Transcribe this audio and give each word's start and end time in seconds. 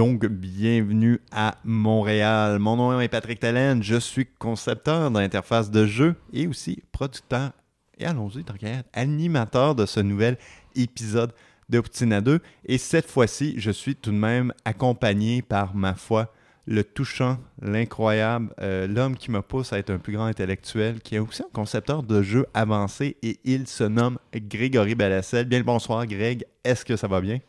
donc 0.00 0.24
bienvenue 0.24 1.20
à 1.30 1.58
Montréal. 1.62 2.58
Mon 2.58 2.76
nom 2.76 2.98
est 3.02 3.08
Patrick 3.08 3.38
Tellen, 3.38 3.82
je 3.82 3.96
suis 3.96 4.24
concepteur 4.24 5.10
d'interface 5.10 5.70
de 5.70 5.84
jeu 5.84 6.14
et 6.32 6.46
aussi 6.46 6.82
producteur, 6.90 7.52
et 7.98 8.06
allons-y, 8.06 8.42
animateur 8.94 9.74
de 9.74 9.84
ce 9.84 10.00
nouvel 10.00 10.38
épisode 10.74 11.34
de 11.68 11.80
Poutine 11.80 12.14
à 12.14 12.22
2. 12.22 12.40
Et 12.64 12.78
cette 12.78 13.10
fois-ci, 13.10 13.56
je 13.58 13.70
suis 13.70 13.94
tout 13.94 14.10
de 14.10 14.16
même 14.16 14.54
accompagné 14.64 15.42
par, 15.42 15.74
ma 15.74 15.92
foi, 15.92 16.32
le 16.66 16.82
touchant, 16.82 17.36
l'incroyable, 17.60 18.54
euh, 18.62 18.86
l'homme 18.86 19.18
qui 19.18 19.30
me 19.30 19.42
pousse 19.42 19.74
à 19.74 19.78
être 19.78 19.90
un 19.90 19.98
plus 19.98 20.14
grand 20.14 20.24
intellectuel, 20.24 21.00
qui 21.00 21.16
est 21.16 21.18
aussi 21.18 21.42
un 21.42 21.52
concepteur 21.52 22.04
de 22.04 22.22
jeux 22.22 22.46
avancés 22.54 23.18
et 23.22 23.38
il 23.44 23.66
se 23.66 23.84
nomme 23.84 24.16
Grégory 24.34 24.94
Balassel. 24.94 25.44
Bien 25.44 25.58
le 25.58 25.64
bonsoir, 25.66 26.06
Greg. 26.06 26.46
Est-ce 26.64 26.86
que 26.86 26.96
ça 26.96 27.06
va 27.06 27.20
bien? 27.20 27.40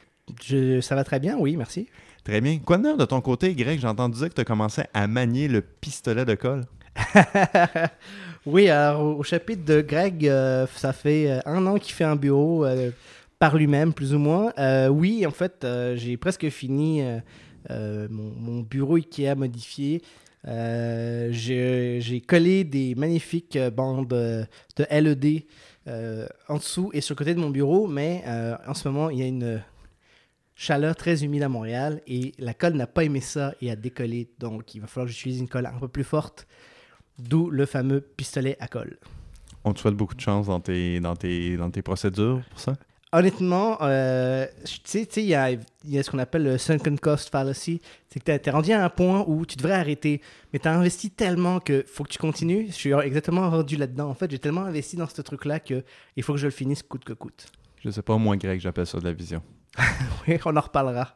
ça 0.81 0.95
va 0.95 1.03
très 1.03 1.19
bien, 1.19 1.37
oui, 1.37 1.55
merci. 1.57 1.87
Très 2.23 2.39
bien. 2.39 2.59
Quoi 2.59 2.77
de 2.77 2.83
neuf 2.83 2.97
de 2.97 3.05
ton 3.05 3.19
côté, 3.19 3.55
Greg? 3.55 3.79
J'ai 3.79 3.87
entendu 3.87 4.17
dire 4.17 4.29
que 4.29 4.35
tu 4.35 4.41
as 4.41 4.45
commencé 4.45 4.83
à 4.93 5.07
manier 5.07 5.47
le 5.47 5.61
pistolet 5.61 6.23
de 6.23 6.35
colle. 6.35 6.65
oui, 8.45 8.69
alors 8.69 9.17
au 9.17 9.23
chapitre 9.23 9.65
de 9.65 9.81
Greg, 9.81 10.27
euh, 10.27 10.67
ça 10.75 10.93
fait 10.93 11.31
euh, 11.31 11.39
un 11.45 11.65
an 11.65 11.77
qu'il 11.77 11.93
fait 11.93 12.03
un 12.03 12.15
bureau 12.15 12.65
par 13.39 13.55
lui-même, 13.57 13.91
plus 13.91 14.13
ou 14.13 14.19
moins. 14.19 14.53
oui, 14.89 15.25
en 15.25 15.31
fait, 15.31 15.65
j'ai 15.95 16.15
presque 16.17 16.47
fini 16.49 17.01
mon, 17.69 18.33
mon, 18.37 18.59
bureau 18.59 18.97
Ikea 18.97 19.33
modifié. 19.35 20.03
j'ai 20.45 22.23
collé 22.27 22.63
des 22.63 22.93
magnifiques 22.93 23.57
bandes 23.75 24.07
de 24.09 24.45
LED 24.91 25.45
en 25.87 26.57
dessous 26.57 26.91
et 26.93 27.01
sur 27.01 27.15
le 27.15 27.17
côté 27.17 27.33
de 27.33 27.39
mon 27.39 27.49
bureau, 27.49 27.87
mais 27.87 28.23
en 28.67 28.75
ce 28.75 28.87
moment, 28.87 29.09
il 29.09 29.17
y 29.17 29.23
a 29.23 29.27
une 29.27 29.59
chaleur 30.61 30.95
très 30.95 31.23
humide 31.23 31.41
à 31.41 31.49
Montréal 31.49 32.01
et 32.05 32.33
la 32.37 32.53
colle 32.53 32.73
n'a 32.73 32.85
pas 32.85 33.03
aimé 33.03 33.19
ça 33.19 33.55
et 33.61 33.71
a 33.71 33.75
décollé. 33.75 34.29
Donc, 34.37 34.75
il 34.75 34.81
va 34.81 34.85
falloir 34.85 35.07
que 35.07 35.13
j'utilise 35.13 35.39
une 35.39 35.47
colle 35.47 35.65
un 35.65 35.79
peu 35.79 35.87
plus 35.87 36.03
forte, 36.03 36.47
d'où 37.17 37.49
le 37.49 37.65
fameux 37.65 37.99
pistolet 37.99 38.57
à 38.59 38.67
colle. 38.67 38.99
On 39.63 39.73
te 39.73 39.79
souhaite 39.79 39.95
beaucoup 39.95 40.13
de 40.13 40.21
chance 40.21 40.45
dans 40.45 40.59
tes, 40.59 40.99
dans 40.99 41.15
tes, 41.15 41.57
dans 41.57 41.71
tes 41.71 41.81
procédures 41.81 42.41
pour 42.51 42.59
ça? 42.59 42.75
Honnêtement, 43.11 43.79
euh, 43.81 44.45
tu 44.63 44.81
sais, 44.85 45.07
il 45.17 45.25
y 45.25 45.35
a, 45.35 45.51
y 45.83 45.97
a, 45.97 46.03
ce 46.03 46.11
qu'on 46.11 46.19
appelle 46.19 46.43
le 46.43 46.57
sunken 46.59 46.97
cost 46.97 47.29
fallacy. 47.29 47.81
C'est 48.07 48.23
que 48.23 48.37
tu 48.37 48.49
es, 48.49 48.51
rendu 48.51 48.71
à 48.71 48.85
un 48.85 48.89
point 48.89 49.25
où 49.27 49.45
tu 49.47 49.57
devrais 49.57 49.73
arrêter, 49.73 50.21
mais 50.53 50.59
tu 50.59 50.67
as 50.67 50.73
investi 50.73 51.09
tellement 51.09 51.59
que 51.59 51.83
faut 51.87 52.03
que 52.03 52.09
tu 52.09 52.19
continues. 52.19 52.67
Je 52.67 52.73
suis 52.73 52.93
exactement 52.93 53.49
rendu 53.49 53.77
là-dedans. 53.77 54.09
En 54.09 54.13
fait, 54.13 54.29
j'ai 54.29 54.39
tellement 54.39 54.61
investi 54.61 54.95
dans 54.95 55.07
ce 55.07 55.21
truc-là 55.23 55.59
qu'il 55.59 55.83
faut 56.21 56.33
que 56.33 56.39
je 56.39 56.47
le 56.47 56.51
finisse 56.51 56.83
coûte 56.83 57.03
que 57.03 57.13
coûte. 57.13 57.47
Je 57.83 57.89
sais 57.89 58.03
pas, 58.03 58.15
moi, 58.17 58.37
Greg, 58.37 58.61
j'appelle 58.61 58.85
ça 58.85 58.99
de 58.99 59.05
la 59.05 59.11
vision. 59.11 59.41
oui, 60.27 60.37
on 60.45 60.55
en 60.55 60.61
reparlera. 60.61 61.15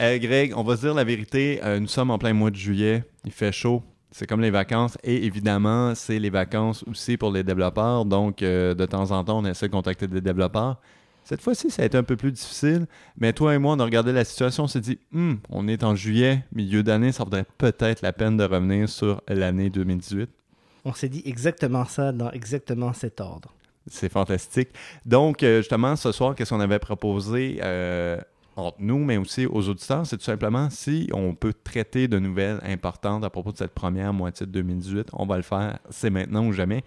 Euh, 0.00 0.18
Greg, 0.18 0.52
on 0.56 0.62
va 0.62 0.76
se 0.76 0.82
dire 0.82 0.94
la 0.94 1.04
vérité. 1.04 1.60
Euh, 1.62 1.80
nous 1.80 1.88
sommes 1.88 2.10
en 2.10 2.18
plein 2.18 2.32
mois 2.32 2.50
de 2.50 2.56
juillet. 2.56 3.04
Il 3.24 3.32
fait 3.32 3.52
chaud. 3.52 3.82
C'est 4.10 4.26
comme 4.26 4.40
les 4.40 4.50
vacances. 4.50 4.96
Et 5.02 5.24
évidemment, 5.24 5.94
c'est 5.94 6.18
les 6.18 6.30
vacances 6.30 6.84
aussi 6.86 7.16
pour 7.16 7.32
les 7.32 7.42
développeurs. 7.42 8.04
Donc, 8.04 8.42
euh, 8.42 8.74
de 8.74 8.86
temps 8.86 9.10
en 9.10 9.24
temps, 9.24 9.38
on 9.38 9.44
essaie 9.44 9.66
de 9.66 9.72
contacter 9.72 10.06
des 10.06 10.20
développeurs. 10.20 10.80
Cette 11.24 11.40
fois-ci, 11.40 11.70
ça 11.70 11.82
a 11.82 11.86
été 11.86 11.96
un 11.96 12.02
peu 12.02 12.16
plus 12.16 12.32
difficile. 12.32 12.86
Mais 13.18 13.32
toi 13.32 13.54
et 13.54 13.58
moi, 13.58 13.74
on 13.74 13.80
a 13.80 13.84
regardé 13.84 14.12
la 14.12 14.24
situation. 14.24 14.64
On 14.64 14.68
s'est 14.68 14.80
dit, 14.80 14.98
hmm, 15.12 15.34
on 15.48 15.66
est 15.66 15.82
en 15.82 15.94
juillet, 15.94 16.44
milieu 16.52 16.82
d'année. 16.82 17.12
Ça 17.12 17.24
vaudrait 17.24 17.46
peut-être 17.56 18.02
la 18.02 18.12
peine 18.12 18.36
de 18.36 18.44
revenir 18.44 18.88
sur 18.88 19.22
l'année 19.26 19.70
2018. 19.70 20.28
On 20.84 20.92
s'est 20.92 21.08
dit 21.08 21.22
exactement 21.24 21.86
ça 21.86 22.12
dans 22.12 22.30
exactement 22.30 22.92
cet 22.92 23.22
ordre. 23.22 23.54
C'est 23.86 24.10
fantastique. 24.10 24.70
Donc, 25.04 25.42
euh, 25.42 25.58
justement, 25.58 25.96
ce 25.96 26.12
soir, 26.12 26.34
qu'est-ce 26.34 26.50
qu'on 26.54 26.60
avait 26.60 26.78
proposé 26.78 27.58
euh, 27.62 28.18
entre 28.56 28.78
nous, 28.80 28.98
mais 28.98 29.16
aussi 29.16 29.46
aux 29.46 29.68
auditeurs, 29.68 30.06
c'est 30.06 30.16
tout 30.16 30.24
simplement 30.24 30.70
si 30.70 31.10
on 31.12 31.34
peut 31.34 31.52
traiter 31.52 32.08
de 32.08 32.18
nouvelles 32.18 32.60
importantes 32.64 33.24
à 33.24 33.30
propos 33.30 33.52
de 33.52 33.58
cette 33.58 33.74
première 33.74 34.12
moitié 34.12 34.46
de 34.46 34.52
2018, 34.52 35.08
on 35.12 35.26
va 35.26 35.36
le 35.36 35.42
faire, 35.42 35.78
c'est 35.90 36.10
maintenant 36.10 36.46
ou 36.46 36.52
jamais. 36.52 36.82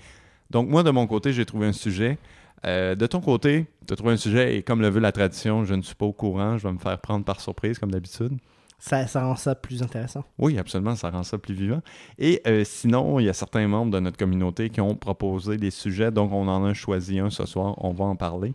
Donc, 0.49 0.69
moi, 0.69 0.81
de 0.81 0.89
mon 0.89 1.05
côté, 1.05 1.33
j'ai 1.33 1.45
trouvé 1.45 1.67
un 1.67 1.73
sujet. 1.73 2.17
Euh, 2.65 2.95
de 2.95 3.05
ton 3.05 3.21
côté, 3.21 3.67
tu 3.85 3.93
as 3.93 3.95
trouvé 3.95 4.13
un 4.13 4.17
sujet 4.17 4.55
et 4.55 4.63
comme 4.63 4.81
le 4.81 4.89
veut 4.89 4.99
la 4.99 5.11
tradition, 5.11 5.65
je 5.65 5.75
ne 5.75 5.83
suis 5.83 5.95
pas 5.95 6.05
au 6.07 6.13
courant, 6.13 6.57
je 6.57 6.67
vais 6.67 6.73
me 6.73 6.79
faire 6.79 6.97
prendre 6.99 7.23
par 7.23 7.41
surprise 7.41 7.77
comme 7.77 7.91
d'habitude 7.91 8.37
ça, 8.79 9.05
rend 9.15 9.35
ça 9.35 9.55
plus 9.55 9.81
intéressant. 9.81 10.23
Oui, 10.37 10.57
absolument, 10.59 10.95
ça 10.95 11.09
rend 11.09 11.23
ça 11.23 11.37
plus 11.39 11.55
vivant. 11.55 11.81
Et 12.19 12.41
euh, 12.45 12.63
sinon, 12.63 13.19
il 13.19 13.25
y 13.25 13.29
a 13.29 13.33
certains 13.33 13.67
membres 13.67 13.91
de 13.91 13.99
notre 13.99 14.17
communauté 14.17 14.69
qui 14.69 14.81
ont 14.81 14.95
proposé 14.95 15.57
des 15.57 15.71
sujets, 15.71 16.11
donc 16.11 16.31
on 16.31 16.47
en 16.47 16.63
a 16.63 16.73
choisi 16.73 17.19
un 17.19 17.31
ce 17.31 17.45
soir, 17.45 17.73
on 17.83 17.91
va 17.91 18.05
en 18.05 18.15
parler. 18.15 18.53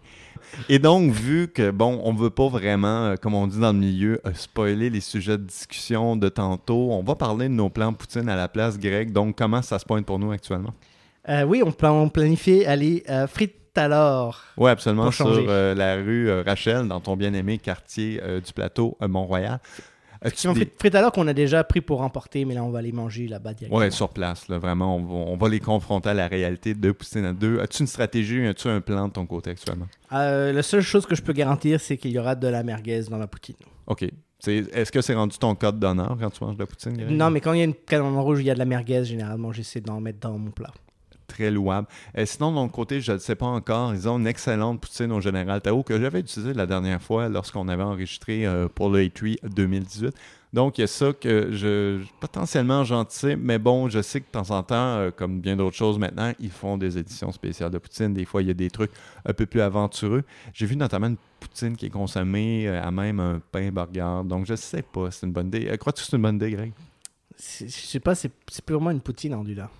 Et 0.68 0.78
donc, 0.78 1.10
vu 1.10 1.48
que, 1.48 1.70
bon, 1.70 2.00
on 2.04 2.12
ne 2.12 2.18
veut 2.18 2.30
pas 2.30 2.48
vraiment, 2.48 3.06
euh, 3.06 3.16
comme 3.16 3.34
on 3.34 3.48
dit 3.48 3.58
dans 3.58 3.72
le 3.72 3.78
milieu, 3.78 4.20
euh, 4.24 4.30
spoiler 4.34 4.90
les 4.90 5.00
sujets 5.00 5.38
de 5.38 5.44
discussion 5.44 6.16
de 6.16 6.28
tantôt, 6.28 6.92
on 6.92 7.02
va 7.02 7.16
parler 7.16 7.48
de 7.48 7.54
nos 7.54 7.68
plans 7.68 7.92
Poutine 7.92 8.28
à 8.28 8.36
la 8.36 8.48
place 8.48 8.78
grecque. 8.78 9.12
Donc, 9.12 9.36
comment 9.36 9.60
ça 9.60 9.78
se 9.80 9.84
pointe 9.84 10.06
pour 10.06 10.18
nous 10.18 10.30
actuellement? 10.30 10.74
oui, 11.46 11.62
on, 11.64 11.70
plan 11.70 12.02
on 12.02 12.08
planifie 12.08 12.64
aller 12.64 13.04
Frites 13.28 13.54
alors. 13.76 14.40
Oui, 14.56 14.70
absolument, 14.70 15.12
sur 15.12 15.30
la 15.46 15.94
rue 15.94 16.40
Rachel, 16.40 16.88
dans 16.88 16.98
ton 16.98 17.16
bien-aimé 17.16 17.58
quartier 17.58 18.20
du 18.44 18.52
plateau 18.52 18.96
Mont-Royal. 19.00 19.60
Effectivement, 20.24 20.54
frites 20.78 20.94
alors 20.94 21.12
qu'on 21.12 21.26
a 21.26 21.32
déjà 21.32 21.64
pris 21.64 21.80
pour 21.80 22.02
emporter, 22.02 22.44
mais 22.44 22.54
là, 22.54 22.62
on 22.62 22.70
va 22.70 22.80
les 22.80 22.92
manger 22.92 23.26
là-bas 23.26 23.54
directement. 23.54 23.80
Oui, 23.80 23.90
sur 23.90 24.08
place. 24.08 24.48
Là, 24.48 24.58
vraiment, 24.58 24.96
on 24.96 25.36
va, 25.36 25.48
les 25.48 25.60
confronter 25.60 26.10
à 26.10 26.14
la 26.14 26.28
réalité 26.28 26.74
de 26.74 26.92
Poutine 26.92 27.24
à 27.24 27.32
deux. 27.32 27.58
As-tu 27.60 27.82
une 27.82 27.86
stratégie, 27.86 28.46
as-tu 28.46 28.68
un 28.68 28.80
plan 28.80 29.08
de 29.08 29.12
ton 29.12 29.26
côté 29.26 29.50
actuellement? 29.50 29.88
Euh, 30.12 30.52
la 30.52 30.62
seule 30.62 30.82
chose 30.82 31.06
que 31.06 31.14
je 31.14 31.22
peux 31.22 31.32
garantir, 31.32 31.80
c'est 31.80 31.96
qu'il 31.96 32.12
y 32.12 32.18
aura 32.18 32.34
de 32.34 32.46
la 32.46 32.62
merguez 32.62 33.02
dans 33.10 33.18
la 33.18 33.26
poutine. 33.26 33.56
OK. 33.86 34.04
Est-ce 34.46 34.90
que 34.90 35.00
c'est 35.00 35.14
rendu 35.14 35.38
ton 35.38 35.54
code 35.54 35.78
d'honneur 35.78 36.16
quand 36.18 36.30
tu 36.30 36.44
manges 36.44 36.56
de 36.56 36.62
la 36.62 36.66
poutine? 36.66 36.96
Non, 37.10 37.30
mais 37.30 37.40
quand 37.40 37.52
il 37.52 37.58
y 37.58 37.62
a 37.62 37.64
une 37.64 37.74
canne 37.74 38.02
rouge, 38.02 38.40
il 38.40 38.46
y 38.46 38.50
a 38.50 38.54
de 38.54 38.58
la 38.58 38.64
merguez, 38.64 39.04
généralement, 39.04 39.52
j'essaie 39.52 39.80
d'en 39.80 40.00
mettre 40.00 40.18
dans 40.20 40.36
mon 40.36 40.50
plat 40.50 40.72
très 41.32 41.50
louable. 41.50 41.88
Et 42.14 42.26
sinon, 42.26 42.50
de 42.50 42.56
mon 42.56 42.68
côté, 42.68 43.00
je 43.00 43.12
ne 43.12 43.18
sais 43.18 43.34
pas 43.34 43.46
encore. 43.46 43.94
Ils 43.94 44.08
ont 44.08 44.18
une 44.18 44.26
excellente 44.26 44.80
poutine 44.80 45.12
au 45.12 45.20
Général 45.20 45.60
Tao 45.60 45.82
que 45.82 46.00
j'avais 46.00 46.20
utilisé 46.20 46.52
la 46.54 46.66
dernière 46.66 47.00
fois 47.00 47.28
lorsqu'on 47.28 47.68
avait 47.68 47.82
enregistré 47.82 48.46
euh, 48.46 48.68
pour 48.68 48.90
le 48.90 49.04
A3 49.04 49.38
2018. 49.54 50.14
Donc, 50.52 50.76
il 50.76 50.82
y 50.82 50.84
a 50.84 50.86
ça 50.86 51.14
que 51.14 51.48
je 51.50 52.02
potentiellement 52.20 52.84
gentil, 52.84 53.36
mais 53.36 53.58
bon, 53.58 53.88
je 53.88 54.02
sais 54.02 54.20
que 54.20 54.26
de 54.26 54.32
temps 54.32 54.50
en 54.50 54.62
temps, 54.62 54.74
euh, 54.98 55.10
comme 55.10 55.40
bien 55.40 55.56
d'autres 55.56 55.76
choses 55.76 55.98
maintenant, 55.98 56.32
ils 56.38 56.50
font 56.50 56.76
des 56.76 56.98
éditions 56.98 57.32
spéciales 57.32 57.70
de 57.70 57.78
poutine. 57.78 58.12
Des 58.12 58.26
fois, 58.26 58.42
il 58.42 58.48
y 58.48 58.50
a 58.50 58.54
des 58.54 58.70
trucs 58.70 58.90
un 59.24 59.32
peu 59.32 59.46
plus 59.46 59.62
aventureux. 59.62 60.24
J'ai 60.52 60.66
vu 60.66 60.76
notamment 60.76 61.06
une 61.06 61.16
poutine 61.40 61.74
qui 61.74 61.86
est 61.86 61.90
consommée 61.90 62.68
euh, 62.68 62.82
à 62.82 62.90
même 62.90 63.18
un 63.18 63.40
pain 63.50 63.70
burger. 63.70 64.26
Donc, 64.26 64.44
je 64.44 64.54
sais 64.54 64.82
pas, 64.82 65.10
c'est 65.10 65.26
une 65.26 65.32
bonne 65.32 65.46
idée. 65.46 65.68
Euh, 65.68 65.76
crois-tu 65.78 66.02
que 66.02 66.10
c'est 66.10 66.16
une 66.16 66.22
bonne 66.22 66.36
idée, 66.36 66.50
Greg? 66.50 66.72
Je 67.38 67.66
sais 67.68 68.00
pas, 68.00 68.14
c'est 68.14 68.30
purement 68.66 68.90
une 68.90 69.00
poutine 69.00 69.34
en 69.34 69.42
là. 69.42 69.70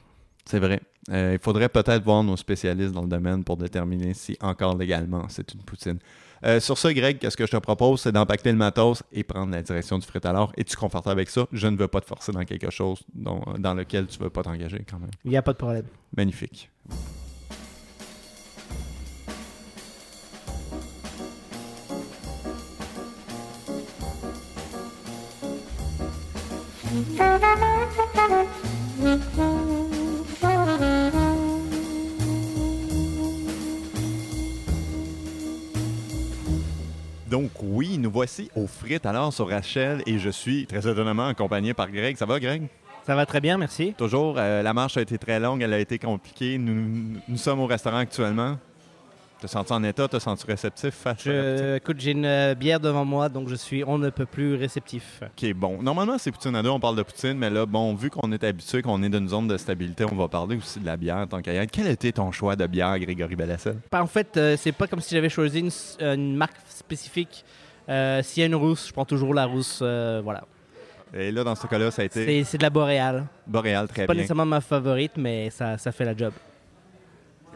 C'est 0.46 0.58
vrai. 0.58 0.80
Il 1.08 1.38
faudrait 1.40 1.68
peut-être 1.68 2.04
voir 2.04 2.22
nos 2.22 2.36
spécialistes 2.36 2.92
dans 2.92 3.02
le 3.02 3.08
domaine 3.08 3.44
pour 3.44 3.56
déterminer 3.56 4.14
si 4.14 4.36
encore 4.40 4.76
légalement 4.76 5.26
c'est 5.28 5.52
une 5.54 5.60
poutine. 5.62 5.98
Euh, 6.44 6.58
sur 6.58 6.76
ce, 6.76 6.88
Greg, 6.88 7.18
qu'est-ce 7.18 7.36
que 7.36 7.46
je 7.46 7.52
te 7.52 7.56
propose, 7.56 8.00
c'est 8.00 8.12
d'empacter 8.12 8.50
le 8.50 8.58
matos 8.58 9.02
et 9.12 9.22
prendre 9.22 9.52
la 9.52 9.62
direction 9.62 9.98
du 9.98 10.06
frit 10.06 10.20
alors. 10.24 10.52
Es-tu 10.56 10.76
confortable 10.76 11.12
avec 11.12 11.30
ça? 11.30 11.46
Je 11.52 11.68
ne 11.68 11.76
veux 11.76 11.88
pas 11.88 12.00
te 12.00 12.06
forcer 12.06 12.32
dans 12.32 12.44
quelque 12.44 12.70
chose 12.70 13.02
dans 13.14 13.74
lequel 13.74 14.06
tu 14.06 14.18
ne 14.18 14.24
veux 14.24 14.30
pas 14.30 14.42
t'engager 14.42 14.84
quand 14.88 14.98
même. 14.98 15.10
Il 15.24 15.30
n'y 15.30 15.36
a 15.36 15.42
pas 15.42 15.52
de 15.52 15.58
problème. 15.58 15.84
Magnifique. 16.16 16.68
Donc 37.32 37.50
oui, 37.62 37.96
nous 37.96 38.10
voici 38.10 38.50
au 38.54 38.66
frites 38.66 39.06
alors 39.06 39.32
sur 39.32 39.48
Rachel 39.48 40.02
et 40.04 40.18
je 40.18 40.28
suis 40.28 40.66
très 40.66 40.86
étonnamment 40.86 41.28
accompagné 41.28 41.72
par 41.72 41.90
Greg. 41.90 42.14
Ça 42.18 42.26
va 42.26 42.38
Greg? 42.38 42.68
Ça 43.06 43.16
va 43.16 43.24
très 43.24 43.40
bien, 43.40 43.56
merci. 43.56 43.94
Toujours, 43.96 44.34
euh, 44.36 44.62
la 44.62 44.74
marche 44.74 44.98
a 44.98 45.00
été 45.00 45.16
très 45.16 45.40
longue, 45.40 45.62
elle 45.62 45.72
a 45.72 45.78
été 45.78 45.98
compliquée. 45.98 46.58
Nous, 46.58 47.18
nous 47.26 47.36
sommes 47.38 47.60
au 47.60 47.66
restaurant 47.66 47.96
actuellement. 47.96 48.58
Te 49.42 49.48
sens 49.48 49.72
en 49.72 49.82
état? 49.82 50.06
Te 50.06 50.20
sens-tu 50.20 50.46
réceptif 50.46 50.94
face 50.94 51.24
je, 51.24 51.74
Écoute, 51.74 51.96
j'ai 51.98 52.12
une 52.12 52.24
euh, 52.24 52.54
bière 52.54 52.78
devant 52.78 53.04
moi, 53.04 53.28
donc 53.28 53.48
je 53.48 53.56
suis 53.56 53.82
on 53.82 53.98
ne 53.98 54.08
peut 54.08 54.24
plus 54.24 54.54
réceptif. 54.54 55.20
OK, 55.20 55.52
bon. 55.54 55.82
Normalement, 55.82 56.16
c'est 56.16 56.30
Poutine 56.30 56.54
à 56.54 56.62
deux, 56.62 56.68
on 56.68 56.78
parle 56.78 56.94
de 56.94 57.02
Poutine, 57.02 57.36
mais 57.36 57.50
là, 57.50 57.66
bon, 57.66 57.92
vu 57.92 58.08
qu'on 58.08 58.30
est 58.30 58.44
habitué, 58.44 58.82
qu'on 58.82 59.02
est 59.02 59.08
dans 59.08 59.18
une 59.18 59.28
zone 59.28 59.48
de 59.48 59.56
stabilité, 59.56 60.04
on 60.04 60.14
va 60.14 60.28
parler 60.28 60.58
aussi 60.58 60.78
de 60.78 60.86
la 60.86 60.96
bière 60.96 61.26
tant 61.28 61.42
qu'à 61.42 61.66
Quel 61.66 61.88
était 61.88 62.12
ton 62.12 62.30
choix 62.30 62.54
de 62.54 62.64
bière, 62.68 62.96
Grégory 63.00 63.34
Bellassel? 63.34 63.78
Ben, 63.90 64.02
en 64.02 64.06
fait, 64.06 64.36
euh, 64.36 64.56
c'est 64.56 64.70
pas 64.70 64.86
comme 64.86 65.00
si 65.00 65.12
j'avais 65.12 65.28
choisi 65.28 65.58
une, 65.58 65.70
une 66.06 66.36
marque 66.36 66.58
spécifique. 66.68 67.44
Euh, 67.88 68.22
s'il 68.22 68.42
y 68.42 68.44
a 68.44 68.46
une 68.46 68.54
rousse, 68.54 68.86
je 68.86 68.92
prends 68.92 69.04
toujours 69.04 69.34
la 69.34 69.46
rousse. 69.46 69.80
voilà. 69.80 70.44
Et 71.12 71.32
là, 71.32 71.42
dans 71.42 71.56
ce 71.56 71.66
cas-là, 71.66 71.90
ça 71.90 72.02
a 72.02 72.04
été. 72.04 72.44
C'est 72.44 72.58
de 72.58 72.62
la 72.62 72.70
boréale. 72.70 73.26
Boréale, 73.44 73.88
très 73.88 73.94
bien. 73.94 74.02
C'est 74.04 74.06
pas 74.06 74.14
nécessairement 74.14 74.46
ma 74.46 74.60
favorite, 74.60 75.14
mais 75.16 75.50
ça, 75.50 75.78
ça 75.78 75.90
fait 75.90 76.04
la 76.04 76.16
job 76.16 76.32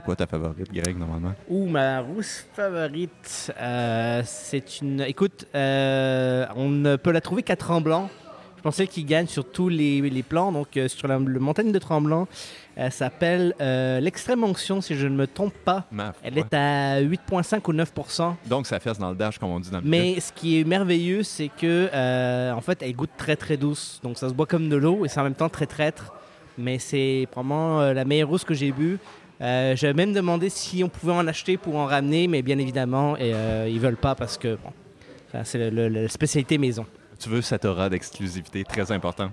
quoi 0.06 0.14
ta 0.16 0.26
favorite, 0.26 0.72
Greg, 0.72 0.96
normalement? 0.96 1.34
Ouh, 1.48 1.66
ma 1.66 2.00
rousse 2.00 2.46
favorite, 2.54 3.52
euh, 3.60 4.22
c'est 4.24 4.80
une... 4.80 5.00
Écoute, 5.00 5.46
euh, 5.54 6.46
on 6.54 6.96
peut 6.96 7.10
la 7.10 7.20
trouver 7.20 7.42
qu'à 7.42 7.56
Tremblant. 7.56 8.08
Je 8.56 8.62
pensais 8.62 8.86
qu'il 8.86 9.04
gagne 9.04 9.26
sur 9.26 9.44
tous 9.44 9.68
les, 9.68 10.00
les 10.00 10.22
plans. 10.22 10.52
Donc, 10.52 10.76
euh, 10.76 10.86
sur 10.86 11.08
la, 11.08 11.18
le 11.18 11.40
montagne 11.40 11.72
de 11.72 11.78
Tremblant, 11.80 12.28
elle 12.76 12.92
s'appelle 12.92 13.54
l'Extrême 13.58 14.44
Onction, 14.44 14.80
si 14.80 14.94
je 14.94 15.08
ne 15.08 15.16
me 15.16 15.26
trompe 15.26 15.54
pas. 15.54 15.86
Ma 15.90 16.12
Elle 16.22 16.38
est 16.38 16.54
à 16.54 17.00
8,5 17.00 17.60
ou 17.68 17.72
9% 17.72 18.34
Donc, 18.46 18.66
ça 18.66 18.78
fesse 18.78 18.98
dans 18.98 19.10
le 19.10 19.16
dash, 19.16 19.38
comme 19.38 19.50
on 19.50 19.58
dit 19.58 19.70
dans 19.70 19.80
le 19.80 19.84
Mais 19.88 20.20
ce 20.20 20.32
qui 20.32 20.60
est 20.60 20.64
merveilleux, 20.64 21.24
c'est 21.24 21.48
que 21.48 22.52
en 22.52 22.60
fait, 22.60 22.80
elle 22.82 22.94
goûte 22.94 23.10
très 23.16 23.34
très 23.34 23.56
douce. 23.56 24.00
Donc 24.04 24.18
ça 24.18 24.28
se 24.28 24.34
boit 24.34 24.46
comme 24.46 24.68
de 24.68 24.76
l'eau 24.76 25.04
et 25.04 25.08
c'est 25.08 25.18
en 25.18 25.24
même 25.24 25.34
temps 25.34 25.48
très 25.48 25.66
traître. 25.66 26.12
Mais 26.58 26.78
c'est 26.78 27.28
vraiment 27.34 27.80
euh, 27.80 27.92
la 27.92 28.04
meilleure 28.04 28.28
rousse 28.28 28.44
que 28.44 28.54
j'ai 28.54 28.72
bu. 28.72 28.98
Euh, 29.40 29.76
J'avais 29.76 29.94
même 29.94 30.12
demandé 30.12 30.48
si 30.48 30.82
on 30.82 30.88
pouvait 30.88 31.12
en 31.12 31.26
acheter 31.26 31.56
pour 31.56 31.76
en 31.76 31.86
ramener, 31.86 32.26
mais 32.26 32.42
bien 32.42 32.58
évidemment, 32.58 33.16
et, 33.16 33.34
euh, 33.34 33.68
ils 33.68 33.80
veulent 33.80 33.96
pas 33.96 34.14
parce 34.14 34.38
que 34.38 34.56
bon, 34.56 35.42
c'est 35.44 35.70
la 35.70 36.08
spécialité 36.08 36.56
maison. 36.58 36.86
Tu 37.18 37.28
veux 37.28 37.42
cette 37.42 37.64
aura 37.64 37.88
d'exclusivité, 37.88 38.64
très 38.64 38.92
important. 38.92 39.30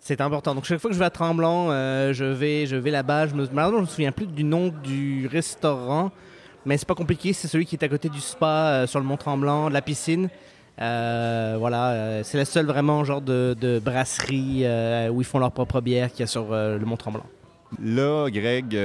C'est 0.00 0.20
important. 0.20 0.54
Donc 0.54 0.64
chaque 0.64 0.80
fois 0.80 0.90
que 0.90 0.94
je 0.94 0.98
vais 0.98 1.06
à 1.06 1.10
Tremblant, 1.10 1.68
euh, 1.70 2.12
je 2.12 2.24
vais, 2.26 2.66
je 2.66 2.76
vais 2.76 2.90
là-bas. 2.90 3.26
Je 3.26 3.34
me, 3.34 3.48
malheureusement, 3.52 3.78
je 3.78 3.84
me 3.84 3.88
souviens 3.90 4.12
plus 4.12 4.26
du 4.26 4.44
nom 4.44 4.68
du 4.82 5.26
restaurant, 5.26 6.10
mais 6.66 6.76
c'est 6.76 6.86
pas 6.86 6.94
compliqué. 6.94 7.32
C'est 7.32 7.48
celui 7.48 7.64
qui 7.64 7.74
est 7.74 7.82
à 7.82 7.88
côté 7.88 8.10
du 8.10 8.20
spa 8.20 8.46
euh, 8.46 8.86
sur 8.86 9.00
le 9.00 9.06
Mont 9.06 9.16
Tremblant, 9.16 9.70
de 9.70 9.74
la 9.74 9.80
piscine. 9.80 10.28
Euh, 10.80 11.56
voilà, 11.58 11.90
euh, 11.92 12.20
c'est 12.22 12.36
la 12.36 12.44
seule 12.44 12.66
vraiment 12.66 13.02
genre 13.04 13.22
de, 13.22 13.56
de 13.58 13.78
brasserie 13.78 14.62
euh, 14.64 15.08
où 15.08 15.22
ils 15.22 15.24
font 15.24 15.38
leur 15.38 15.52
propre 15.52 15.80
bière 15.80 16.10
qu'il 16.10 16.20
y 16.20 16.22
a 16.24 16.26
sur 16.26 16.50
le 16.50 16.80
Mont 16.84 16.96
Tremblant. 16.98 17.24
Là, 17.82 18.28
Greg, 18.28 18.76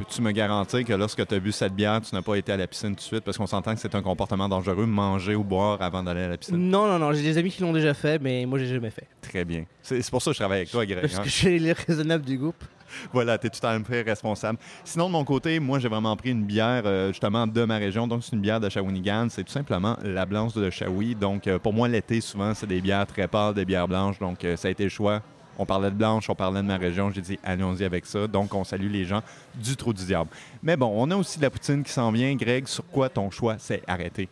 peux-tu 0.00 0.22
me 0.22 0.32
garantir 0.32 0.84
que 0.84 0.92
lorsque 0.94 1.26
tu 1.26 1.34
as 1.34 1.40
bu 1.40 1.52
cette 1.52 1.74
bière, 1.74 2.00
tu 2.00 2.14
n'as 2.14 2.22
pas 2.22 2.36
été 2.36 2.52
à 2.52 2.56
la 2.56 2.66
piscine 2.66 2.90
tout 2.90 2.96
de 2.96 3.00
suite? 3.00 3.20
Parce 3.20 3.36
qu'on 3.36 3.46
s'entend 3.46 3.74
que 3.74 3.80
c'est 3.80 3.94
un 3.94 4.02
comportement 4.02 4.48
dangereux, 4.48 4.86
manger 4.86 5.34
ou 5.34 5.44
boire 5.44 5.80
avant 5.82 6.02
d'aller 6.02 6.22
à 6.22 6.28
la 6.28 6.36
piscine. 6.38 6.56
Non, 6.56 6.86
non, 6.86 6.98
non, 6.98 7.12
j'ai 7.12 7.22
des 7.22 7.36
amis 7.36 7.50
qui 7.50 7.60
l'ont 7.60 7.72
déjà 7.72 7.92
fait, 7.92 8.20
mais 8.20 8.46
moi 8.46 8.58
j'ai 8.58 8.66
jamais 8.66 8.90
fait. 8.90 9.06
Très 9.20 9.44
bien. 9.44 9.64
C'est 9.82 10.08
pour 10.10 10.22
ça 10.22 10.30
que 10.30 10.34
je 10.34 10.40
travaille 10.40 10.58
avec 10.58 10.70
toi, 10.70 10.86
Greg. 10.86 11.02
Parce 11.02 11.18
hein. 11.18 11.22
que 11.22 11.28
je 11.28 11.34
suis 11.34 11.58
le 11.58 11.74
raisonnable 11.86 12.24
du 12.24 12.38
groupe. 12.38 12.64
Voilà, 13.12 13.38
tu 13.38 13.46
es 13.46 13.50
tout 13.50 13.64
à 13.64 13.78
fait 13.84 14.02
responsable. 14.02 14.58
Sinon, 14.84 15.06
de 15.06 15.12
mon 15.12 15.24
côté, 15.24 15.60
moi, 15.60 15.78
j'ai 15.78 15.88
vraiment 15.88 16.16
pris 16.16 16.30
une 16.30 16.44
bière 16.44 16.82
euh, 16.86 17.08
justement 17.08 17.46
de 17.46 17.64
ma 17.64 17.76
région. 17.76 18.08
Donc, 18.08 18.24
c'est 18.24 18.34
une 18.34 18.42
bière 18.42 18.58
de 18.58 18.68
Shawinigan. 18.68 19.28
C'est 19.30 19.44
tout 19.44 19.52
simplement 19.52 19.96
la 20.02 20.26
blanche 20.26 20.54
de 20.54 20.68
Shawi. 20.70 21.14
Donc, 21.14 21.46
euh, 21.46 21.60
pour 21.60 21.72
moi, 21.72 21.86
l'été, 21.86 22.20
souvent, 22.20 22.52
c'est 22.52 22.66
des 22.66 22.80
bières 22.80 23.06
très 23.06 23.28
pâles, 23.28 23.54
des 23.54 23.64
bières 23.64 23.86
blanches. 23.86 24.18
Donc, 24.18 24.44
euh, 24.44 24.56
ça 24.56 24.66
a 24.66 24.70
été 24.72 24.84
le 24.84 24.90
choix. 24.90 25.22
On 25.58 25.66
parlait 25.66 25.90
de 25.90 25.94
blanche, 25.94 26.30
on 26.30 26.34
parlait 26.34 26.62
de 26.62 26.66
ma 26.66 26.76
région. 26.76 27.10
J'ai 27.10 27.20
dit, 27.20 27.38
allons-y 27.44 27.84
avec 27.84 28.06
ça. 28.06 28.26
Donc, 28.26 28.54
on 28.54 28.64
salue 28.64 28.90
les 28.90 29.04
gens 29.04 29.22
du 29.54 29.76
Trou 29.76 29.92
du 29.92 30.04
Diable. 30.04 30.30
Mais 30.62 30.76
bon, 30.76 30.92
on 30.94 31.10
a 31.10 31.16
aussi 31.16 31.38
de 31.38 31.42
la 31.42 31.50
poutine 31.50 31.82
qui 31.82 31.92
s'en 31.92 32.10
vient. 32.10 32.34
Greg, 32.34 32.66
sur 32.66 32.86
quoi 32.86 33.08
ton 33.08 33.30
choix 33.30 33.58
s'est 33.58 33.82
arrêté? 33.86 34.28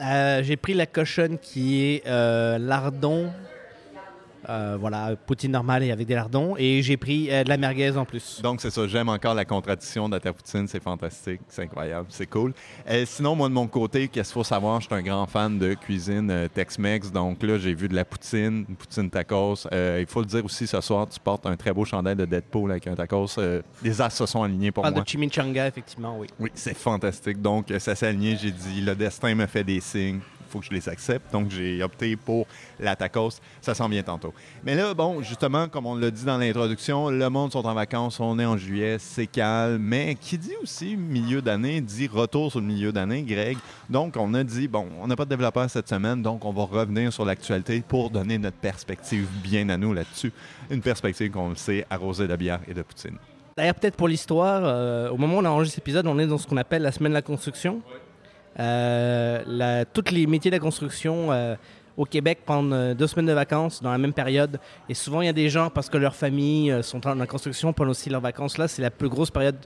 Euh, 0.00 0.42
j'ai 0.42 0.56
pris 0.56 0.74
la 0.74 0.86
cochonne 0.86 1.38
qui 1.38 1.82
est 1.82 2.06
euh, 2.06 2.58
lardon. 2.58 3.30
Euh, 4.48 4.76
voilà, 4.80 5.14
poutine 5.16 5.52
normale 5.52 5.82
et 5.84 5.90
avec 5.92 6.06
des 6.06 6.14
lardons. 6.14 6.54
Et 6.58 6.82
j'ai 6.82 6.96
pris 6.96 7.28
euh, 7.30 7.44
de 7.44 7.48
la 7.48 7.56
merguez 7.56 7.96
en 7.96 8.04
plus. 8.04 8.40
Donc, 8.42 8.60
c'est 8.60 8.70
ça. 8.70 8.86
J'aime 8.88 9.08
encore 9.08 9.34
la 9.34 9.44
contradiction 9.44 10.08
de 10.08 10.18
ta 10.18 10.32
poutine. 10.32 10.66
C'est 10.66 10.82
fantastique. 10.82 11.40
C'est 11.48 11.62
incroyable. 11.62 12.06
C'est 12.10 12.26
cool. 12.26 12.52
Euh, 12.88 13.04
sinon, 13.06 13.36
moi, 13.36 13.48
de 13.48 13.54
mon 13.54 13.66
côté, 13.66 14.08
qu'est-ce 14.08 14.30
qu'il 14.30 14.34
faut 14.34 14.44
savoir? 14.44 14.80
Je 14.80 14.86
suis 14.86 14.94
un 14.94 15.02
grand 15.02 15.26
fan 15.26 15.58
de 15.58 15.74
cuisine 15.74 16.48
Tex-Mex. 16.54 17.12
Donc 17.12 17.42
là, 17.42 17.58
j'ai 17.58 17.74
vu 17.74 17.88
de 17.88 17.94
la 17.94 18.04
poutine, 18.04 18.64
une 18.68 18.76
poutine 18.76 19.10
tacos. 19.10 19.66
Il 19.72 20.06
faut 20.08 20.20
le 20.20 20.26
dire 20.26 20.44
aussi, 20.44 20.66
ce 20.66 20.80
soir, 20.80 21.08
tu 21.08 21.20
portes 21.20 21.46
un 21.46 21.56
très 21.56 21.72
beau 21.72 21.84
chandail 21.84 22.16
de 22.16 22.24
Deadpool 22.24 22.70
avec 22.72 22.86
un 22.86 22.94
tacos. 22.94 23.38
Les 23.82 24.00
as 24.00 24.10
se 24.10 24.26
sont 24.26 24.42
alignés 24.42 24.72
pour 24.72 24.82
Pas 24.82 24.90
moi. 24.90 25.02
de 25.02 25.08
chimichanga, 25.08 25.66
effectivement, 25.68 26.16
oui. 26.18 26.26
Oui, 26.40 26.50
c'est 26.54 26.76
fantastique. 26.76 27.40
Donc, 27.40 27.72
ça 27.78 27.94
s'est 27.94 28.06
aligné. 28.08 28.36
J'ai 28.40 28.50
dit, 28.50 28.80
le 28.80 28.94
destin 28.94 29.34
me 29.34 29.46
fait 29.46 29.64
des 29.64 29.80
signes. 29.80 30.20
Faut 30.52 30.58
que 30.58 30.66
je 30.66 30.70
les 30.70 30.86
accepte. 30.86 31.32
Donc, 31.32 31.50
j'ai 31.50 31.82
opté 31.82 32.14
pour 32.14 32.46
la 32.78 32.94
tacos. 32.94 33.40
Ça 33.62 33.74
s'en 33.74 33.88
vient 33.88 34.02
tantôt. 34.02 34.34
Mais 34.64 34.74
là, 34.74 34.92
bon, 34.92 35.22
justement, 35.22 35.66
comme 35.66 35.86
on 35.86 35.94
l'a 35.94 36.10
dit 36.10 36.26
dans 36.26 36.36
l'introduction, 36.36 37.08
le 37.08 37.30
monde 37.30 37.52
sont 37.52 37.64
en 37.64 37.72
vacances. 37.72 38.20
On 38.20 38.38
est 38.38 38.44
en 38.44 38.58
juillet. 38.58 38.98
C'est 38.98 39.26
calme. 39.26 39.80
Mais 39.80 40.14
qui 40.20 40.36
dit 40.36 40.54
aussi 40.62 40.94
milieu 40.94 41.40
d'année, 41.40 41.80
dit 41.80 42.06
retour 42.06 42.50
sur 42.50 42.60
le 42.60 42.66
milieu 42.66 42.92
d'année, 42.92 43.22
Greg. 43.22 43.56
Donc, 43.88 44.16
on 44.18 44.34
a 44.34 44.44
dit, 44.44 44.68
bon, 44.68 44.86
on 45.00 45.06
n'a 45.06 45.16
pas 45.16 45.24
de 45.24 45.30
développeur 45.30 45.70
cette 45.70 45.88
semaine. 45.88 46.20
Donc, 46.20 46.44
on 46.44 46.52
va 46.52 46.64
revenir 46.64 47.10
sur 47.12 47.24
l'actualité 47.24 47.82
pour 47.86 48.10
donner 48.10 48.36
notre 48.36 48.58
perspective 48.58 49.26
bien 49.42 49.70
à 49.70 49.78
nous 49.78 49.94
là-dessus. 49.94 50.32
Une 50.70 50.82
perspective 50.82 51.30
qu'on 51.30 51.48
le 51.48 51.56
sait, 51.56 51.86
arrosée 51.88 52.28
de 52.28 52.36
bière 52.36 52.60
et 52.68 52.74
de 52.74 52.82
poutine. 52.82 53.16
D'ailleurs, 53.56 53.74
peut-être 53.74 53.96
pour 53.96 54.08
l'histoire, 54.08 54.62
euh, 54.64 55.10
au 55.10 55.16
moment 55.16 55.36
où 55.36 55.40
on 55.40 55.44
enregistre 55.44 55.76
cet 55.76 55.84
épisode, 55.84 56.06
on 56.06 56.18
est 56.18 56.26
dans 56.26 56.38
ce 56.38 56.46
qu'on 56.46 56.56
appelle 56.56 56.82
la 56.82 56.92
semaine 56.92 57.12
de 57.12 57.16
la 57.16 57.22
construction. 57.22 57.82
La- 58.56 59.84
tous 59.84 60.10
les 60.12 60.26
métiers 60.26 60.50
de 60.50 60.56
la 60.56 60.60
construction 60.60 61.32
euh, 61.32 61.54
au 61.96 62.04
Québec 62.04 62.40
prennent 62.46 62.72
euh, 62.72 62.94
deux 62.94 63.06
semaines 63.06 63.26
de 63.26 63.32
vacances 63.32 63.82
dans 63.82 63.92
la 63.92 63.98
même 63.98 64.12
période. 64.14 64.58
Et 64.88 64.94
souvent, 64.94 65.20
il 65.20 65.26
y 65.26 65.28
a 65.28 65.32
des 65.34 65.48
gens, 65.50 65.68
parce 65.68 65.90
que 65.90 65.98
leurs 65.98 66.14
familles 66.14 66.70
euh, 66.72 66.82
sont 66.82 67.00
la 67.04 67.26
construction, 67.26 67.72
prennent 67.72 67.88
aussi 67.90 68.08
leurs 68.08 68.20
vacances 68.20 68.56
là. 68.58 68.66
C'est 68.68 68.82
la 68.82 68.90
plus 68.90 69.08
grosse 69.08 69.30
période 69.30 69.56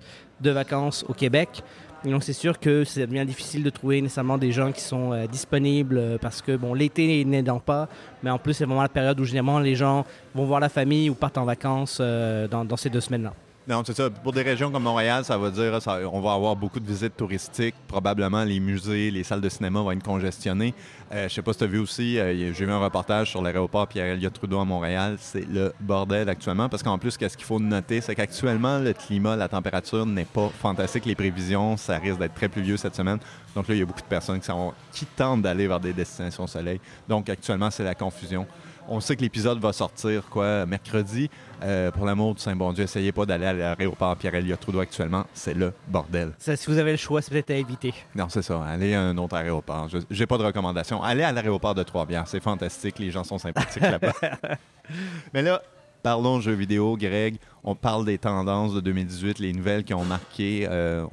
de 0.41 0.51
vacances 0.51 1.05
au 1.09 1.13
Québec. 1.15 1.63
Et 2.05 2.11
donc, 2.11 2.23
c'est 2.23 2.33
sûr 2.33 2.59
que 2.61 2.85
ça 2.85 3.07
devient 3.07 3.25
difficile 3.25 3.63
de 3.65 3.71
trouver 3.71 4.01
nécessairement 4.01 4.39
des 4.39 4.53
gens 4.53 4.71
qui 4.71 4.81
sont 4.81 5.13
euh, 5.13 5.27
disponibles 5.27 5.99
euh, 5.99 6.19
parce 6.21 6.43
que, 6.43 6.57
bon, 6.57 6.75
l'été 6.75 7.25
n'aidant 7.25 7.59
pas, 7.59 7.89
mais 8.23 8.31
en 8.31 8.39
plus, 8.39 8.55
c'est 8.55 8.65
vraiment 8.65 8.83
la 8.83 8.89
période 8.89 9.19
où 9.19 9.25
généralement 9.25 9.59
les 9.61 9.75
gens 9.75 10.05
vont 10.35 10.45
voir 10.45 10.61
la 10.61 10.69
famille 10.69 11.09
ou 11.11 11.15
partent 11.15 11.39
en 11.39 11.45
vacances 11.45 11.99
euh, 12.01 12.47
dans 12.49 12.77
ces 12.77 12.91
deux 12.91 13.01
semaines-là. 13.01 13.33
Non, 13.69 13.83
c'est 13.85 13.97
ça. 13.97 14.09
Pour 14.11 14.33
des 14.33 14.43
régions 14.43 14.71
comme 14.71 14.85
Montréal, 14.85 15.25
ça 15.25 15.37
veut 15.37 15.51
dire 15.51 15.83
ça, 15.83 15.99
on 16.13 16.21
va 16.21 16.35
avoir 16.35 16.55
beaucoup 16.55 16.79
de 16.79 16.87
visites 16.87 17.17
touristiques. 17.17 17.75
Probablement 17.89 18.45
les 18.45 18.61
musées, 18.61 19.11
les 19.11 19.25
salles 19.25 19.41
de 19.41 19.49
cinéma 19.49 19.81
vont 19.81 19.91
être 19.91 20.05
congestionnées. 20.05 20.73
Euh, 21.13 21.29
je 21.29 21.35
sais 21.35 21.43
pas 21.43 21.53
si 21.53 21.59
tu 21.59 21.65
as 21.65 21.67
vu 21.67 21.81
aussi, 21.81 22.17
euh, 22.17 22.33
j'ai 22.55 22.65
vu 22.65 22.71
un 22.71 22.79
reportage 22.79 23.31
sur 23.31 23.43
l'aéroport 23.43 23.89
Pierre-Éliott 23.89 24.33
Trudeau 24.33 24.61
à 24.61 24.65
Montréal. 24.65 25.17
C'est 25.19 25.49
le 25.49 25.73
bordel 25.81 26.29
actuellement 26.29 26.69
parce 26.69 26.85
qu'en 26.85 26.97
plus, 26.97 27.17
qu'est-ce 27.17 27.37
qu'il 27.37 27.45
faut 27.47 27.59
noter, 27.59 28.01
c'est 28.01 28.15
qu'actuellement, 28.15 28.79
le 28.79 28.93
climat, 28.93 29.35
la 29.35 29.49
température 29.49 30.07
n'est 30.07 30.25
pas 30.27 30.49
fantastique. 30.61 31.05
Les 31.05 31.17
prévisions, 31.17 31.77
ça 31.77 31.99
risque 31.99 32.21
d'être 32.21 32.35
très 32.35 32.49
pluvieux 32.49 32.77
cette 32.77 32.95
semaine. 32.95 33.19
Donc 33.57 33.67
là, 33.67 33.75
il 33.75 33.79
y 33.79 33.83
a 33.83 33.87
beaucoup 33.87 34.01
de 34.01 34.07
personnes 34.07 34.39
qui, 34.39 34.47
sont- 34.47 34.75
qui 34.93 35.07
tentent 35.07 35.43
d'aller 35.43 35.67
vers 35.67 35.81
des 35.81 35.93
destinations 35.93 36.47
soleil. 36.47 36.81
Donc 37.09 37.29
actuellement, 37.29 37.73
c'est 37.73 37.83
la 37.85 37.97
confusion. 37.97 38.47
On 38.89 39.01
sait 39.01 39.17
que 39.17 39.23
l'épisode 39.23 39.59
va 39.59 39.73
sortir 39.73 40.23
quoi 40.31 40.65
mercredi. 40.67 41.29
Euh, 41.63 41.91
pour 41.91 42.07
l'amour 42.07 42.35
du 42.35 42.41
Saint-Bon-Dieu, 42.41 42.85
essayez 42.85 43.11
pas 43.13 43.27
d'aller 43.27 43.47
à 43.47 43.53
l'aéroport 43.53 44.15
Pierre-Éliott 44.17 44.61
Trudeau 44.61 44.79
actuellement. 44.81 45.25
C'est 45.35 45.55
le 45.55 45.73
bordel. 45.89 46.33
Ça, 46.39 46.55
si 46.55 46.67
vous 46.71 46.79
avez 46.79 46.93
le 46.93 46.97
choix, 46.97 47.21
c'est 47.23 47.31
peut-être 47.31 47.51
à 47.51 47.55
éviter. 47.55 47.93
Non, 48.15 48.29
c'est 48.29 48.43
ça. 48.43 48.63
Allez 48.65 48.95
à 48.95 49.01
un 49.03 49.17
autre 49.19 49.35
aéroport. 49.37 49.89
Je- 49.89 49.99
J'ai 50.11 50.27
pas 50.27 50.39
de 50.39 50.45
recommandation. 50.45 51.03
Allez 51.03 51.23
à 51.25 51.33
l'aéroport 51.33 51.75
de 51.75 51.83
Trois-Bières. 51.83 52.29
C'est 52.29 52.41
fantastique. 52.43 52.99
Les 52.99 53.11
gens 53.11 53.25
sont 53.25 53.39
sympathiques 53.39 53.83
là-bas. 53.83 54.13
Mais 55.35 55.43
là, 55.43 55.63
parlons 56.03 56.41
jeux 56.41 56.53
vidéo, 56.55 56.97
Greg. 56.97 57.37
On 57.65 57.75
parle 57.75 58.05
des 58.05 58.19
tendances 58.19 58.75
de 58.75 58.81
2018, 58.81 59.39
les 59.41 59.53
nouvelles 59.53 59.83
qui 59.85 59.95
ont 59.95 60.05
marqué. 60.05 60.67
euh, 60.71 61.05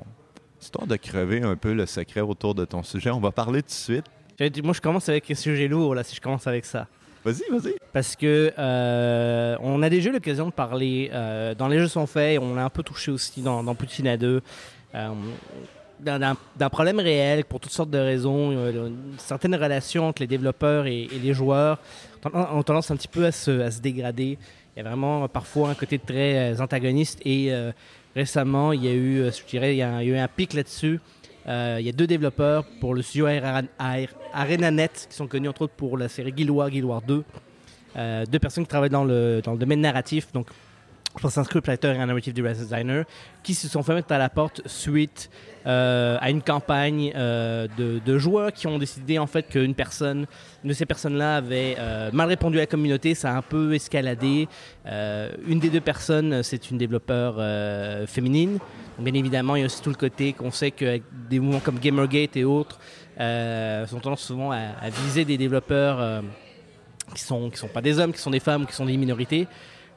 histoire 0.62 0.88
de 0.88 0.96
crever 0.96 1.42
un 1.42 1.56
peu 1.58 1.74
le 1.74 1.86
secret 1.86 2.22
autour 2.22 2.56
de 2.56 2.63
ton 2.63 2.84
sujet, 2.84 3.10
on 3.10 3.20
va 3.20 3.32
parler 3.32 3.62
tout 3.62 3.68
de 3.68 3.72
suite. 3.72 4.06
Moi, 4.63 4.74
je 4.74 4.80
commence 4.82 5.10
avec 5.10 5.30
un 5.30 5.36
sujet 5.36 5.68
lourd, 5.68 5.94
là, 5.96 6.03
si 6.03 6.15
je 6.15 6.22
commence 6.22 6.48
avec 6.48 6.63
ça. 6.65 6.88
Vas-y, 7.25 7.50
vas-y. 7.50 7.75
Parce 7.94 8.15
que 8.15 8.51
euh, 8.58 9.56
on 9.62 9.82
a 9.82 9.89
déjà 9.89 10.10
eu 10.10 10.13
l'occasion 10.13 10.48
de 10.48 10.51
parler 10.51 11.10
euh, 11.13 11.56
dans 11.56 11.68
les 11.68 11.80
jeux 11.80 11.88
sont 11.88 12.06
faits, 12.08 12.39
on 12.42 12.58
a 12.58 12.63
un 12.63 12.70
peu 12.70 12.84
touché 12.84 13.12
aussi 13.12 13.42
dans, 13.42 13.63
dans 13.63 13.75
Poutine 13.75 14.08
à 14.08 14.18
2, 14.18 14.42
euh, 14.96 15.10
d'un- 16.00 16.36
problème 16.70 17.00
réel 17.00 17.46
pour 17.46 17.60
toutes 17.62 17.72
sortes 17.72 17.92
de 17.92 17.98
raisons, 17.98 18.53
certaines 19.18 19.56
relations 19.56 20.08
entre 20.08 20.22
les 20.22 20.27
développeurs 20.27 20.86
et, 20.86 21.08
les 21.24 21.34
joueurs 21.34 21.80
ont, 22.34 22.63
tendance 22.63 22.92
un 22.92 22.98
petit 22.98 23.08
peu 23.08 23.25
à 23.25 23.32
se, 23.32 23.62
à 23.62 23.72
se 23.72 23.80
dégrader. 23.80 24.38
Il 24.75 24.84
y 24.84 24.86
a 24.86 24.89
vraiment 24.89 25.27
parfois 25.30 25.70
un 25.70 25.75
côté 25.75 26.00
très 26.00 26.51
euh, 26.53 26.62
antagoniste 26.62 27.22
et 27.25 27.53
récemment 28.15 28.74
il 28.74 28.84
y 28.84 28.89
a 28.89 28.94
eu, 28.94 29.24
je 29.32 29.50
dirais, 29.50 29.75
il 29.75 29.77
y 29.77 29.84
a 29.84 30.03
eu 30.03 30.18
un 30.18 30.27
pic 30.27 30.53
là-dessus. 30.53 31.00
Euh, 31.47 31.77
il 31.79 31.85
y 31.85 31.89
a 31.89 31.91
deux 31.91 32.07
développeurs 32.07 32.65
pour 32.79 32.93
le 32.93 33.01
studio 33.01 33.27
ArenaNet 34.33 35.07
qui 35.09 35.15
sont 35.15 35.27
connus 35.27 35.50
entre 35.50 35.63
autres 35.63 35.73
pour 35.73 35.97
la 35.97 36.07
série 36.07 36.31
Guild 36.31 36.50
Wars, 36.50 36.69
Guild 36.69 36.85
Wars 36.85 37.01
2. 37.01 37.23
Euh, 37.95 38.25
deux 38.25 38.39
personnes 38.39 38.63
qui 38.63 38.69
travaillent 38.69 38.89
dans 38.89 39.03
le, 39.03 39.41
dans 39.43 39.51
le 39.51 39.57
domaine 39.57 39.81
narratif, 39.81 40.31
donc 40.31 40.47
je 41.15 41.21
pense 41.21 41.38
un 41.38 41.43
scriptwriter 41.43 41.89
et 41.89 41.97
un 41.97 42.07
narrative 42.07 42.33
designer, 42.33 43.05
qui 43.43 43.53
se 43.53 43.67
sont 43.67 43.83
fait 43.83 43.93
mettre 43.93 44.12
à 44.12 44.17
la 44.17 44.29
porte 44.29 44.62
suite 44.67 45.29
euh, 45.65 46.17
à 46.20 46.29
une 46.29 46.41
campagne 46.41 47.13
euh, 47.15 47.67
de, 47.77 48.17
joueurs 48.17 48.51
qui 48.51 48.67
ont 48.67 48.77
décidé 48.77 49.17
en 49.17 49.27
fait 49.27 49.48
qu'une 49.48 49.74
personne, 49.74 50.25
une 50.63 50.70
de 50.70 50.74
ces 50.74 50.86
personnes-là 50.86 51.38
avait 51.38 51.75
euh, 51.79 52.12
mal 52.12 52.27
répondu 52.27 52.58
à 52.58 52.62
la 52.62 52.67
communauté, 52.67 53.15
ça 53.15 53.32
a 53.32 53.38
un 53.38 53.41
peu 53.41 53.74
escaladé. 53.74 54.48
Une 54.86 55.60
des 55.60 55.70
deux 55.70 55.82
personnes, 55.82 56.43
c'est 56.43 56.70
une 56.70 56.77
développeur 56.77 57.36
féminine. 58.08 58.60
Bien 59.00 59.13
évidemment, 59.13 59.55
il 59.55 59.62
y 59.62 59.63
a 59.63 59.65
aussi 59.65 59.82
tout 59.82 59.89
le 59.89 59.96
côté 59.96 60.34
qu'on 60.34 60.51
sait 60.51 60.72
que 60.72 61.01
des 61.29 61.39
mouvements 61.39 61.60
comme 61.60 61.79
Gamergate 61.79 62.38
et 62.38 62.43
autres 62.43 62.79
sont 63.17 64.00
tendance 64.01 64.22
souvent 64.22 64.51
à, 64.51 64.89
viser 64.89 65.25
des 65.25 65.38
développeurs 65.38 66.24
qui 67.15 67.22
sont 67.22 67.50
qui 67.50 67.58
sont 67.58 67.67
pas 67.67 67.82
des 67.82 68.00
hommes, 68.00 68.13
qui 68.13 68.20
sont 68.20 68.32
des 68.32 68.39
femmes, 68.39 68.65
qui 68.65 68.74
sont 68.74 68.86
des 68.86 68.98
minorités. 68.98 69.48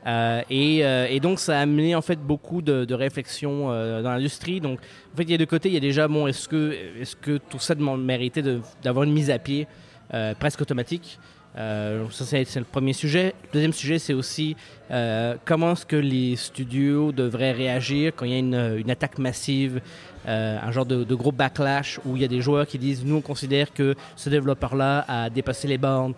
Euh, 0.06 0.42
et, 0.50 0.84
euh, 0.84 1.08
et, 1.10 1.20
donc, 1.20 1.40
ça 1.40 1.58
a 1.58 1.62
amené 1.62 1.94
en 1.94 2.02
fait 2.02 2.20
beaucoup 2.20 2.62
de, 2.62 2.94
réflexions 2.94 3.70
euh, 3.70 4.02
dans 4.02 4.10
l'industrie. 4.10 4.60
Donc, 4.60 4.78
en 5.12 5.16
fait, 5.16 5.25
il 5.25 5.30
y 5.30 5.34
a 5.34 5.38
deux 5.38 5.46
côtés. 5.46 5.68
Il 5.68 5.75
y 5.75 5.78
a 5.78 5.80
déjà, 5.80 6.06
bon, 6.08 6.26
est-ce 6.26 6.48
que, 6.48 7.38
tout 7.38 7.58
ça 7.58 7.75
méritait 7.75 8.42
d'avoir 8.82 9.04
une 9.04 9.12
mise 9.12 9.30
à 9.30 9.38
pied 9.38 9.66
presque 10.38 10.60
automatique? 10.60 11.18
Ça, 11.56 12.25
c'est 12.26 12.56
le 12.56 12.64
premier 12.64 12.92
sujet. 12.92 13.34
Le 13.44 13.52
deuxième 13.54 13.72
sujet, 13.72 13.98
c'est 13.98 14.12
aussi 14.12 14.56
comment 15.44 15.72
est-ce 15.72 15.86
que 15.86 15.96
les 15.96 16.36
studios 16.36 17.12
devraient 17.12 17.52
réagir 17.52 18.12
quand 18.14 18.26
il 18.26 18.32
y 18.32 18.34
a 18.34 18.38
une, 18.38 18.90
attaque 18.90 19.18
massive, 19.18 19.80
un 20.26 20.70
genre 20.70 20.86
de, 20.86 21.02
de, 21.02 21.14
gros 21.14 21.32
backlash 21.32 21.98
où 22.04 22.14
il 22.14 22.22
y 22.22 22.25
a 22.25 22.28
des 22.28 22.42
joueurs 22.42 22.66
qui 22.66 22.78
disent 22.78 23.04
Nous, 23.04 23.16
on 23.16 23.20
considère 23.22 23.72
que 23.72 23.94
ce 24.16 24.28
développeur-là 24.28 25.04
a 25.08 25.30
dépassé 25.30 25.66
les 25.66 25.78
bornes, 25.78 26.14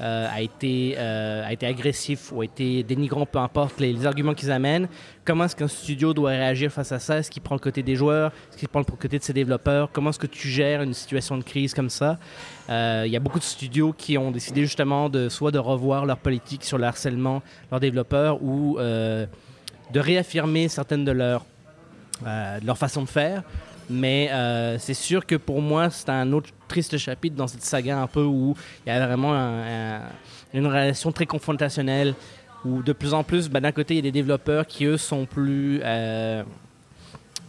euh, 0.00 0.26
a, 0.32 0.40
été, 0.40 0.94
euh, 0.96 1.46
a 1.46 1.52
été 1.52 1.66
agressif 1.66 2.32
ou 2.32 2.40
a 2.40 2.44
été 2.46 2.82
dénigrant, 2.82 3.26
peu 3.26 3.38
importe 3.38 3.80
les, 3.80 4.06
arguments 4.06 4.32
qu'ils 4.32 4.50
amènent. 4.50 4.88
Comment 5.26 5.44
est-ce 5.44 5.54
qu'un 5.54 5.68
studio 5.68 6.14
doit 6.14 6.30
réagir 6.30 6.72
face 6.72 6.90
à 6.92 6.98
ça? 6.98 7.18
Est-ce 7.18 7.30
qu'il 7.30 7.42
prend 7.42 7.54
le 7.54 7.60
côté 7.60 7.82
des 7.82 7.96
joueurs? 7.96 8.32
Est-ce 8.48 8.56
qu'il 8.56 8.68
prend 8.68 8.80
le 8.80 8.84
côté 8.86 9.18
de 9.18 9.22
ses 9.22 9.34
développeurs? 9.34 9.90
Comment 9.92 10.08
est-ce 10.08 10.18
que 10.18 10.26
tu 10.26 10.48
gères 10.48 10.80
une 10.80 10.94
situation 10.94 11.36
de 11.36 11.42
crise 11.42 11.74
comme 11.74 11.90
ça? 11.90 12.18
Euh, 12.70 13.02
Il 13.04 13.12
y 13.12 13.16
a 13.16 13.20
beaucoup 13.20 13.38
de 13.38 13.44
studios 13.44 13.92
qui 13.92 14.16
ont 14.16 14.30
décidé 14.30 14.62
justement 14.62 15.10
de 15.10 15.28
soit 15.28 15.50
de 15.50 15.58
revoir 15.58 16.06
leur 16.06 16.16
politique 16.16 16.64
sur 16.64 16.78
le 16.78 16.84
harcèlement 16.84 17.42
leurs 17.70 17.80
développeurs 17.80 18.42
ou 18.42 18.78
de 18.78 20.00
réaffirmer 20.00 20.68
certaines 20.68 21.04
de 21.04 21.12
leurs, 21.12 21.44
de 22.22 22.66
leur 22.66 22.78
façons 22.78 23.02
de 23.02 23.08
faire. 23.08 23.42
Mais 23.90 24.30
euh, 24.30 24.78
c'est 24.78 24.94
sûr 24.94 25.26
que 25.26 25.34
pour 25.34 25.60
moi, 25.60 25.90
c'est 25.90 26.08
un 26.10 26.32
autre 26.32 26.50
triste 26.68 26.96
chapitre 26.96 27.34
dans 27.34 27.48
cette 27.48 27.64
saga 27.64 27.98
un 27.98 28.06
peu 28.06 28.22
où 28.22 28.54
il 28.86 28.88
y 28.88 28.92
a 28.92 29.04
vraiment 29.04 29.34
une 30.54 30.66
relation 30.66 31.10
très 31.10 31.26
confrontationnelle 31.26 32.14
où 32.64 32.82
de 32.82 32.92
plus 32.92 33.14
en 33.14 33.24
plus, 33.24 33.48
ben, 33.48 33.60
d'un 33.60 33.72
côté, 33.72 33.94
il 33.94 33.96
y 33.96 34.00
a 34.00 34.02
des 34.02 34.12
développeurs 34.12 34.66
qui, 34.66 34.84
eux, 34.84 34.96
sont 34.96 35.26
plus... 35.26 35.80
Euh, 35.82 36.44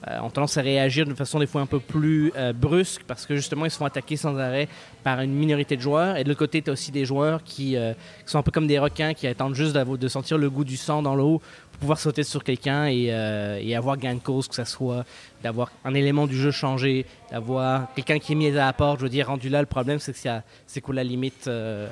euh, 0.07 0.19
ont 0.21 0.31
tendance 0.31 0.57
à 0.57 0.63
réagir 0.63 1.05
de 1.05 1.13
façon 1.13 1.37
des 1.37 1.45
fois 1.45 1.61
un 1.61 1.67
peu 1.67 1.79
plus 1.79 2.33
brusque 2.55 3.03
parce 3.05 3.27
que 3.27 3.35
justement 3.35 3.65
ils 3.65 3.69
se 3.69 3.77
font 3.77 3.85
attaquer 3.85 4.17
sans 4.17 4.35
arrêt 4.35 4.67
par 5.03 5.21
une 5.21 5.31
minorité 5.31 5.77
de 5.77 5.81
joueurs. 5.81 6.17
Et 6.17 6.23
de 6.23 6.29
l'autre 6.29 6.39
côté, 6.39 6.63
tu 6.63 6.71
as 6.71 6.73
aussi 6.73 6.89
des 6.89 7.05
joueurs 7.05 7.43
qui, 7.43 7.77
sont 8.25 8.39
un 8.39 8.41
peu 8.41 8.49
comme 8.49 8.65
des 8.65 8.79
requins 8.79 9.13
qui 9.13 9.27
attendent 9.27 9.53
juste 9.53 9.75
de 9.75 10.07
sentir 10.07 10.39
le 10.39 10.49
goût 10.49 10.63
du 10.63 10.75
sang 10.75 11.03
dans 11.03 11.13
l'eau 11.13 11.39
pouvoir 11.81 11.99
sauter 11.99 12.23
sur 12.23 12.43
quelqu'un 12.43 12.85
et, 12.85 13.07
euh, 13.09 13.59
et, 13.59 13.75
avoir 13.75 13.97
gain 13.97 14.13
de 14.13 14.19
cause, 14.19 14.47
que 14.47 14.53
ce 14.53 14.63
soit 14.63 15.03
d'avoir 15.43 15.71
un 15.83 15.95
élément 15.95 16.27
du 16.27 16.37
jeu 16.37 16.51
changé, 16.51 17.07
d'avoir 17.31 17.91
quelqu'un 17.95 18.19
qui 18.19 18.33
est 18.33 18.35
mis 18.35 18.47
à 18.49 18.65
la 18.65 18.71
porte. 18.71 18.99
Je 18.99 19.05
veux 19.05 19.09
dire, 19.09 19.27
rendu 19.27 19.49
là, 19.49 19.59
le 19.59 19.65
problème, 19.65 19.97
c'est 19.97 20.13
que 20.13 20.41
c'est 20.67 20.81
quoi 20.81 20.93
la 20.93 21.03
limite, 21.03 21.47
euh, 21.47 21.87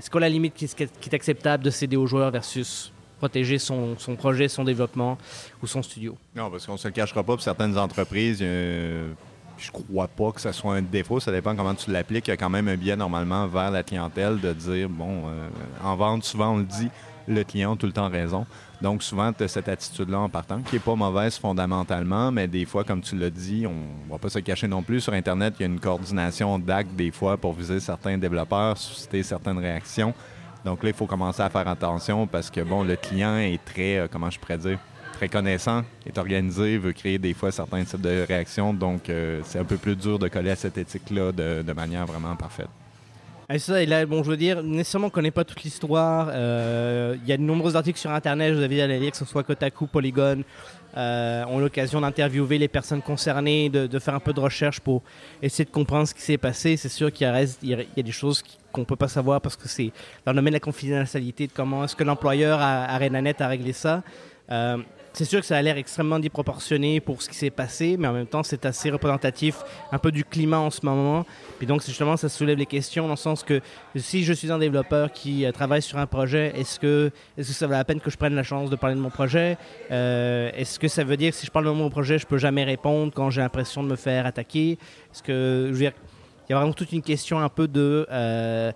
c'est 0.00 0.10
quoi 0.10 0.20
la 0.20 0.28
limite 0.28 0.54
qui, 0.54 0.64
est 0.64 1.14
acceptable 1.14 1.62
de 1.62 1.70
céder 1.70 1.96
aux 1.96 2.06
joueurs 2.06 2.32
versus 2.32 2.92
protéger 3.18 3.58
son, 3.58 3.96
projet, 4.18 4.48
son 4.48 4.64
développement 4.64 5.16
ou 5.62 5.68
son 5.68 5.82
studio? 5.82 6.18
Non, 6.34 6.50
parce 6.50 6.66
qu'on 6.66 6.72
ne 6.72 6.78
se 6.78 6.88
le 6.88 6.92
cachera 6.92 7.22
pas 7.22 7.34
pour 7.34 7.42
certaines 7.42 7.78
entreprises. 7.78 8.40
je 8.40 9.70
crois 9.70 10.08
pas 10.08 10.32
que 10.32 10.40
ce 10.40 10.50
soit 10.50 10.74
un 10.74 10.82
défaut. 10.82 11.20
Ça 11.20 11.30
dépend 11.30 11.54
comment 11.54 11.76
tu 11.76 11.92
l'appliques. 11.92 12.26
Il 12.26 12.30
y 12.30 12.34
a 12.34 12.36
quand 12.36 12.50
même 12.50 12.66
un 12.66 12.76
biais 12.76 12.96
normalement 12.96 13.46
vers 13.46 13.70
la 13.70 13.84
clientèle 13.84 14.40
de 14.40 14.52
dire, 14.52 14.88
bon, 14.88 15.28
euh, 15.28 15.48
en 15.84 15.94
vente, 15.94 16.24
souvent 16.24 16.54
on 16.54 16.58
le 16.58 16.64
dit, 16.64 16.88
le 17.28 17.44
client 17.44 17.74
a 17.74 17.76
tout 17.76 17.86
le 17.86 17.92
temps 17.92 18.08
raison. 18.08 18.44
Donc, 18.82 19.04
souvent, 19.04 19.32
tu 19.32 19.44
as 19.44 19.48
cette 19.48 19.68
attitude-là 19.68 20.18
en 20.18 20.28
partant, 20.28 20.60
qui 20.60 20.74
n'est 20.74 20.80
pas 20.80 20.96
mauvaise 20.96 21.38
fondamentalement, 21.38 22.32
mais 22.32 22.48
des 22.48 22.64
fois, 22.64 22.82
comme 22.82 23.00
tu 23.00 23.16
l'as 23.16 23.30
dit, 23.30 23.64
on 23.64 23.70
ne 24.06 24.10
va 24.10 24.18
pas 24.18 24.28
se 24.28 24.40
cacher 24.40 24.66
non 24.66 24.82
plus. 24.82 25.00
Sur 25.00 25.12
Internet, 25.12 25.54
il 25.58 25.62
y 25.62 25.64
a 25.64 25.68
une 25.68 25.78
coordination 25.78 26.58
d'actes 26.58 26.92
des 26.96 27.12
fois 27.12 27.36
pour 27.36 27.52
viser 27.52 27.78
certains 27.78 28.18
développeurs, 28.18 28.76
susciter 28.76 29.22
certaines 29.22 29.58
réactions. 29.58 30.12
Donc 30.64 30.82
là, 30.82 30.88
il 30.88 30.96
faut 30.96 31.06
commencer 31.06 31.42
à 31.42 31.48
faire 31.48 31.68
attention 31.68 32.26
parce 32.26 32.50
que, 32.50 32.60
bon, 32.60 32.82
le 32.82 32.96
client 32.96 33.36
est 33.36 33.64
très, 33.64 33.98
euh, 33.98 34.08
comment 34.10 34.30
je 34.30 34.40
pourrais 34.40 34.58
dire, 34.58 34.80
très 35.12 35.28
connaissant, 35.28 35.84
est 36.04 36.18
organisé, 36.18 36.76
veut 36.76 36.92
créer 36.92 37.18
des 37.18 37.34
fois 37.34 37.52
certains 37.52 37.84
types 37.84 38.00
de 38.00 38.24
réactions. 38.26 38.74
Donc, 38.74 39.08
euh, 39.08 39.42
c'est 39.44 39.60
un 39.60 39.64
peu 39.64 39.76
plus 39.76 39.94
dur 39.94 40.18
de 40.18 40.26
coller 40.26 40.50
à 40.50 40.56
cette 40.56 40.76
éthique-là 40.76 41.30
de 41.30 41.72
manière 41.72 42.04
vraiment 42.04 42.34
parfaite. 42.34 42.81
Et 43.52 43.58
ça, 43.58 43.82
et 43.82 43.86
là, 43.86 44.06
bon, 44.06 44.22
je 44.22 44.30
veux 44.30 44.36
dire, 44.36 44.62
nécessairement, 44.62 45.08
on 45.08 45.10
connaît 45.10 45.30
pas 45.30 45.44
toute 45.44 45.62
l'histoire. 45.62 46.28
Euh, 46.32 47.16
il 47.22 47.28
y 47.28 47.32
a 47.32 47.36
de 47.36 47.42
nombreux 47.42 47.76
articles 47.76 47.98
sur 47.98 48.10
Internet, 48.10 48.54
je 48.54 48.58
vous 48.58 48.64
invite 48.64 48.80
à 48.80 48.86
lire, 48.86 49.10
que 49.10 49.16
ce 49.16 49.26
soit 49.26 49.42
Kotaku, 49.42 49.86
Polygon. 49.86 50.42
Euh, 50.94 51.42
ont 51.46 51.58
l'occasion 51.58 52.02
d'interviewer 52.02 52.58
les 52.58 52.68
personnes 52.68 53.00
concernées, 53.00 53.70
de, 53.70 53.98
faire 53.98 54.14
un 54.14 54.20
peu 54.20 54.34
de 54.34 54.40
recherche 54.40 54.78
pour 54.78 55.02
essayer 55.40 55.64
de 55.64 55.70
comprendre 55.70 56.06
ce 56.06 56.14
qui 56.14 56.20
s'est 56.20 56.36
passé. 56.36 56.76
C'est 56.76 56.90
sûr 56.90 57.10
qu'il 57.10 57.26
y, 57.62 57.68
y, 57.68 57.74
a 57.74 58.02
des 58.02 58.12
choses 58.12 58.42
qu'on 58.72 58.84
peut 58.84 58.96
pas 58.96 59.08
savoir 59.08 59.40
parce 59.40 59.56
que 59.56 59.68
c'est 59.68 59.90
dans 60.26 60.32
le 60.32 60.36
domaine 60.36 60.52
de 60.52 60.56
la 60.56 60.60
confidentialité, 60.60 61.46
de 61.46 61.52
comment 61.52 61.84
est-ce 61.84 61.96
que 61.96 62.04
l'employeur 62.04 62.60
à, 62.60 62.84
à 62.84 62.98
Renanet 62.98 63.40
a 63.40 63.48
réglé 63.48 63.72
ça. 63.72 64.02
Euh, 64.50 64.76
c'est 65.12 65.24
sûr 65.24 65.40
que 65.40 65.46
ça 65.46 65.56
a 65.56 65.62
l'air 65.62 65.76
extrêmement 65.76 66.18
déproportionné 66.18 67.00
pour 67.00 67.20
ce 67.20 67.28
qui 67.28 67.36
s'est 67.36 67.50
passé, 67.50 67.96
mais 67.98 68.08
en 68.08 68.12
même 68.12 68.26
temps, 68.26 68.42
c'est 68.42 68.64
assez 68.64 68.90
représentatif 68.90 69.56
un 69.90 69.98
peu 69.98 70.10
du 70.10 70.24
climat 70.24 70.58
en 70.58 70.70
ce 70.70 70.84
moment. 70.84 71.26
Et 71.60 71.66
donc, 71.66 71.84
justement, 71.84 72.16
ça 72.16 72.28
soulève 72.28 72.58
les 72.58 72.66
questions 72.66 73.04
dans 73.04 73.12
le 73.12 73.16
sens 73.16 73.42
que 73.42 73.60
si 73.96 74.24
je 74.24 74.32
suis 74.32 74.50
un 74.50 74.58
développeur 74.58 75.12
qui 75.12 75.44
euh, 75.44 75.52
travaille 75.52 75.82
sur 75.82 75.98
un 75.98 76.06
projet, 76.06 76.52
est-ce 76.56 76.80
que, 76.80 77.10
est 77.36 77.42
que 77.42 77.52
ça 77.52 77.66
vaut 77.66 77.72
la 77.72 77.84
peine 77.84 78.00
que 78.00 78.10
je 78.10 78.16
prenne 78.16 78.34
la 78.34 78.42
chance 78.42 78.70
de 78.70 78.76
parler 78.76 78.96
de 78.96 79.00
mon 79.00 79.10
projet? 79.10 79.58
Euh, 79.90 80.50
Est-ce 80.54 80.78
que 80.78 80.88
ça 80.88 81.04
veut 81.04 81.16
dire 81.16 81.32
que 81.32 81.36
si 81.36 81.46
je 81.46 81.50
parle 81.50 81.66
de 81.66 81.70
mon 81.70 81.90
projet, 81.90 82.18
je 82.18 82.26
peux 82.26 82.38
jamais 82.38 82.64
répondre 82.64 83.12
quand 83.14 83.30
j'ai 83.30 83.42
l'impression 83.42 83.82
de 83.82 83.88
me 83.88 83.96
faire 83.96 84.24
attaquer? 84.24 84.78
Est-ce 85.12 85.22
que, 85.22 85.66
je 85.68 85.72
veux 85.72 85.78
dire, 85.78 85.92
il 86.48 86.52
y 86.52 86.54
a 86.54 86.58
vraiment 86.58 86.72
toute 86.72 86.92
une 86.92 87.02
question 87.02 87.38
un 87.38 87.48
peu 87.48 87.68
de... 87.68 88.06
Euh, 88.10 88.72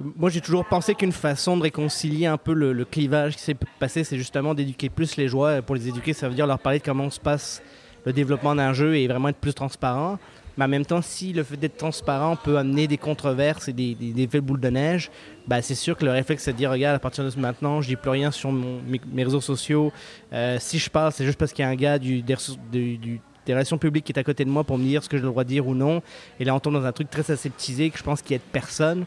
moi, 0.00 0.30
j'ai 0.30 0.40
toujours 0.40 0.64
pensé 0.64 0.94
qu'une 0.94 1.12
façon 1.12 1.56
de 1.56 1.62
réconcilier 1.62 2.26
un 2.26 2.36
peu 2.36 2.52
le, 2.52 2.84
clivage 2.84 3.36
qui 3.36 3.42
s'est 3.42 3.56
passé, 3.78 4.04
c'est 4.04 4.18
justement 4.18 4.54
d'éduquer 4.54 4.88
plus 4.88 5.16
les 5.16 5.28
joueurs. 5.28 5.62
Pour 5.62 5.74
les 5.74 5.88
éduquer, 5.88 6.12
ça 6.12 6.28
veut 6.28 6.34
dire 6.34 6.46
leur 6.46 6.58
parler 6.58 6.78
de 6.78 6.84
comment 6.84 7.10
se 7.10 7.20
passe 7.20 7.62
le 8.04 8.12
développement 8.12 8.54
d'un 8.54 8.72
jeu 8.72 8.96
et 8.96 9.06
vraiment 9.06 9.28
être 9.28 9.38
plus 9.38 9.54
transparent. 9.54 10.18
Mais 10.56 10.64
en 10.64 10.68
même 10.68 10.84
temps, 10.84 11.02
si 11.02 11.32
le 11.32 11.42
fait 11.42 11.56
d'être 11.56 11.76
transparent 11.76 12.36
peut 12.36 12.58
amener 12.58 12.86
des 12.86 12.98
controverses 12.98 13.68
et 13.68 13.72
des, 13.72 13.94
des, 13.94 14.22
effets 14.22 14.38
de 14.38 14.46
boule 14.46 14.60
de 14.60 14.68
neige, 14.68 15.10
bah, 15.48 15.62
c'est 15.62 15.74
sûr 15.74 15.96
que 15.96 16.04
le 16.04 16.12
réflexe, 16.12 16.44
c'est 16.44 16.52
de 16.52 16.56
dire, 16.56 16.70
regarde, 16.70 16.94
à 16.94 17.00
partir 17.00 17.24
de 17.24 17.40
maintenant, 17.40 17.80
je 17.80 17.88
dis 17.88 17.96
plus 17.96 18.10
rien 18.10 18.30
sur 18.30 18.52
mes, 18.52 19.24
réseaux 19.24 19.40
sociaux. 19.40 19.92
Euh, 20.32 20.58
si 20.60 20.78
je 20.78 20.90
parle, 20.90 21.12
c'est 21.12 21.24
juste 21.24 21.38
parce 21.38 21.52
qu'il 21.52 21.64
y 21.64 21.66
a 21.66 21.70
un 21.70 21.74
gars 21.74 21.98
du, 21.98 22.22
des, 22.22 23.20
relations 23.48 23.78
publiques 23.78 24.04
qui 24.04 24.12
est 24.12 24.18
à 24.18 24.24
côté 24.24 24.44
de 24.44 24.50
moi 24.50 24.62
pour 24.62 24.78
me 24.78 24.84
dire 24.84 25.02
ce 25.02 25.08
que 25.08 25.16
j'ai 25.16 25.22
le 25.22 25.28
droit 25.28 25.42
de 25.42 25.48
dire 25.48 25.66
ou 25.66 25.74
non. 25.74 26.02
Et 26.38 26.44
là, 26.44 26.54
on 26.54 26.60
tombe 26.60 26.74
dans 26.74 26.84
un 26.84 26.92
truc 26.92 27.10
très 27.10 27.28
aseptisé 27.32 27.90
que 27.90 27.98
je 27.98 28.04
pense 28.04 28.22
qu'il 28.22 28.32
y 28.32 28.36
a 28.36 28.38
de 28.38 28.50
personne. 28.52 29.06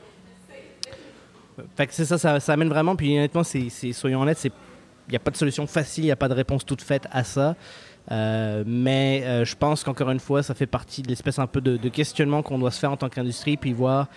Fait 1.76 1.88
c'est 1.92 2.06
ça, 2.06 2.40
ça, 2.40 2.54
amène 2.54 2.70
vraiment. 2.70 2.96
Puis 2.96 3.18
honnêtement, 3.18 3.44
c'est, 3.44 3.70
soyons 3.94 4.22
honnêtes, 4.22 4.44
il 4.46 4.52
n'y 5.10 5.16
a 5.16 5.20
pas 5.20 5.32
de 5.32 5.38
solution 5.38 5.66
facile, 5.68 6.04
il 6.04 6.08
n'y 6.08 6.12
a 6.12 6.16
pas 6.16 6.28
de 6.28 6.34
réponse 6.34 6.66
toute 6.66 6.82
faite 6.82 7.08
à 7.12 7.24
ça. 7.24 7.56
Euh, 8.12 8.64
mais 8.66 9.24
euh, 9.26 9.46
je 9.46 9.56
pense 9.56 9.84
qu'encore 9.84 10.12
une 10.12 10.20
fois, 10.20 10.44
ça 10.44 10.54
fait 10.54 10.68
partie 10.68 11.02
de 11.02 11.10
l'espèce 11.10 11.40
un 11.40 11.48
peu 11.48 11.62
de, 11.62 11.90
questionnement 11.90 12.42
qu'on 12.42 12.60
doit 12.60 12.72
se 12.72 12.80
faire 12.80 12.92
en 12.92 12.98
tant 12.98 13.10
qu'industrie, 13.10 13.58
puis 13.58 13.74
voir. 13.74 14.08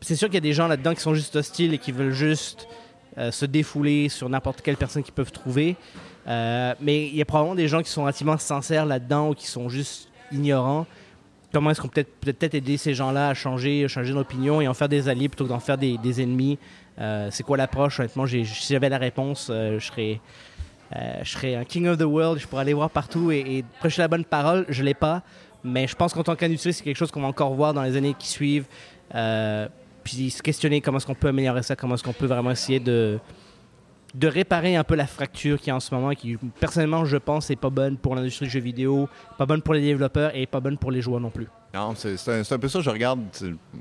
C'est 0.00 0.16
sûr 0.16 0.26
qu'il 0.26 0.34
y 0.34 0.38
a 0.38 0.40
des 0.40 0.52
gens 0.52 0.66
là-dedans 0.66 0.94
qui 0.94 1.00
sont 1.00 1.14
juste 1.14 1.36
hostiles 1.36 1.74
et 1.74 1.78
qui 1.78 1.92
veulent 1.92 2.10
juste 2.10 2.66
euh, 3.18 3.30
se 3.30 3.46
défouler 3.46 4.08
sur 4.08 4.28
n'importe 4.28 4.62
quelle 4.62 4.76
personne 4.76 5.04
qu'ils 5.04 5.14
peuvent 5.14 5.30
trouver. 5.30 5.76
mais 6.26 7.06
il 7.06 7.14
y 7.14 7.22
a 7.22 7.24
probablement 7.24 7.54
des 7.54 7.68
gens 7.68 7.82
qui 7.82 7.90
sont 7.90 8.02
relativement 8.02 8.36
sincères 8.36 8.84
là-dedans 8.84 9.30
ou 9.30 9.34
qui 9.34 9.46
sont 9.46 9.68
juste 9.68 10.08
ignorants 10.32 10.86
comment 11.52 11.70
est-ce 11.70 11.80
qu'on 11.80 11.88
peut 11.88 12.04
peut-être 12.20 12.54
aider 12.54 12.76
ces 12.76 12.94
gens-là 12.94 13.28
à 13.28 13.34
changer, 13.34 13.86
changer 13.88 14.12
d'opinion 14.12 14.60
et 14.60 14.68
en 14.68 14.74
faire 14.74 14.88
des 14.88 15.08
alliés 15.08 15.28
plutôt 15.28 15.44
que 15.44 15.50
d'en 15.50 15.60
faire 15.60 15.78
des, 15.78 16.22
ennemis? 16.22 16.58
Euh, 17.00 17.28
c'est 17.30 17.42
quoi 17.42 17.56
l'approche? 17.56 18.00
Honnêtement, 18.00 18.26
si 18.26 18.44
j'avais 18.44 18.88
la 18.88 18.98
réponse, 18.98 19.48
euh, 19.50 19.78
je 19.78 19.86
serais 19.86 20.20
euh, 20.94 21.20
je 21.22 21.30
serais 21.30 21.54
un 21.54 21.64
king 21.64 21.86
of 21.86 21.96
the 21.96 22.02
world, 22.02 22.38
je 22.38 22.46
pourrais 22.46 22.62
aller 22.62 22.74
voir 22.74 22.90
partout 22.90 23.30
et, 23.30 23.64
prêcher 23.80 24.02
la 24.02 24.08
bonne 24.08 24.24
parole. 24.24 24.66
Je 24.68 24.82
l'ai 24.82 24.94
pas, 24.94 25.22
mais 25.64 25.86
je 25.86 25.96
pense 25.96 26.12
qu'en 26.12 26.22
tant 26.22 26.36
qu'industrie, 26.36 26.72
c'est 26.72 26.84
quelque 26.84 26.96
chose 26.96 27.10
qu'on 27.10 27.22
va 27.22 27.28
encore 27.28 27.54
voir 27.54 27.72
dans 27.72 27.82
les 27.82 27.96
années 27.96 28.14
qui 28.18 28.28
suivent. 28.28 28.66
puis 30.04 30.30
se 30.30 30.42
questionner 30.42 30.80
comment 30.80 30.98
est-ce 30.98 31.06
qu'on 31.06 31.14
peut 31.14 31.28
améliorer 31.28 31.62
ça, 31.62 31.76
comment 31.76 31.94
est-ce 31.94 32.02
qu'on 32.02 32.12
peut 32.12 32.26
vraiment 32.26 32.50
essayer 32.50 32.80
de 32.80 33.18
de 34.14 34.28
réparer 34.28 34.76
un 34.76 34.84
peu 34.84 34.94
la 34.94 35.06
fracture 35.06 35.58
qui 35.60 35.70
est 35.70 35.72
en 35.72 35.80
ce 35.80 35.94
moment, 35.94 36.12
qui 36.12 36.36
personnellement 36.60 37.04
je 37.04 37.16
pense 37.16 37.48
n'est 37.48 37.56
pas 37.56 37.70
bonne 37.70 37.96
pour 37.96 38.14
l'industrie 38.14 38.46
du 38.46 38.52
jeu 38.52 38.60
vidéo, 38.60 39.08
pas 39.38 39.46
bonne 39.46 39.62
pour 39.62 39.74
les 39.74 39.80
développeurs 39.80 40.32
et 40.34 40.46
pas 40.46 40.60
bonne 40.60 40.76
pour 40.76 40.90
les 40.90 41.00
joueurs 41.00 41.20
non 41.20 41.30
plus. 41.30 41.48
Non, 41.74 41.94
c'est 41.96 42.52
un, 42.52 42.58
peu 42.58 42.68
ça, 42.68 42.80
je 42.82 42.90
regarde, 42.90 43.20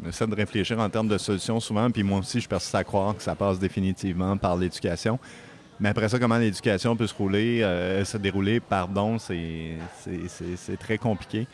j'essaie 0.05 0.25
de 0.25 0.35
réfléchir 0.35 0.79
en 0.79 0.89
termes 0.89 1.09
de 1.09 1.17
solutions 1.17 1.59
souvent, 1.59 1.89
puis 1.91 2.03
moi 2.03 2.19
aussi 2.19 2.39
je 2.39 2.47
persiste 2.47 2.75
à 2.75 2.85
croire 2.85 3.15
que 3.15 3.21
ça 3.21 3.35
passe 3.35 3.59
définitivement 3.59 4.37
par 4.37 4.55
l'éducation. 4.55 5.19
Mais 5.81 5.89
après 5.89 6.07
ça, 6.07 6.19
comment 6.19 6.37
l'éducation 6.37 6.95
peut 6.95 7.07
se 7.07 7.13
rouler, 7.13 7.63
euh, 7.63 8.05
se 8.05 8.17
dérouler, 8.17 8.59
pardon, 8.59 9.17
c'est 9.17 9.77
très 10.79 10.97
compliqué. 10.97 11.47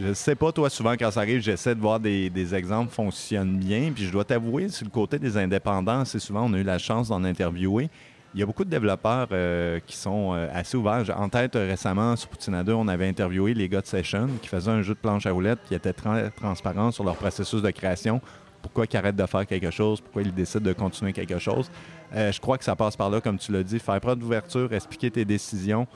Je 0.00 0.12
sais 0.12 0.34
pas, 0.34 0.50
toi, 0.50 0.68
souvent, 0.70 0.94
quand 0.98 1.10
ça 1.12 1.20
arrive, 1.20 1.40
j'essaie 1.40 1.74
de 1.74 1.80
voir 1.80 2.00
des, 2.00 2.28
des, 2.28 2.52
exemples 2.52 2.92
fonctionnent 2.92 3.58
bien. 3.58 3.92
Puis 3.94 4.06
je 4.06 4.10
dois 4.10 4.24
t'avouer, 4.24 4.68
sur 4.68 4.84
le 4.84 4.90
côté 4.90 5.20
des 5.20 5.36
indépendants, 5.36 6.00
assez 6.00 6.18
souvent, 6.18 6.50
on 6.50 6.54
a 6.54 6.58
eu 6.58 6.64
la 6.64 6.78
chance 6.78 7.08
d'en 7.08 7.22
interviewer. 7.22 7.88
Il 8.34 8.40
y 8.40 8.42
a 8.42 8.46
beaucoup 8.46 8.64
de 8.64 8.70
développeurs 8.70 9.28
euh, 9.30 9.78
qui 9.86 9.96
sont 9.96 10.32
euh, 10.34 10.48
assez 10.52 10.76
ouverts. 10.76 11.04
En 11.16 11.28
tête, 11.28 11.54
récemment, 11.54 12.16
sur 12.16 12.28
Poutine 12.28 12.64
2, 12.64 12.72
on 12.72 12.88
avait 12.88 13.08
interviewé 13.08 13.54
les 13.54 13.68
gars 13.68 13.80
de 13.80 13.86
Session 13.86 14.28
qui 14.42 14.48
faisaient 14.48 14.72
un 14.72 14.82
jeu 14.82 14.94
de 14.94 14.98
planche 14.98 15.24
à 15.26 15.30
roulettes 15.30 15.60
qui 15.68 15.74
était 15.74 15.92
très 15.92 16.30
transparent 16.30 16.90
sur 16.90 17.04
leur 17.04 17.14
processus 17.14 17.62
de 17.62 17.70
création. 17.70 18.20
pourquoi 18.60 18.86
il 18.90 18.96
arrête 18.96 19.14
de 19.14 19.26
faire 19.26 19.46
quelque 19.46 19.70
chose, 19.70 20.00
pourquoi 20.00 20.22
il 20.22 20.34
décide 20.34 20.62
de 20.62 20.72
continuer 20.72 21.12
quelque 21.12 21.38
chose. 21.38 21.70
Euh, 22.14 22.32
je 22.32 22.40
crois 22.40 22.58
que 22.58 22.64
ça 22.64 22.74
passe 22.74 22.96
par 22.96 23.08
là, 23.08 23.20
comme 23.20 23.38
tu 23.38 23.52
l'as 23.52 23.62
dit, 23.62 23.78
faire 23.78 24.00
preuve 24.00 24.18
d'ouverture, 24.18 24.72
expliquer 24.72 25.12
tes 25.12 25.24
décisions. 25.24 25.86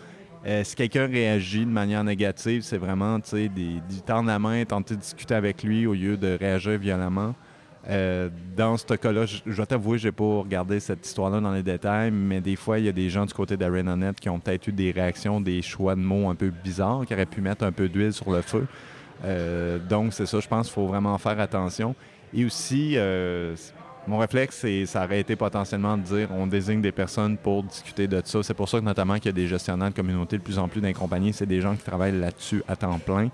Euh, 0.46 0.62
si 0.62 0.76
quelqu'un 0.76 1.06
réagit 1.06 1.64
de 1.64 1.70
manière 1.70 2.04
négative, 2.04 2.62
c'est 2.62 2.78
vraiment 2.78 3.18
du 3.18 4.02
temps 4.06 4.22
de 4.22 4.28
la 4.28 4.38
main, 4.38 4.64
tenter 4.64 4.94
de 4.94 5.00
discuter 5.00 5.34
avec 5.34 5.64
lui 5.64 5.86
au 5.86 5.94
lieu 5.94 6.16
de 6.16 6.36
réagir 6.38 6.78
violemment. 6.78 7.34
Euh, 7.88 8.28
dans 8.54 8.76
ce 8.76 8.84
cas-là, 8.84 9.24
je, 9.24 9.38
je, 9.46 9.56
dois 9.56 9.66
t'avouer, 9.66 9.98
j'ai 9.98 10.12
pas 10.12 10.40
regardé 10.40 10.78
cette 10.78 11.06
histoire-là 11.06 11.40
dans 11.40 11.52
les 11.52 11.62
détails, 11.62 12.10
mais 12.10 12.40
des 12.40 12.56
fois, 12.56 12.78
il 12.78 12.84
y 12.84 12.88
a 12.88 12.92
des 12.92 13.08
gens 13.08 13.24
du 13.24 13.32
côté 13.32 13.56
d'ArenaNet 13.56 14.14
qui 14.20 14.28
ont 14.28 14.38
peut-être 14.38 14.66
eu 14.68 14.72
des 14.72 14.90
réactions, 14.90 15.40
des 15.40 15.62
choix 15.62 15.94
de 15.94 16.00
mots 16.00 16.28
un 16.28 16.34
peu 16.34 16.50
bizarres, 16.50 17.06
qui 17.06 17.14
auraient 17.14 17.26
pu 17.26 17.40
mettre 17.40 17.64
un 17.64 17.72
peu 17.72 17.88
d'huile 17.88 18.12
sur 18.12 18.30
le 18.30 18.42
feu. 18.42 18.66
Euh, 19.24 19.78
donc, 19.78 20.12
c'est 20.12 20.26
ça, 20.26 20.38
je 20.40 20.48
pense 20.48 20.66
qu'il 20.66 20.74
faut 20.74 20.86
vraiment 20.86 21.16
faire 21.16 21.40
attention. 21.40 21.94
Et 22.34 22.44
aussi, 22.44 22.94
euh, 22.96 23.56
mon 24.06 24.18
réflexe, 24.18 24.58
c'est 24.60 24.84
ça 24.84 25.04
aurait 25.04 25.20
été 25.20 25.34
potentiellement 25.34 25.96
de 25.96 26.02
dire 26.02 26.28
on 26.30 26.46
désigne 26.46 26.82
des 26.82 26.92
personnes 26.92 27.38
pour 27.38 27.62
discuter 27.62 28.06
de 28.06 28.20
ça. 28.24 28.42
C'est 28.42 28.54
pour 28.54 28.68
ça 28.68 28.80
que 28.80 28.84
notamment 28.84 29.14
qu'il 29.14 29.26
y 29.26 29.28
a 29.28 29.32
des 29.32 29.46
gestionnaires 29.46 29.90
de 29.90 29.94
communauté 29.94 30.36
de 30.36 30.42
plus 30.42 30.58
en 30.58 30.68
plus 30.68 30.80
dans 30.82 30.88
les 30.88 30.94
compagnies, 30.94 31.32
c'est 31.32 31.46
des 31.46 31.62
gens 31.62 31.74
qui 31.74 31.84
travaillent 31.84 32.18
là-dessus 32.18 32.62
à 32.68 32.76
temps 32.76 32.98
plein. 32.98 33.30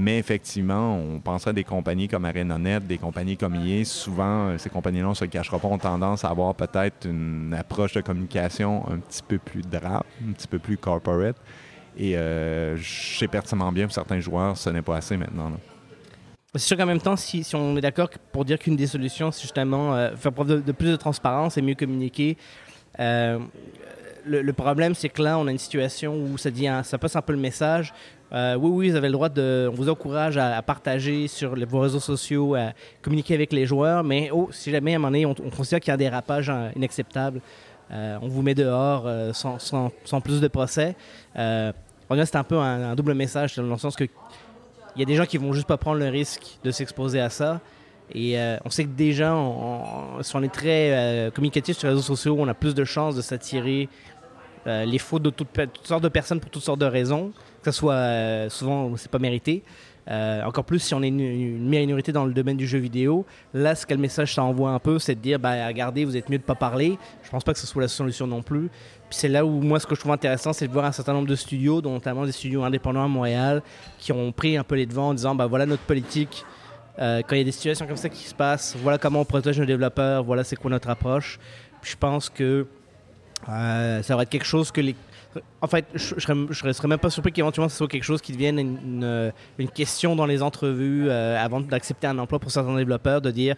Mais 0.00 0.16
effectivement, 0.16 0.96
on 0.96 1.18
penserait 1.18 1.50
à 1.50 1.52
des 1.52 1.64
compagnies 1.64 2.06
comme 2.06 2.24
ArenaNet, 2.24 2.78
des 2.86 2.98
compagnies 2.98 3.36
comme 3.36 3.56
IE. 3.56 3.84
Souvent, 3.84 4.50
euh, 4.50 4.56
ces 4.56 4.70
compagnies-là, 4.70 5.06
on 5.06 5.10
ne 5.10 5.14
se 5.14 5.24
cachera 5.24 5.58
pas, 5.58 5.66
ont 5.66 5.76
tendance 5.76 6.24
à 6.24 6.28
avoir 6.28 6.54
peut-être 6.54 7.08
une 7.08 7.52
approche 7.52 7.94
de 7.94 8.00
communication 8.00 8.88
un 8.88 8.98
petit 8.98 9.24
peu 9.26 9.38
plus 9.38 9.62
drape, 9.62 10.06
un 10.24 10.34
petit 10.34 10.46
peu 10.46 10.60
plus 10.60 10.76
corporate. 10.76 11.34
Et 11.96 12.16
euh, 12.16 12.76
je 12.76 13.18
sais 13.18 13.26
pertinemment 13.26 13.72
bien 13.72 13.86
pour 13.86 13.92
certains 13.92 14.20
joueurs, 14.20 14.56
ce 14.56 14.70
n'est 14.70 14.82
pas 14.82 14.98
assez 14.98 15.16
maintenant. 15.16 15.50
C'est 16.54 16.60
sûr 16.60 16.76
qu'en 16.76 16.86
même 16.86 17.00
temps, 17.00 17.16
si, 17.16 17.44
on 17.54 17.76
est 17.76 17.80
d'accord 17.80 18.08
pour 18.30 18.44
dire 18.44 18.60
qu'une 18.60 18.76
des 18.76 18.86
solutions, 18.86 19.32
c'est 19.32 19.42
justement 19.42 19.96
euh, 19.96 20.14
faire 20.14 20.32
preuve 20.32 20.62
de, 20.62 20.72
plus 20.72 20.92
de 20.92 20.96
transparence 20.96 21.58
et 21.58 21.62
mieux 21.62 21.74
communiquer. 21.74 22.36
Le, 24.28 24.52
problème, 24.52 24.94
c'est 24.94 25.08
que 25.08 25.22
là, 25.22 25.38
on 25.38 25.46
a 25.46 25.50
une 25.50 25.58
situation 25.58 26.14
où 26.14 26.38
ça, 26.38 26.50
dit, 26.50 26.66
ça 26.84 26.98
passe 26.98 27.16
un 27.16 27.22
peu 27.22 27.32
le 27.32 27.38
message. 27.38 27.92
Euh, 28.32 28.56
oui, 28.56 28.70
oui, 28.70 28.90
vous 28.90 28.96
avez 28.96 29.08
le 29.08 29.12
droit 29.12 29.28
de. 29.28 29.68
On 29.72 29.74
vous 29.74 29.88
encourage 29.88 30.36
à, 30.36 30.60
partager 30.62 31.28
sur 31.28 31.54
vos 31.66 31.80
réseaux 31.80 32.00
sociaux, 32.00 32.54
à 32.54 32.72
communiquer 33.00 33.34
avec 33.34 33.52
les 33.52 33.64
joueurs, 33.64 34.04
mais 34.04 34.30
oh, 34.32 34.48
si 34.52 34.70
jamais 34.70 34.92
à 34.92 34.96
un 34.96 34.98
moment 34.98 35.08
donné, 35.08 35.24
on, 35.24 35.34
considère 35.34 35.80
qu'il 35.80 35.88
y 35.88 35.92
a 35.92 35.94
un 35.94 35.98
dérapage 35.98 36.52
inacceptable, 36.76 37.40
euh, 37.90 38.18
on 38.20 38.28
vous 38.28 38.42
met 38.42 38.54
dehors 38.54 39.04
euh, 39.06 39.32
sans, 39.32 40.20
plus 40.20 40.40
de 40.40 40.48
procès. 40.48 40.94
Euh, 41.36 41.72
c'est 42.10 42.36
un 42.36 42.44
peu 42.44 42.58
un, 42.58 42.94
double 42.94 43.14
message, 43.14 43.56
dans 43.56 43.62
le 43.62 43.76
sens 43.78 43.96
que 43.96 44.04
il 44.96 45.00
y 45.00 45.02
a 45.02 45.04
des 45.04 45.14
gens 45.14 45.26
qui 45.26 45.38
vont 45.38 45.52
juste 45.52 45.68
pas 45.68 45.76
prendre 45.76 45.98
le 45.98 46.08
risque 46.08 46.58
de 46.64 46.70
s'exposer 46.70 47.20
à 47.20 47.30
ça. 47.30 47.60
Et 48.14 48.36
on 48.64 48.70
sait 48.70 48.84
que 48.84 48.88
déjà, 48.88 49.34
on, 49.34 50.22
si 50.22 50.34
on 50.34 50.42
est 50.42 50.52
très 50.52 51.30
communicatif 51.34 51.76
sur 51.76 51.86
les 51.86 51.94
réseaux 51.94 52.02
sociaux, 52.02 52.36
on 52.38 52.48
a 52.48 52.54
plus 52.54 52.74
de 52.74 52.84
chances 52.84 53.14
de 53.14 53.20
s'attirer 53.20 53.88
les 54.68 54.98
fautes 54.98 55.22
de 55.22 55.30
toutes 55.30 55.58
sortes 55.84 56.02
de 56.02 56.08
personnes 56.08 56.40
pour 56.40 56.50
toutes 56.50 56.62
sortes 56.62 56.80
de 56.80 56.86
raisons 56.86 57.32
que 57.62 57.70
ce 57.70 57.78
soit 57.78 57.94
euh, 57.94 58.48
souvent, 58.48 58.96
c'est 58.96 59.10
pas 59.10 59.18
mérité. 59.18 59.62
Euh, 60.10 60.42
encore 60.44 60.64
plus 60.64 60.78
si 60.78 60.94
on 60.94 61.02
est 61.02 61.08
une, 61.08 61.68
minorité 61.68 62.12
dans 62.12 62.24
le 62.24 62.32
domaine 62.32 62.56
du 62.56 62.66
jeu 62.66 62.78
vidéo. 62.78 63.26
Là, 63.52 63.74
ce 63.74 63.84
que 63.84 63.92
le 63.92 64.00
message 64.00 64.34
s'envoie 64.34 64.70
un 64.70 64.78
peu, 64.78 64.98
c'est 64.98 65.14
de 65.14 65.20
dire, 65.20 65.38
bah, 65.38 65.66
regardez, 65.66 66.06
vous 66.06 66.16
êtes 66.16 66.30
mieux 66.30 66.38
de 66.38 66.42
pas 66.42 66.54
parler. 66.54 66.98
Je 67.22 67.30
pense 67.30 67.44
pas 67.44 67.52
que 67.52 67.58
ce 67.58 67.66
soit 67.66 67.82
la 67.82 67.88
solution 67.88 68.26
non 68.26 68.42
plus. 68.42 68.70
Puis 69.10 69.18
c'est 69.18 69.28
là 69.28 69.44
où 69.44 69.60
moi, 69.60 69.78
ce 69.80 69.86
que 69.86 69.94
je 69.94 70.00
trouve 70.00 70.12
intéressant, 70.12 70.54
c'est 70.54 70.66
de 70.66 70.72
voir 70.72 70.86
un 70.86 70.92
certain 70.92 71.12
nombre 71.12 71.28
de 71.28 71.34
studios, 71.34 71.82
dont 71.82 71.92
notamment 71.92 72.24
des 72.24 72.32
studios 72.32 72.62
indépendants 72.62 73.04
à 73.04 73.08
Montréal, 73.08 73.62
qui 73.98 74.12
ont 74.12 74.32
pris 74.32 74.56
un 74.56 74.64
peu 74.64 74.76
les 74.76 74.86
devants 74.86 75.08
en 75.08 75.14
disant, 75.14 75.34
bah 75.34 75.46
voilà 75.46 75.66
notre 75.66 75.82
politique. 75.82 76.44
Euh, 76.98 77.20
quand 77.26 77.36
il 77.36 77.38
y 77.38 77.42
a 77.42 77.44
des 77.44 77.52
situations 77.52 77.86
comme 77.86 77.96
ça 77.96 78.08
qui 78.08 78.24
se 78.24 78.34
passent, 78.34 78.76
voilà 78.82 78.98
comment 78.98 79.20
on 79.20 79.24
protège 79.24 79.60
nos 79.60 79.66
développeurs, 79.66 80.24
voilà 80.24 80.42
c'est 80.42 80.56
quoi 80.56 80.70
notre 80.70 80.88
approche. 80.88 81.38
Puis 81.80 81.92
je 81.92 81.96
pense 81.96 82.28
que 82.28 82.66
ça 83.46 84.16
va 84.16 84.22
être 84.22 84.28
quelque 84.28 84.46
chose 84.46 84.70
que 84.70 84.80
les 84.80 84.94
en 85.60 85.66
fait, 85.66 85.86
je, 85.94 86.14
ne 86.32 86.52
serais, 86.52 86.88
même 86.88 86.98
pas 86.98 87.10
surpris 87.10 87.32
qu'éventuellement 87.32 87.68
ce 87.68 87.76
soit 87.76 87.88
quelque 87.88 88.04
chose 88.04 88.20
qui 88.20 88.32
devienne 88.32 88.58
une, 88.58 89.04
euh, 89.04 89.30
question 89.74 90.16
dans 90.16 90.26
les 90.26 90.42
entrevues 90.42 91.08
euh, 91.08 91.36
avant 91.38 91.60
d'accepter 91.60 92.06
un 92.06 92.18
emploi 92.18 92.38
pour 92.38 92.50
certains 92.50 92.76
développeurs, 92.76 93.20
de 93.20 93.30
dire 93.30 93.56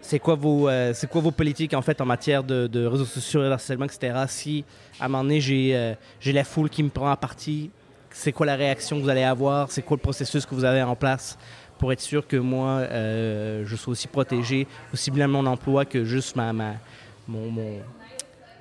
c'est 0.00 0.18
quoi 0.18 0.34
vos 0.34 0.68
euh, 0.68 0.92
quoi 1.10 1.20
vos 1.20 1.30
politiques 1.30 1.74
en 1.74 1.82
fait 1.82 2.00
en 2.00 2.06
matière 2.06 2.44
de, 2.44 2.86
réseaux 2.86 3.04
sociaux, 3.04 3.42
de 3.42 3.46
harcèlement, 3.50 3.86
etc. 3.86 4.24
Si 4.28 4.64
à 5.00 5.06
un 5.06 5.08
moment 5.08 5.24
donné 5.24 5.40
j'ai 5.40 5.94
j'ai 6.20 6.32
la 6.32 6.44
foule 6.44 6.70
qui 6.70 6.82
me 6.82 6.88
prend 6.88 7.10
à 7.10 7.16
partie, 7.16 7.70
c'est 8.10 8.32
quoi 8.32 8.46
la 8.46 8.56
réaction 8.56 8.96
que 8.96 9.02
vous 9.02 9.08
allez 9.08 9.24
avoir, 9.24 9.70
c'est 9.70 9.82
quoi 9.82 9.96
le 9.96 10.02
processus 10.02 10.46
que 10.46 10.54
vous 10.54 10.64
avez 10.64 10.82
en 10.82 10.94
place 10.94 11.38
pour 11.78 11.92
être 11.92 12.00
sûr 12.00 12.26
que 12.26 12.36
moi 12.36 12.86
je 12.90 13.76
sois 13.76 13.92
aussi 13.92 14.08
protégé, 14.08 14.66
aussi 14.92 15.10
bien 15.10 15.26
mon 15.26 15.46
emploi 15.46 15.84
que 15.84 16.04
juste 16.04 16.36
ma, 16.36 16.52
mon, 17.26 17.50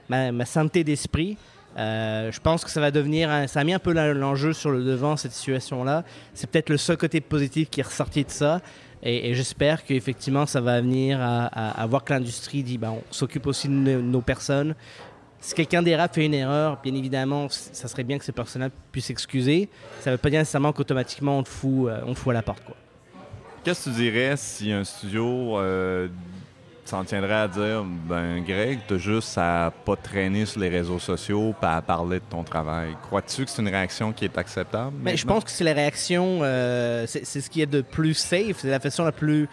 ma, 0.10 0.32
ma 0.32 0.46
santé 0.46 0.84
d'esprit. 0.84 1.38
Euh, 1.78 2.32
je 2.32 2.40
pense 2.40 2.64
que 2.64 2.72
ça 2.72 2.82
va 2.82 2.90
devenir, 2.90 3.30
ça 3.48 3.60
a 3.60 3.64
mis 3.64 3.74
un 3.74 3.80
peu 3.80 3.92
l'enjeu 3.92 4.54
sur 4.54 4.72
le 4.72 4.84
devant 4.84 5.16
cette 5.16 5.32
situation-là. 5.32 6.04
C'est 6.34 6.50
peut-être 6.50 6.70
le 6.70 6.78
seul 6.78 6.98
côté 6.98 7.22
positif 7.22 7.70
qui 7.70 7.82
est 7.82 7.84
ressorti 7.84 8.24
de 8.24 8.32
ça. 8.32 8.62
Et, 9.04 9.36
j'espère 9.36 9.84
qu'effectivement, 9.84 10.48
ça 10.48 10.60
va 10.60 10.82
venir 10.82 11.20
à, 11.22 11.86
voir 11.88 12.04
que 12.04 12.14
l'industrie 12.14 12.64
dit, 12.64 12.80
ben, 12.80 12.92
on 12.92 13.04
s'occupe 13.12 13.46
aussi 13.46 13.68
de 13.68 13.74
nos, 13.74 14.22
personnes. 14.22 14.74
Si 15.40 15.54
quelqu'un 15.54 15.84
dérape 15.84 16.16
fait 16.16 16.26
une 16.26 16.34
erreur, 16.34 16.80
bien 16.82 16.96
évidemment, 16.96 17.48
ça 17.50 17.88
serait 17.88 18.04
bien 18.04 18.18
que 18.18 18.26
ces 18.26 18.32
personnes-là 18.32 18.70
puissent 18.92 19.06
s'excuser. 19.06 19.70
Ça 20.00 20.10
ne 20.10 20.16
veut 20.16 20.18
pas 20.18 20.32
dire 20.32 20.40
nécessairement 20.40 20.74
qu'automatiquement 20.74 21.38
on 21.38 21.44
te 21.44 21.50
fout, 21.50 21.90
euh, 21.90 22.02
on 22.08 22.16
fout 22.16 22.32
à 22.32 22.34
la 22.34 22.42
porte. 22.42 22.64
Qu'est-ce 23.64 23.86
que 23.86 23.90
tu 23.92 23.96
dirais 23.98 24.34
si 24.36 24.72
un 24.72 24.84
studio 24.84 25.60
euh, 25.60 26.08
s'en 26.88 27.04
tiendrait 27.04 27.34
à 27.34 27.48
dire, 27.48 27.84
ben 27.84 28.42
Greg, 28.44 28.80
t'as 28.88 28.98
juste 28.98 29.38
à 29.38 29.72
pas 29.86 29.96
traîner 29.96 30.46
sur 30.46 30.62
les 30.62 30.70
réseaux 30.70 31.00
sociaux, 31.00 31.54
pas 31.60 31.76
à 31.76 31.82
parler 31.82 32.20
de 32.20 32.26
ton 32.30 32.44
travail. 32.44 32.96
Crois-tu 33.04 33.46
que 33.46 33.52
c'est 33.52 33.62
une 33.62 33.68
réaction 33.68 34.14
qui 34.14 34.26
est 34.26 34.38
acceptable? 34.38 34.94
Mais 35.00 35.12
ben, 35.12 35.18
je 35.18 35.26
pense 35.26 35.44
que 35.44 35.52
c'est 35.52 35.64
la 35.64 35.74
réaction, 35.74 36.40
euh, 36.42 37.06
c'est 37.08 37.26
ce 37.26 37.50
qui 37.50 37.62
est 37.62 37.66
de 37.66 37.82
plus 37.82 38.14
safe, 38.14 38.58
c'est 38.60 38.70
la 38.70 38.80
façon 38.80 39.04
la 39.04 39.12
plus 39.12 39.50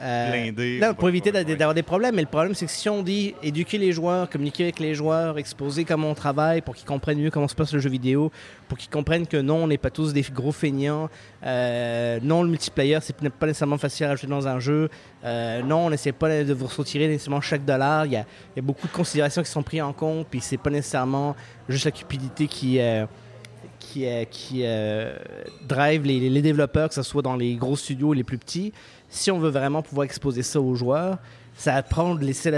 euh, 0.00 0.92
pour 0.94 1.08
éviter 1.08 1.32
d'avoir 1.32 1.74
des 1.74 1.82
problèmes. 1.82 2.14
Mais 2.14 2.22
le 2.22 2.28
problème, 2.28 2.54
c'est 2.54 2.66
que 2.66 2.72
si 2.72 2.88
on 2.88 3.02
dit 3.02 3.34
éduquer 3.42 3.78
les 3.78 3.92
joueurs, 3.92 4.30
communiquer 4.30 4.64
avec 4.64 4.78
les 4.78 4.94
joueurs, 4.94 5.38
exposer 5.38 5.84
comment 5.84 6.10
on 6.10 6.14
travaille 6.14 6.60
pour 6.60 6.74
qu'ils 6.76 6.86
comprennent 6.86 7.18
mieux 7.20 7.30
comment 7.30 7.48
se 7.48 7.54
passe 7.54 7.72
le 7.72 7.80
jeu 7.80 7.90
vidéo, 7.90 8.30
pour 8.68 8.78
qu'ils 8.78 8.90
comprennent 8.90 9.26
que 9.26 9.36
non, 9.36 9.64
on 9.64 9.66
n'est 9.66 9.78
pas 9.78 9.90
tous 9.90 10.12
des 10.12 10.22
gros 10.22 10.52
feignants. 10.52 11.08
Euh, 11.44 12.20
non, 12.22 12.42
le 12.42 12.48
multiplayer, 12.48 12.98
c'est 13.00 13.16
pas 13.30 13.46
nécessairement 13.46 13.78
facile 13.78 14.06
à 14.06 14.08
rajouter 14.10 14.28
dans 14.28 14.46
un 14.46 14.60
jeu. 14.60 14.88
Euh, 15.24 15.62
non, 15.62 15.86
on 15.86 15.90
n'essaie 15.90 16.12
pas 16.12 16.44
de 16.44 16.52
vous 16.52 16.66
retirer 16.66 17.08
nécessairement 17.08 17.40
chaque 17.40 17.64
dollar. 17.64 18.06
Il 18.06 18.12
y, 18.12 18.16
a, 18.16 18.24
beaucoup 18.62 18.86
de 18.86 18.92
considérations 18.92 19.42
qui 19.42 19.50
sont 19.50 19.62
prises 19.62 19.82
en 19.82 19.92
compte, 19.92 20.26
puis 20.30 20.40
c'est 20.40 20.58
pas 20.58 20.70
nécessairement 20.70 21.34
juste 21.68 21.84
la 21.84 21.90
cupidité 21.90 22.46
qui 22.46 22.78
qui, 23.80 24.04
qui 24.30 24.64
drive 25.66 26.04
les, 26.04 26.28
les, 26.28 26.42
développeurs, 26.42 26.88
que 26.88 26.94
ce 26.94 27.02
soit 27.02 27.22
dans 27.22 27.36
les 27.36 27.54
gros 27.54 27.76
studios 27.76 28.08
ou 28.08 28.12
les 28.12 28.24
plus 28.24 28.38
petits 28.38 28.72
si 29.08 29.30
on 29.30 29.38
veut 29.38 29.50
vraiment 29.50 29.82
pouvoir 29.82 30.04
exposer 30.04 30.42
ça 30.42 30.60
aux 30.60 30.74
joueurs, 30.74 31.18
ça 31.56 31.74
va 31.74 31.82
prendre 31.82 32.20
laisser 32.20 32.52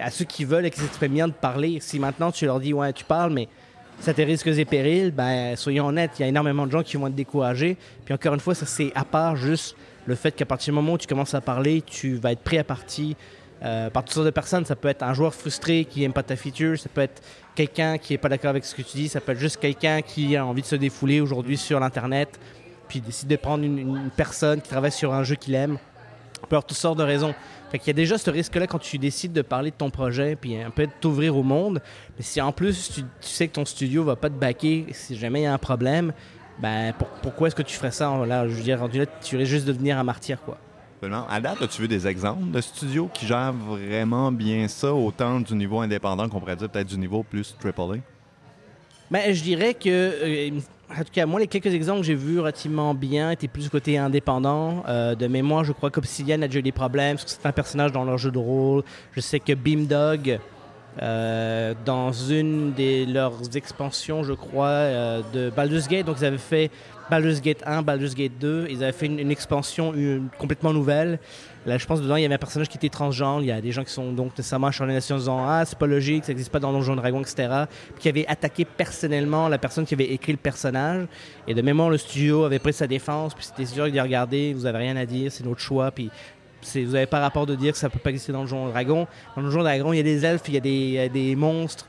à 0.00 0.10
ceux 0.10 0.24
qui 0.24 0.44
veulent 0.44 0.68
bien 1.10 1.28
de 1.28 1.32
parler. 1.32 1.78
Si 1.80 1.98
maintenant 1.98 2.32
tu 2.32 2.46
leur 2.46 2.58
dis 2.58 2.72
ouais 2.72 2.92
tu 2.92 3.04
parles 3.04 3.32
mais 3.32 3.48
ça 4.00 4.12
tes 4.12 4.24
risques 4.24 4.46
et 4.46 4.64
périls, 4.64 5.10
ben 5.10 5.56
soyons 5.56 5.86
honnêtes, 5.86 6.12
il 6.18 6.22
y 6.22 6.24
a 6.24 6.28
énormément 6.28 6.66
de 6.66 6.72
gens 6.72 6.82
qui 6.82 6.96
vont 6.96 7.06
être 7.06 7.14
découragés. 7.14 7.76
Puis 8.04 8.14
encore 8.14 8.34
une 8.34 8.40
fois, 8.40 8.54
ça 8.54 8.66
c'est 8.66 8.92
à 8.94 9.04
part 9.04 9.36
juste 9.36 9.76
le 10.06 10.14
fait 10.14 10.32
qu'à 10.32 10.46
partir 10.46 10.72
du 10.72 10.76
moment 10.76 10.92
où 10.94 10.98
tu 10.98 11.06
commences 11.06 11.34
à 11.34 11.40
parler, 11.40 11.82
tu 11.82 12.14
vas 12.16 12.32
être 12.32 12.42
pris 12.42 12.58
à 12.58 12.64
partie 12.64 13.16
euh, 13.62 13.90
par 13.90 14.04
toutes 14.04 14.14
sortes 14.14 14.26
de 14.26 14.30
personnes. 14.30 14.64
Ça 14.64 14.76
peut 14.76 14.88
être 14.88 15.02
un 15.02 15.14
joueur 15.14 15.34
frustré 15.34 15.84
qui 15.84 16.00
n'aime 16.00 16.12
pas 16.12 16.22
ta 16.22 16.36
feature, 16.36 16.78
ça 16.78 16.88
peut 16.92 17.00
être 17.02 17.22
quelqu'un 17.54 17.98
qui 17.98 18.12
n'est 18.12 18.18
pas 18.18 18.28
d'accord 18.28 18.50
avec 18.50 18.64
ce 18.64 18.74
que 18.74 18.82
tu 18.82 18.98
dis, 18.98 19.08
ça 19.08 19.20
peut 19.20 19.32
être 19.32 19.38
juste 19.38 19.58
quelqu'un 19.58 20.02
qui 20.02 20.36
a 20.36 20.44
envie 20.44 20.62
de 20.62 20.66
se 20.66 20.76
défouler 20.76 21.20
aujourd'hui 21.20 21.56
sur 21.56 21.80
l'internet, 21.80 22.38
puis 22.88 23.00
décide 23.00 23.28
de 23.28 23.36
prendre 23.36 23.64
une 23.64 24.10
personne 24.14 24.60
qui 24.60 24.68
travaille 24.68 24.92
sur 24.92 25.12
un 25.12 25.24
jeu 25.24 25.36
qu'il 25.36 25.54
aime 25.54 25.78
avoir 26.44 26.64
toutes 26.64 26.76
sortes 26.76 26.98
de 26.98 27.02
raisons. 27.02 27.34
Fait 27.70 27.78
qu'il 27.78 27.88
y 27.88 27.90
a 27.90 27.94
déjà 27.94 28.18
ce 28.18 28.30
risque-là 28.30 28.66
quand 28.66 28.78
tu 28.78 28.98
décides 28.98 29.32
de 29.32 29.42
parler 29.42 29.70
de 29.70 29.76
ton 29.76 29.90
projet, 29.90 30.36
puis 30.36 30.60
un 30.60 30.70
peu 30.70 30.88
t'ouvrir 31.00 31.36
au 31.36 31.42
monde. 31.42 31.80
Mais 32.16 32.22
si 32.22 32.40
en 32.40 32.52
plus 32.52 32.90
tu, 32.90 33.02
sais 33.20 33.48
que 33.48 33.54
ton 33.54 33.64
studio 33.64 34.04
va 34.04 34.16
pas 34.16 34.30
te 34.30 34.38
baquer 34.38 34.86
si 34.92 35.16
jamais 35.16 35.40
il 35.40 35.44
y 35.44 35.46
a 35.46 35.52
un 35.52 35.58
problème, 35.58 36.12
ben 36.58 36.94
pourquoi 37.22 37.48
est-ce 37.48 37.56
que 37.56 37.62
tu 37.62 37.76
ferais 37.76 37.90
ça? 37.90 38.14
Là 38.26 38.48
Je 38.48 38.54
veux 38.54 38.62
dire, 38.62 39.06
tu 39.22 39.34
irais 39.34 39.46
juste 39.46 39.66
devenir 39.66 39.98
un 39.98 40.04
martyr, 40.04 40.42
quoi. 40.42 40.58
À 41.28 41.40
date, 41.40 41.62
as-tu 41.62 41.82
vu 41.82 41.88
des 41.88 42.06
exemples 42.06 42.50
de 42.50 42.60
studios 42.60 43.08
qui 43.12 43.26
gèrent 43.26 43.52
vraiment 43.52 44.32
bien 44.32 44.66
ça, 44.66 44.92
autant 44.92 45.40
du 45.40 45.54
niveau 45.54 45.80
indépendant 45.80 46.28
qu'on 46.28 46.40
pourrait 46.40 46.56
dire 46.56 46.68
peut-être 46.68 46.88
du 46.88 46.98
niveau 46.98 47.22
plus 47.22 47.54
AAA? 47.62 47.98
Ben, 49.10 49.32
je 49.32 49.42
dirais 49.42 49.74
que 49.74 49.88
euh, 49.88 50.60
en 50.90 51.02
tout 51.02 51.10
cas, 51.12 51.26
moi, 51.26 51.40
les 51.40 51.46
quelques 51.46 51.74
exemples 51.74 52.00
que 52.00 52.06
j'ai 52.06 52.14
vus 52.14 52.38
relativement 52.38 52.94
bien 52.94 53.30
étaient 53.30 53.48
plus 53.48 53.64
du 53.64 53.70
côté 53.70 53.98
indépendant. 53.98 54.84
Euh, 54.88 55.14
de 55.14 55.26
mémoire, 55.26 55.64
je 55.64 55.72
crois 55.72 55.90
qu'Obsidian 55.90 56.40
a 56.42 56.46
déjà 56.46 56.60
eu 56.60 56.62
des 56.62 56.72
problèmes 56.72 57.18
sur 57.18 57.28
certains 57.28 57.52
personnages 57.52 57.92
dans 57.92 58.04
leur 58.04 58.18
jeu 58.18 58.30
de 58.30 58.38
rôle. 58.38 58.82
Je 59.12 59.20
sais 59.20 59.40
que 59.40 59.52
Beamdog 59.52 60.38
euh, 61.02 61.74
dans 61.84 62.12
une 62.12 62.72
de 62.72 63.12
leurs 63.12 63.56
expansions, 63.56 64.22
je 64.22 64.32
crois, 64.32 64.66
euh, 64.66 65.22
de 65.34 65.50
Baldur's 65.50 65.88
Gate. 65.88 66.06
Donc, 66.06 66.16
ils 66.20 66.24
avaient 66.24 66.38
fait 66.38 66.70
Baldur's 67.10 67.40
Gate 67.40 67.62
1, 67.64 67.82
Baldur's 67.82 68.14
Gate 68.14 68.32
2. 68.40 68.66
Ils 68.70 68.82
avaient 68.82 68.92
fait 68.92 69.06
une, 69.06 69.18
une 69.18 69.30
expansion 69.30 69.94
une- 69.94 70.28
complètement 70.38 70.72
nouvelle. 70.72 71.18
Là, 71.64 71.78
je 71.78 71.86
pense 71.86 72.00
dedans, 72.00 72.16
il 72.16 72.22
y 72.22 72.24
avait 72.24 72.34
un 72.34 72.38
personnage 72.38 72.68
qui 72.68 72.76
était 72.76 72.88
transgenre. 72.88 73.40
Il 73.42 73.46
y 73.46 73.52
a 73.52 73.60
des 73.60 73.72
gens 73.72 73.82
qui 73.84 73.92
sont 73.92 74.12
donc 74.12 74.36
nécessairement 74.38 74.68
en 74.68 75.16
disant 75.16 75.44
Ah, 75.46 75.64
c'est 75.64 75.78
pas 75.78 75.86
logique, 75.86 76.24
ça 76.24 76.32
n'existe 76.32 76.50
pas 76.50 76.60
dans 76.60 76.72
Donjon 76.72 76.94
Dragon, 76.96 77.20
etc. 77.20 77.48
Puis 77.94 78.02
qui 78.02 78.08
avait 78.08 78.26
attaqué 78.26 78.64
personnellement 78.64 79.48
la 79.48 79.58
personne 79.58 79.84
qui 79.84 79.94
avait 79.94 80.12
écrit 80.12 80.32
le 80.32 80.38
personnage. 80.38 81.06
Et 81.48 81.54
de 81.54 81.62
mémoire, 81.62 81.90
le 81.90 81.98
studio 81.98 82.44
avait 82.44 82.58
pris 82.60 82.72
sa 82.72 82.86
défense. 82.86 83.34
Puis 83.34 83.44
c'était 83.44 83.66
sûr 83.66 83.90
de 83.90 84.00
regarder, 84.00 84.52
vous 84.54 84.66
avez 84.66 84.78
rien 84.78 84.96
à 84.96 85.06
dire, 85.06 85.30
c'est 85.32 85.44
notre 85.44 85.60
choix. 85.60 85.90
Puis 85.90 86.10
vous 86.74 86.92
n'avez 86.92 87.06
pas 87.06 87.20
rapport 87.20 87.46
de 87.46 87.54
dire 87.54 87.72
que 87.72 87.78
ça 87.78 87.88
peut 87.88 87.98
pas 88.00 88.10
exister 88.10 88.32
dans 88.32 88.40
Donjon 88.40 88.68
Dragon. 88.68 89.06
Dans 89.36 89.42
Donjon 89.42 89.62
Dragon, 89.62 89.92
il 89.92 89.96
y 89.96 90.00
a 90.00 90.04
des 90.04 90.24
elfes, 90.24 90.42
il 90.48 90.54
y 90.54 90.56
a 90.56 90.60
des, 90.60 90.70
il 90.70 90.90
y 90.92 90.98
a 90.98 91.08
des 91.08 91.36
monstres. 91.36 91.86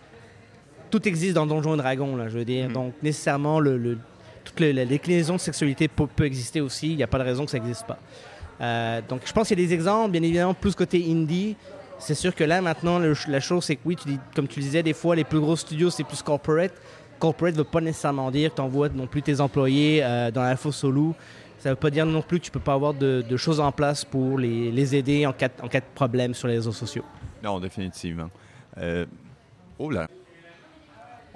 Tout 0.90 1.08
existe 1.08 1.34
dans 1.34 1.46
Donjon 1.46 1.76
Dragon, 1.78 2.16
là, 2.16 2.30
je 2.30 2.38
veux 2.38 2.46
dire. 2.46 2.68
Mhm. 2.68 2.74
Donc, 2.74 2.94
nécessairement, 3.04 3.60
le, 3.60 3.78
le- 3.78 3.98
toute 4.48 4.60
la 4.60 4.86
déclinaison 4.86 5.36
de 5.36 5.40
sexualité 5.40 5.88
peut, 5.88 6.26
exister 6.26 6.62
aussi. 6.62 6.92
Il 6.92 6.98
n'y 6.98 7.04
a 7.04 7.08
pas 7.08 7.20
de 7.20 7.24
raison 7.24 7.46
que 7.46 7.52
ça 7.52 7.60
n'existe 7.60 7.86
pas. 7.86 8.00
Euh, 8.62 9.02
donc, 9.08 9.22
je 9.26 9.32
pense 9.32 9.48
qu'il 9.48 9.60
y 9.60 9.64
a 9.64 9.68
des 9.68 9.74
exemples, 9.74 10.12
bien 10.12 10.24
évidemment, 10.24 10.54
plus 10.54 10.76
côté 10.76 11.04
indie. 11.10 11.56
C'est 12.00 12.16
sûr 12.16 12.34
que 12.34 12.44
là, 12.44 12.62
maintenant, 12.62 13.00
la 13.00 13.40
chose, 13.40 13.66
c'est 13.66 13.76
que 13.76 13.82
oui, 13.86 13.96
tu 13.96 14.08
dis- 14.08 14.20
comme 14.36 14.48
tu 14.48 14.60
disais, 14.60 14.84
des 14.84 14.94
fois, 14.94 15.16
les 15.16 15.24
plus 15.24 15.40
gros 15.40 15.56
studios, 15.56 15.90
c'est 15.90 16.04
plus 16.04 16.22
corporate. 16.22 16.74
Corporate 17.20 17.54
ne 17.54 17.60
veut 17.60 17.64
pas 17.64 17.82
nécessairement 17.82 18.30
dire 18.30 18.52
que 18.52 18.56
tu 18.56 18.62
envoies 18.62 18.90
non 18.90 19.08
plus 19.08 19.24
tes 19.24 19.42
employés 19.42 20.02
euh, 20.04 20.30
dans 20.30 20.44
la 20.44 20.56
fosse 20.56 20.84
au 20.84 20.92
loup. 20.92 21.16
Ça 21.58 21.70
ne 21.70 21.74
veut 21.74 21.80
pas 21.80 21.90
dire 21.90 22.06
non 22.06 22.22
plus 22.22 22.40
que 22.40 22.46
tu 22.46 22.52
peux 22.52 22.60
pas 22.60 22.74
avoir 22.74 22.94
de, 22.94 23.38
choses 23.38 23.60
en 23.60 23.72
place 23.72 24.06
pour 24.06 24.38
les, 24.38 24.96
aider 24.96 25.26
en 25.26 25.34
cas, 25.34 25.50
en 25.62 25.68
cas 25.68 25.80
de 25.80 25.86
problème 25.96 26.36
sur 26.36 26.48
les 26.48 26.56
réseaux 26.56 26.72
sociaux. 26.72 27.04
Non, 27.44 27.60
définitivement. 27.60 28.30
Euh, 28.78 29.06
oh 29.80 29.90
là. 29.90 30.08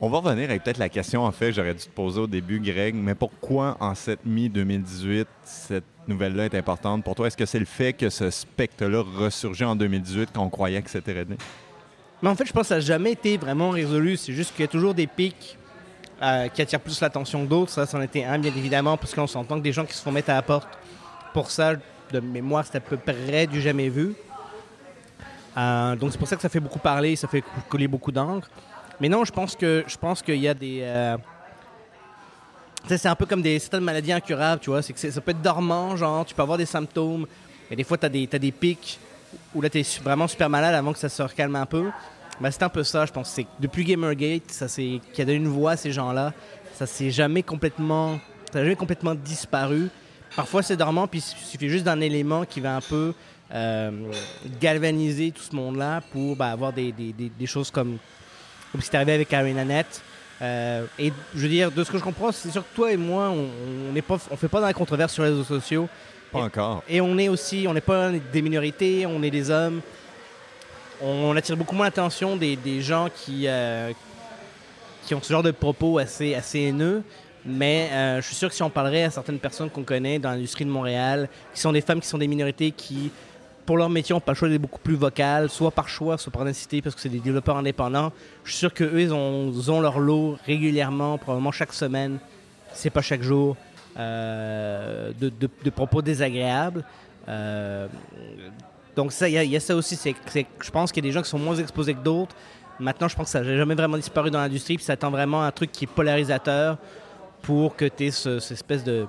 On 0.04 0.10
va 0.10 0.18
revenir 0.18 0.50
avec 0.50 0.64
peut-être 0.64 0.80
la 0.80 0.90
question, 0.90 1.24
en 1.26 1.32
fait, 1.32 1.54
j'aurais 1.54 1.76
dû 1.76 1.84
te 1.84 1.90
poser 1.90 2.20
au 2.22 2.26
début, 2.28 2.60
Greg, 2.60 2.96
mais 2.96 3.14
pourquoi 3.14 3.78
en 3.80 3.94
cette 3.94 4.26
mi-2018, 4.26 5.26
cette 5.44 5.84
nouvelle-là 6.08 6.46
est 6.46 6.56
importante 6.56 7.04
pour 7.04 7.14
toi? 7.14 7.28
Est-ce 7.28 7.38
que 7.38 7.46
c'est 7.46 7.60
le 7.60 7.66
fait 7.66 7.94
que 7.94 8.10
ce 8.10 8.32
spectre-là 8.32 9.04
ressurgit 9.20 9.64
en 9.64 9.76
2018 9.76 10.30
quand 10.34 10.42
on 10.44 10.50
croyait 10.50 10.82
que 10.82 10.90
c'était 10.90 11.12
réglé? 11.14 11.38
Mais 12.24 12.30
en 12.30 12.36
fait, 12.36 12.46
je 12.48 12.52
pense 12.52 12.64
que 12.64 12.68
ça 12.70 12.76
n'a 12.76 12.82
jamais 12.82 13.12
été 13.12 13.38
vraiment 13.38 13.70
résolu. 13.70 14.18
C'est 14.18 14.34
juste 14.34 14.52
qu'il 14.56 14.62
y 14.62 14.64
a 14.64 14.68
toujours 14.68 14.96
des 14.96 15.06
pics 15.06 15.56
euh, 16.22 16.48
qui 16.48 16.64
attirent 16.64 16.80
plus 16.80 17.00
l'attention 17.00 17.44
que 17.46 17.50
d'autres. 17.50 17.72
Ça, 17.72 17.86
c'en 17.86 18.02
était 18.02 18.24
un, 18.24 18.40
bien 18.40 18.52
évidemment, 18.56 18.98
parce 18.98 19.14
qu'on 19.14 19.28
s'entend 19.28 19.58
que 19.60 19.64
des 19.64 19.72
gens 19.72 19.86
qui 19.86 19.94
se 19.94 20.02
font 20.02 20.12
mettre 20.12 20.32
à 20.32 20.34
la 20.36 20.42
porte 20.42 20.68
pour 21.34 21.52
ça, 21.52 21.76
de 22.12 22.20
mémoire, 22.20 22.66
c'est 22.66 22.78
à 22.78 22.82
peu 22.82 22.98
près 22.98 23.46
du 23.46 23.62
jamais 23.62 23.90
vu. 23.90 24.14
Euh, 25.58 25.96
donc 25.96 26.12
c'est 26.12 26.18
pour 26.18 26.28
ça 26.28 26.36
que 26.36 26.42
ça 26.42 26.50
fait 26.50 26.60
beaucoup 26.60 26.80
parler, 26.80 27.16
ça 27.16 27.28
fait 27.28 27.42
cou- 27.42 27.50
couler 27.70 27.88
beaucoup 27.88 28.12
d'encre. 28.12 28.50
Mais 29.02 29.10
non, 29.10 29.26
je 29.26 29.32
pense 29.32 29.56
que 29.56 29.84
je 29.88 29.98
pense 29.98 30.22
qu'il 30.22 30.36
y 30.38 30.48
a 30.48 30.54
des. 30.54 30.80
euh, 30.84 31.18
c'est 32.88 33.08
un 33.08 33.16
peu 33.16 33.26
comme 33.26 33.42
des 33.42 33.58
certaines 33.60 33.84
maladies 33.84 34.12
incurables, 34.12 34.62
tu 34.62 34.70
vois. 34.70 34.82
C'est 34.84 34.94
que 34.94 35.00
ça 35.12 35.22
peut 35.22 35.32
être 35.32 35.42
dormant, 35.42 35.96
genre, 35.98 36.24
tu 36.26 36.34
peux 36.36 36.42
avoir 36.44 36.58
des 36.58 36.66
symptômes, 36.68 37.26
mais 37.70 37.76
des 37.76 37.84
fois, 37.84 37.98
tu 37.98 38.06
as 38.06 38.10
des, 38.10 38.52
pics 38.52 39.00
où 39.56 39.62
là, 39.62 39.70
tu 39.70 39.80
es 39.80 39.86
vraiment 40.04 40.28
super 40.28 40.50
malade 40.50 40.76
avant 40.76 40.94
que 40.94 41.00
ça 41.00 41.10
se 41.10 41.22
recalme 41.24 41.56
un 41.56 41.66
peu. 41.66 41.90
Ben, 42.40 42.50
c'est 42.52 42.64
un 42.64 42.70
peu 42.70 42.84
ça, 42.84 43.06
je 43.06 43.12
pense. 43.12 43.30
C'est 43.30 43.46
depuis 43.60 43.84
Gamergate, 43.84 44.44
qui 44.48 45.22
a 45.22 45.26
donné 45.26 45.38
une 45.38 45.48
voix 45.48 45.72
à 45.72 45.78
ces 45.78 45.92
gens-là, 45.92 46.34
ça 46.76 46.86
s'est 46.86 47.12
jamais 47.12 47.44
complètement, 47.44 48.20
ça 48.54 48.60
jamais 48.64 48.76
complètement 48.76 49.16
disparu. 49.16 49.90
Parfois, 50.36 50.62
c'est 50.64 50.78
dormant, 50.78 51.08
puis 51.08 51.20
il 51.20 51.48
suffit 51.50 51.70
juste 51.70 51.86
d'un 51.86 52.02
élément 52.02 52.46
qui 52.46 52.60
va 52.62 52.76
un 52.76 52.82
peu 52.82 53.14
euh, 53.54 53.92
galvaniser 54.60 55.32
tout 55.32 55.44
ce 55.44 55.56
monde-là 55.56 56.02
pour 56.12 56.36
ben, 56.36 56.48
avoir 56.48 56.72
des- 56.72 56.92
des- 56.92 57.14
des 57.14 57.46
choses 57.46 57.70
comme, 57.70 57.98
comme 58.72 58.82
ce 58.82 58.90
qui 58.90 58.96
est 58.96 59.00
arrivé 59.00 59.14
avec 59.14 59.34
ArenaNet. 59.34 59.86
Euh, 60.42 60.86
et 60.98 61.14
je 61.36 61.40
veux 61.42 61.50
dire, 61.50 61.72
de 61.72 61.84
ce 61.84 61.92
que 61.92 61.98
je 61.98 62.04
comprends, 62.04 62.32
c'est 62.32 62.50
sûr 62.50 62.64
que 62.64 62.76
toi 62.76 62.92
et 62.92 62.98
moi, 62.98 63.30
on 63.30 64.02
pas, 64.02 64.18
on 64.32 64.36
fait 64.38 64.48
pas 64.48 64.60
dans 64.60 64.66
la 64.68 64.74
controverse 64.74 65.14
sur 65.14 65.24
les 65.24 65.30
réseaux 65.30 65.44
sociaux. 65.44 65.88
Pas 66.32 66.40
Et- 66.40 66.44
encore. 66.44 66.84
Et 66.90 67.02
on 67.02 67.18
est 67.18 67.30
aussi, 67.30 67.66
on 67.68 67.74
n'est 67.74 67.82
pas 67.82 68.10
des 68.12 68.42
minorités, 68.42 69.06
on 69.06 69.22
est 69.22 69.30
des 69.30 69.50
hommes. 69.52 69.82
On 71.02 71.36
attire 71.36 71.58
beaucoup 71.58 71.76
moins 71.76 71.86
l'attention 71.88 72.36
des, 72.38 72.56
des 72.56 72.82
gens 72.82 73.08
qui, 73.14 73.44
euh, 73.48 73.92
qui 75.06 75.16
ont 75.16 75.22
ce 75.22 75.32
genre 75.34 75.44
de 75.44 75.52
propos 75.52 75.98
assez, 75.98 76.34
assez 76.36 76.60
haineux. 76.60 77.04
Mais 77.44 77.90
euh, 77.92 78.22
je 78.22 78.28
suis 78.28 78.36
sûr 78.36 78.50
que 78.50 78.56
si 78.56 78.62
on 78.62 78.70
parlerait 78.70 79.04
à 79.06 79.10
certaines 79.10 79.40
personnes 79.40 79.70
qu'on 79.72 79.84
connaît 79.84 80.20
dans 80.20 80.30
l'industrie 80.30 80.64
de 80.64 80.70
Montréal, 80.70 81.28
qui 81.56 81.60
sont 81.60 81.72
des 81.72 81.82
femmes 81.82 82.00
qui 82.00 82.08
sont 82.08 82.20
des 82.20 82.28
minorités, 82.28 82.70
qui, 82.72 83.12
pour 83.72 83.78
leur 83.78 83.90
métier, 83.90 84.14
n'ont 84.14 84.20
pas 84.20 84.34
le 84.34 84.36
choix 84.36 84.50
d'être 84.50 84.62
beaucoup 84.62 84.82
plus 84.82 84.96
vocales, 84.96 85.50
soit 85.50 85.72
par 85.72 85.88
choix, 85.88 86.18
soit 86.18 86.30
par 86.30 86.44
nécessité, 86.44 86.82
parce 86.82 86.94
que 86.94 87.00
c'est 87.00 87.08
des 87.08 87.22
développeurs 87.22 87.56
indépendants, 87.56 88.12
je 88.44 88.50
suis 88.52 88.60
sûr 88.60 88.74
qu'eux, 88.74 89.00
ils 89.00 89.14
ont, 89.14 89.50
ils 89.50 89.72
ont 89.72 89.80
leur 89.80 89.98
lot 89.98 90.38
régulièrement, 90.46 91.18
probablement 91.18 91.54
chaque 91.54 91.72
semaine, 91.72 92.20
c'est 92.74 92.90
pas 92.90 93.02
chaque 93.02 93.22
jour, 93.22 93.56
euh, 93.98 95.14
de, 95.18 95.70
propos 95.70 96.02
désagréables. 96.02 96.84
Euh, 97.30 97.88
donc 98.94 99.14
ça, 99.14 99.30
il 99.30 99.36
y, 99.50 99.56
a- 99.56 99.60
ça 99.62 99.74
aussi. 99.74 99.96
C'est, 99.96 100.16
je 100.62 100.70
pense 100.70 100.92
qu'il 100.92 101.06
y 101.06 101.08
a 101.08 101.10
des 101.10 101.14
gens 101.14 101.22
qui 101.22 101.30
sont 101.30 101.40
moins 101.40 101.56
exposés 101.56 101.94
que 101.94 102.04
d'autres. 102.04 102.36
Maintenant, 102.78 103.08
je 103.08 103.16
pense 103.16 103.28
que 103.28 103.32
ça 103.32 103.40
n'a 103.42 103.56
jamais 103.56 103.76
vraiment 103.76 103.96
disparu 103.96 104.32
dans 104.32 104.40
l'industrie. 104.40 104.76
Puis 104.76 104.84
ça 104.84 104.94
attend 104.94 105.12
vraiment 105.12 105.44
un 105.44 105.52
truc 105.54 105.72
qui 105.72 105.86
est 105.86 105.88
polarisateur 105.88 106.78
pour 107.42 107.78
que 107.78 107.86
tu 107.86 108.08
aies 108.08 108.12
ce- 108.12 108.40
cette 108.40 108.52
espèce 108.58 108.84
de, 108.84 109.06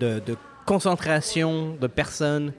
de 0.00 0.34
concentration 0.64 1.76
de 1.78 1.86
personnes 1.86 2.54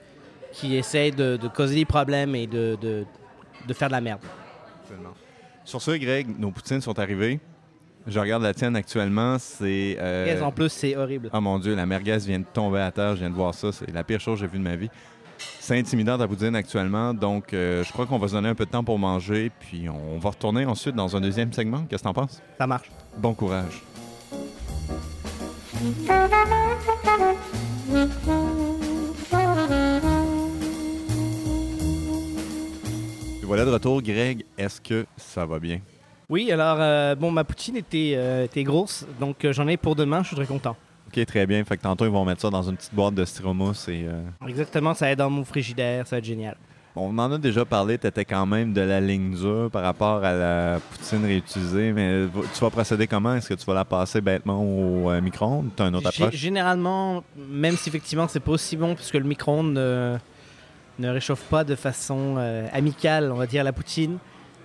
qui 0.54 0.76
essayent 0.78 1.12
de, 1.12 1.36
de 1.36 1.48
causer 1.50 1.76
des 1.76 1.86
problèmes 1.86 2.36
et 2.36 2.48
de, 2.48 2.78
de, 2.80 3.06
de 3.68 3.74
faire 3.74 3.90
de 3.90 3.94
la 3.94 4.02
merde. 4.02 4.22
Absolument. 4.82 5.14
Sur 5.66 5.82
ce, 5.82 5.92
Greg, 5.92 6.40
nos 6.40 6.52
poutines 6.52 6.80
sont 6.80 6.98
arrivées. 6.98 7.40
Je 8.06 8.20
regarde 8.20 8.44
la 8.44 8.54
tienne 8.54 8.76
actuellement, 8.76 9.38
c'est... 9.40 9.96
euh, 9.98 10.42
en 10.42 10.52
plus, 10.52 10.70
c'est 10.70 10.96
horrible. 10.98 11.30
Oh 11.34 11.40
mon 11.40 11.58
Dieu, 11.58 11.74
la 11.74 11.86
merguez 11.86 12.18
vient 12.18 12.40
de 12.40 12.46
tomber 12.46 12.82
à 12.82 12.92
terre, 12.92 13.16
je 13.16 13.22
viens 13.22 13.30
de 13.30 13.36
voir 13.36 13.54
ça, 13.54 13.72
c'est 13.72 13.90
la 13.92 14.04
pire 14.04 14.20
chose 14.20 14.40
que 14.40 14.46
j'ai 14.46 14.52
vue 14.52 14.60
de 14.60 14.64
ma 14.64 14.76
vie. 14.76 14.90
C'est 15.38 15.80
intimidant 15.80 16.18
ta 16.18 16.28
poutine 16.28 16.54
actuellement, 16.54 17.14
donc 17.14 17.54
euh, 17.54 17.82
je 17.84 17.92
crois 17.94 18.06
qu'on 18.06 18.20
va 18.20 18.28
se 18.28 18.34
donner 18.34 18.50
un 18.50 18.56
peu 18.56 18.66
de 18.66 18.72
temps 18.72 18.84
pour 18.84 19.00
manger, 19.00 19.52
puis 19.58 19.88
on 19.88 20.20
va 20.20 20.32
retourner 20.32 20.66
ensuite 20.66 20.96
dans 20.96 21.16
un 21.16 21.22
deuxième 21.22 21.54
segment. 21.54 21.86
Qu'est-ce 21.90 22.04
que 22.04 22.08
t'en 22.10 22.14
penses? 22.14 22.42
Ça 22.58 22.68
marche. 22.68 22.92
Bon 23.18 23.34
courage. 23.34 23.82
Voilà 33.54 33.66
de 33.66 33.72
retour, 33.72 34.02
Greg. 34.02 34.46
Est-ce 34.58 34.82
que 34.82 35.06
ça 35.16 35.46
va 35.46 35.60
bien? 35.60 35.80
Oui, 36.28 36.52
alors, 36.52 36.78
euh, 36.80 37.14
bon, 37.14 37.30
ma 37.30 37.44
poutine 37.44 37.76
était, 37.76 38.14
euh, 38.16 38.46
était 38.46 38.64
grosse, 38.64 39.06
donc 39.20 39.46
euh, 39.46 39.54
j'en 39.54 39.68
ai 39.68 39.78
pour 39.78 39.96
demain, 39.96 40.24
je 40.24 40.30
suis 40.30 40.36
très 40.36 40.48
content. 40.48 40.76
Ok, 41.08 41.24
très 41.28 41.46
bien. 41.46 41.64
Fait 41.64 41.78
que 41.78 41.84
tantôt, 41.84 42.06
ils 42.06 42.12
vont 42.12 42.26
mettre 42.26 42.42
ça 42.42 42.50
dans 42.50 42.64
une 42.64 42.76
petite 42.76 42.96
boîte 42.96 43.14
de 43.14 43.24
styromousse 43.24 43.88
et... 43.90 44.08
Exactement, 44.48 44.96
ça 44.96 45.12
être 45.12 45.20
dans 45.20 45.30
mon 45.30 45.44
frigidaire, 45.44 46.08
ça 46.08 46.16
va 46.16 46.18
être 46.18 46.26
génial. 46.26 46.58
On 46.96 47.16
en 47.20 47.32
a 47.32 47.38
déjà 47.38 47.64
parlé, 47.64 48.00
tu 48.00 48.08
étais 48.08 48.26
quand 48.26 48.48
même 48.48 48.74
de 48.74 48.82
la 48.82 49.00
ligne 49.00 49.36
dure 49.36 49.70
par 49.72 49.84
rapport 49.84 50.24
à 50.24 50.34
la 50.34 50.80
poutine 50.80 51.24
réutilisée, 51.24 51.92
mais 51.92 52.26
tu 52.56 52.60
vas 52.60 52.72
procéder 52.72 53.06
comment? 53.06 53.36
Est-ce 53.36 53.50
que 53.50 53.54
tu 53.54 53.66
vas 53.66 53.76
la 53.76 53.86
passer 53.86 54.20
bêtement 54.20 54.64
au 54.64 55.12
euh, 55.12 55.22
micro-ondes? 55.22 55.70
Tu 55.78 55.84
as 55.84 55.88
une 55.88 55.96
autre 55.96 56.08
approche? 56.08 56.34
Généralement, 56.36 57.24
même 57.38 57.78
si 57.78 57.90
effectivement 57.90 58.28
c'est 58.28 58.40
pas 58.40 58.54
aussi 58.54 58.76
bon, 58.78 58.96
puisque 58.96 59.14
le 59.14 59.26
micro-ondes 59.26 59.78
ne 61.04 61.10
réchauffe 61.10 61.44
pas 61.50 61.64
de 61.64 61.76
façon 61.76 62.36
euh, 62.38 62.68
amicale, 62.74 63.32
on 63.32 63.36
va 63.36 63.46
dire, 63.48 63.64
la 63.64 63.74
poutine, 63.74 64.18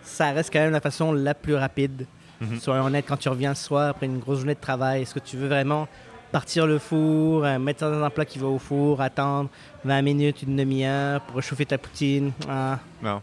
ça 0.03 0.31
reste 0.31 0.53
quand 0.53 0.61
même 0.61 0.72
la 0.72 0.81
façon 0.81 1.12
la 1.12 1.35
plus 1.35 1.55
rapide. 1.55 2.07
Mhm. 2.40 2.59
Soyons 2.61 2.85
honnêtes, 2.85 3.07
quand 3.09 3.16
tu 3.16 3.29
reviens 3.29 3.51
le 3.51 3.57
soir 3.57 3.90
après 3.90 4.07
une 4.07 4.18
grosse 4.20 4.38
journée 4.38 4.55
de 4.55 4.61
travail, 4.61 5.03
est-ce 5.03 5.14
que 5.14 5.18
tu 5.18 5.37
veux 5.37 5.48
vraiment 5.48 5.88
partir 6.31 6.66
le 6.66 6.79
four, 6.79 7.44
euh, 7.44 7.59
mettre 7.59 7.81
ça 7.81 7.90
dans 7.90 8.03
un 8.05 8.11
plat 8.11 8.24
qui 8.24 8.38
va 8.38 8.46
au 8.46 8.59
four, 8.59 9.01
attendre 9.01 9.48
20 9.85 10.03
minutes, 10.03 10.42
une 10.42 10.57
demi-heure 10.57 11.20
pour 11.22 11.37
réchauffer 11.37 11.66
ta 11.66 11.79
poutine? 11.79 12.33
Ah, 12.48 12.79
Non. 13.03 13.20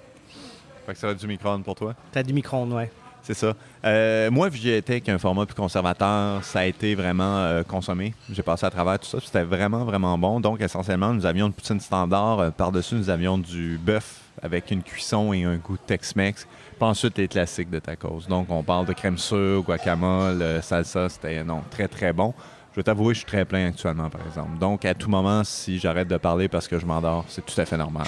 Fait 0.86 0.94
que 0.94 1.00
ça 1.00 1.08
va 1.08 1.14
être 1.14 1.20
du 1.20 1.28
micro-ondes 1.28 1.64
pour 1.64 1.76
toi? 1.76 1.96
t'as 2.12 2.22
du 2.24 2.34
micro-ondes, 2.34 2.74
ouais. 2.74 2.92
C'est 3.26 3.34
ça. 3.34 3.54
Euh, 3.84 4.30
moi, 4.30 4.50
j'ai 4.54 4.78
été 4.78 4.94
avec 4.94 5.10
un 5.10 5.18
format 5.18 5.48
plus 5.48 5.56
conservateur, 5.56 6.44
ça 6.44 6.60
a 6.60 6.66
été 6.66 6.94
vraiment 6.94 7.40
euh, 7.40 7.64
consommé. 7.64 8.14
J'ai 8.32 8.44
passé 8.44 8.68
à 8.68 8.70
travers 8.70 9.00
tout 9.00 9.08
ça. 9.08 9.18
C'était 9.20 9.42
vraiment, 9.42 9.84
vraiment 9.84 10.16
bon. 10.16 10.40
Donc, 10.40 10.62
essentiellement, 10.62 11.12
nous 11.12 11.26
avions 11.26 11.48
une 11.48 11.54
poutine 11.54 11.80
standard. 11.80 12.40
Euh, 12.40 12.52
Par-dessus, 12.52 12.94
nous 12.94 13.10
avions 13.10 13.40
du 13.40 13.80
bœuf 13.84 14.22
avec 14.44 14.70
une 14.70 14.84
cuisson 14.84 15.34
et 15.34 15.44
un 15.44 15.56
goût 15.56 15.76
Tex-Mex. 15.76 16.46
Puis 16.46 16.88
ensuite, 16.88 17.18
les 17.18 17.28
classiques 17.28 17.72
de 17.72 17.80
tacos. 17.80 18.28
Donc, 18.30 18.52
on 18.52 18.62
parle 18.62 18.86
de 18.86 18.94
crème 18.94 19.18
sûre, 19.18 19.64
guacamole, 19.64 20.40
euh, 20.44 20.62
salsa. 20.62 21.10
C'était, 21.10 21.44
non, 21.44 21.64
très, 21.72 21.88
très 21.88 22.14
bon. 22.14 22.32
Je 22.74 22.76
vais 22.76 22.84
t'avouer, 22.84 23.16
je 23.16 23.22
suis 23.22 23.26
très 23.26 23.44
plein 23.44 23.70
actuellement, 23.70 24.12
par 24.12 24.22
exemple. 24.28 24.60
Donc, 24.60 24.86
à 24.86 24.94
tout 24.94 25.10
moment, 25.10 25.44
si 25.44 25.80
j'arrête 25.80 26.08
de 26.08 26.18
parler 26.18 26.48
parce 26.48 26.68
que 26.68 26.78
je 26.78 26.86
m'endors, 26.86 27.26
c'est 27.28 27.44
tout 27.44 27.60
à 27.60 27.66
fait 27.66 27.78
normal. 27.78 28.06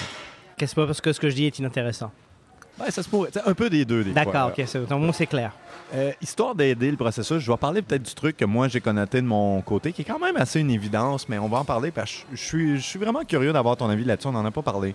Qu'est-ce 0.58 0.76
pas 0.76 0.86
parce 0.86 1.02
que 1.02 1.12
ce 1.12 1.20
que 1.20 1.30
je 1.32 1.36
dis 1.36 1.46
est 1.46 1.58
inintéressant. 1.58 2.12
Ouais, 2.80 2.92
ça 2.92 3.02
se 3.04 3.10
pourrait. 3.10 3.30
C'est 3.34 3.48
un 3.48 3.54
peu 3.54 3.70
des 3.70 3.86
deux, 3.86 4.04
des 4.04 4.12
fois. 4.14 4.24
D'accord, 4.26 4.52
ok, 4.58 4.64
c'est, 4.68 4.88
donc, 4.88 5.02
moi 5.02 5.14
c'est 5.14 5.26
clair. 5.28 5.52
Euh, 5.96 6.12
histoire 6.22 6.54
d'aider 6.54 6.92
le 6.92 6.98
processus, 6.98 7.40
je 7.40 7.50
vais 7.52 7.58
parler 7.58 7.82
peut-être 7.82 8.04
du 8.04 8.14
truc 8.14 8.36
que 8.38 8.46
moi 8.46 8.68
j'ai 8.68 8.82
connoté 8.82 9.22
de 9.22 9.26
mon 9.26 9.62
côté, 9.62 9.92
qui 9.94 10.02
est 10.02 10.06
quand 10.06 10.20
même 10.20 10.36
assez 10.38 10.60
une 10.60 10.70
évidence, 10.72 11.28
mais 11.30 11.38
on 11.40 11.48
va 11.48 11.60
en 11.60 11.66
parler 11.66 11.92
parce 11.92 12.12
que 12.12 12.18
je- 12.34 12.44
suis, 12.44 12.78
je 12.78 12.84
suis 12.84 13.00
vraiment 13.00 13.24
curieux 13.24 13.54
d'avoir 13.54 13.78
ton 13.78 13.90
avis 13.90 14.04
là-dessus. 14.04 14.28
On 14.28 14.32
n'en 14.34 14.46
a 14.46 14.52
pas 14.52 14.62
parlé. 14.62 14.94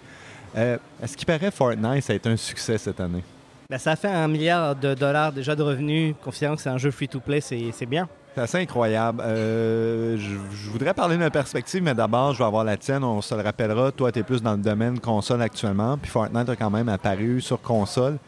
Euh, 0.57 0.77
à 1.03 1.07
ce 1.07 1.17
qui 1.17 1.25
paraît, 1.25 1.51
Fortnite, 1.51 2.03
ça 2.05 2.13
a 2.13 2.17
été 2.17 2.29
un 2.29 2.37
succès 2.37 2.77
cette 2.79 3.01
année? 3.01 3.25
Ben, 3.71 3.79
ça 3.79 3.97
fait 3.97 4.09
un 4.09 4.29
milliard 4.29 4.77
de 4.77 4.93
dollars 4.93 5.33
déjà 5.33 5.57
de 5.57 5.63
revenus, 5.63 6.15
considérant 6.23 6.57
que 6.57 6.61
c'est 6.63 6.69
un 6.69 6.77
jeu 6.77 6.91
free-to-play, 6.91 7.41
c'est 7.41 7.87
bien. 7.87 8.07
C'est 8.35 8.61
incroyable. 8.61 9.23
Euh, 9.25 10.17
je, 10.17 10.71
voudrais 10.71 10.95
parler 10.95 11.17
d'une 11.17 11.31
perspective, 11.31 11.83
mais 11.83 11.95
d'abord, 11.95 12.33
je 12.33 12.39
vais 12.39 12.45
avoir 12.45 12.65
la 12.65 12.77
tienne. 12.77 13.05
On 13.05 13.21
se 13.21 13.35
le 13.35 13.43
rappellera. 13.43 13.93
Toi, 13.93 14.11
tu 14.11 14.21
es 14.21 14.23
plus 14.23 14.43
dans 14.43 14.53
le 14.53 14.63
domaine 14.63 14.99
console 14.99 15.43
actuellement, 15.43 15.99
puis 15.99 16.11
Fortnite 16.11 16.49
a 16.49 16.57
quand 16.57 16.71
même 16.71 16.89
apparu 16.89 17.41
sur 17.41 17.61
console. 17.61 18.19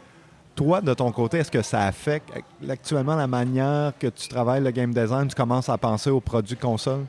Toi, 0.55 0.79
de 0.79 0.93
ton 0.93 1.11
côté, 1.11 1.39
est-ce 1.39 1.51
que 1.51 1.61
ça 1.61 1.81
affecte 1.85 2.31
actuellement 2.69 3.15
la 3.15 3.27
manière 3.27 3.93
que 3.99 4.07
tu 4.07 4.29
travailles 4.29 4.63
le 4.63 4.71
game 4.71 4.93
design? 4.93 5.27
Tu 5.27 5.35
commences 5.35 5.69
à 5.69 5.77
penser 5.77 6.09
aux 6.09 6.21
produits 6.21 6.55
console? 6.55 7.05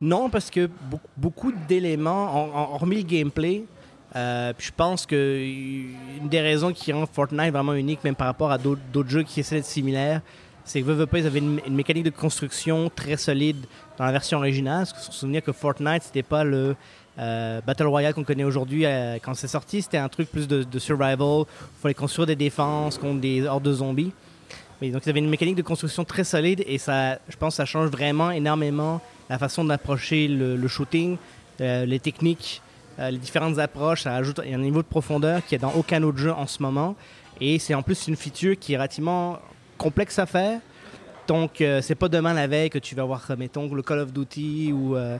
Non, 0.00 0.30
parce 0.30 0.50
que 0.50 0.70
beaucoup, 1.16 1.52
d'éléments, 1.68 2.74
hormis 2.74 2.96
le 2.96 3.02
gameplay, 3.02 3.64
euh, 4.14 4.52
je 4.58 4.70
pense 4.76 5.06
que 5.06 5.44
une 6.20 6.28
des 6.28 6.40
raisons 6.40 6.72
qui 6.72 6.92
rend 6.92 7.04
Fortnite 7.06 7.52
vraiment 7.52 7.74
unique, 7.74 8.02
même 8.04 8.14
par 8.14 8.26
rapport 8.28 8.50
à 8.50 8.58
d'autres 8.58 9.08
jeux 9.08 9.22
qui 9.22 9.40
essaient 9.40 9.56
d'être 9.56 9.64
similaires, 9.64 10.22
c'est 10.64 10.80
que 10.80 10.86
Veux, 10.86 11.08
ils 11.14 11.26
avaient 11.26 11.40
une, 11.40 11.60
mécanique 11.70 12.04
de 12.04 12.10
construction 12.10 12.90
très 12.94 13.16
solide 13.16 13.66
dans 13.98 14.04
la 14.04 14.12
version 14.12 14.38
originale. 14.38 14.86
Parce 14.86 14.92
que 14.92 15.12
se 15.12 15.12
souvenir 15.12 15.42
que 15.42 15.52
Fortnite, 15.52 16.04
c'était 16.04 16.22
pas 16.22 16.44
le 16.44 16.76
euh, 17.18 17.60
Battle 17.66 17.86
Royale 17.86 18.14
qu'on 18.14 18.24
connaît 18.24 18.44
aujourd'hui 18.44 18.86
euh, 18.86 19.18
quand 19.22 19.34
c'est 19.34 19.48
sorti. 19.48 19.82
C'était 19.82 19.98
un 19.98 20.08
truc 20.08 20.30
plus 20.30 20.46
de, 20.46 20.78
survival. 20.78 21.44
Il 21.48 21.80
fallait 21.82 21.94
construire 21.94 22.26
des 22.26 22.36
défenses 22.36 22.98
contre 22.98 23.20
des 23.20 23.46
hordes 23.46 23.64
de 23.64 23.72
zombies. 23.72 24.12
Mais 24.80 24.90
donc, 24.90 25.02
ils 25.04 25.10
avaient 25.10 25.20
une 25.20 25.30
mécanique 25.30 25.56
de 25.56 25.62
construction 25.62 26.04
très 26.04 26.24
solide 26.24 26.64
et 26.66 26.78
ça, 26.78 27.18
je 27.28 27.36
pense 27.36 27.56
ça 27.56 27.64
change 27.64 27.88
vraiment 27.88 28.32
énormément 28.32 29.00
la 29.30 29.38
façon 29.38 29.64
d'approcher 29.64 30.26
le, 30.26 30.68
shooting, 30.68 31.18
euh, 31.60 31.86
les 31.86 32.00
techniques, 32.00 32.60
les 32.98 33.18
différentes 33.18 33.58
approches. 33.58 34.02
Ça 34.02 34.14
ajoute 34.14 34.40
un 34.40 34.58
niveau 34.58 34.82
de 34.82 34.88
profondeur 34.88 35.44
qui 35.46 35.54
est 35.54 35.58
dans 35.58 35.72
aucun 35.72 36.02
autre 36.02 36.18
jeu 36.18 36.32
en 36.32 36.46
ce 36.46 36.62
moment. 36.62 36.96
Et 37.40 37.58
c'est 37.58 37.74
en 37.74 37.82
plus 37.82 38.08
une 38.08 38.16
feature 38.16 38.58
qui 38.58 38.74
est 38.74 38.76
relativement 38.76 39.38
complexe 39.82 40.18
à 40.18 40.26
faire. 40.26 40.60
Donc, 41.26 41.60
euh, 41.60 41.80
c'est 41.82 41.94
pas 41.94 42.08
demain 42.08 42.32
la 42.32 42.46
veille 42.46 42.70
que 42.70 42.78
tu 42.78 42.94
vas 42.94 43.04
voir, 43.04 43.24
mettons, 43.36 43.72
le 43.72 43.82
Call 43.82 44.00
of 44.00 44.12
Duty 44.12 44.72
ou 44.72 44.96
euh, 44.96 45.18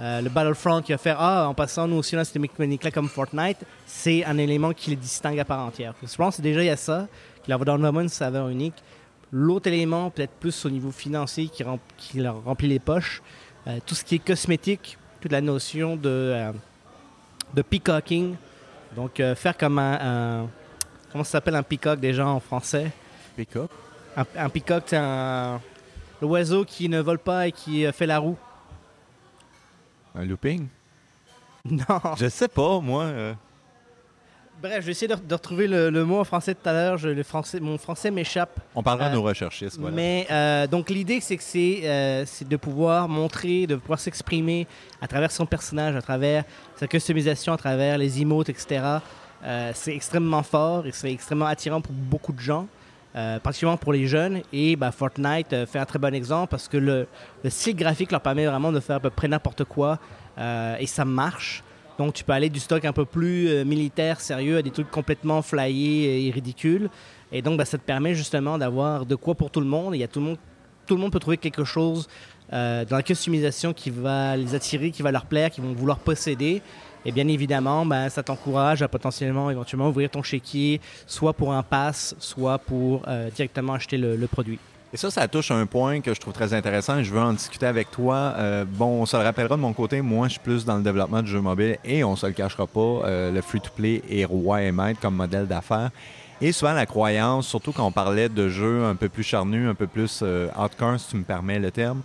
euh, 0.00 0.20
le 0.20 0.28
Battlefront 0.30 0.82
qui 0.82 0.92
va 0.92 0.98
faire 0.98 1.16
Ah, 1.18 1.48
en 1.48 1.54
passant, 1.54 1.86
nous 1.88 1.96
aussi, 1.96 2.14
là, 2.14 2.24
cette 2.24 2.36
mécanique-là 2.36 2.90
comme 2.90 3.08
Fortnite. 3.08 3.58
C'est 3.86 4.24
un 4.24 4.38
élément 4.38 4.72
qui 4.72 4.90
les 4.90 4.96
distingue 4.96 5.38
à 5.38 5.44
part 5.44 5.66
entière. 5.66 5.94
Je 6.02 6.14
pense 6.16 6.40
déjà, 6.40 6.62
il 6.62 6.66
y 6.66 6.70
a 6.70 6.76
ça, 6.76 7.08
qui 7.42 7.50
leur 7.50 7.64
donne 7.64 7.80
vraiment 7.80 8.00
une 8.00 8.08
saveur 8.08 8.48
unique. 8.48 8.74
L'autre 9.30 9.68
élément, 9.68 10.10
peut-être 10.10 10.32
plus 10.32 10.64
au 10.66 10.70
niveau 10.70 10.90
financier, 10.90 11.48
qui, 11.48 11.64
qui 11.96 12.18
leur 12.18 12.44
remplit 12.44 12.68
les 12.68 12.78
poches, 12.78 13.22
tout 13.86 13.94
ce 13.94 14.04
qui 14.04 14.16
est 14.16 14.24
cosmétique, 14.24 14.98
toute 15.20 15.32
la 15.32 15.40
notion 15.40 15.96
de, 15.96 16.52
de 17.54 17.62
peacocking. 17.62 18.34
Donc, 18.94 19.22
faire 19.36 19.56
comme 19.56 19.78
un, 19.78 20.48
Comment 21.10 21.24
ça 21.24 21.32
s'appelle 21.32 21.56
un 21.56 21.62
peacock 21.62 22.00
déjà 22.00 22.26
en 22.26 22.40
français? 22.40 22.90
Peacock 23.36 23.70
un, 24.16 24.48
peacock, 24.48 24.84
c'est 24.86 24.96
un 24.96 25.60
l'oiseau 26.22 26.64
qui 26.64 26.88
ne 26.88 27.00
vole 27.00 27.18
pas 27.18 27.48
et 27.48 27.52
qui 27.52 27.84
euh, 27.84 27.92
fait 27.92 28.06
la 28.06 28.18
roue. 28.18 28.38
Un 30.14 30.24
looping? 30.24 30.68
Non. 31.64 32.16
Je 32.18 32.28
sais 32.28 32.48
pas, 32.48 32.80
moi. 32.80 33.04
Euh. 33.04 33.34
Bref, 34.60 34.80
je 34.80 34.86
vais 34.86 34.90
essayer 34.92 35.06
de, 35.06 35.32
retrouver 35.32 35.68
le, 35.68 36.04
mot 36.04 36.18
en 36.18 36.24
français 36.24 36.56
tout 36.56 36.68
à 36.68 36.72
l'heure. 36.72 36.98
Le 36.98 37.22
français, 37.22 37.60
mon 37.60 37.78
français 37.78 38.10
m'échappe. 38.10 38.58
On 38.74 38.82
parlera 38.82 39.10
de 39.10 39.14
nos 39.14 39.20
euh, 39.20 39.28
recherchistes. 39.28 39.78
Voilà. 39.78 39.94
Mais 39.94 40.66
donc 40.68 40.90
l'idée, 40.90 41.20
c'est 41.20 41.36
que 41.36 41.42
c'est 41.42 42.48
de 42.48 42.56
pouvoir 42.56 43.08
montrer, 43.08 43.68
de 43.68 43.76
pouvoir 43.76 44.00
s'exprimer 44.00 44.66
à 45.00 45.06
travers 45.06 45.30
son 45.30 45.46
personnage, 45.46 45.94
à 45.94 46.02
travers 46.02 46.42
sa 46.74 46.88
customisation, 46.88 47.52
à 47.52 47.56
travers 47.56 47.96
les 47.96 48.20
emotes, 48.20 48.48
etc. 48.48 48.98
c'est 49.74 49.94
extrêmement 49.94 50.42
fort 50.42 50.84
et 50.84 50.90
c'est 50.92 51.12
extrêmement 51.12 51.46
attirant 51.46 51.80
pour 51.80 51.92
beaucoup 51.92 52.32
de 52.32 52.40
gens. 52.40 52.66
Euh, 53.14 53.38
particulièrement 53.38 53.76
pour 53.76 53.92
les 53.92 54.06
jeunes. 54.06 54.40
Et 54.54 54.74
bah, 54.74 54.90
Fortnite 54.90 55.52
euh, 55.52 55.66
fait 55.66 55.78
un 55.78 55.84
très 55.84 55.98
bon 55.98 56.14
exemple 56.14 56.50
parce 56.50 56.66
que 56.66 56.78
le, 56.78 57.06
le, 57.44 57.50
style 57.50 57.76
graphique 57.76 58.10
leur 58.10 58.22
permet 58.22 58.46
vraiment 58.46 58.72
de 58.72 58.80
faire 58.80 58.96
à 58.96 59.00
peu 59.00 59.10
près 59.10 59.28
n'importe 59.28 59.64
quoi 59.64 59.98
euh, 60.38 60.76
et 60.80 60.86
ça 60.86 61.04
marche. 61.04 61.62
Donc 61.98 62.14
tu 62.14 62.24
peux 62.24 62.32
aller 62.32 62.48
du 62.48 62.58
stock 62.58 62.86
un 62.86 62.92
peu 62.94 63.04
plus 63.04 63.66
militaire, 63.66 64.18
sérieux, 64.18 64.56
à 64.56 64.62
des 64.62 64.70
trucs 64.70 64.90
complètement 64.90 65.42
flyés 65.42 66.26
et 66.26 66.30
ridicules. 66.30 66.88
Et 67.32 67.42
donc 67.42 67.58
bah, 67.58 67.66
ça 67.66 67.76
te 67.76 67.84
permet 67.84 68.14
justement 68.14 68.56
d'avoir 68.56 69.04
de 69.04 69.14
quoi 69.14 69.34
pour 69.34 69.50
tout 69.50 69.60
le 69.60 69.66
monde. 69.66 69.94
Il 69.94 69.98
y 69.98 70.04
a 70.04 70.08
tout 70.08 70.20
le 70.20 70.26
monde, 70.26 70.38
tout 70.86 70.94
le 70.94 71.00
monde 71.00 71.12
peut 71.12 71.18
trouver 71.18 71.36
quelque 71.36 71.64
chose 71.64 72.08
dans 72.50 72.86
la 72.90 73.02
customisation 73.02 73.72
qui 73.72 73.88
va 73.88 74.36
les 74.36 74.54
attirer, 74.54 74.90
qui 74.90 75.00
va 75.00 75.10
leur 75.10 75.24
plaire, 75.24 75.50
qui 75.50 75.62
vont 75.62 75.72
vouloir 75.72 75.98
posséder. 75.98 76.60
Et 77.04 77.12
bien 77.12 77.26
évidemment, 77.28 77.84
ben, 77.84 78.08
ça 78.08 78.22
t'encourage 78.22 78.82
à 78.82 78.88
potentiellement, 78.88 79.50
éventuellement, 79.50 79.88
ouvrir 79.88 80.10
ton 80.10 80.22
chéquier, 80.22 80.80
soit 81.06 81.32
pour 81.32 81.52
un 81.52 81.62
pass, 81.62 82.14
soit 82.18 82.58
pour 82.58 83.02
euh, 83.08 83.28
directement 83.30 83.74
acheter 83.74 83.98
le, 83.98 84.26
produit. 84.26 84.58
Et 84.92 84.96
ça, 84.96 85.10
ça 85.10 85.26
touche 85.26 85.50
un 85.50 85.66
point 85.66 86.00
que 86.00 86.14
je 86.14 86.20
trouve 86.20 86.34
très 86.34 86.54
intéressant 86.54 86.98
et 86.98 87.04
je 87.04 87.12
veux 87.12 87.20
en 87.20 87.32
discuter 87.32 87.66
avec 87.66 87.90
toi. 87.90 88.34
Euh, 88.36 88.64
bon, 88.66 89.02
on 89.02 89.06
se 89.06 89.16
le 89.16 89.22
rappellera 89.22 89.56
de 89.56 89.62
mon 89.62 89.72
côté, 89.72 90.00
moi, 90.00 90.28
je 90.28 90.32
suis 90.32 90.40
plus 90.40 90.64
dans 90.64 90.76
le 90.76 90.82
développement 90.82 91.22
de 91.22 91.26
jeux 91.26 91.40
mobiles 91.40 91.78
et 91.84 92.04
on 92.04 92.14
se 92.14 92.26
le 92.26 92.32
cachera 92.32 92.66
pas, 92.66 92.80
euh, 92.80 93.32
le 93.32 93.40
free-to-play 93.40 94.02
est 94.08 94.24
roi 94.24 94.62
et 94.62 94.70
maître 94.70 95.00
comme 95.00 95.16
modèle 95.16 95.46
d'affaires. 95.46 95.90
Et 96.44 96.50
souvent, 96.50 96.72
la 96.72 96.86
croyance, 96.86 97.46
surtout 97.46 97.70
quand 97.70 97.86
on 97.86 97.92
parlait 97.92 98.28
de 98.28 98.48
jeux 98.48 98.84
un 98.84 98.96
peu 98.96 99.08
plus 99.08 99.22
charnus, 99.22 99.68
un 99.68 99.76
peu 99.76 99.86
plus 99.86 100.24
hardcore, 100.56 100.98
si 100.98 101.10
tu 101.10 101.16
me 101.16 101.22
permets 101.22 101.60
le 101.60 101.70
terme, 101.70 102.02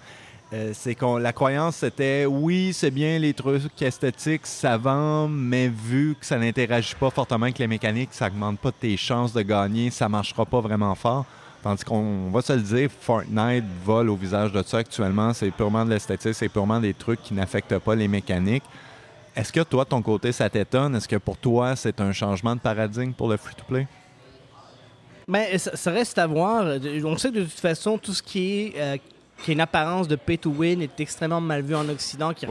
euh, 0.54 0.74
c'est 0.76 0.94
que 0.94 1.18
la 1.18 1.34
croyance 1.34 1.78
c'était 1.78 2.28
oui, 2.28 2.72
c'est 2.72 2.92
bien 2.92 3.18
les 3.18 3.34
trucs 3.34 3.82
esthétiques, 3.82 4.44
vend, 4.80 5.28
mais 5.28 5.68
vu 5.68 6.16
que 6.20 6.24
ça 6.24 6.38
n'interagit 6.38 6.94
pas 6.94 7.10
fortement 7.10 7.46
avec 7.46 7.58
les 7.58 7.66
mécaniques, 7.66 8.10
ça 8.12 8.28
augmente 8.28 8.60
pas 8.60 8.72
tes 8.72 8.96
chances 8.96 9.34
de 9.34 9.42
gagner, 9.42 9.90
ça 9.90 10.08
marchera 10.08 10.46
pas 10.46 10.62
vraiment 10.62 10.94
fort. 10.94 11.26
Tandis 11.64 11.84
qu'on 11.84 12.30
va 12.30 12.44
se 12.44 12.54
le 12.54 12.62
dire, 12.62 12.92
Fortnite 12.92 13.66
vole 13.84 14.12
au 14.12 14.16
visage 14.16 14.52
de 14.52 14.62
ça 14.62 14.78
actuellement, 14.78 15.34
c'est 15.34 15.50
purement 15.50 15.84
de 15.84 15.90
l'esthétique, 15.90 16.36
c'est 16.36 16.48
purement 16.48 16.80
des 16.80 16.94
trucs 16.94 17.24
qui 17.24 17.34
n'affectent 17.34 17.80
pas 17.80 17.96
les 17.96 18.08
mécaniques. 18.08 18.64
Est-ce 19.36 19.52
que 19.52 19.62
toi, 19.62 19.84
de 19.84 19.90
ton 19.90 20.04
côté, 20.04 20.32
ça 20.32 20.48
t'étonne? 20.48 20.96
Est-ce 20.96 21.08
que 21.08 21.16
pour 21.16 21.38
toi, 21.38 21.76
c'est 21.76 22.00
un 22.02 22.12
changement 22.12 22.56
de 22.56 22.62
paradigme 22.62 23.14
pour 23.14 23.30
le 23.30 23.38
free-to-play? 23.38 23.88
Mais 25.28 25.50
ben, 25.52 25.60
ça, 25.60 25.92
reste 25.92 26.18
à 26.18 26.26
voir. 26.26 26.66
On 27.04 27.18
sait 27.18 27.30
que 27.30 27.40
de 27.40 27.44
toute 27.44 27.60
façon, 27.60 27.98
tout 27.98 28.14
ce 28.14 28.24
qui 28.24 28.62
est 28.62 28.74
euh, 28.78 28.98
qui 29.44 29.52
a 29.52 29.54
une 29.54 29.62
apparence 29.62 30.08
de 30.08 30.16
pay 30.16 30.38
to 30.38 30.50
win, 30.50 30.82
est 30.82 31.00
extrêmement 31.00 31.42
mal 31.42 31.62
vu 31.62 31.76
en 31.76 31.88
Occident, 31.90 32.34
qui, 32.34 32.46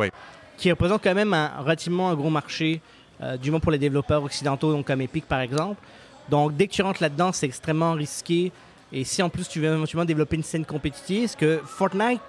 qui 0.57 0.71
représente 0.71 1.03
quand 1.03 1.15
même 1.15 1.35
un, 1.35 1.51
relativement 1.59 2.11
un 2.11 2.15
gros 2.15 2.31
marché, 2.31 2.81
euh, 3.23 3.37
du 3.37 3.51
moins 3.51 3.61
pour 3.61 3.73
les 3.73 3.79
développeurs 3.79 4.23
occidentaux, 4.23 4.73
donc 4.73 4.87
comme 4.87 5.01
Epic 5.01 5.27
par 5.27 5.41
exemple. 5.41 5.81
Donc 6.29 6.57
dès 6.57 6.67
que 6.67 6.73
tu 6.73 6.83
rentres 6.83 7.03
là-dedans, 7.03 7.33
c'est 7.33 7.47
extrêmement 7.47 7.93
risqué. 7.93 8.53
Et 8.93 9.05
si 9.05 9.23
en 9.23 9.29
plus 9.29 9.49
tu 9.49 9.61
veux 9.61 9.73
éventuellement 9.73 10.05
développer 10.05 10.37
une 10.37 10.43
scène 10.43 10.65
compétitive, 10.65 11.31
ce 11.31 11.37
que 11.37 11.61
Fortnite 11.65 12.21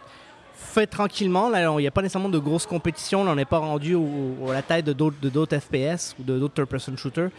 fait 0.55 0.87
tranquillement, 0.87 1.49
là, 1.49 1.71
il 1.71 1.81
n'y 1.81 1.87
a 1.87 1.91
pas 1.91 2.01
nécessairement 2.01 2.29
de 2.29 2.39
grosses 2.39 2.65
compétitions, 2.65 3.23
là, 3.23 3.31
on 3.31 3.35
n'est 3.35 3.45
pas 3.45 3.59
rendu 3.59 3.95
à 3.95 4.53
la 4.53 4.63
taille 4.63 4.81
de 4.81 4.93
d'autres 4.93 5.59
FPS 5.59 6.15
ou 6.19 6.23
de 6.23 6.39
d'autres 6.39 6.55
third-person 6.55 6.97
shooters. 6.97 7.29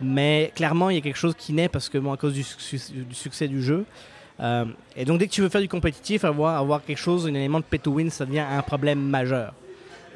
Mais 0.00 0.52
clairement, 0.54 0.90
il 0.90 0.96
y 0.96 0.98
a 0.98 1.02
quelque 1.02 1.18
chose 1.18 1.34
qui 1.36 1.52
naît 1.52 1.68
parce 1.68 1.88
que, 1.88 1.98
bon, 1.98 2.12
à 2.12 2.16
cause 2.16 2.32
du, 2.32 2.42
du 2.42 3.14
succès 3.14 3.48
du 3.48 3.62
jeu, 3.62 3.84
euh, 4.40 4.64
et 4.96 5.04
donc, 5.04 5.18
dès 5.18 5.26
que 5.26 5.32
tu 5.32 5.40
veux 5.40 5.48
faire 5.48 5.60
du 5.60 5.68
compétitif, 5.68 6.24
avoir, 6.24 6.58
avoir 6.58 6.84
quelque 6.84 6.98
chose, 6.98 7.26
un 7.26 7.34
élément 7.34 7.60
de 7.60 7.64
pay 7.64 7.78
to 7.78 7.92
win, 7.92 8.10
ça 8.10 8.24
devient 8.24 8.40
un 8.40 8.62
problème 8.62 9.00
majeur. 9.00 9.54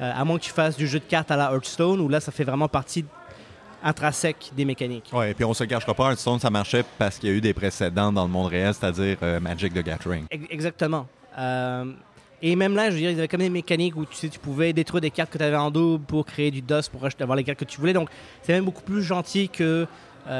Euh, 0.01 0.11
à 0.13 0.23
moins 0.25 0.37
que 0.37 0.43
tu 0.43 0.51
fasses 0.51 0.77
du 0.77 0.87
jeu 0.87 0.99
de 0.99 1.05
cartes 1.05 1.31
à 1.31 1.37
la 1.37 1.51
Hearthstone, 1.51 1.99
où 1.99 2.09
là, 2.09 2.19
ça 2.19 2.31
fait 2.31 2.43
vraiment 2.43 2.67
partie 2.67 3.05
intrinsèque 3.81 4.51
des 4.55 4.65
mécaniques. 4.65 5.09
Oui, 5.13 5.27
et 5.27 5.33
puis 5.33 5.45
on 5.45 5.53
se 5.53 5.63
cachera 5.63 5.93
pas, 5.93 6.09
Hearthstone, 6.09 6.39
ça 6.39 6.49
marchait 6.49 6.83
parce 6.97 7.17
qu'il 7.17 7.29
y 7.29 7.31
a 7.31 7.35
eu 7.35 7.41
des 7.41 7.53
précédents 7.53 8.11
dans 8.11 8.25
le 8.25 8.31
monde 8.31 8.47
réel, 8.47 8.73
c'est-à-dire 8.73 9.17
euh, 9.23 9.39
Magic 9.39 9.73
the 9.73 9.83
Gathering. 9.83 10.25
Exactement. 10.49 11.07
Et 12.41 12.55
même 12.55 12.75
là, 12.75 12.89
je 12.89 12.95
veux 12.95 12.99
dire, 12.99 13.09
il 13.11 13.15
y 13.15 13.19
avait 13.19 13.27
comme 13.27 13.41
des 13.41 13.49
mécaniques 13.49 13.95
où 13.95 14.05
tu 14.05 14.15
sais, 14.15 14.29
tu 14.29 14.39
pouvais 14.39 14.73
détruire 14.73 15.01
des 15.01 15.11
cartes 15.11 15.31
que 15.31 15.37
tu 15.37 15.43
avais 15.43 15.57
en 15.57 15.71
double 15.71 16.03
pour 16.05 16.25
créer 16.25 16.51
du 16.51 16.61
dust, 16.61 16.91
pour 16.91 17.01
avoir 17.05 17.35
les 17.35 17.43
cartes 17.43 17.59
que 17.59 17.65
tu 17.65 17.79
voulais. 17.79 17.93
Donc, 17.93 18.09
c'est 18.43 18.53
même 18.53 18.65
beaucoup 18.65 18.83
plus 18.83 19.03
gentil 19.03 19.49
que 19.49 19.87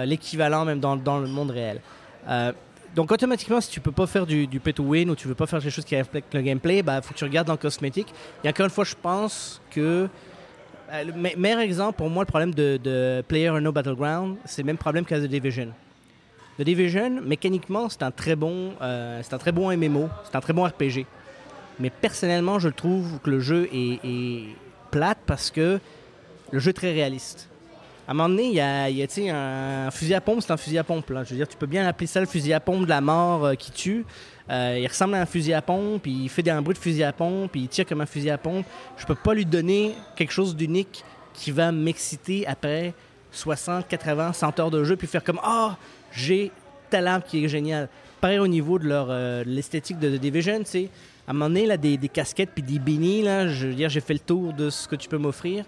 l'équivalent 0.05 0.65
même 0.65 0.79
dans, 0.79 0.95
le 0.95 1.27
monde 1.27 1.51
réel 1.51 1.81
donc 2.95 3.11
automatiquement, 3.11 3.61
si 3.61 3.69
tu 3.69 3.79
peux 3.79 3.91
pas 3.91 4.07
faire 4.07 4.25
du, 4.25 4.47
pay 4.59 4.73
to 4.73 4.83
win 4.83 5.09
ou 5.09 5.15
tu 5.15 5.27
veux 5.27 5.35
pas 5.35 5.45
faire 5.45 5.59
quelque 5.59 5.71
chose 5.71 5.85
qui 5.85 5.97
reflète 5.97 6.25
le 6.33 6.41
gameplay, 6.41 6.81
bah 6.81 7.01
faut 7.01 7.13
que 7.13 7.19
tu 7.19 7.23
regardes 7.23 7.47
dans 7.47 7.53
le 7.53 7.59
cosmétique. 7.59 8.13
Et 8.43 8.49
encore 8.49 8.65
une 8.65 8.71
fois, 8.71 8.83
je 8.83 8.95
pense 8.99 9.61
que 9.71 10.07
euh, 10.91 11.03
le 11.03 11.37
meilleur 11.37 11.59
exemple 11.59 11.97
pour 11.97 12.09
moi, 12.09 12.23
le 12.23 12.27
problème 12.27 12.53
de, 12.53 13.23
Player 13.27 13.51
No 13.61 13.71
Battleground, 13.71 14.37
c'est 14.45 14.63
le 14.63 14.67
même 14.67 14.77
problème 14.77 15.05
qu'à 15.05 15.19
The 15.19 15.25
Division. 15.25 15.69
The 16.57 16.63
Division, 16.63 17.21
mécaniquement, 17.21 17.89
c'est 17.89 18.03
un 18.03 18.11
bon, 18.35 18.73
euh, 18.81 19.21
c'est 19.23 19.33
un 19.33 19.37
très 19.37 19.51
bon 19.51 19.75
MMO, 19.75 20.09
c'est 20.25 20.35
un 20.35 20.41
très 20.41 20.53
bon 20.53 20.65
RPG. 20.65 21.05
Mais 21.79 21.89
personnellement, 21.89 22.59
je 22.59 22.69
trouve 22.69 23.19
que 23.23 23.29
le 23.29 23.39
jeu 23.39 23.69
est, 23.73 23.99
est 24.03 24.43
plate 24.91 25.19
parce 25.25 25.51
que 25.51 25.79
le 26.51 26.59
jeu 26.59 26.71
est 26.71 26.73
très 26.73 26.91
réaliste 26.91 27.49
à 28.09 28.11
un 28.11 28.15
moment 28.15 28.29
donné, 28.29 28.47
il 28.47 28.55
y 28.55 28.59
a, 28.59 29.85
un 29.85 29.91
fusil 29.91 30.15
à 30.15 30.21
pompe, 30.21 30.41
c'est 30.41 30.51
un 30.51 30.57
fusil 30.57 30.79
à 30.79 30.83
pompe. 30.83 31.05
Je 31.09 31.29
veux 31.29 31.35
dire, 31.35 31.47
tu 31.47 31.55
peux 31.55 31.67
bien 31.67 31.85
appeler 31.85 32.07
ça 32.07 32.19
le 32.19 32.25
fusil 32.25 32.53
à 32.53 32.59
pompe 32.59 32.85
de 32.85 32.89
la 32.89 33.01
mort 33.01 33.45
euh, 33.45 33.53
qui 33.53 33.69
tue. 33.69 34.03
Euh, 34.49 34.79
il 34.81 34.87
ressemble 34.87 35.13
à 35.13 35.21
un 35.21 35.27
fusil 35.27 35.53
à 35.53 35.61
pompe, 35.61 36.07
il 36.07 36.27
fait 36.27 36.49
un 36.49 36.59
bruit 36.59 36.73
de 36.73 36.79
fusil 36.79 37.03
à 37.03 37.13
pompe, 37.13 37.55
il 37.55 37.67
tire 37.67 37.85
comme 37.85 38.01
un 38.01 38.07
fusil 38.07 38.31
à 38.31 38.39
pompe. 38.39 38.65
Je 38.97 39.05
peux 39.05 39.13
pas 39.13 39.35
lui 39.35 39.45
donner 39.45 39.93
quelque 40.15 40.31
chose 40.31 40.55
d'unique 40.55 41.03
qui 41.35 41.51
va 41.51 41.71
m'exciter 41.71 42.47
après 42.47 42.95
60, 43.29 43.87
80, 43.87 44.33
100 44.33 44.59
heures 44.59 44.71
de 44.71 44.83
jeu, 44.83 44.95
puis 44.95 45.05
faire 45.05 45.23
comme 45.23 45.39
Ah, 45.43 45.77
j'ai 46.11 46.51
telle 46.89 47.05
arme 47.05 47.21
qui 47.21 47.45
est 47.45 47.47
géniale. 47.47 47.89
Pareil 48.21 48.39
au 48.39 48.47
niveau 48.47 48.79
de 48.79 48.87
leur 48.87 49.09
euh, 49.11 49.43
de 49.43 50.17
The 50.17 50.19
Division, 50.19 50.57
tu 50.61 50.65
sais. 50.65 50.89
À 51.29 51.31
un 51.31 51.35
moment 51.35 51.45
donné, 51.45 51.67
là, 51.67 51.77
des, 51.77 51.95
des 51.95 52.09
casquettes 52.09 52.49
puis 52.55 52.63
des 52.63 52.79
beanies, 52.79 53.21
là, 53.21 53.47
je 53.47 53.67
veux 53.67 53.75
dire, 53.75 53.87
j'ai 53.87 54.01
fait 54.01 54.13
le 54.13 54.19
tour 54.19 54.51
de 54.51 54.71
ce 54.71 54.87
que 54.87 54.95
tu 54.95 55.07
peux 55.07 55.19
m'offrir. 55.19 55.63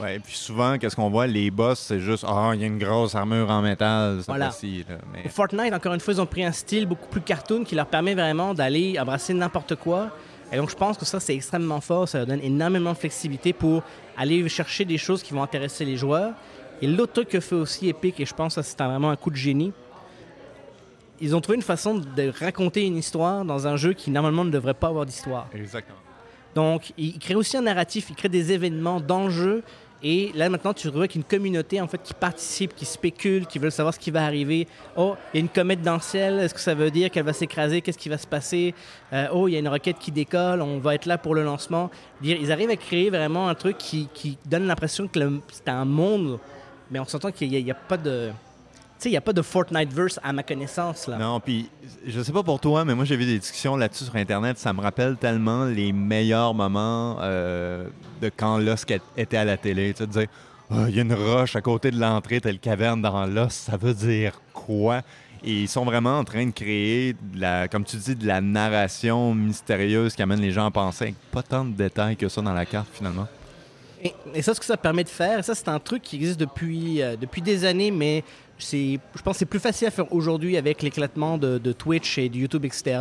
Ouais, 0.00 0.18
puis 0.18 0.34
souvent, 0.34 0.78
qu'est-ce 0.78 0.96
qu'on 0.96 1.10
voit? 1.10 1.26
Les 1.26 1.50
boss, 1.50 1.80
c'est 1.80 2.00
juste, 2.00 2.24
ah, 2.26 2.52
il 2.54 2.62
y 2.62 2.64
a 2.64 2.66
une 2.66 2.78
grosse 2.78 3.14
armure 3.14 3.50
en 3.50 3.60
métal, 3.60 4.20
Voilà. 4.26 4.46
fois-ci, 4.46 4.86
là. 4.88 4.96
Mais- 5.12 5.28
Fortnite, 5.28 5.74
encore 5.74 5.92
une 5.92 6.00
fois, 6.00 6.14
ils 6.14 6.20
ont 6.22 6.24
pris 6.26 6.42
un 6.42 6.50
style 6.52 6.86
beaucoup 6.86 7.08
plus 7.08 7.20
cartoon 7.20 7.62
qui 7.62 7.74
leur 7.74 7.84
permet 7.88 8.14
vraiment 8.14 8.54
d'aller 8.54 8.98
embrasser 8.98 9.34
n'importe 9.34 9.74
quoi. 9.74 10.08
Et 10.50 10.56
donc, 10.56 10.70
je 10.70 10.76
pense 10.76 10.96
que 10.96 11.04
ça, 11.04 11.20
c'est 11.20 11.34
extrêmement 11.34 11.82
fort. 11.82 12.08
Ça 12.08 12.16
leur 12.16 12.26
donne 12.28 12.40
énormément 12.42 12.92
de 12.94 12.98
flexibilité 12.98 13.52
pour 13.52 13.82
aller 14.16 14.48
chercher 14.48 14.86
des 14.86 14.96
choses 14.96 15.22
qui 15.22 15.34
vont 15.34 15.42
intéresser 15.42 15.84
les 15.84 15.98
joueurs. 15.98 16.32
Et 16.80 16.86
l'autre 16.86 17.12
truc 17.12 17.28
que 17.28 17.40
fait 17.40 17.54
aussi 17.54 17.90
Epic, 17.90 18.18
et 18.18 18.24
je 18.24 18.32
pense 18.32 18.54
que 18.54 18.62
c'est 18.62 18.82
vraiment 18.82 19.10
un 19.10 19.16
coup 19.16 19.30
de 19.30 19.36
génie, 19.36 19.74
ils 21.22 21.34
ont 21.36 21.40
trouvé 21.40 21.56
une 21.56 21.62
façon 21.62 21.94
de 21.94 22.32
raconter 22.40 22.84
une 22.84 22.96
histoire 22.96 23.44
dans 23.44 23.66
un 23.66 23.76
jeu 23.76 23.92
qui, 23.92 24.10
normalement, 24.10 24.44
ne 24.44 24.50
devrait 24.50 24.74
pas 24.74 24.88
avoir 24.88 25.06
d'histoire. 25.06 25.48
Exactement. 25.54 25.98
Donc, 26.54 26.92
il 26.98 27.18
crée 27.18 27.34
aussi 27.34 27.56
un 27.56 27.62
narratif, 27.62 28.10
il 28.10 28.16
crée 28.16 28.28
des 28.28 28.52
événements 28.52 29.00
dans 29.00 29.24
le 29.24 29.30
jeu. 29.30 29.62
Et 30.02 30.32
là, 30.34 30.48
maintenant, 30.48 30.74
tu 30.74 30.82
te 30.82 30.88
retrouves 30.88 31.02
avec 31.02 31.14
une 31.14 31.22
communauté 31.22 31.80
en 31.80 31.86
fait, 31.86 32.02
qui 32.02 32.12
participe, 32.12 32.74
qui 32.74 32.84
spécule, 32.84 33.46
qui 33.46 33.60
veut 33.60 33.70
savoir 33.70 33.94
ce 33.94 34.00
qui 34.00 34.10
va 34.10 34.24
arriver. 34.24 34.66
Oh, 34.96 35.14
il 35.32 35.36
y 35.36 35.40
a 35.40 35.40
une 35.42 35.48
comète 35.48 35.80
dans 35.80 35.94
le 35.94 36.00
ciel, 36.00 36.40
est-ce 36.40 36.52
que 36.52 36.60
ça 36.60 36.74
veut 36.74 36.90
dire 36.90 37.08
qu'elle 37.08 37.24
va 37.24 37.32
s'écraser? 37.32 37.80
Qu'est-ce 37.82 37.98
qui 37.98 38.08
va 38.08 38.18
se 38.18 38.26
passer? 38.26 38.74
Euh, 39.12 39.28
Oh, 39.32 39.46
il 39.46 39.52
y 39.52 39.56
a 39.56 39.60
une 39.60 39.68
roquette 39.68 40.00
qui 40.00 40.10
décolle, 40.10 40.60
on 40.60 40.78
va 40.78 40.96
être 40.96 41.06
là 41.06 41.18
pour 41.18 41.36
le 41.36 41.44
lancement. 41.44 41.88
Ils 42.20 42.50
arrivent 42.50 42.70
à 42.70 42.76
créer 42.76 43.10
vraiment 43.10 43.48
un 43.48 43.54
truc 43.54 43.78
qui, 43.78 44.08
qui 44.12 44.38
donne 44.44 44.66
l'impression 44.66 45.06
que 45.06 45.20
c'est 45.52 45.68
un 45.68 45.84
monde, 45.84 46.40
mais 46.90 46.98
on 46.98 47.04
s'entend 47.04 47.30
qu'il 47.30 47.50
n'y 47.50 47.70
a, 47.70 47.74
pas 47.74 47.96
de. 47.96 48.30
Sais, 49.02 49.08
il 49.08 49.12
n'y 49.14 49.18
a 49.18 49.20
pas 49.20 49.32
de 49.32 49.42
Fortnite-verse 49.42 50.20
à 50.22 50.32
ma 50.32 50.44
connaissance. 50.44 51.08
Là. 51.08 51.18
Non, 51.18 51.40
puis 51.40 51.68
je 52.06 52.22
sais 52.22 52.30
pas 52.30 52.44
pour 52.44 52.60
toi, 52.60 52.84
mais 52.84 52.94
moi 52.94 53.04
j'ai 53.04 53.16
vu 53.16 53.26
des 53.26 53.40
discussions 53.40 53.74
là-dessus 53.74 54.04
sur 54.04 54.14
Internet. 54.14 54.58
Ça 54.58 54.72
me 54.72 54.80
rappelle 54.80 55.16
tellement 55.16 55.64
les 55.64 55.92
meilleurs 55.92 56.54
moments 56.54 57.16
euh, 57.20 57.88
de 58.20 58.30
quand 58.36 58.58
Lost 58.58 58.88
était 59.16 59.36
à 59.36 59.44
la 59.44 59.56
télé. 59.56 59.92
Tu 59.92 59.98
sais, 59.98 60.06
de 60.06 60.12
dire, 60.12 60.26
Ah, 60.70 60.84
il 60.88 60.94
y 60.94 61.00
a 61.00 61.02
une 61.02 61.14
roche 61.14 61.56
à 61.56 61.60
côté 61.60 61.90
de 61.90 61.98
l'entrée, 61.98 62.40
telle 62.40 62.60
caverne 62.60 63.02
dans 63.02 63.26
Lost, 63.26 63.66
ça 63.70 63.76
veut 63.76 63.92
dire 63.92 64.40
quoi? 64.52 65.02
Et 65.42 65.62
ils 65.62 65.68
sont 65.68 65.84
vraiment 65.84 66.20
en 66.20 66.22
train 66.22 66.46
de 66.46 66.52
créer, 66.52 67.14
de 67.14 67.40
la, 67.40 67.66
comme 67.66 67.84
tu 67.84 67.96
dis, 67.96 68.14
de 68.14 68.24
la 68.24 68.40
narration 68.40 69.34
mystérieuse 69.34 70.14
qui 70.14 70.22
amène 70.22 70.40
les 70.40 70.52
gens 70.52 70.66
à 70.66 70.70
penser 70.70 71.16
pas 71.32 71.42
tant 71.42 71.64
de 71.64 71.72
détails 71.72 72.16
que 72.16 72.28
ça 72.28 72.40
dans 72.40 72.54
la 72.54 72.66
carte 72.66 72.86
finalement. 72.92 73.26
Et, 74.04 74.14
et 74.34 74.42
ça, 74.42 74.54
ce 74.54 74.60
que 74.60 74.66
ça 74.66 74.76
permet 74.76 75.04
de 75.04 75.08
faire, 75.08 75.44
ça, 75.44 75.54
c'est 75.54 75.68
un 75.68 75.78
truc 75.78 76.02
qui 76.02 76.16
existe 76.16 76.38
depuis, 76.38 77.02
euh, 77.02 77.16
depuis 77.16 77.40
des 77.40 77.64
années, 77.64 77.90
mais 77.90 78.24
je 78.70 79.22
pense 79.22 79.34
que 79.34 79.38
c'est 79.38 79.46
plus 79.46 79.60
facile 79.60 79.88
à 79.88 79.90
faire 79.90 80.12
aujourd'hui 80.12 80.56
avec 80.56 80.82
l'éclatement 80.82 81.38
de, 81.38 81.72
Twitch 81.72 82.18
et 82.18 82.28
de 82.28 82.36
YouTube, 82.36 82.64
etc. 82.64 82.98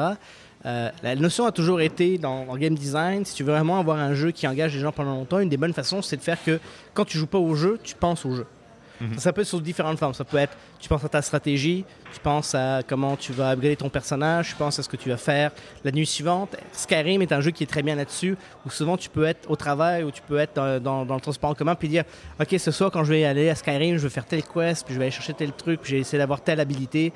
Euh, 0.66 0.90
la 1.02 1.16
notion 1.16 1.46
a 1.46 1.52
toujours 1.52 1.82
été 1.82 2.18
dans, 2.18 2.48
en 2.48 2.58
game 2.58 2.76
design, 2.76 3.26
si 3.26 3.34
tu 3.34 3.44
veux 3.44 3.52
vraiment 3.52 3.80
avoir 3.80 3.98
un 3.98 4.14
jeu 4.14 4.32
qui 4.32 4.48
engage 4.48 4.76
les 4.76 4.82
gens 4.82 4.92
pendant 4.92 5.16
longtemps, 5.16 5.40
une 5.40 5.50
des 5.50 5.58
bonnes 5.58 5.74
façons, 5.74 6.02
c'est 6.04 6.18
de 6.18 6.22
faire 6.22 6.44
que 6.44 6.60
quand 6.94 7.06
tu 7.06 7.18
joues 7.18 7.28
pas 7.28 7.40
au 7.40 7.56
jeu, 7.56 7.80
tu 7.84 7.96
penses 7.96 8.26
au 8.26 8.36
jeu. 8.36 8.46
Mhm. 9.02 9.18
Ça, 9.18 9.34
peut 9.34 9.42
être 9.42 9.48
sous 9.48 9.60
différentes 9.60 9.98
formes. 9.98 10.14
Ça 10.14 10.24
peut 10.24 10.38
être, 10.38 10.56
tu 10.80 10.88
penses 10.88 11.04
à 11.04 11.10
ta 11.10 11.22
stratégie, 11.24 11.84
tu 12.14 12.20
penses 12.20 12.54
à 12.54 12.82
comment 12.88 13.16
tu 13.16 13.34
vas 13.34 13.52
upgrader 13.52 13.76
ton 13.76 13.90
personnage, 13.90 14.50
tu 14.50 14.56
penses 14.56 14.78
à 14.78 14.84
ce 14.84 14.90
que 14.90 14.98
tu 14.98 15.10
vas 15.10 15.18
faire 15.18 15.52
la 15.84 15.92
nuit 15.92 16.06
suivante. 16.06 16.56
Skyrim 16.72 17.22
est 17.24 17.32
un 17.32 17.42
jeu 17.42 17.50
qui 17.50 17.64
est 17.64 17.68
très 17.68 17.82
bien 17.82 17.96
là-dessus, 17.96 18.38
où 18.66 18.70
souvent 18.70 18.98
tu 18.98 19.10
peux 19.10 19.26
être 19.26 19.50
au 19.50 19.56
travail, 19.56 20.04
ou 20.04 20.12
tu 20.12 20.22
peux 20.22 20.38
être 20.38 20.80
dans, 20.80 21.04
le 21.04 21.20
transport 21.20 21.50
en 21.50 21.56
commun, 21.56 21.74
puis 21.74 21.90
dire, 21.90 22.04
OK, 22.40 22.56
ce 22.58 22.72
soir, 22.72 22.92
quand 22.92 23.04
je 23.04 23.14
vais 23.14 23.26
aller 23.26 23.50
à 23.50 23.56
Skyrim, 23.56 23.98
je 23.98 24.04
vais 24.04 24.10
faire 24.10 24.26
telle 24.26 24.44
quest, 24.44 24.86
puis 24.86 24.94
je 24.94 25.00
vais 25.00 25.06
aller 25.06 25.12
chercher 25.12 25.34
tel 25.34 25.52
truc, 25.52 25.82
puis 25.82 25.90
je 25.90 25.96
vais 25.96 26.02
essayer 26.02 26.20
d'avoir 26.20 26.42
telle 26.42 26.60
habilité. 26.60 27.12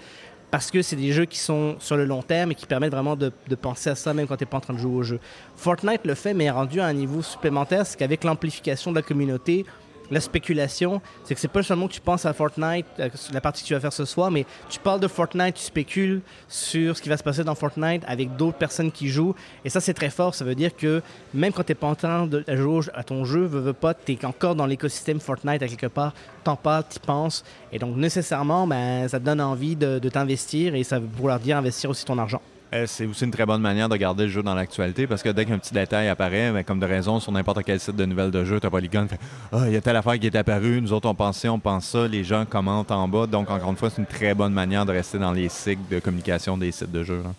Parce 0.50 0.72
que 0.72 0.82
c'est 0.82 0.96
des 0.96 1.12
jeux 1.12 1.26
qui 1.26 1.40
sont 1.40 1.76
sur 1.80 1.98
le 1.98 2.06
long 2.06 2.22
terme 2.22 2.52
et 2.52 2.56
qui 2.56 2.66
permettent 2.66 2.94
vraiment 2.94 3.16
de, 3.16 3.32
de 3.48 3.56
penser 3.56 3.90
à 3.90 3.96
ça 3.96 4.14
même 4.14 4.26
quand 4.26 4.38
tu 4.38 4.44
n'es 4.44 4.50
pas 4.50 4.58
en 4.58 4.62
train 4.62 4.74
de 4.74 4.80
jouer 4.80 4.96
au 4.96 5.04
jeu. 5.04 5.20
Fortnite 5.56 6.02
le 6.06 6.14
fait, 6.14 6.34
mais 6.34 6.46
est 6.46 6.52
rendu 6.52 6.80
à 6.80 6.86
un 6.86 6.94
niveau 6.94 7.22
supplémentaire, 7.22 7.86
c'est 7.86 7.98
qu'avec 7.98 8.24
l'amplification 8.24 8.92
de 8.92 8.96
la 8.96 9.02
communauté, 9.02 9.66
la 10.12 10.22
spéculation, 10.22 11.02
c'est 11.24 11.36
que 11.36 11.42
c'est 11.42 11.48
pas 11.48 11.64
seulement 11.64 11.88
que 11.88 11.94
tu 11.94 12.02
penses 12.02 12.26
à 12.26 12.34
Fortnite, 12.34 12.86
euh, 13.00 13.10
la 13.34 13.42
partie 13.42 13.64
que 13.64 13.68
tu 13.68 13.74
vas 13.74 13.80
faire 13.80 13.94
ce 13.94 14.06
soir, 14.06 14.32
mais 14.32 14.46
tu 14.70 14.80
parles 14.80 15.00
de 15.00 15.08
Fortnite, 15.08 15.56
tu 15.56 15.64
spécules 15.64 16.22
sur 16.48 16.96
ce 16.96 17.02
qui 17.02 17.10
va 17.10 17.18
se 17.18 17.24
passer 17.24 17.44
dans 17.44 17.56
Fortnite 17.56 18.04
avec 18.08 18.36
d'autres 18.36 18.58
personnes 18.58 18.92
qui 18.92 19.10
jouent. 19.10 19.36
Et 19.64 19.70
ça, 19.70 19.80
c'est 19.80 19.94
très 19.94 20.10
fort. 20.10 20.36
Ça 20.36 20.46
veut 20.46 20.56
dire 20.56 20.76
que 20.76 21.02
même 21.34 21.52
quand 21.52 21.64
tu 21.64 21.72
n'es 21.72 21.76
pas 21.76 21.88
en 21.88 21.96
train 21.96 22.28
de 22.28 22.44
jouer 22.48 22.86
à 22.94 23.04
ton 23.04 23.26
jeu, 23.26 23.46
veux, 23.46 23.60
veux 23.60 23.74
pas, 23.74 23.94
tu 23.94 24.14
es 24.14 24.26
encore 24.26 24.56
dans 24.56 24.66
l'écosystème 24.66 25.20
Fortnite 25.20 25.62
à 25.62 25.68
quelque 25.68 25.88
part. 25.88 26.14
T'en 26.44 26.56
parles, 26.56 26.84
t'y 26.88 27.00
penses. 27.00 27.44
Et 27.72 27.80
donc, 27.80 27.96
nécessairement, 27.96 28.68
ben, 28.68 29.08
ça 29.08 29.20
te 29.20 29.26
donne 29.26 29.42
envie 29.42 29.76
de, 29.76 30.00
de 30.00 30.10
t'investir 30.10 30.76
et 30.76 30.84
ça 30.84 31.00
veut 31.00 31.08
vouloir 31.12 31.40
dire 31.40 31.58
investir 31.58 31.90
aussi 31.90 32.06
ton 32.06 32.18
argent. 32.18 32.42
Euh, 32.76 32.86
c'est 32.88 33.06
aussi 33.06 33.24
une 33.24 33.32
très 33.32 33.46
bonne 33.46 33.62
manière 33.62 33.88
de 33.88 33.96
garder 33.96 34.24
le 34.24 34.30
jeu 34.30 34.44
dans 34.44 34.54
l'actualité 34.54 35.08
parce 35.08 35.24
que 35.24 35.30
dès 35.30 35.46
qu'un 35.46 35.58
petit 35.58 35.74
détail 35.74 36.10
apparaît, 36.10 36.52
ben, 36.52 36.64
comme 36.64 36.80
de 36.80 36.86
raison, 36.86 37.22
sur 37.22 37.32
n'importe 37.32 37.64
quel 37.64 37.80
site 37.80 37.96
de 37.96 38.04
nouvelles 38.04 38.32
de 38.32 38.44
jeu, 38.44 38.60
t'as 38.60 38.70
Polygon 38.70 39.08
fait 39.08 39.20
Ah, 39.54 39.64
il 39.68 39.74
y 39.74 39.78
a 39.78 39.82
telle 39.82 39.96
affaire 39.96 40.20
qui 40.20 40.28
est 40.28 40.36
apparue, 40.36 40.82
nous 40.82 40.92
autres 40.92 41.08
on 41.08 41.16
pensait, 41.16 41.48
on 41.48 41.60
pense 41.60 41.86
ça, 41.86 42.06
les 42.06 42.26
gens 42.26 42.46
commentent 42.46 42.92
en 42.92 43.08
bas. 43.08 43.28
Donc, 43.28 43.50
encore 43.50 43.72
une 43.72 43.78
fois, 43.78 43.90
c'est 43.90 44.02
une 44.02 44.08
très 44.08 44.34
bonne 44.34 44.52
manière 44.52 44.86
de 44.86 44.92
rester 44.92 45.18
dans 45.18 45.32
les 45.32 45.48
cycles 45.48 45.84
de 45.90 46.00
communication 46.00 46.58
des 46.58 46.72
sites 46.74 46.92
de 46.92 47.04
jeux. 47.04 47.22
là. 47.24 47.32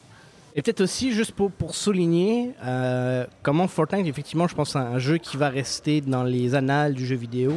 Et 0.55 0.63
peut-être 0.63 0.81
aussi, 0.81 1.13
juste 1.13 1.33
pour, 1.33 1.51
pour 1.51 1.75
souligner 1.75 2.53
euh, 2.65 3.27
comment 3.43 3.69
Fortnite, 3.69 4.07
effectivement, 4.07 4.49
je 4.49 4.55
pense, 4.55 4.73
c'est 4.73 4.79
un 4.79 4.99
jeu 4.99 5.19
qui 5.19 5.37
va 5.37 5.51
rester 5.51 6.01
dans 6.01 6.23
les 6.23 6.55
annales 6.55 6.95
du 6.95 7.05
jeu 7.05 7.17
vidéo. 7.17 7.53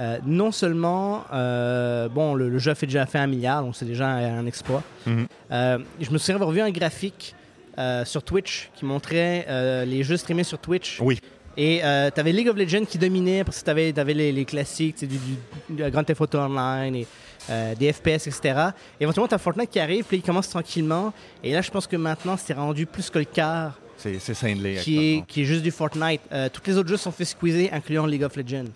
Euh, 0.00 0.18
non 0.24 0.50
seulement, 0.50 1.24
euh, 1.32 2.08
bon, 2.08 2.34
le, 2.34 2.48
le 2.48 2.58
jeu 2.58 2.70
a 2.70 2.74
fait 2.74 2.86
déjà 2.86 3.04
fait 3.06 3.18
un 3.18 3.26
milliard, 3.26 3.62
donc 3.62 3.76
c'est 3.76 3.84
déjà 3.84 4.08
un, 4.08 4.38
un 4.38 4.46
exploit. 4.46 4.82
Mhm. 5.06 5.26
Euh, 5.52 5.78
je 6.00 6.10
me 6.10 6.18
souviens 6.18 6.36
avoir 6.36 6.50
vu 6.50 6.60
un 6.60 6.70
graphique 6.70 7.34
euh, 7.78 8.04
sur 8.04 8.22
Twitch 8.22 8.70
qui 8.74 8.84
montrait 8.84 9.46
euh, 9.48 9.84
les 9.84 10.02
jeux 10.02 10.16
streamés 10.16 10.44
sur 10.44 10.58
Twitch. 10.58 10.98
Oui. 11.00 11.20
Et 11.56 11.80
tu 11.82 12.20
avais 12.20 12.32
League 12.32 12.48
of 12.48 12.56
Legends 12.56 12.84
qui 12.86 12.96
dominait, 12.96 13.44
parce 13.44 13.60
que 13.62 13.64
tu 13.92 14.00
avais, 14.00 14.14
les, 14.14 14.32
les 14.32 14.44
classiques, 14.46 15.04
du, 15.04 15.18
du, 15.68 15.90
Grand 15.90 16.04
Theft 16.04 16.20
Auto 16.22 16.38
Online, 16.38 16.94
et, 16.94 17.06
euh, 17.48 17.74
des 17.74 17.92
FPS, 17.92 18.26
etc. 18.26 18.40
Et 19.00 19.02
éventuellement, 19.04 19.28
tu 19.28 19.34
as 19.34 19.38
Fortnite 19.38 19.70
qui 19.70 19.80
arrive, 19.80 20.04
puis 20.04 20.18
il 20.18 20.22
commence 20.22 20.48
tranquillement. 20.48 21.12
Et 21.42 21.52
là, 21.52 21.62
je 21.62 21.70
pense 21.70 21.86
que 21.86 21.96
maintenant, 21.96 22.36
c'est 22.36 22.52
rendu 22.52 22.86
plus 22.86 23.10
que 23.10 23.18
le 23.18 23.24
quart 23.24 23.78
C'est 23.96 24.18
cinglé. 24.34 24.76
qui 24.76 24.98
est, 25.16 25.26
qui 25.26 25.42
est 25.42 25.44
juste 25.44 25.62
du 25.62 25.70
Fortnite. 25.70 26.20
Euh, 26.32 26.48
tous 26.52 26.62
les 26.66 26.76
autres 26.76 26.88
jeux 26.88 26.96
sont 26.96 27.10
fait 27.10 27.24
squeezer, 27.24 27.68
incluant 27.72 28.06
League 28.06 28.22
of 28.22 28.36
Legends. 28.36 28.70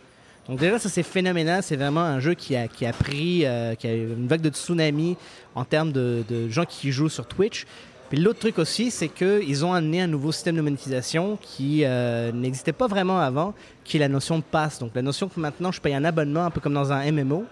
Donc 0.49 0.59
déjà, 0.59 0.79
ça 0.79 0.89
c'est 0.89 1.03
phénoménal. 1.03 1.63
C'est 1.63 1.77
vraiment 1.77 2.03
un 2.03 2.21
jeu 2.21 2.35
qui 2.35 2.55
a, 2.57 2.69
qui 2.69 2.85
a 2.87 2.93
pris, 2.93 3.47
euh, 3.47 3.75
qui 3.75 3.87
a 3.87 3.95
eu 3.95 4.09
une 4.13 4.27
vague 4.29 4.43
de 4.43 4.51
tsunami 4.51 5.17
en 5.55 5.65
termes 5.65 5.93
de, 5.93 6.23
de 6.29 6.49
gens 6.49 6.65
qui 6.67 6.93
jouent 6.93 7.09
sur 7.09 7.27
Twitch. 7.27 7.65
Puis 8.11 8.19
l'autre 8.21 8.39
truc 8.41 8.59
aussi, 8.59 8.91
c'est 8.91 9.09
qu'ils 9.09 9.65
ont 9.65 9.73
amené 9.73 10.03
un 10.03 10.07
nouveau 10.07 10.31
système 10.33 10.57
de 10.57 10.61
monétisation 10.61 11.39
qui 11.41 11.81
euh, 11.85 12.31
n'existait 12.33 12.75
pas 12.75 12.87
vraiment 12.87 13.19
avant, 13.19 13.55
qui 13.85 13.97
est 13.97 14.01
la 14.01 14.09
notion 14.09 14.37
de 14.39 14.45
pass. 14.45 14.79
Donc 14.79 14.91
la 14.95 15.01
notion 15.03 15.29
que 15.29 15.41
maintenant 15.41 15.73
je 15.73 15.81
paye 15.81 15.95
un 15.95 16.05
abonnement 16.05 16.45
un 16.45 16.51
peu 16.51 16.61
comme 16.61 16.75
dans 16.75 16.93
un 16.93 17.11
MMO. 17.11 17.45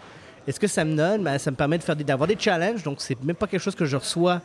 Et 0.47 0.53
ce 0.53 0.61
que 0.61 0.67
ça 0.67 0.85
me 0.85 0.95
donne, 0.95 1.23
ben, 1.23 1.39
ça 1.39 1.51
me 1.51 1.57
permet 1.57 1.79
de 1.79 1.83
faire 1.85 1.97
des- 1.97 2.05
d'avoir 2.05 2.27
des 2.29 2.37
challenges. 2.39 2.83
Donc 2.83 2.97
c'est 3.01 3.21
même 3.25 3.37
pas 3.37 3.47
quelque 3.47 3.61
chose 3.63 3.75
que 3.75 3.87
je 3.87 3.97
reçois 3.97 4.43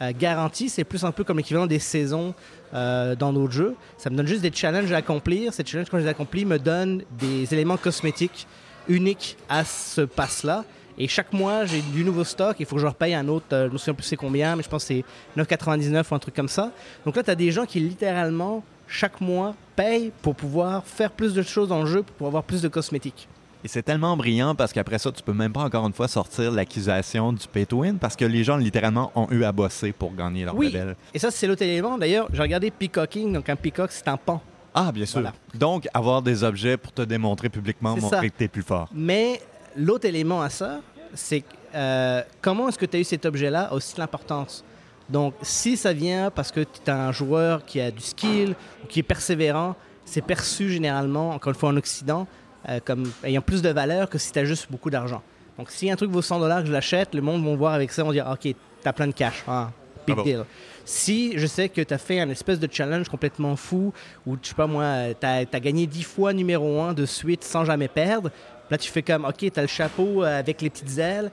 euh, 0.00 0.12
garanti, 0.16 0.68
c'est 0.68 0.84
plus 0.84 1.04
un 1.04 1.12
peu 1.12 1.24
comme 1.24 1.38
l'équivalent 1.38 1.66
des 1.66 1.78
saisons 1.78 2.34
euh, 2.74 3.16
dans 3.16 3.32
d'autres 3.32 3.52
jeux. 3.52 3.74
Ça 3.96 4.10
me 4.10 4.16
donne 4.16 4.26
juste 4.26 4.42
des 4.42 4.52
challenges 4.52 4.92
à 4.92 4.98
accomplir. 4.98 5.52
Ces 5.52 5.64
challenges, 5.64 5.88
quand 5.90 5.98
je 5.98 6.04
les 6.04 6.08
accomplis, 6.08 6.44
me 6.44 6.58
donnent 6.58 7.02
des 7.18 7.52
éléments 7.52 7.76
cosmétiques 7.76 8.46
uniques 8.88 9.36
à 9.48 9.64
ce 9.64 10.02
pass-là. 10.02 10.64
Et 11.00 11.06
chaque 11.06 11.32
mois, 11.32 11.64
j'ai 11.64 11.80
du 11.80 12.04
nouveau 12.04 12.24
stock. 12.24 12.56
Il 12.58 12.66
faut 12.66 12.76
que 12.76 12.82
je 12.82 12.86
repaye 12.86 13.14
un 13.14 13.28
autre. 13.28 13.46
euh, 13.52 13.68
je 13.68 13.72
me 13.72 13.78
souviens 13.78 13.94
plus 13.94 14.04
c'est 14.04 14.16
combien, 14.16 14.56
mais 14.56 14.62
je 14.62 14.68
pense 14.68 14.84
que 14.84 14.94
c'est 14.94 15.04
9,99 15.36 16.04
ou 16.10 16.14
un 16.14 16.18
truc 16.18 16.34
comme 16.34 16.48
ça. 16.48 16.72
Donc 17.04 17.16
là, 17.16 17.22
tu 17.22 17.30
as 17.30 17.36
des 17.36 17.50
gens 17.50 17.66
qui 17.66 17.80
littéralement, 17.80 18.64
chaque 18.86 19.20
mois, 19.20 19.54
payent 19.76 20.12
pour 20.22 20.34
pouvoir 20.34 20.84
faire 20.84 21.10
plus 21.10 21.34
de 21.34 21.42
choses 21.42 21.68
dans 21.68 21.80
le 21.80 21.86
jeu, 21.86 22.04
pour 22.18 22.26
avoir 22.26 22.42
plus 22.42 22.62
de 22.62 22.68
cosmétiques. 22.68 23.28
Et 23.64 23.68
c'est 23.68 23.82
tellement 23.82 24.16
brillant 24.16 24.54
parce 24.54 24.72
qu'après 24.72 24.98
ça, 24.98 25.10
tu 25.10 25.22
peux 25.22 25.32
même 25.32 25.52
pas 25.52 25.62
encore 25.62 25.86
une 25.86 25.92
fois 25.92 26.06
sortir 26.06 26.52
l'accusation 26.52 27.32
du 27.32 27.46
pay 27.48 27.66
to 27.66 27.78
win 27.78 27.98
parce 27.98 28.14
que 28.14 28.24
les 28.24 28.44
gens 28.44 28.56
littéralement 28.56 29.10
ont 29.16 29.28
eu 29.30 29.42
à 29.44 29.50
bosser 29.52 29.92
pour 29.92 30.14
gagner 30.14 30.44
leur 30.44 30.54
Oui. 30.54 30.74
Et 31.12 31.18
ça, 31.18 31.30
c'est 31.30 31.46
l'autre 31.46 31.62
élément. 31.62 31.98
D'ailleurs, 31.98 32.28
j'ai 32.32 32.42
regardé 32.42 32.70
Peacocking. 32.70 33.32
Donc 33.32 33.48
un 33.48 33.56
peacock, 33.56 33.90
c'est 33.90 34.06
un 34.08 34.16
pan. 34.16 34.40
Ah, 34.74 34.92
bien 34.92 35.06
sûr. 35.06 35.20
Voilà. 35.20 35.34
Donc, 35.54 35.88
avoir 35.92 36.22
des 36.22 36.44
objets 36.44 36.76
pour 36.76 36.92
te 36.92 37.02
démontrer 37.02 37.48
publiquement, 37.48 37.96
montrer 37.96 38.08
ça. 38.08 38.22
que 38.22 38.28
t'es 38.28 38.48
plus 38.48 38.62
fort. 38.62 38.88
Mais 38.94 39.40
l'autre 39.76 40.06
élément 40.06 40.40
à 40.40 40.50
ça, 40.50 40.80
c'est 41.14 41.42
euh, 41.74 42.22
comment 42.40 42.68
est-ce 42.68 42.78
que 42.78 42.86
tu 42.86 42.96
as 42.96 43.00
eu 43.00 43.04
cet 43.04 43.26
objet-là 43.26 43.70
a 43.70 43.72
aussi 43.72 43.94
de 43.94 44.00
l'importance? 44.00 44.64
Donc, 45.08 45.34
si 45.42 45.76
ça 45.76 45.92
vient 45.92 46.30
parce 46.30 46.52
que 46.52 46.60
tu 46.60 46.80
es 46.86 46.90
un 46.90 47.12
joueur 47.12 47.64
qui 47.64 47.80
a 47.80 47.90
du 47.90 48.02
skill 48.02 48.54
ou 48.84 48.86
qui 48.86 49.00
est 49.00 49.04
persévérant, 49.04 49.74
c'est 50.04 50.22
perçu 50.22 50.70
généralement, 50.70 51.30
encore 51.30 51.52
une 51.52 51.58
fois 51.58 51.70
en 51.70 51.76
Occident, 51.76 52.26
euh, 52.68 52.80
comme 52.84 53.10
ayant 53.24 53.40
plus 53.40 53.62
de 53.62 53.68
valeur 53.70 54.08
que 54.08 54.18
si 54.18 54.32
tu 54.32 54.38
as 54.38 54.44
juste 54.44 54.68
beaucoup 54.70 54.90
d'argent. 54.90 55.22
Donc, 55.58 55.70
si 55.70 55.90
un 55.90 55.96
truc 55.96 56.10
vaut 56.10 56.22
100 56.22 56.38
dollars 56.40 56.60
que 56.60 56.66
je 56.66 56.72
l'achète, 56.72 57.14
le 57.14 57.20
monde 57.20 57.44
va 57.44 57.54
voir 57.56 57.74
avec 57.74 57.90
ça, 57.90 58.04
on 58.04 58.12
dire 58.12 58.28
OK, 58.30 58.40
tu 58.42 58.54
as 58.84 58.92
plein 58.92 59.08
de 59.08 59.12
cash. 59.12 59.42
Ah, 59.48 59.70
big 60.06 60.14
Ah 60.14 60.16
bon. 60.16 60.22
deal. 60.22 60.44
Si 60.84 61.36
je 61.36 61.46
sais 61.46 61.68
que 61.68 61.80
tu 61.80 61.92
as 61.92 61.98
fait 61.98 62.20
un 62.20 62.30
espèce 62.30 62.58
de 62.58 62.68
challenge 62.70 63.08
complètement 63.08 63.56
fou, 63.56 63.92
où, 64.26 64.36
je 64.40 64.48
sais 64.48 64.54
pas 64.54 64.66
moi, 64.66 65.14
tu 65.20 65.26
as, 65.26 65.60
gagné 65.60 65.86
10 65.86 66.02
fois 66.04 66.32
numéro 66.32 66.80
1 66.80 66.94
de 66.94 67.04
suite 67.04 67.44
sans 67.44 67.64
jamais 67.64 67.88
perdre, 67.88 68.30
Là, 68.70 68.76
tu 68.76 68.90
fais 68.90 69.02
comme, 69.02 69.24
OK, 69.24 69.36
tu 69.38 69.52
as 69.56 69.62
le 69.62 69.68
chapeau 69.68 70.22
euh, 70.22 70.38
avec 70.38 70.60
les 70.60 70.70
petites 70.70 70.98
ailes. 70.98 71.30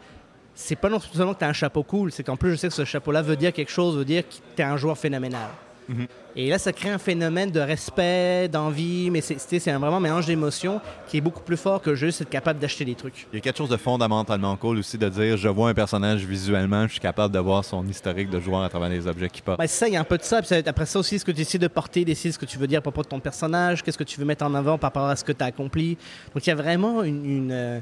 C'est 0.53 0.77
pas 0.77 0.89
non 0.89 0.99
seulement 0.99 1.33
que 1.33 1.39
tu 1.39 1.45
as 1.45 1.49
un 1.49 1.53
chapeau 1.53 1.83
cool, 1.83 2.11
c'est 2.11 2.23
qu'en 2.23 2.37
plus, 2.37 2.51
je 2.51 2.55
sais 2.55 2.67
que 2.69 2.73
ce 2.73 2.85
chapeau-là 2.85 3.21
veut 3.21 3.35
dire 3.35 3.51
quelque 3.51 3.71
chose, 3.71 3.97
veut 3.97 4.05
dire 4.05 4.23
que 4.25 4.35
tu 4.55 4.61
es 4.61 4.63
un 4.63 4.77
joueur 4.77 4.97
phénoménal. 4.97 5.49
Mhm. 5.87 6.07
Et 6.35 6.49
là, 6.49 6.59
ça 6.59 6.73
crée 6.73 6.89
un 6.89 6.97
phénomène 6.97 7.49
de 7.49 7.59
respect, 7.59 8.49
d'envie, 8.49 9.09
mais 9.09 9.21
c'est 9.21 9.71
un 9.71 9.79
vraiment 9.79 9.99
mélange 9.99 10.25
d'émotions 10.25 10.81
qui 11.07 11.17
est 11.17 11.21
beaucoup 11.21 11.41
plus 11.41 11.55
fort 11.55 11.81
que 11.81 11.95
juste 11.95 12.21
être 12.21 12.29
capable 12.29 12.59
d'acheter 12.59 12.83
des 12.83 12.95
trucs. 12.95 13.27
Il 13.31 13.37
y 13.37 13.39
a 13.39 13.41
quelque 13.41 13.57
chose 13.57 13.69
de 13.69 13.77
fondamentalement 13.77 14.55
cool 14.57 14.79
aussi 14.79 14.97
de 14.97 15.07
dire 15.07 15.37
je 15.37 15.47
vois 15.47 15.69
un 15.69 15.73
personnage 15.73 16.25
visuellement, 16.25 16.87
je 16.87 16.93
suis 16.93 16.99
capable 16.99 17.33
de 17.33 17.39
voir 17.39 17.63
son 17.63 17.87
historique 17.87 18.29
de 18.29 18.39
joueur 18.39 18.63
à 18.63 18.69
travers 18.69 18.89
les 18.89 19.07
objets 19.07 19.29
qu'il 19.29 19.43
porte. 19.43 19.59
Ben, 19.59 19.67
c'est 19.67 19.77
ça, 19.77 19.87
il 19.87 19.93
y 19.93 19.97
a 19.97 20.01
un 20.01 20.05
peu 20.05 20.17
de 20.17 20.23
ça. 20.23 20.41
Puis 20.41 20.53
après 20.53 20.85
ça 20.85 20.99
aussi, 20.99 21.19
ce 21.19 21.25
que 21.25 21.31
tu 21.31 21.41
essaies 21.41 21.57
de 21.57 21.67
porter, 21.67 22.03
décider 22.03 22.33
ce 22.33 22.39
que 22.39 22.45
tu 22.45 22.57
veux 22.57 22.67
dire 22.67 22.79
à 22.79 22.81
propos 22.81 23.03
de 23.03 23.07
ton 23.07 23.19
personnage, 23.19 23.81
qu'est-ce 23.81 23.97
que 23.97 24.03
tu 24.03 24.19
veux 24.19 24.25
mettre 24.25 24.45
en 24.45 24.53
avant 24.55 24.77
par 24.77 24.89
rapport 24.89 25.07
à 25.07 25.15
ce 25.15 25.23
que 25.23 25.31
tu 25.31 25.43
as 25.43 25.47
accompli. 25.47 25.97
Donc 26.33 26.45
il 26.45 26.49
y 26.49 26.53
a 26.53 26.55
vraiment 26.55 27.03
une, 27.03 27.25
une, 27.25 27.51
euh, 27.51 27.79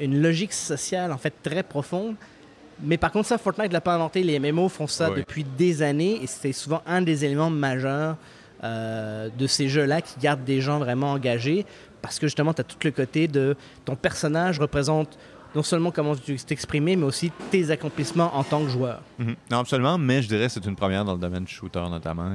une 0.00 0.20
logique 0.20 0.52
sociale 0.52 1.12
en 1.12 1.18
fait 1.18 1.34
très 1.42 1.62
profonde. 1.62 2.16
Mais 2.82 2.96
par 2.98 3.10
contre, 3.12 3.26
ça, 3.28 3.38
Fortnite 3.38 3.68
ne 3.68 3.72
l'a 3.72 3.80
pas 3.80 3.94
inventé. 3.94 4.22
Les 4.22 4.38
MMO 4.38 4.68
font 4.68 4.86
ça 4.86 5.08
depuis 5.16 5.44
des 5.44 5.82
années 5.82 6.22
et 6.22 6.26
c'est 6.26 6.52
souvent 6.52 6.82
un 6.86 7.02
des 7.02 7.24
éléments 7.24 7.50
majeurs 7.50 8.16
euh, 8.64 9.28
de 9.36 9.46
ces 9.46 9.68
jeux-là 9.68 10.00
qui 10.02 10.18
gardent 10.20 10.44
des 10.44 10.60
gens 10.60 10.78
vraiment 10.78 11.12
engagés 11.12 11.64
parce 12.02 12.18
que 12.18 12.26
justement, 12.26 12.52
tu 12.54 12.60
as 12.60 12.64
tout 12.64 12.76
le 12.84 12.90
côté 12.90 13.28
de 13.28 13.56
ton 13.84 13.96
personnage 13.96 14.58
représente 14.60 15.18
non 15.54 15.62
seulement 15.62 15.90
comment 15.90 16.14
tu 16.14 16.36
t'exprimer, 16.36 16.96
mais 16.96 17.04
aussi 17.06 17.32
tes 17.50 17.70
accomplissements 17.70 18.36
en 18.36 18.44
tant 18.44 18.62
que 18.62 18.68
joueur. 18.68 19.00
Mhm. 19.18 19.36
Non, 19.50 19.58
absolument, 19.60 19.96
mais 19.96 20.20
je 20.20 20.28
dirais 20.28 20.46
que 20.48 20.52
c'est 20.52 20.66
une 20.66 20.76
première 20.76 21.04
dans 21.04 21.14
le 21.14 21.18
domaine 21.18 21.48
shooter 21.48 21.82
notamment. 21.88 22.30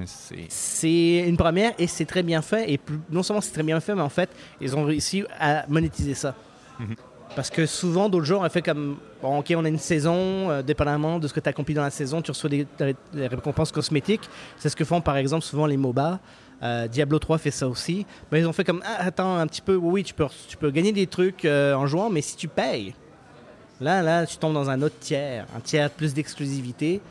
C'est 0.49 1.17
une 1.27 1.37
première 1.37 1.73
et 1.77 1.85
c'est 1.85 2.05
très 2.05 2.23
bien 2.23 2.41
fait. 2.41 2.71
Et 2.71 2.77
plus- 2.79 2.99
non 3.11 3.21
seulement 3.21 3.41
c'est 3.41 3.51
très 3.53 3.63
bien 3.63 3.79
fait, 3.79 3.93
mais 3.93 4.01
en 4.01 4.09
fait, 4.09 4.29
ils 4.59 4.75
ont 4.75 4.83
réussi 4.83 5.23
à 5.39 5.65
monétiser 5.67 6.15
ça. 6.15 6.33
Mhm. 6.79 6.95
Parce 7.36 7.49
que 7.49 7.65
souvent, 7.65 8.09
d'autres 8.09 8.25
jeux 8.25 8.36
ont 8.36 8.49
fait 8.49 8.61
comme 8.61 8.97
OK, 9.23 9.53
on 9.55 9.63
a 9.63 9.69
une 9.69 9.77
saison, 9.77 10.49
euh, 10.49 10.61
dépendamment 10.61 11.19
de 11.19 11.27
ce 11.27 11.34
que 11.34 11.39
tu 11.39 11.47
as 11.47 11.51
accompli 11.51 11.73
dans 11.73 11.84
la 11.84 11.89
saison, 11.89 12.21
tu 12.21 12.32
reçois 12.32 12.49
des, 12.49 12.67
récompenses 13.13 13.71
cosmétiques. 13.71 14.29
C'est 14.57 14.69
ce 14.69 14.75
que 14.75 14.84
font 14.84 15.01
par 15.01 15.17
exemple 15.17 15.45
souvent 15.45 15.65
les 15.65 15.77
MOBA. 15.77 16.19
Euh, 16.63 16.88
Diablo 16.88 17.19
3 17.19 17.38
fait 17.38 17.51
ça 17.51 17.67
aussi. 17.67 18.05
Mais 18.32 18.41
ils 18.41 18.47
ont 18.47 18.53
fait 18.53 18.63
comme 18.63 18.84
ah, 18.86 19.05
attends 19.05 19.38
un 19.38 19.47
petit 19.47 19.61
peu, 19.61 19.75
oui, 19.75 20.03
tu 20.03 20.13
peux, 20.13 20.25
tu 20.47 20.57
peux 20.57 20.71
gagner 20.71 20.91
des 20.91 21.07
trucs 21.07 21.45
euh, 21.45 21.73
en 21.73 21.88
jouant, 21.88 22.09
mais 22.09 22.21
si 22.21 22.36
tu 22.36 22.47
payes, 22.47 22.93
là, 23.79 24.01
là, 24.01 24.25
tu 24.25 24.38
tombes 24.38 24.53
dans 24.53 24.69
un 24.69 24.82
autre 24.82 24.99
tiers, 24.99 25.45
un 25.55 25.61
tiers 25.61 25.89
plus 25.89 26.13
d'exclusivité, 26.13 27.01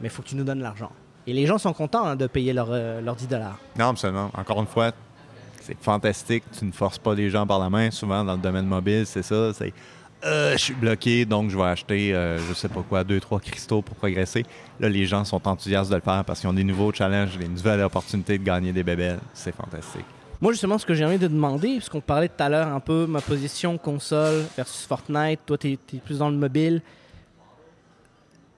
mais 0.00 0.08
il 0.08 0.10
faut 0.10 0.22
que 0.22 0.28
tu 0.28 0.36
nous 0.36 0.44
donnes 0.44 0.62
l'argent. 0.62 0.92
Et 1.26 1.32
les 1.32 1.46
gens 1.46 1.58
sont 1.58 1.72
contents 1.72 2.04
hein, 2.04 2.14
de 2.14 2.28
payer 2.28 2.52
leurs 2.52 2.70
leurs 2.70 3.16
10 3.16 3.26
dollars. 3.26 3.58
Non, 3.76 3.88
absolument. 3.88 4.30
Encore 4.34 4.60
une 4.60 4.68
fois, 4.68 4.92
c'est 5.66 5.76
fantastique. 5.80 6.44
Tu 6.56 6.64
ne 6.64 6.72
forces 6.72 6.98
pas 6.98 7.14
les 7.14 7.28
gens 7.30 7.46
par 7.46 7.58
la 7.58 7.68
main. 7.68 7.90
Souvent, 7.90 8.24
dans 8.24 8.34
le 8.34 8.38
domaine 8.38 8.66
mobile, 8.66 9.04
c'est 9.06 9.22
ça. 9.22 9.52
C'est 9.52 9.72
Euh, 10.24 10.52
je 10.52 10.56
suis 10.56 10.74
bloqué, 10.74 11.26
donc 11.26 11.50
je 11.50 11.56
vais 11.56 11.64
acheter, 11.64 12.14
euh, 12.14 12.38
je 12.38 12.54
sais 12.54 12.68
pas 12.68 12.82
quoi, 12.82 13.04
deux, 13.04 13.20
trois 13.20 13.38
cristaux 13.38 13.82
pour 13.82 13.96
progresser. 13.96 14.44
Là, 14.80 14.88
les 14.88 15.04
gens 15.04 15.24
sont 15.24 15.46
enthousiastes 15.46 15.90
de 15.90 15.96
le 15.96 16.00
faire 16.00 16.24
parce 16.24 16.40
qu'ils 16.40 16.48
ont 16.48 16.54
des 16.54 16.64
nouveaux 16.64 16.90
challenges, 16.90 17.36
des 17.36 17.46
nouvelles 17.46 17.82
opportunités 17.82 18.38
de 18.38 18.42
gagner 18.42 18.72
des 18.72 18.82
bébelles. 18.82 19.20
C'est 19.34 19.54
fantastique. 19.54 20.06
Moi, 20.40 20.52
justement, 20.52 20.78
ce 20.78 20.86
que 20.86 20.94
j'ai 20.94 21.04
envie 21.04 21.18
de 21.18 21.28
demander, 21.28 21.76
puisqu'on 21.76 22.00
parlait 22.00 22.28
tout 22.28 22.42
à 22.42 22.48
l'heure 22.48 22.68
un 22.68 22.80
peu 22.80 23.06
ma 23.06 23.20
position 23.20 23.76
console 23.76 24.44
versus 24.56 24.86
Fortnite, 24.86 25.40
toi, 25.44 25.58
tu 25.58 25.72
es, 25.72 25.98
plus 25.98 26.18
dans 26.18 26.30
le 26.30 26.36
mobile. 26.36 26.82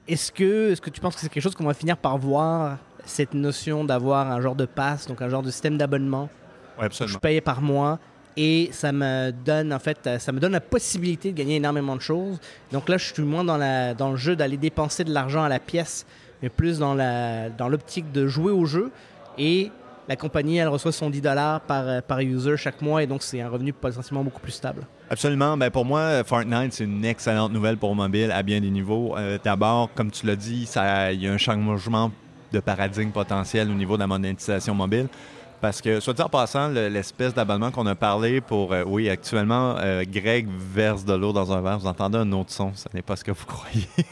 Est-ce 0.06 0.32
que, 0.32 0.72
est 0.72 0.80
que 0.80 0.90
tu 0.90 1.00
penses 1.00 1.16
que 1.16 1.20
c'est 1.20 1.28
quelque 1.28 1.42
chose 1.42 1.56
qu'on 1.56 1.64
va 1.64 1.74
finir 1.74 1.96
par 1.96 2.18
voir, 2.18 2.78
cette 3.04 3.34
notion 3.34 3.84
d'avoir 3.84 4.30
un 4.30 4.40
genre 4.40 4.54
de 4.54 4.64
pass, 4.64 5.06
donc 5.06 5.20
un 5.22 5.28
genre 5.28 5.42
de 5.42 5.50
système 5.50 5.76
d'abonnement? 5.76 6.30
Absolument. 6.80 7.14
je 7.14 7.18
paye 7.18 7.40
par 7.40 7.60
mois 7.60 7.98
et 8.36 8.70
ça 8.72 8.92
me 8.92 9.32
donne 9.32 9.72
en 9.72 9.78
fait 9.78 10.08
ça 10.18 10.32
me 10.32 10.40
donne 10.40 10.52
la 10.52 10.60
possibilité 10.60 11.32
de 11.32 11.36
gagner 11.36 11.56
énormément 11.56 11.96
de 11.96 12.00
choses. 12.00 12.38
Donc 12.72 12.88
là, 12.88 12.96
je 12.96 13.12
suis 13.12 13.22
moins 13.22 13.44
dans 13.44 13.56
la 13.56 13.94
dans 13.94 14.10
le 14.10 14.16
jeu 14.16 14.36
d'aller 14.36 14.56
dépenser 14.56 15.04
de 15.04 15.12
l'argent 15.12 15.42
à 15.42 15.48
la 15.48 15.58
pièce, 15.58 16.06
mais 16.42 16.48
plus 16.48 16.78
dans 16.78 16.94
la 16.94 17.50
dans 17.50 17.68
l'optique 17.68 18.12
de 18.12 18.26
jouer 18.26 18.52
au 18.52 18.64
jeu 18.64 18.90
et 19.38 19.70
la 20.08 20.16
compagnie, 20.16 20.56
elle 20.56 20.68
reçoit 20.68 20.90
son 20.90 21.10
10 21.10 21.20
dollars 21.20 21.60
par, 21.60 22.02
par 22.02 22.20
user 22.20 22.56
chaque 22.56 22.80
mois 22.80 23.02
et 23.02 23.06
donc 23.06 23.22
c'est 23.22 23.42
un 23.42 23.48
revenu 23.50 23.74
potentiellement 23.74 24.24
beaucoup 24.24 24.40
plus 24.40 24.52
stable. 24.52 24.86
Absolument. 25.10 25.56
Ben 25.58 25.70
pour 25.70 25.84
moi, 25.84 26.24
Fortnite, 26.24 26.72
c'est 26.72 26.84
une 26.84 27.04
excellente 27.04 27.52
nouvelle 27.52 27.76
pour 27.76 27.94
mobile 27.94 28.30
à 28.30 28.42
bien 28.42 28.60
des 28.60 28.70
niveaux. 28.70 29.14
Euh, 29.18 29.38
D'abord, 29.42 29.90
comme 29.94 30.10
tu 30.10 30.26
l'as 30.26 30.36
dit, 30.36 30.66
il 31.12 31.22
y 31.22 31.28
a 31.28 31.32
un 31.32 31.36
changement 31.38 32.10
de 32.52 32.60
paradigme 32.60 33.10
potentiel 33.10 33.70
au 33.70 33.74
niveau 33.74 33.96
de 33.96 34.00
la 34.00 34.06
monétisation 34.06 34.74
mobile. 34.74 35.08
Parce 35.60 35.80
que, 35.80 35.98
soit 35.98 36.14
dit 36.14 36.22
en 36.22 36.28
passant, 36.28 36.68
le- 36.68 36.88
l'espèce 36.88 37.34
d'abonnement 37.34 37.70
qu'on 37.72 37.86
a 37.86 37.96
parlé 37.96 38.40
pour, 38.40 38.72
euh, 38.72 38.84
oui, 38.86 39.08
actuellement, 39.08 39.74
euh, 39.78 40.04
Greg 40.08 40.46
verse 40.48 41.04
de 41.04 41.14
l'eau 41.14 41.32
dans 41.32 41.52
un 41.52 41.60
verre. 41.60 41.78
Vous 41.80 41.86
entendez 41.88 42.18
un 42.18 42.30
autre 42.32 42.52
son, 42.52 42.72
ce 42.74 42.86
n'est 42.94 43.02
pas 43.02 43.16
ce 43.16 43.24
que 43.24 43.32
vous 43.32 43.46
croyez. 43.46 43.86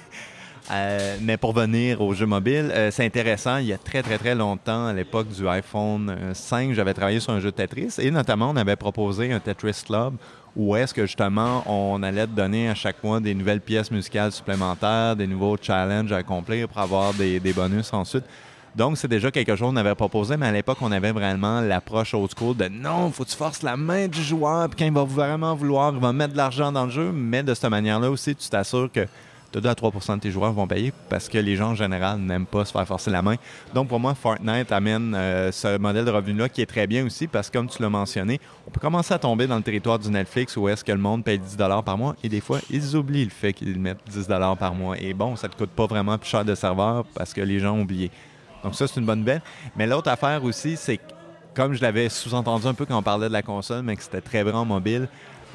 Euh, 0.73 1.17
mais 1.23 1.37
pour 1.37 1.53
venir 1.53 2.01
aux 2.01 2.13
jeux 2.13 2.27
mobiles, 2.27 2.73
c'est 2.91 3.05
intéressant. 3.05 3.59
Il 3.59 3.67
y 3.67 3.73
a 3.73 3.79
très, 3.79 4.03
très, 4.03 4.19
très 4.19 4.35
longtemps, 4.35 4.87
à 4.89 4.93
l'époque 4.93 5.29
du 5.29 5.47
iPhone 5.47 6.11
euh, 6.11 6.35
5, 6.35 6.73
j'avais 6.73 6.93
travaillé 6.93 7.21
sur 7.21 7.33
un 7.33 7.39
jeu 7.39 7.53
Tetris 7.53 7.95
et 8.01 8.11
notamment, 8.11 8.51
on 8.51 8.57
avait 8.57 8.75
proposé 8.75 9.33
un 9.33 9.39
Tetris 9.39 9.85
Club 9.87 10.15
où 10.57 10.75
est-ce 10.75 10.93
que 10.93 11.07
justement, 11.07 11.63
on 11.67 12.03
allait 12.03 12.27
te 12.27 12.33
donner 12.33 12.69
à 12.69 12.75
chaque 12.75 13.01
mois 13.05 13.21
des 13.21 13.33
nouvelles 13.33 13.61
pièces 13.61 13.93
musicales 13.93 14.33
supplémentaires, 14.33 15.15
des 15.15 15.29
nouveaux 15.29 15.57
challenges 15.57 16.11
à 16.11 16.17
accomplir 16.17 16.67
pour 16.67 16.79
avoir 16.79 17.15
des 17.15 17.39
bonus 17.55 17.93
ensuite. 17.93 18.25
Donc, 18.77 18.99
c'est 18.99 19.09
déjà 19.09 19.31
quelque 19.31 19.57
chose 19.57 19.71
qu'on 19.71 19.77
avait 19.77 19.95
proposé, 19.95 20.37
mais 20.37 20.47
à 20.47 20.53
l'époque, 20.53 20.77
on 20.83 20.93
avait 20.93 21.13
vraiment 21.13 21.63
l'approche 21.63 22.13
old 22.13 22.31
school 22.37 22.55
de 22.55 22.69
non, 22.69 23.11
faut 23.11 23.25
que 23.25 23.31
tu 23.31 23.37
forces 23.37 23.63
la 23.63 23.75
main 23.77 24.07
du 24.07 24.23
joueur, 24.23 24.69
puis 24.69 24.79
quand 24.79 24.85
il 24.85 24.93
va 24.93 25.05
vraiment 25.05 25.55
vouloir, 25.55 25.95
il 25.95 26.01
va 26.01 26.13
mettre 26.13 26.35
de 26.35 26.37
l'argent 26.37 26.71
dans 26.71 26.85
le 26.85 26.91
jeu, 26.91 27.11
mais 27.11 27.43
de 27.43 27.55
cette 27.55 27.71
manière-là 27.71 28.11
aussi, 28.11 28.37
tu 28.37 28.49
t'assures 28.51 28.93
que 28.93 29.07
2 29.55 29.67
à 29.67 29.73
3% 29.73 30.17
de 30.17 30.21
tes 30.21 30.31
joueurs 30.31 30.53
vont 30.53 30.67
payer 30.67 30.93
parce 31.09 31.29
que 31.29 31.39
les 31.39 31.57
gens 31.57 31.71
en 31.71 31.75
général 31.75 32.19
n'aiment 32.19 32.45
pas 32.45 32.67
se 32.67 32.73
faire 32.73 32.87
forcer 32.87 33.11
la 33.11 33.23
main. 33.23 33.37
Donc 33.75 33.89
pour 33.89 33.99
moi, 33.99 34.15
Fortnite 34.15 34.71
amène 34.71 35.15
euh, 35.15 35.51
ce 35.51 35.79
modèle 35.79 36.05
de 36.05 36.11
revenu-là 36.11 36.49
qui 36.49 36.61
est 36.61 36.67
très 36.67 36.87
bien 36.87 37.07
aussi 37.07 37.27
parce 37.27 37.49
que 37.49 37.57
comme 37.57 37.69
tu 37.69 37.81
l'as 37.81 37.89
mentionné, 37.89 38.41
on 38.67 38.71
peut 38.71 38.81
commencer 38.81 39.15
à 39.15 39.19
tomber 39.19 39.47
dans 39.47 39.57
le 39.57 39.63
territoire 39.63 39.99
du 39.99 40.11
Netflix 40.11 40.57
où 40.57 40.69
est-ce 40.69 40.85
que 40.85 40.93
le 40.93 40.99
monde 40.99 41.25
paye 41.25 41.39
10 41.39 41.57
par 41.85 41.97
mois 41.97 42.17
et 42.23 42.29
des 42.29 42.41
fois, 42.41 42.59
ils 42.69 42.97
oublient 42.97 43.25
le 43.25 43.31
fait 43.31 43.53
qu'ils 43.53 43.79
mettent 43.81 44.07
10 44.11 44.27
par 44.59 44.75
mois. 44.75 44.99
Et 44.99 45.15
bon, 45.15 45.37
ça 45.37 45.49
ne 45.49 45.53
te 45.53 45.59
coûte 45.59 45.71
pas 45.71 45.87
vraiment 45.87 46.19
plus 46.19 46.29
cher 46.29 46.45
de 46.45 46.55
serveur 46.55 47.05
parce 47.15 47.33
que 47.33 47.41
les 47.41 47.59
gens 47.59 47.77
ont 47.77 47.83
oublié. 47.83 48.11
Donc 48.67 48.75
ça, 48.75 48.89
c'est 48.89 48.99
une 48.99 49.07
bonne 49.07 49.21
nouvelle. 49.21 49.43
Mais 49.77 49.87
l'autre 49.87 50.11
affaire 50.11 50.43
aussi, 50.43 50.77
c'est 50.77 50.99
comme 51.55 51.73
je 51.73 51.81
l'avais 51.81 52.09
sous-entendu 52.09 52.67
un 52.67 52.75
peu 52.75 52.85
quand 52.85 52.99
on 52.99 53.03
parlait 53.03 53.29
de 53.29 53.33
la 53.33 53.43
console, 53.43 53.83
mais 53.83 53.95
que 53.95 54.03
c'était 54.03 54.21
très 54.21 54.43
vrai 54.43 54.55
en 54.55 54.65
mobile, 54.65 55.09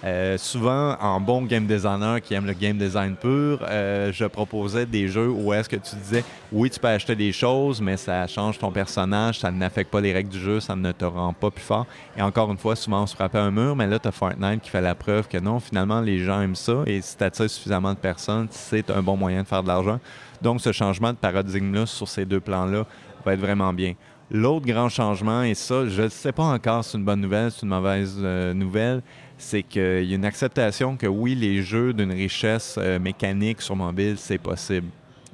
euh, 0.03 0.37
souvent, 0.37 0.95
en 0.99 1.19
bon 1.19 1.43
game 1.43 1.67
designer 1.67 2.21
qui 2.21 2.33
aime 2.33 2.45
le 2.45 2.53
game 2.53 2.77
design 2.77 3.15
pur, 3.15 3.59
euh, 3.61 4.11
je 4.13 4.25
proposais 4.25 4.85
des 4.85 5.09
jeux 5.09 5.29
où 5.29 5.53
est-ce 5.53 5.69
que 5.69 5.75
tu 5.75 5.95
disais, 5.97 6.23
oui, 6.53 6.69
tu 6.69 6.79
peux 6.79 6.87
acheter 6.87 7.15
des 7.15 7.33
choses, 7.33 7.81
mais 7.81 7.97
ça 7.97 8.25
change 8.27 8.57
ton 8.57 8.71
personnage, 8.71 9.39
ça 9.39 9.51
n'affecte 9.51 9.91
pas 9.91 10.01
les 10.01 10.13
règles 10.13 10.29
du 10.29 10.39
jeu, 10.39 10.59
ça 10.61 10.75
ne 10.75 10.91
te 10.93 11.05
rend 11.05 11.33
pas 11.33 11.51
plus 11.51 11.63
fort. 11.63 11.85
Et 12.17 12.21
encore 12.21 12.49
une 12.49 12.57
fois, 12.57 12.75
souvent, 12.75 13.03
on 13.03 13.07
se 13.07 13.13
frappait 13.13 13.37
un 13.37 13.51
mur, 13.51 13.75
mais 13.75 13.87
là, 13.87 13.99
tu 13.99 14.07
as 14.07 14.11
Fortnite 14.11 14.61
qui 14.61 14.69
fait 14.69 14.81
la 14.81 14.95
preuve 14.95 15.27
que 15.27 15.37
non, 15.37 15.59
finalement, 15.59 15.99
les 15.99 16.23
gens 16.23 16.41
aiment 16.41 16.55
ça, 16.55 16.83
et 16.87 17.01
si 17.01 17.17
tu 17.17 17.23
attires 17.23 17.49
suffisamment 17.49 17.93
de 17.93 17.99
personnes, 17.99 18.47
c'est 18.49 18.89
un 18.89 19.03
bon 19.03 19.17
moyen 19.17 19.43
de 19.43 19.47
faire 19.47 19.61
de 19.61 19.67
l'argent. 19.67 19.99
Donc, 20.41 20.61
ce 20.61 20.71
changement 20.71 21.11
de 21.11 21.17
paradigme-là 21.17 21.85
sur 21.85 22.07
ces 22.07 22.25
deux 22.25 22.39
plans-là 22.39 22.85
va 23.25 23.33
être 23.33 23.39
vraiment 23.39 23.73
bien. 23.73 23.93
L'autre 24.33 24.65
grand 24.65 24.87
changement, 24.87 25.43
et 25.43 25.53
ça, 25.53 25.87
je 25.87 26.03
ne 26.03 26.07
sais 26.07 26.31
pas 26.31 26.43
encore 26.43 26.85
si 26.85 26.91
c'est 26.91 26.97
une 26.97 27.03
bonne 27.03 27.19
nouvelle, 27.19 27.51
c'est 27.51 27.63
une 27.63 27.69
mauvaise 27.69 28.15
euh, 28.21 28.53
nouvelle, 28.53 29.01
c'est 29.37 29.61
qu'il 29.61 30.05
y 30.05 30.13
a 30.13 30.15
une 30.15 30.23
acceptation 30.23 30.95
que 30.95 31.07
oui, 31.07 31.35
les 31.35 31.61
jeux 31.61 31.91
d'une 31.91 32.13
richesse 32.13 32.75
euh, 32.77 32.97
mécanique 32.97 33.61
sur 33.61 33.75
mobile, 33.75 34.15
c'est 34.17 34.37
possible. 34.37 34.87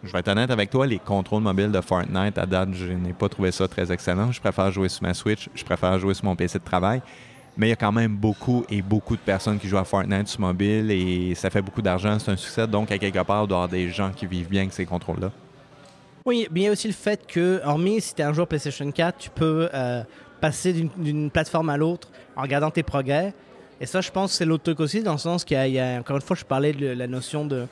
Je 0.03 0.11
vais 0.11 0.19
être 0.19 0.29
honnête 0.29 0.49
avec 0.49 0.69
toi, 0.69 0.87
les 0.87 0.99
contrôles 0.99 1.43
mobiles 1.43 1.71
de 1.71 1.81
Fortnite, 1.81 2.37
à 2.37 2.45
date, 2.45 2.69
je 2.73 2.91
n'ai 2.91 3.13
pas 3.13 3.29
trouvé 3.29 3.51
ça 3.51 3.67
très 3.67 3.91
excellent. 3.91 4.31
Je 4.31 4.39
préfère 4.39 4.71
jouer 4.71 4.89
sur 4.89 5.03
ma 5.03 5.13
Switch, 5.13 5.49
je 5.53 5.63
préfère 5.63 5.99
jouer 5.99 6.13
sur 6.13 6.25
mon 6.25 6.35
PC 6.35 6.57
de 6.57 6.63
travail. 6.63 7.01
Mais 7.57 7.67
il 7.67 7.69
y 7.69 7.73
a 7.73 7.77
quand 7.77 7.91
même 7.91 8.15
beaucoup 8.15 8.63
et 8.69 8.81
beaucoup 8.83 9.15
de 9.15 9.21
personnes 9.21 9.57
qui 9.57 9.67
jouent 9.67 9.77
à 9.79 9.83
Fortnite 9.83 10.27
sur 10.27 10.41
mobile 10.41 10.91
et 10.91 11.33
ça 11.35 11.49
fait 11.49 11.61
beaucoup 11.61 11.81
d'argent, 11.81 12.19
c'est 12.19 12.31
un 12.31 12.37
succès. 12.37 12.67
Donc, 12.67 12.91
à 12.91 12.97
quelque 12.99 13.19
part, 13.23 13.43
il 13.43 13.47
doit 13.47 13.57
y 13.57 13.61
avoir 13.61 13.69
des 13.69 13.89
gens 13.89 14.11
qui 14.15 14.27
vivent 14.27 14.47
bien 14.49 14.61
avec 14.61 14.73
ces 14.73 14.85
contrôles-là. 14.85 15.31
Oui, 16.25 16.47
bien 16.51 16.71
aussi 16.71 16.87
le 16.87 16.93
fait 16.93 17.25
que, 17.25 17.61
hormis 17.65 18.01
si 18.01 18.13
tu 18.13 18.21
es 18.21 18.25
un 18.25 18.33
joueur 18.33 18.47
PlayStation 18.47 18.91
4, 18.91 19.17
tu 19.17 19.29
peux 19.31 19.69
euh, 19.73 20.03
passer 20.39 20.73
d'une- 20.73 21.31
plateforme 21.31 21.69
à 21.69 21.77
l'autre 21.77 22.09
en 22.35 22.41
regardant 22.43 22.69
tes 22.69 22.83
progrès. 22.83 23.33
Et 23.81 23.85
ça, 23.85 24.01
je 24.01 24.11
pense 24.11 24.31
que 24.31 24.37
c'est 24.37 24.45
l'autre 24.45 24.63
truc 24.63 24.79
aussi, 24.79 25.01
dans 25.01 25.13
le 25.13 25.17
sens 25.17 25.43
qu'il 25.45 25.55
y, 25.55 25.59
a- 25.59 25.67
il 25.67 25.73
y 25.73 25.79
a, 25.79 25.99
encore 25.99 26.17
une 26.17 26.21
fois, 26.21 26.35
je 26.35 26.43
parlais 26.45 26.73
de 26.73 26.87
la 26.87 27.07
notion 27.07 27.45
de. 27.45 27.65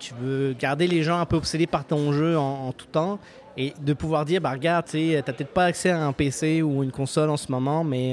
Tu 0.00 0.12
veux 0.20 0.54
garder 0.58 0.86
les 0.86 1.02
gens 1.02 1.18
un 1.18 1.24
peu 1.24 1.36
obsédés 1.36 1.66
par 1.68 1.84
ton 1.86 2.12
jeu 2.12 2.36
en, 2.36 2.72
tout 2.72 2.86
temps 2.86 3.18
et 3.56 3.72
de 3.80 3.92
pouvoir 3.94 4.24
dire, 4.24 4.40
bah 4.40 4.50
regarde, 4.50 4.86
tu 4.90 4.98
n'as 5.12 5.22
peut-être 5.22 5.52
pas 5.54 5.66
accès 5.66 5.90
à 5.90 6.04
un 6.04 6.12
PC 6.12 6.60
ou 6.62 6.82
une 6.82 6.90
console 6.90 7.30
en 7.30 7.36
ce 7.36 7.50
moment, 7.52 7.84
mais 7.84 8.12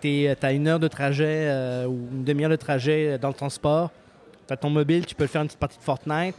tu 0.00 0.28
as 0.28 0.52
une 0.52 0.68
heure 0.68 0.78
de 0.78 0.88
trajet 0.88 1.48
euh, 1.48 1.86
ou 1.86 2.08
une 2.12 2.24
demi-heure 2.24 2.50
de 2.50 2.56
trajet 2.56 3.18
dans 3.18 3.28
le 3.28 3.34
transport. 3.34 3.90
Tu 4.46 4.52
as 4.52 4.56
ton 4.56 4.70
mobile, 4.70 5.06
tu 5.06 5.14
peux 5.14 5.26
faire 5.26 5.42
une 5.42 5.48
petite 5.48 5.60
partie 5.60 5.78
de 5.78 5.82
Fortnite. 5.82 6.34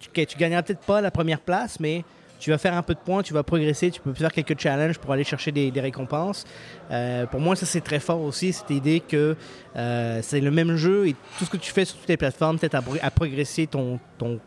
Tu, 0.00 0.26
tu 0.26 0.38
gagneras 0.38 0.62
peut-être 0.62 0.80
pas 0.80 1.00
la 1.00 1.10
première 1.10 1.40
place, 1.40 1.80
mais 1.80 2.04
tu 2.38 2.50
vas 2.50 2.58
faire 2.58 2.74
un 2.74 2.82
peu 2.82 2.94
de 2.94 2.98
points, 2.98 3.22
tu 3.22 3.32
vas 3.32 3.42
progresser, 3.42 3.90
tu 3.90 4.00
peux 4.00 4.12
faire 4.12 4.32
quelques 4.32 4.60
challenges 4.60 4.98
pour 4.98 5.12
aller 5.12 5.24
chercher 5.24 5.52
des, 5.52 5.72
récompenses. 5.80 6.44
Euh, 6.90 7.26
pour 7.26 7.40
moi, 7.40 7.56
ça 7.56 7.66
c'est 7.66 7.80
très 7.80 8.00
fort 8.00 8.20
aussi, 8.20 8.52
cette 8.52 8.70
idée 8.70 9.00
que 9.00 9.36
euh, 9.76 10.20
c'est 10.22 10.40
le 10.40 10.50
même 10.50 10.76
jeu 10.76 11.08
et 11.08 11.16
tout 11.38 11.44
ce 11.44 11.50
que 11.50 11.56
tu 11.56 11.72
fais 11.72 11.84
sur 11.84 11.96
toutes 11.96 12.08
les 12.08 12.16
plateformes, 12.16 12.58
peut-être 12.58 12.74
à, 13.02 13.10
progresser 13.10 13.66
ton 13.66 13.98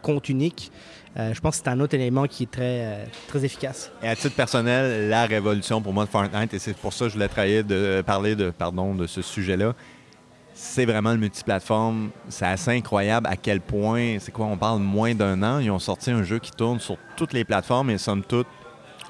compte 0.02 0.30
unique. 0.30 0.72
Euh, 1.18 1.34
je 1.34 1.42
pense 1.42 1.58
que 1.58 1.64
c'est 1.64 1.70
un 1.70 1.80
autre 1.80 1.96
élément 1.96 2.28
qui 2.28 2.44
est 2.44 2.52
très, 2.52 2.86
euh, 2.86 3.06
très 3.28 3.44
efficace. 3.44 3.92
Et 4.04 4.08
à 4.08 4.16
titre 4.16 4.36
personnel, 4.36 5.10
la 5.10 5.26
révolution 5.26 5.82
pour 5.82 5.92
moi 5.92 6.06
de 6.06 6.10
Fortnite, 6.10 6.54
et 6.54 6.60
c'est 6.60 6.76
pour 6.76 6.94
ça 6.94 7.06
que 7.06 7.10
je 7.10 7.16
voulais 7.16 7.28
travailler 7.28 7.64
de, 7.64 8.04
parler 8.06 8.36
de, 8.36 8.52
pardon, 8.52 8.94
de 8.94 9.08
ce 9.08 9.22
sujet-là, 9.22 9.74
c'est 10.54 10.86
vraiment 10.86 11.12
le 11.12 11.18
multiplateforme. 11.18 12.10
C'est 12.28 12.46
assez 12.46 12.72
incroyable 12.72 13.28
à 13.28 13.38
quel 13.38 13.62
point, 13.62 14.18
c'est 14.20 14.32
quoi, 14.32 14.46
on 14.46 14.58
parle 14.58 14.80
moins 14.80 15.16
d'un 15.16 15.42
an, 15.42 15.60
ils 15.60 15.72
ont 15.72 15.80
sorti 15.80 16.12
un 16.12 16.24
jeu 16.24 16.38
qui 16.38 16.52
tourne 16.52 16.80
sur 16.80 16.98
toutes 17.16 17.34
les 17.34 17.44
plateformes 17.44 17.90
et 17.90 17.98
somme 17.98 18.24
toute, 18.24 18.48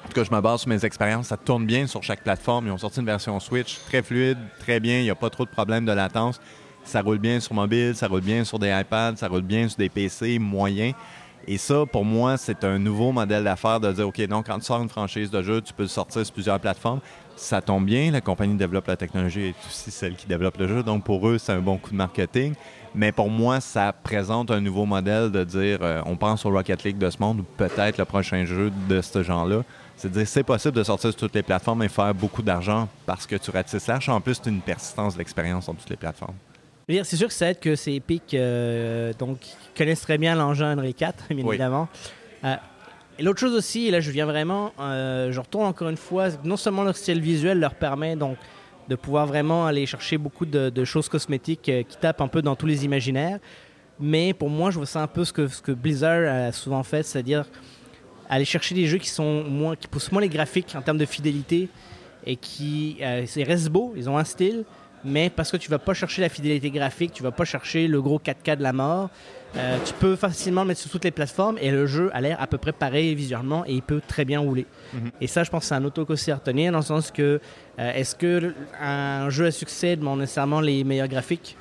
en 0.04 0.08
tout 0.08 0.14
cas, 0.14 0.24
je 0.24 0.34
me 0.34 0.40
base 0.40 0.60
sur 0.60 0.68
mes 0.68 0.84
expériences, 0.84 1.28
ça 1.28 1.36
tourne 1.36 1.66
bien 1.66 1.86
sur 1.86 2.02
chaque 2.02 2.22
plateforme. 2.22 2.66
Ils 2.66 2.72
ont 2.72 2.78
sorti 2.78 3.00
une 3.00 3.06
version 3.06 3.38
Switch 3.38 3.78
très 3.86 4.02
fluide, 4.02 4.38
très 4.58 4.80
bien, 4.80 4.98
il 4.98 5.04
n'y 5.04 5.10
a 5.10 5.14
pas 5.14 5.30
trop 5.30 5.44
de 5.44 5.50
problèmes 5.50 5.84
de 5.84 5.92
latence. 5.92 6.40
Ça 6.84 7.02
roule 7.02 7.18
bien 7.18 7.38
sur 7.40 7.54
mobile, 7.54 7.94
ça 7.94 8.08
roule 8.08 8.22
bien 8.22 8.42
sur 8.44 8.58
des 8.58 8.70
iPads, 8.70 9.16
ça 9.16 9.28
roule 9.28 9.42
bien 9.42 9.68
sur 9.68 9.76
des 9.76 9.88
PC 9.88 10.38
moyens. 10.38 10.94
Et 11.46 11.58
ça, 11.58 11.84
pour 11.90 12.04
moi, 12.04 12.36
c'est 12.36 12.64
un 12.64 12.78
nouveau 12.78 13.12
modèle 13.12 13.44
d'affaires 13.44 13.80
de 13.80 13.92
dire, 13.92 14.06
OK, 14.06 14.20
donc 14.26 14.46
quand 14.46 14.58
tu 14.58 14.66
sors 14.66 14.82
une 14.82 14.88
franchise 14.88 15.30
de 15.30 15.42
jeu, 15.42 15.60
tu 15.60 15.72
peux 15.72 15.84
le 15.84 15.88
sortir 15.88 16.24
sur 16.24 16.32
plusieurs 16.32 16.60
plateformes. 16.60 17.00
Ça 17.36 17.62
tombe 17.62 17.86
bien, 17.86 18.10
la 18.10 18.20
compagnie 18.20 18.54
développe 18.54 18.86
la 18.86 18.96
technologie 18.96 19.46
et 19.46 19.54
aussi 19.66 19.90
celle 19.90 20.14
qui 20.14 20.26
développe 20.26 20.58
le 20.58 20.68
jeu. 20.68 20.82
Donc 20.82 21.04
pour 21.04 21.26
eux, 21.26 21.38
c'est 21.38 21.52
un 21.52 21.60
bon 21.60 21.78
coup 21.78 21.90
de 21.90 21.96
marketing. 21.96 22.54
Mais 22.94 23.12
pour 23.12 23.30
moi, 23.30 23.60
ça 23.60 23.92
présente 23.92 24.50
un 24.50 24.60
nouveau 24.60 24.84
modèle 24.84 25.30
de 25.30 25.44
dire, 25.44 25.78
euh, 25.80 26.02
on 26.06 26.16
pense 26.16 26.44
au 26.44 26.50
Rocket 26.50 26.84
League 26.84 26.98
de 26.98 27.08
ce 27.08 27.18
monde 27.20 27.40
ou 27.40 27.44
peut-être 27.56 27.98
le 27.98 28.04
prochain 28.04 28.44
jeu 28.44 28.70
de 28.88 29.00
ce 29.00 29.22
genre-là. 29.22 29.62
C'est 29.96 30.08
de 30.08 30.14
dire, 30.18 30.28
c'est 30.28 30.42
possible 30.42 30.76
de 30.76 30.82
sortir 30.82 31.10
sur 31.10 31.18
toutes 31.18 31.34
les 31.34 31.42
plateformes 31.42 31.82
et 31.82 31.88
faire 31.88 32.14
beaucoup 32.14 32.42
d'argent 32.42 32.88
parce 33.06 33.26
que 33.26 33.36
tu 33.36 33.50
ratisses 33.50 33.86
large. 33.86 34.08
En 34.08 34.20
plus, 34.20 34.34
c'est 34.34 34.50
une 34.50 34.60
persistance 34.60 35.14
de 35.14 35.18
l'expérience 35.18 35.64
sur 35.64 35.74
toutes 35.74 35.90
les 35.90 35.96
plateformes. 35.96 36.34
C'est 37.04 37.16
sûr 37.16 37.28
que 37.28 37.34
ça 37.34 37.50
aide 37.50 37.60
que 37.60 37.76
c'est 37.76 37.94
Epic, 37.94 38.34
euh, 38.34 39.12
donc, 39.18 39.38
connaissent 39.76 40.00
très 40.00 40.18
bien 40.18 40.34
l'engin 40.34 40.76
Henry 40.76 40.94
4, 40.94 41.26
bien 41.30 41.46
évidemment. 41.46 41.88
Euh, 42.44 42.56
et 43.18 43.22
l'autre 43.22 43.38
chose 43.38 43.54
aussi, 43.54 43.86
et 43.86 43.90
là 43.90 44.00
je 44.00 44.10
viens 44.10 44.26
vraiment, 44.26 44.72
euh, 44.80 45.30
je 45.30 45.38
retourne 45.38 45.66
encore 45.66 45.88
une 45.88 45.96
fois, 45.96 46.28
non 46.42 46.56
seulement 46.56 46.82
leur 46.82 46.96
style 46.96 47.20
visuel 47.20 47.60
leur 47.60 47.74
permet 47.74 48.16
donc 48.16 48.38
de 48.88 48.96
pouvoir 48.96 49.26
vraiment 49.26 49.66
aller 49.66 49.86
chercher 49.86 50.16
beaucoup 50.18 50.46
de, 50.46 50.84
choses 50.84 51.08
cosmétiques 51.08 51.70
qui 51.88 51.96
tapent 52.00 52.22
un 52.22 52.28
peu 52.28 52.42
dans 52.42 52.56
tous 52.56 52.66
les 52.66 52.84
imaginaires, 52.84 53.38
mais 54.00 54.32
pour 54.32 54.48
moi 54.48 54.70
je 54.70 54.78
vois 54.78 54.86
ça 54.86 55.02
un 55.02 55.06
peu 55.06 55.24
ce 55.24 55.32
que, 55.32 55.46
ce 55.48 55.60
que 55.60 55.72
Blizzard 55.72 56.48
a 56.48 56.52
souvent 56.52 56.82
fait, 56.82 57.02
c'est-à-dire 57.02 57.44
aller 58.28 58.46
chercher 58.46 58.74
des 58.74 58.86
jeux 58.86 58.98
qui 58.98 59.10
sont 59.10 59.44
moins, 59.44 59.76
qui 59.76 59.86
poussent 59.86 60.10
moins 60.10 60.22
les 60.22 60.28
graphiques 60.28 60.74
en 60.74 60.82
termes 60.82 60.98
de 60.98 61.04
fidélité 61.04 61.68
et 62.26 62.36
qui 62.36 62.96
restent 63.36 63.68
beaux, 63.68 63.92
ils 63.96 64.08
ont 64.08 64.16
un 64.16 64.24
style, 64.24 64.64
mais 65.04 65.30
parce 65.30 65.50
que 65.50 65.56
tu 65.56 65.70
vas 65.70 65.78
pas 65.78 65.94
chercher 65.94 66.22
la 66.22 66.28
fidélité 66.28 66.70
graphique, 66.70 67.12
tu 67.12 67.22
vas 67.22 67.30
pas 67.30 67.44
chercher 67.44 67.88
le 67.88 68.00
gros 68.02 68.18
4K 68.18 68.56
de 68.56 68.62
la 68.62 68.72
mort, 68.72 69.10
euh, 69.56 69.78
tu 69.84 69.92
peux 69.94 70.14
facilement 70.14 70.62
le 70.62 70.68
mettre 70.68 70.80
sur 70.80 70.90
toutes 70.90 71.04
les 71.04 71.10
plateformes 71.10 71.58
et 71.60 71.70
le 71.70 71.86
jeu 71.86 72.10
a 72.12 72.20
l'air 72.20 72.40
à 72.40 72.46
peu 72.46 72.56
près 72.58 72.72
pareil 72.72 73.14
visuellement 73.14 73.64
et 73.66 73.72
il 73.74 73.82
peut 73.82 74.00
très 74.06 74.24
bien 74.24 74.40
rouler. 74.40 74.66
Mhm. 74.92 75.10
Et 75.20 75.26
ça, 75.26 75.42
je 75.42 75.50
pense 75.50 75.62
que 75.62 75.68
c'est 75.68 75.74
un 75.74 75.84
auto 75.84 76.06
aussi 76.08 76.30
à 76.30 76.36
retenir 76.36 76.70
dans 76.70 76.78
le 76.78 76.84
sens 76.84 77.10
que 77.10 77.40
euh, 77.78 77.92
est-ce 77.92 78.14
que 78.14 78.54
un 78.80 79.28
jeu 79.30 79.46
à 79.46 79.50
succès 79.50 79.96
demande 79.96 80.20
nécessairement 80.20 80.60
les 80.60 80.84
meilleurs 80.84 81.08
graphiques? 81.08 81.56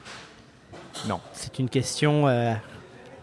Non. 1.08 1.20
C'est 1.34 1.58
une 1.60 1.70
question 1.70 2.28
euh, 2.28 2.54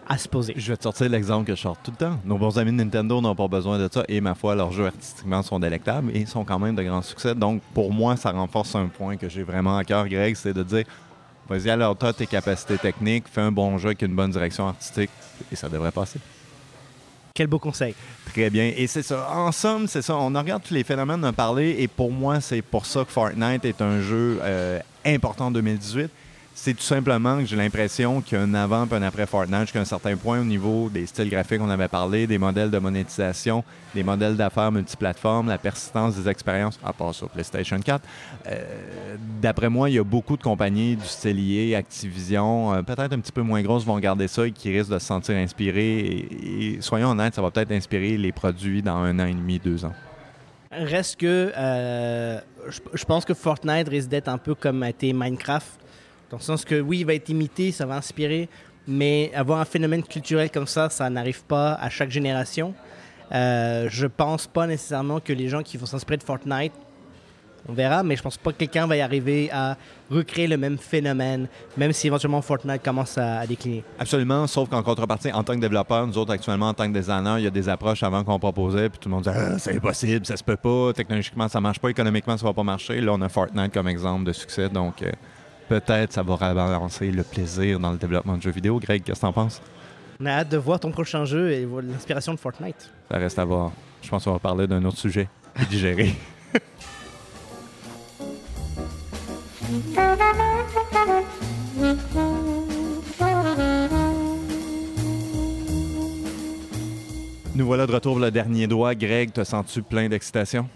à 0.08 0.18
se 0.18 0.28
poser. 0.28 0.54
Je 0.56 0.72
vais 0.72 0.76
te 0.76 0.84
sortir 0.84 1.08
l'exemple 1.08 1.46
que 1.46 1.54
je 1.54 1.60
sors 1.60 1.76
tout 1.76 1.90
le 1.90 1.96
temps. 1.96 2.18
Nos 2.24 2.38
bons 2.38 2.58
amis 2.58 2.70
de 2.70 2.76
Nintendo 2.76 3.20
n'ont 3.20 3.34
pas 3.34 3.48
besoin 3.48 3.78
de 3.78 3.88
ça 3.92 4.04
et 4.08 4.20
ma 4.20 4.34
foi, 4.34 4.54
leurs 4.54 4.72
jeux 4.72 4.86
artistiquement 4.86 5.42
sont 5.42 5.58
délectables 5.58 6.16
et 6.16 6.26
sont 6.26 6.44
quand 6.44 6.58
même 6.58 6.74
de 6.74 6.82
grands 6.82 7.02
succès. 7.02 7.34
Donc 7.34 7.62
pour 7.74 7.92
moi, 7.92 8.16
ça 8.16 8.30
renforce 8.30 8.74
un 8.74 8.86
point 8.86 9.16
que 9.16 9.28
j'ai 9.28 9.42
vraiment 9.42 9.76
à 9.76 9.84
cœur, 9.84 10.08
Greg, 10.08 10.36
c'est 10.36 10.54
de 10.54 10.62
dire 10.62 10.84
vas-y 11.48 11.70
alors 11.70 11.96
toi 11.96 12.12
tes 12.12 12.26
capacités 12.26 12.78
techniques, 12.78 13.24
fais 13.30 13.40
un 13.40 13.52
bon 13.52 13.78
jeu 13.78 13.88
avec 13.88 14.02
une 14.02 14.14
bonne 14.14 14.30
direction 14.30 14.68
artistique 14.68 15.10
et 15.50 15.56
ça 15.56 15.68
devrait 15.68 15.92
passer. 15.92 16.20
Quel 17.34 17.48
beau 17.48 17.58
conseil. 17.58 17.94
Très 18.32 18.48
bien. 18.48 18.72
Et 18.74 18.86
c'est 18.86 19.02
ça. 19.02 19.28
En 19.30 19.52
somme, 19.52 19.86
c'est 19.88 20.00
ça. 20.00 20.16
On 20.16 20.32
regarde 20.32 20.62
tous 20.62 20.72
les 20.72 20.84
phénomènes 20.84 21.20
d'en 21.20 21.34
parler 21.34 21.76
et 21.80 21.86
pour 21.86 22.10
moi, 22.10 22.40
c'est 22.40 22.62
pour 22.62 22.86
ça 22.86 23.04
que 23.04 23.12
Fortnite 23.12 23.62
est 23.66 23.82
un 23.82 24.00
jeu 24.00 24.38
euh, 24.40 24.80
important 25.04 25.48
en 25.48 25.50
2018 25.50 26.10
c'est 26.58 26.72
tout 26.72 26.82
simplement 26.82 27.38
que 27.38 27.44
j'ai 27.44 27.54
l'impression 27.54 28.22
qu'il 28.22 28.38
y 28.38 28.40
a 28.40 28.42
un 28.42 28.54
avant 28.54 28.86
et 28.86 28.94
un 28.94 29.02
après 29.02 29.26
Fortnite 29.26 29.60
jusqu'à 29.60 29.80
un 29.80 29.84
certain 29.84 30.16
point 30.16 30.40
au 30.40 30.44
niveau 30.44 30.88
des 30.88 31.04
styles 31.04 31.28
graphiques 31.28 31.58
qu'on 31.58 31.68
avait 31.68 31.86
parlé, 31.86 32.26
des 32.26 32.38
modèles 32.38 32.70
de 32.70 32.78
monétisation, 32.78 33.62
des 33.94 34.02
modèles 34.02 34.36
d'affaires 34.36 34.72
multiplateformes, 34.72 35.48
la 35.48 35.58
persistance 35.58 36.16
des 36.16 36.30
expériences, 36.30 36.80
à 36.82 36.94
part 36.94 37.14
sur 37.14 37.28
PlayStation 37.28 37.78
4. 37.78 38.02
Euh, 38.46 39.16
d'après 39.42 39.68
moi, 39.68 39.90
il 39.90 39.96
y 39.96 39.98
a 39.98 40.02
beaucoup 40.02 40.38
de 40.38 40.42
compagnies 40.42 40.96
du 40.96 41.04
style 41.04 41.36
lié, 41.36 41.74
Activision, 41.74 42.72
euh, 42.72 42.82
peut-être 42.82 43.12
un 43.12 43.20
petit 43.20 43.32
peu 43.32 43.42
moins 43.42 43.60
grosses, 43.60 43.84
vont 43.84 43.98
garder 43.98 44.26
ça 44.26 44.46
et 44.46 44.50
qui 44.50 44.74
risquent 44.76 44.92
de 44.92 44.98
se 44.98 45.06
sentir 45.06 45.36
inspirés. 45.36 45.98
Et, 45.98 46.78
soyons 46.80 47.10
honnêtes, 47.10 47.34
ça 47.34 47.42
va 47.42 47.50
peut-être 47.50 47.72
inspirer 47.72 48.16
les 48.16 48.32
produits 48.32 48.82
dans 48.82 48.96
un 48.96 49.18
an 49.18 49.26
et 49.26 49.34
demi, 49.34 49.58
deux 49.58 49.84
ans. 49.84 49.94
Reste 50.72 51.20
que 51.20 51.52
euh, 51.54 52.40
je, 52.68 53.04
pense 53.04 53.26
que 53.26 53.34
Fortnite 53.34 53.88
risque 53.88 54.08
d'être 54.08 54.28
un 54.28 54.38
peu 54.38 54.54
comme 54.54 54.82
a 54.82 54.88
été 54.88 55.12
Minecraft 55.12 55.85
dans 56.30 56.38
le 56.38 56.42
sens 56.42 56.64
que 56.64 56.80
oui, 56.80 57.00
il 57.00 57.06
va 57.06 57.14
être 57.14 57.28
imité, 57.28 57.72
ça 57.72 57.86
va 57.86 57.96
inspirer, 57.96 58.48
mais 58.86 59.30
avoir 59.34 59.60
un 59.60 59.64
phénomène 59.64 60.02
culturel 60.02 60.50
comme 60.50 60.66
ça, 60.66 60.90
ça 60.90 61.08
n'arrive 61.10 61.44
pas 61.44 61.74
à 61.74 61.88
chaque 61.88 62.10
génération. 62.10 62.74
Euh, 63.32 63.88
je 63.90 64.06
pense 64.06 64.46
pas 64.46 64.66
nécessairement 64.66 65.20
que 65.20 65.32
les 65.32 65.48
gens 65.48 65.62
qui 65.62 65.76
vont 65.76 65.86
s'inspirer 65.86 66.16
de 66.16 66.22
Fortnite, 66.22 66.72
on 67.68 67.72
verra, 67.72 68.04
mais 68.04 68.14
je 68.14 68.22
pense 68.22 68.36
pas 68.36 68.52
que 68.52 68.58
quelqu'un 68.58 68.86
va 68.86 68.96
y 68.96 69.00
arriver 69.00 69.50
à 69.52 69.76
recréer 70.08 70.46
le 70.46 70.56
même 70.56 70.78
phénomène, 70.78 71.48
même 71.76 71.92
si 71.92 72.06
éventuellement 72.06 72.40
Fortnite 72.40 72.80
commence 72.80 73.18
à, 73.18 73.44
décliner. 73.44 73.82
Absolument, 73.98 74.46
sauf 74.46 74.68
qu'en 74.68 74.84
contrepartie, 74.84 75.32
en 75.32 75.42
tant 75.42 75.54
que 75.54 75.60
développeur, 75.60 76.06
nous 76.06 76.16
autres 76.16 76.32
actuellement, 76.32 76.68
en 76.68 76.74
tant 76.74 76.86
que 76.86 76.92
designers, 76.92 77.36
il 77.38 77.44
y 77.44 77.48
a 77.48 77.50
des 77.50 77.68
approches 77.68 78.04
avant 78.04 78.22
qu'on 78.22 78.38
proposait, 78.38 78.88
puis 78.88 79.00
tout 79.00 79.08
le 79.08 79.16
monde 79.16 79.24
dit 79.24 79.30
ah, 79.32 79.58
c'est 79.58 79.74
impossible, 79.74 80.24
ça 80.24 80.36
se 80.36 80.44
peut 80.44 80.56
pas, 80.56 80.92
technologiquement 80.92 81.48
ça 81.48 81.60
marche 81.60 81.80
pas, 81.80 81.88
économiquement 81.88 82.36
ça 82.36 82.46
va 82.46 82.52
pas 82.52 82.62
marcher. 82.62 83.00
Là, 83.00 83.12
on 83.14 83.20
a 83.20 83.28
Fortnite 83.28 83.72
comme 83.72 83.88
exemple 83.88 84.24
de 84.24 84.32
succès, 84.32 84.68
donc. 84.68 85.02
Euh, 85.02 85.10
peut-être 85.68 86.12
ça 86.12 86.22
va 86.22 86.34
rebalancer 86.34 87.10
le 87.10 87.22
plaisir 87.22 87.80
dans 87.80 87.92
le 87.92 87.98
développement 87.98 88.36
de 88.36 88.42
jeux 88.42 88.50
vidéo. 88.50 88.78
Greg, 88.78 89.02
qu'est-ce 89.02 89.20
que 89.20 89.26
t'en 89.26 89.32
penses? 89.32 89.60
On 90.20 90.26
a 90.26 90.30
hâte 90.30 90.48
de 90.48 90.56
voir 90.56 90.80
ton 90.80 90.90
prochain 90.90 91.24
jeu 91.24 91.50
et 91.52 91.66
l'inspiration 91.82 92.32
de 92.32 92.38
Fortnite. 92.38 92.90
Ça 93.10 93.18
reste 93.18 93.38
à 93.38 93.44
voir. 93.44 93.72
Je 94.02 94.08
pense 94.08 94.24
qu'on 94.24 94.32
va 94.32 94.38
parler 94.38 94.66
d'un 94.66 94.84
autre 94.84 94.98
sujet 94.98 95.28
et 95.60 95.64
digérer. 95.66 96.14
Nous 107.54 107.64
voilà 107.64 107.86
de 107.86 107.92
retour 107.92 108.12
pour 108.12 108.20
le 108.20 108.30
dernier 108.30 108.66
doigt. 108.66 108.94
Greg, 108.94 109.32
te 109.32 109.42
sens-tu 109.42 109.82
plein 109.82 110.08
d'excitation? 110.08 110.68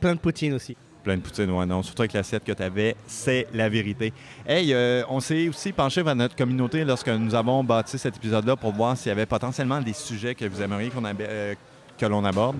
Plein 0.00 0.14
de 0.14 0.20
poutine 0.20 0.52
aussi 0.52 0.76
plein 1.06 1.16
de 1.16 1.22
poutine, 1.22 1.48
ouais, 1.52 1.66
non. 1.66 1.84
Surtout 1.84 2.02
avec 2.02 2.14
l'assiette 2.14 2.42
que 2.42 2.50
tu 2.50 2.62
avais, 2.64 2.96
c'est 3.06 3.46
la 3.54 3.68
vérité. 3.68 4.12
Hey, 4.44 4.74
euh, 4.74 5.04
on 5.08 5.20
s'est 5.20 5.48
aussi 5.48 5.70
penché 5.70 6.02
vers 6.02 6.16
notre 6.16 6.34
communauté 6.34 6.84
lorsque 6.84 7.08
nous 7.08 7.32
avons 7.32 7.62
bâti 7.62 7.96
cet 7.96 8.16
épisode-là 8.16 8.56
pour 8.56 8.72
voir 8.72 8.96
s'il 8.96 9.10
y 9.10 9.12
avait 9.12 9.24
potentiellement 9.24 9.80
des 9.80 9.92
sujets 9.92 10.34
que 10.34 10.44
vous 10.46 10.60
aimeriez 10.60 10.90
qu'on 10.90 11.04
euh, 11.04 11.54
que 11.96 12.06
l'on 12.06 12.24
aborde. 12.24 12.56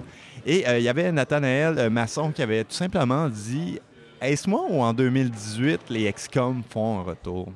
Et 0.47 0.65
euh, 0.69 0.79
il 0.79 0.85
y 0.85 0.89
avait 0.89 1.11
Nathanaël 1.11 1.91
Masson 1.91 2.31
qui 2.31 2.41
avait 2.41 2.63
tout 2.63 2.77
simplement 2.77 3.29
dit 3.29 3.81
Est-ce 4.21 4.49
moi 4.49 4.65
ou 4.71 4.81
en 4.81 4.93
2018, 4.95 5.81
les 5.91 6.13
XCOM 6.13 6.63
font 6.71 7.01
un 7.01 7.03
retour? 7.03 7.49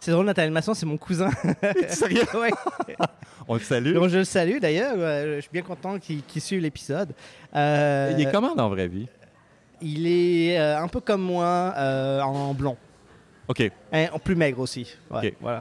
C'est 0.00 0.10
drôle, 0.10 0.26
Nathanaël 0.26 0.52
Masson, 0.52 0.74
c'est 0.74 0.84
mon 0.84 0.98
cousin. 0.98 1.30
Sérieux? 1.88 2.24
ouais. 2.34 2.50
On 3.48 3.54
le 3.54 3.60
salue. 3.60 3.94
je 4.08 4.18
le 4.18 4.24
salue 4.24 4.58
d'ailleurs. 4.58 4.96
Je 4.98 5.40
suis 5.40 5.50
bien 5.50 5.62
content 5.62 5.98
qu'il 5.98 6.42
suive 6.42 6.60
l'épisode. 6.60 7.14
Il 7.54 8.20
est 8.20 8.30
comment 8.30 8.54
dans 8.54 8.68
la 8.68 8.74
vraie 8.74 8.88
vie? 8.88 9.08
Il 9.82 10.06
est 10.06 10.58
euh, 10.58 10.80
un 10.80 10.88
peu 10.88 11.00
comme 11.00 11.22
moi, 11.22 11.74
euh, 11.76 12.20
en 12.20 12.54
blond. 12.54 12.76
OK. 13.48 13.70
En 13.92 14.18
plus 14.18 14.34
maigre 14.34 14.60
aussi. 14.60 14.96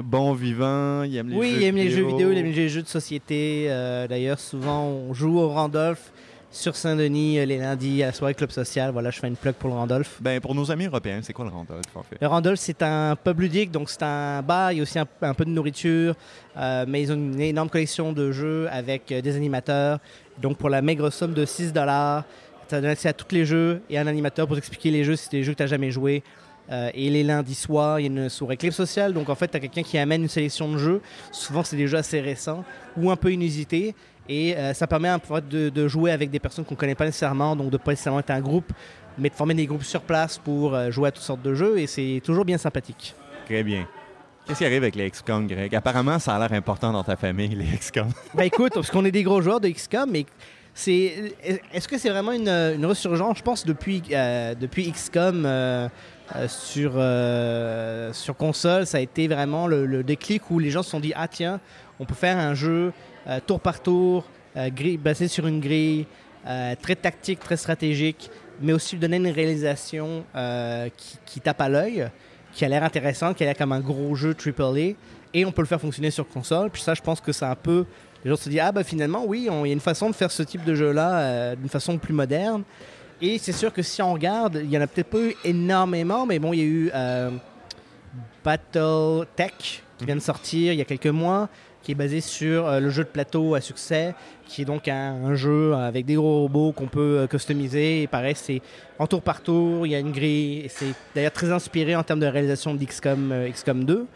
Bon 0.03 0.34
vivant, 0.34 1.03
il 1.03 1.16
aime 1.18 1.30
les 1.30 1.36
oui, 1.36 1.49
jeux 1.49 1.55
vidéo. 1.55 1.59
Oui, 1.59 1.61
il 1.61 1.68
aime 1.68 1.76
les 1.76 1.89
jeux 1.91 2.07
vidéo, 2.07 2.32
il 2.32 2.38
aime 2.38 2.45
les 2.45 2.70
jeux 2.70 2.82
de 2.82 2.88
société. 2.88 3.68
Euh, 3.70 4.07
d'ailleurs, 4.07 4.39
souvent, 4.39 4.84
on 4.86 5.13
joue 5.13 5.38
au 5.38 5.49
Randolph 5.49 6.11
sur 6.49 6.76
Saint-Denis 6.76 7.45
les 7.45 7.57
lundis 7.57 8.01
à 8.01 8.07
la 8.07 8.11
soirée 8.13 8.34
Club 8.34 8.49
Social. 8.49 8.91
Voilà, 8.91 9.11
je 9.11 9.20
fais 9.20 9.28
une 9.28 9.36
plug 9.36 9.53
pour 9.55 9.70
le 9.70 9.76
Randolph. 9.76 10.20
Ben, 10.22 10.39
pour 10.39 10.55
nos 10.55 10.72
amis 10.72 10.86
européens, 10.86 11.20
c'est 11.22 11.34
quoi 11.34 11.45
le 11.45 11.51
Randolph 11.51 11.95
en 11.95 12.01
fait? 12.01 12.18
Le 12.20 12.28
Randolph, 12.28 12.59
c'est 12.59 12.82
un 12.82 13.16
pub 13.22 13.39
ludique, 13.41 13.72
donc 13.72 13.89
c'est 13.89 14.03
un 14.03 14.41
bar, 14.41 14.72
il 14.72 14.78
y 14.78 14.80
a 14.80 14.84
aussi 14.84 14.97
un, 14.97 15.34
peu 15.34 15.45
de 15.45 15.49
nourriture, 15.49 16.16
mais 16.55 17.01
ils 17.01 17.11
ont 17.11 17.16
une 17.16 17.41
énorme 17.41 17.70
collection 17.70 18.13
de 18.13 18.32
jeux 18.32 18.68
avec 18.72 19.07
des 19.07 19.36
animateurs. 19.36 19.99
Donc 20.41 20.57
pour 20.57 20.70
la 20.70 20.82
maigre 20.82 21.09
somme 21.11 21.34
de 21.34 21.45
6 21.45 21.74
dollars, 21.74 22.24
ça 22.68 22.82
donne 22.82 22.89
accès 22.89 23.09
à 23.09 23.13
tous 23.13 23.34
les 23.34 23.45
jeux 23.45 23.82
et 23.89 23.97
un 23.97 24.07
animateur 24.07 24.47
pour 24.47 24.55
t'expliquer 24.55 24.91
les 24.91 25.03
jeux 25.03 25.16
si 25.16 25.26
c'est 25.26 25.38
des 25.38 25.43
jeux 25.43 25.53
que 25.53 25.57
tu 25.57 25.63
n'as 25.63 25.68
jamais 25.68 25.91
joué. 25.91 26.24
Euh, 26.72 26.89
et 26.95 27.11
les 27.11 27.24
lundis 27.24 27.53
soirs, 27.53 27.99
il 27.99 28.03
y 28.03 28.05
a 28.05 28.24
une 28.24 28.30
soirée 28.30 28.57
clip 28.57 28.74
sociale. 28.74 29.13
Donc 29.13 29.30
en 29.30 29.36
fait, 29.36 29.47
tu 29.49 29.57
as 29.57 29.59
quelqu'un 29.59 29.84
qui 29.84 29.97
amène 29.97 30.24
une 30.24 30.30
sélection 30.30 30.72
de 30.72 30.78
jeux. 30.78 31.01
Souvent, 31.32 31.63
c'est 31.63 31.76
des 31.76 31.88
jeux 31.88 31.97
assez 31.97 32.20
récents 32.22 32.63
ou 32.97 33.11
un 33.11 33.16
peu 33.16 33.32
inusités. 33.32 33.93
Et 34.28 34.55
euh, 34.57 34.74
ça 34.74 34.88
permet 34.88 35.09
un 35.09 35.20
peu 35.20 35.39
de, 35.41 35.70
de 35.70 35.88
jouer 35.88 36.11
avec 36.11 36.32
des 36.32 36.39
personnes 36.39 36.66
qu'on 36.66 36.74
ne 36.74 36.80
connaît 36.80 36.95
pas 36.95 37.05
nécessairement, 37.05 37.55
donc 37.55 37.70
de 37.70 37.78
pas 37.78 37.91
nécessairement 37.91 38.20
être 38.20 38.32
un 38.32 38.41
groupe, 38.41 38.74
mais 39.20 39.30
de 39.30 39.36
former 39.36 39.53
des 39.53 39.68
groupes 39.68 39.84
sur 39.84 40.01
place 40.01 40.39
pour 40.39 40.74
euh, 40.74 40.89
jouer 40.89 41.09
à 41.09 41.11
toutes 41.11 41.24
sortes 41.24 41.43
de 41.43 41.53
jeux. 41.53 41.78
Et 41.78 41.86
c'est 41.86 42.22
toujours 42.24 42.45
bien 42.45 42.57
sympathique. 42.57 43.13
Très 43.45 43.63
bien. 43.63 43.88
Qu'est-ce 44.47 44.59
qui 44.59 44.66
arrive 44.66 44.84
avec 44.84 44.95
les 44.95 45.09
XCOM, 45.09 45.47
Greg? 45.47 45.76
Apparemment, 45.76 46.20
ça 46.20 46.36
a 46.36 46.39
l'air 46.39 46.53
important 46.53 46.91
dans 46.91 47.03
ta 47.03 47.16
famille, 47.16 47.49
les 47.49 47.78
XCOM. 47.78 48.09
Bah 48.34 48.45
écoute, 48.45 48.74
parce 48.74 48.91
qu'on 48.91 49.05
est 49.05 49.11
des 49.11 49.24
gros 49.24 49.41
joueurs 49.41 49.59
de 49.59 49.70
XCOM, 49.70 50.09
mais 50.11 50.26
est-ce 50.76 51.88
que 51.88 51.98
c'est 51.98 52.10
vraiment 52.10 52.34
une, 52.34 52.86
resurgence 52.86 53.38
Je 53.38 53.44
pense 53.44 53.66
depuis, 53.66 54.04
euh, 54.12 54.56
depuis 54.56 54.92
XCOM 54.92 55.46
euh, 55.46 55.88
euh, 56.36 58.14
sur, 58.14 58.36
console, 58.36 58.86
ça 58.86 58.98
a 58.98 59.02
été 59.02 59.28
vraiment 59.28 59.68
le, 59.68 60.04
déclic 60.04 60.50
où 60.52 60.60
les 60.60 60.72
gens 60.72 60.84
se 60.84 60.90
sont 60.90 61.00
dit 61.00 61.14
Ah 61.16 61.28
tiens, 61.28 61.60
on 62.00 62.06
peut 62.06 62.16
faire 62.16 62.38
un 62.38 62.54
jeu 62.54 62.92
tour 63.48 63.60
par 63.60 63.82
tour, 63.82 64.26
basé 65.00 65.28
sur 65.28 65.48
une 65.48 65.62
grille, 65.62 66.08
très 66.82 66.96
tactique, 66.96 67.40
très 67.40 67.58
stratégique, 67.58 68.30
mais 68.62 68.74
aussi 68.74 68.98
donner 68.98 69.18
une 69.18 69.28
réalisation 69.28 70.26
qui, 70.98 71.18
qui 71.26 71.40
tape 71.40 71.62
à 71.62 71.70
l'œil, 71.70 72.10
qui 72.52 72.66
a 72.66 72.70
l'air 72.70 72.84
intéressante, 72.84 73.38
qui 73.38 73.44
a 73.44 73.48
l'air 73.48 73.58
comme 73.58 73.72
un 73.72 73.80
gros 73.80 74.14
jeu 74.16 74.36
AAA, 74.36 74.96
et 75.34 75.46
on 75.46 75.52
peut 75.52 75.62
le 75.62 75.68
faire 75.68 75.82
fonctionner 75.82 76.12
sur 76.12 76.28
console. 76.28 76.70
Puis 76.70 76.82
ça, 76.82 76.94
je 76.94 77.02
pense 77.02 77.20
que 77.20 77.32
c'est 77.32 77.46
un 77.46 77.56
peu. 77.56 77.86
Les 78.26 78.32
gens 78.32 78.38
se 78.38 78.50
disent, 78.50 78.60
ah 78.64 78.72
bah 78.72 78.84
finalement, 78.84 79.24
oui, 79.24 79.48
il 79.48 79.68
y 79.68 79.70
a 79.70 79.74
une 79.74 79.80
façon 79.80 80.10
de 80.10 80.16
faire 80.16 80.32
ce 80.32 80.42
type 80.42 80.64
de 80.64 80.74
jeu-là 80.74 81.20
euh, 81.20 81.56
d'une 81.56 81.70
façon 81.70 82.00
plus 82.00 82.14
moderne. 82.14 82.64
Et 83.22 83.38
c'est 83.38 83.52
sûr 83.52 83.72
que 83.72 83.84
si 83.84 84.02
on 84.02 84.14
regarde, 84.14 84.62
il 84.64 84.72
y 84.72 84.78
en 84.80 84.82
a 84.82 84.88
peut-être 84.88 85.12
pas 85.12 85.20
eu 85.20 85.36
énormément, 85.44 86.26
mais 86.26 86.40
bon, 86.40 86.52
il 86.52 86.60
y 86.60 86.64
a 86.64 86.66
eu 86.66 86.92
euh, 86.96 87.30
Battle 88.44 89.28
Tech 89.36 89.84
qui 90.00 90.06
vient 90.06 90.16
de 90.16 90.22
sortir 90.22 90.74
il 90.74 90.80
y 90.80 90.82
a 90.82 90.86
quelques 90.86 91.06
mois, 91.06 91.50
qui 91.84 91.92
est 91.92 91.96
basé 91.96 92.20
sur 92.20 92.66
euh, 92.66 92.80
le 92.80 92.90
jeu 92.90 93.04
de 93.04 93.10
plateau 93.10 93.54
à 93.54 93.62
succès, 93.62 94.16
qui 94.48 94.64
est 94.64 94.66
donc 94.66 94.88
un, 94.88 95.24
un 95.24 95.36
jeu 95.36 95.76
avec 95.76 96.08
des 96.08 96.16
gros 96.16 96.42
robots 96.42 96.72
qu'on 96.72 96.88
peut 96.88 97.28
customiser. 97.30 98.02
Et 98.02 98.08
pareil, 98.08 98.34
c'est 98.36 98.60
en 98.98 99.06
tour 99.06 99.22
par 99.22 99.42
tour, 99.42 99.86
il 99.86 99.92
y 99.92 99.96
a 99.96 100.00
une 100.00 100.12
grille. 100.12 100.62
et 100.62 100.70
C'est 100.70 100.96
d'ailleurs 101.14 101.32
très 101.32 101.52
inspiré 101.52 101.96
en 101.96 102.02
termes 102.02 102.22
de 102.22 102.26
réalisation 102.26 102.74
d'XCOM 102.74 103.52
XCOM 103.52 103.84
2. 103.84 104.08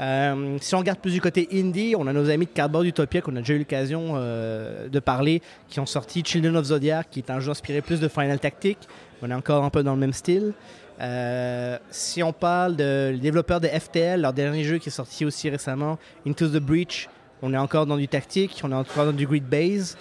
Euh, 0.00 0.58
si 0.60 0.74
on 0.74 0.78
regarde 0.78 1.00
plus 1.00 1.12
du 1.12 1.20
côté 1.20 1.48
indie, 1.52 1.94
on 1.98 2.06
a 2.06 2.12
nos 2.12 2.30
amis 2.30 2.46
de 2.46 2.50
Cardboard 2.50 2.86
Utopia 2.86 3.20
qu'on 3.20 3.34
a 3.36 3.40
déjà 3.40 3.54
eu 3.54 3.58
l'occasion 3.58 4.12
euh, 4.14 4.88
de 4.88 5.00
parler, 5.00 5.42
qui 5.68 5.80
ont 5.80 5.86
sorti 5.86 6.22
Children 6.24 6.56
of 6.56 6.66
Zodiac, 6.66 7.08
qui 7.10 7.18
est 7.20 7.30
un 7.30 7.40
jeu 7.40 7.50
inspiré 7.50 7.80
plus 7.80 8.00
de 8.00 8.08
Final 8.08 8.38
Tactic. 8.38 8.78
On 9.22 9.30
est 9.30 9.34
encore 9.34 9.64
un 9.64 9.70
peu 9.70 9.82
dans 9.82 9.94
le 9.94 10.00
même 10.00 10.12
style. 10.12 10.52
Euh, 11.00 11.78
si 11.90 12.22
on 12.22 12.32
parle 12.32 12.76
de 12.76 13.10
les 13.12 13.18
développeurs 13.18 13.60
de 13.60 13.68
FTL, 13.68 14.20
leur 14.20 14.32
dernier 14.32 14.64
jeu 14.64 14.78
qui 14.78 14.88
est 14.88 14.92
sorti 14.92 15.24
aussi 15.24 15.50
récemment, 15.50 15.98
Into 16.26 16.48
the 16.48 16.60
Breach, 16.60 17.08
on 17.42 17.52
est 17.52 17.58
encore 17.58 17.86
dans 17.86 17.96
du 17.96 18.08
tactique, 18.08 18.60
on 18.64 18.72
est 18.72 18.76
encore 18.76 19.06
dans 19.06 19.12
du 19.12 19.26
grid 19.26 19.44
base. 19.44 19.96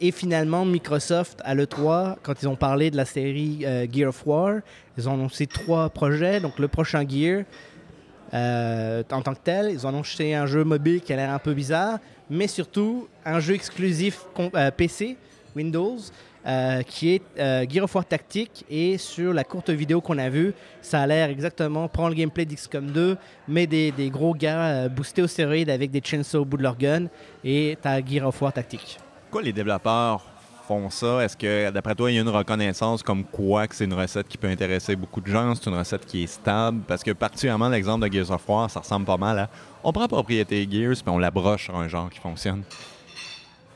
Et 0.00 0.12
finalement, 0.12 0.64
Microsoft, 0.64 1.40
à 1.44 1.56
l'E3, 1.56 2.16
quand 2.22 2.40
ils 2.40 2.48
ont 2.48 2.54
parlé 2.54 2.92
de 2.92 2.96
la 2.96 3.04
série 3.04 3.64
Gear 3.92 4.10
of 4.10 4.24
War, 4.24 4.60
ils 4.96 5.08
ont 5.08 5.14
annoncé 5.14 5.46
trois 5.48 5.88
projets. 5.90 6.38
Donc 6.38 6.60
le 6.60 6.68
prochain 6.68 7.04
Gear, 7.08 7.44
euh, 8.32 9.02
en 9.10 9.22
tant 9.22 9.34
que 9.34 9.40
tel, 9.42 9.70
ils 9.70 9.86
ont 9.86 9.88
annoncé 9.88 10.34
un 10.34 10.46
jeu 10.46 10.64
mobile 10.64 11.00
qui 11.00 11.12
a 11.12 11.16
l'air 11.16 11.30
un 11.30 11.38
peu 11.38 11.54
bizarre, 11.54 11.98
mais 12.28 12.46
surtout 12.46 13.08
un 13.24 13.40
jeu 13.40 13.54
exclusif 13.54 14.24
euh, 14.38 14.70
PC, 14.70 15.16
Windows, 15.56 15.96
euh, 16.46 16.82
qui 16.82 17.14
est 17.14 17.22
euh, 17.38 17.66
Gear 17.68 17.84
of 17.84 17.94
War 17.94 18.04
Tactique. 18.04 18.64
Et 18.70 18.98
sur 18.98 19.34
la 19.34 19.44
courte 19.44 19.70
vidéo 19.70 20.00
qu'on 20.00 20.18
a 20.18 20.28
vue, 20.28 20.54
ça 20.80 21.02
a 21.02 21.06
l'air 21.06 21.28
exactement 21.28 21.88
prendre 21.88 22.10
le 22.10 22.14
gameplay 22.14 22.44
d'XCOM 22.44 22.86
2, 22.86 23.16
mais 23.48 23.66
des, 23.66 23.90
des 23.90 24.10
gros 24.10 24.34
gars 24.34 24.88
boostés 24.88 25.22
au 25.22 25.26
stéroïde 25.26 25.70
avec 25.70 25.90
des 25.90 26.00
chainsaws 26.02 26.42
au 26.42 26.44
bout 26.44 26.56
de 26.56 26.62
leur 26.62 26.76
gun, 26.76 27.06
et 27.44 27.76
t'as 27.82 28.00
Gear 28.04 28.28
of 28.28 28.40
War 28.40 28.52
Tactique. 28.52 28.98
Pourquoi 29.24 29.42
les 29.42 29.52
développeurs 29.52 30.29
ça? 30.90 31.24
Est-ce 31.24 31.36
que, 31.36 31.70
d'après 31.70 31.94
toi, 31.94 32.10
il 32.10 32.14
y 32.14 32.18
a 32.18 32.20
une 32.20 32.28
reconnaissance 32.28 33.02
comme 33.02 33.24
quoi 33.24 33.66
que 33.66 33.74
c'est 33.74 33.84
une 33.84 33.94
recette 33.94 34.28
qui 34.28 34.38
peut 34.38 34.48
intéresser 34.48 34.96
beaucoup 34.96 35.20
de 35.20 35.26
gens? 35.26 35.54
C'est 35.54 35.68
une 35.68 35.76
recette 35.76 36.06
qui 36.06 36.22
est 36.22 36.26
stable? 36.26 36.82
Parce 36.86 37.02
que, 37.02 37.10
particulièrement, 37.10 37.68
l'exemple 37.68 38.08
de 38.08 38.12
Gears 38.12 38.30
of 38.30 38.48
War, 38.48 38.70
ça 38.70 38.80
ressemble 38.80 39.06
pas 39.06 39.16
mal 39.16 39.38
à... 39.38 39.50
On 39.82 39.92
prend 39.92 40.06
propriété 40.06 40.68
Gears, 40.70 40.96
puis 41.02 41.08
on 41.08 41.18
la 41.18 41.30
broche 41.30 41.64
sur 41.64 41.76
un 41.76 41.88
genre 41.88 42.10
qui 42.10 42.20
fonctionne. 42.20 42.62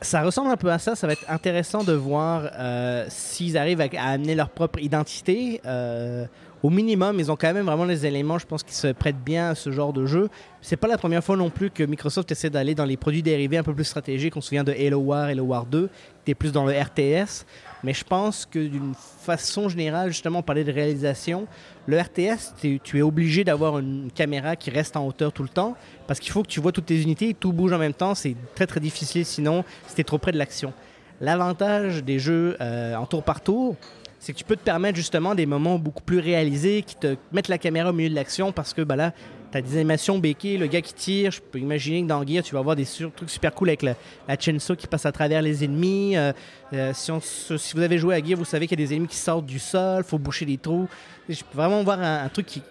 Ça 0.01 0.21
ressemble 0.23 0.51
un 0.51 0.57
peu 0.57 0.71
à 0.71 0.79
ça. 0.79 0.95
Ça 0.95 1.07
va 1.07 1.13
être 1.13 1.25
intéressant 1.29 1.83
de 1.83 1.93
voir 1.93 2.49
euh, 2.57 3.05
s'ils 3.09 3.57
arrivent 3.57 3.81
à, 3.81 3.87
à 3.97 4.11
amener 4.11 4.35
leur 4.35 4.49
propre 4.49 4.79
identité. 4.79 5.61
Euh, 5.65 6.25
au 6.65 6.69
minimum, 6.71 7.19
ils 7.19 7.31
ont 7.31 7.35
quand 7.35 7.53
même 7.53 7.67
vraiment 7.67 7.85
les 7.85 8.07
éléments, 8.07 8.39
je 8.39 8.47
pense, 8.47 8.63
qui 8.63 8.73
se 8.73 8.87
prêtent 8.87 9.23
bien 9.23 9.49
à 9.49 9.55
ce 9.55 9.71
genre 9.71 9.93
de 9.93 10.07
jeu. 10.07 10.29
C'est 10.61 10.77
pas 10.77 10.87
la 10.87 10.97
première 10.97 11.23
fois 11.23 11.37
non 11.37 11.51
plus 11.51 11.69
que 11.69 11.83
Microsoft 11.83 12.31
essaie 12.31 12.49
d'aller 12.49 12.73
dans 12.73 12.85
les 12.85 12.97
produits 12.97 13.21
dérivés 13.21 13.57
un 13.57 13.63
peu 13.63 13.75
plus 13.75 13.83
stratégiques. 13.83 14.35
On 14.35 14.41
se 14.41 14.47
souvient 14.47 14.63
de 14.63 14.71
Halo 14.71 14.97
War, 14.97 15.25
Halo 15.25 15.43
War 15.43 15.67
2, 15.67 15.89
qui 16.25 16.31
était 16.31 16.35
plus 16.35 16.51
dans 16.51 16.65
le 16.65 16.73
RTS. 16.73 17.45
Mais 17.83 17.93
je 17.93 18.03
pense 18.03 18.47
que 18.47 18.57
d'une 18.57 18.95
façon 18.95 19.69
générale, 19.69 20.09
justement, 20.09 20.39
on 20.39 20.43
parlait 20.43 20.63
de 20.63 20.71
réalisation. 20.71 21.45
Le 21.85 21.99
RTS, 21.99 22.55
tu, 22.59 22.79
tu 22.83 22.97
es 22.97 23.01
obligé 23.03 23.43
d'avoir 23.43 23.77
une 23.77 24.09
caméra 24.13 24.55
qui 24.55 24.71
reste 24.71 24.97
en 24.97 25.05
hauteur 25.05 25.31
tout 25.31 25.43
le 25.43 25.49
temps 25.49 25.75
parce 26.07 26.19
qu'il 26.19 26.31
faut 26.31 26.41
que 26.41 26.47
tu 26.47 26.59
vois 26.59 26.71
toutes 26.71 26.87
tes 26.87 26.99
unités 26.99 27.35
tout 27.35 27.53
bouge 27.53 27.73
en 27.73 27.77
même 27.77 27.93
temps. 27.93 28.15
C'est 28.15 28.35
très 28.55 28.65
très 28.65 28.79
difficile 28.79 29.23
sinon 29.23 29.63
si 29.87 29.95
tu 29.95 30.01
es 30.01 30.03
trop 30.03 30.17
près 30.17 30.31
de 30.31 30.37
l'action. 30.37 30.73
L'avantage 31.21 32.03
des 32.03 32.17
jeux 32.17 32.57
euh, 32.59 32.95
en 32.95 33.05
tour 33.05 33.23
par 33.23 33.41
tour, 33.41 33.75
c'est 34.19 34.33
que 34.33 34.37
tu 34.39 34.43
peux 34.43 34.55
te 34.55 34.63
permettre 34.63 34.95
justement 34.95 35.35
des 35.35 35.45
moments 35.45 35.77
beaucoup 35.77 36.01
plus 36.01 36.17
réalisés 36.17 36.81
qui 36.81 36.95
te 36.95 37.15
mettent 37.31 37.47
la 37.47 37.59
caméra 37.59 37.91
au 37.91 37.93
milieu 37.93 38.09
de 38.09 38.15
l'action 38.15 38.51
parce 38.51 38.73
que 38.73 38.81
bah 38.81 38.95
là, 38.95 39.13
tu 39.55 39.59
as 39.59 39.69
des 39.69 39.77
animations 39.77 40.19
béquées, 40.19 40.57
le 40.57 40.67
gars 40.67 40.81
qui 40.81 40.93
tire. 40.93 41.31
Je 41.31 41.39
peux 41.39 41.59
imaginer 41.59 42.01
que 42.03 42.07
dans 42.07 42.25
Gear, 42.25 42.43
tu 42.43 42.53
vas 42.53 42.59
avoir 42.59 42.75
des 42.75 42.85
trucs 42.85 43.29
super 43.29 43.53
cool 43.53 43.69
avec 43.69 43.83
la, 43.83 43.95
la 44.27 44.37
chainsaw 44.37 44.75
qui 44.75 44.87
passe 44.87 45.05
à 45.05 45.11
travers 45.11 45.41
les 45.41 45.63
ennemis. 45.63 46.17
Euh, 46.17 46.33
euh, 46.73 46.91
si, 46.93 47.11
on 47.11 47.21
si 47.21 47.73
vous 47.73 47.81
avez 47.81 47.97
joué 47.97 48.15
à 48.15 48.23
Gear, 48.23 48.37
vous 48.37 48.45
savez 48.45 48.67
qu'il 48.67 48.77
y 48.79 48.83
a 48.83 48.85
des 48.85 48.93
ennemis 48.93 49.07
qui 49.07 49.15
sortent 49.15 49.45
du 49.45 49.59
sol, 49.59 50.03
faut 50.03 50.17
boucher 50.17 50.45
les 50.45 50.57
trous. 50.57 50.89
Je 51.29 51.39
peux 51.39 51.57
vraiment 51.57 51.83
voir 51.83 52.01
un, 52.01 52.27
truc 52.29 52.45
qui, 52.45 52.61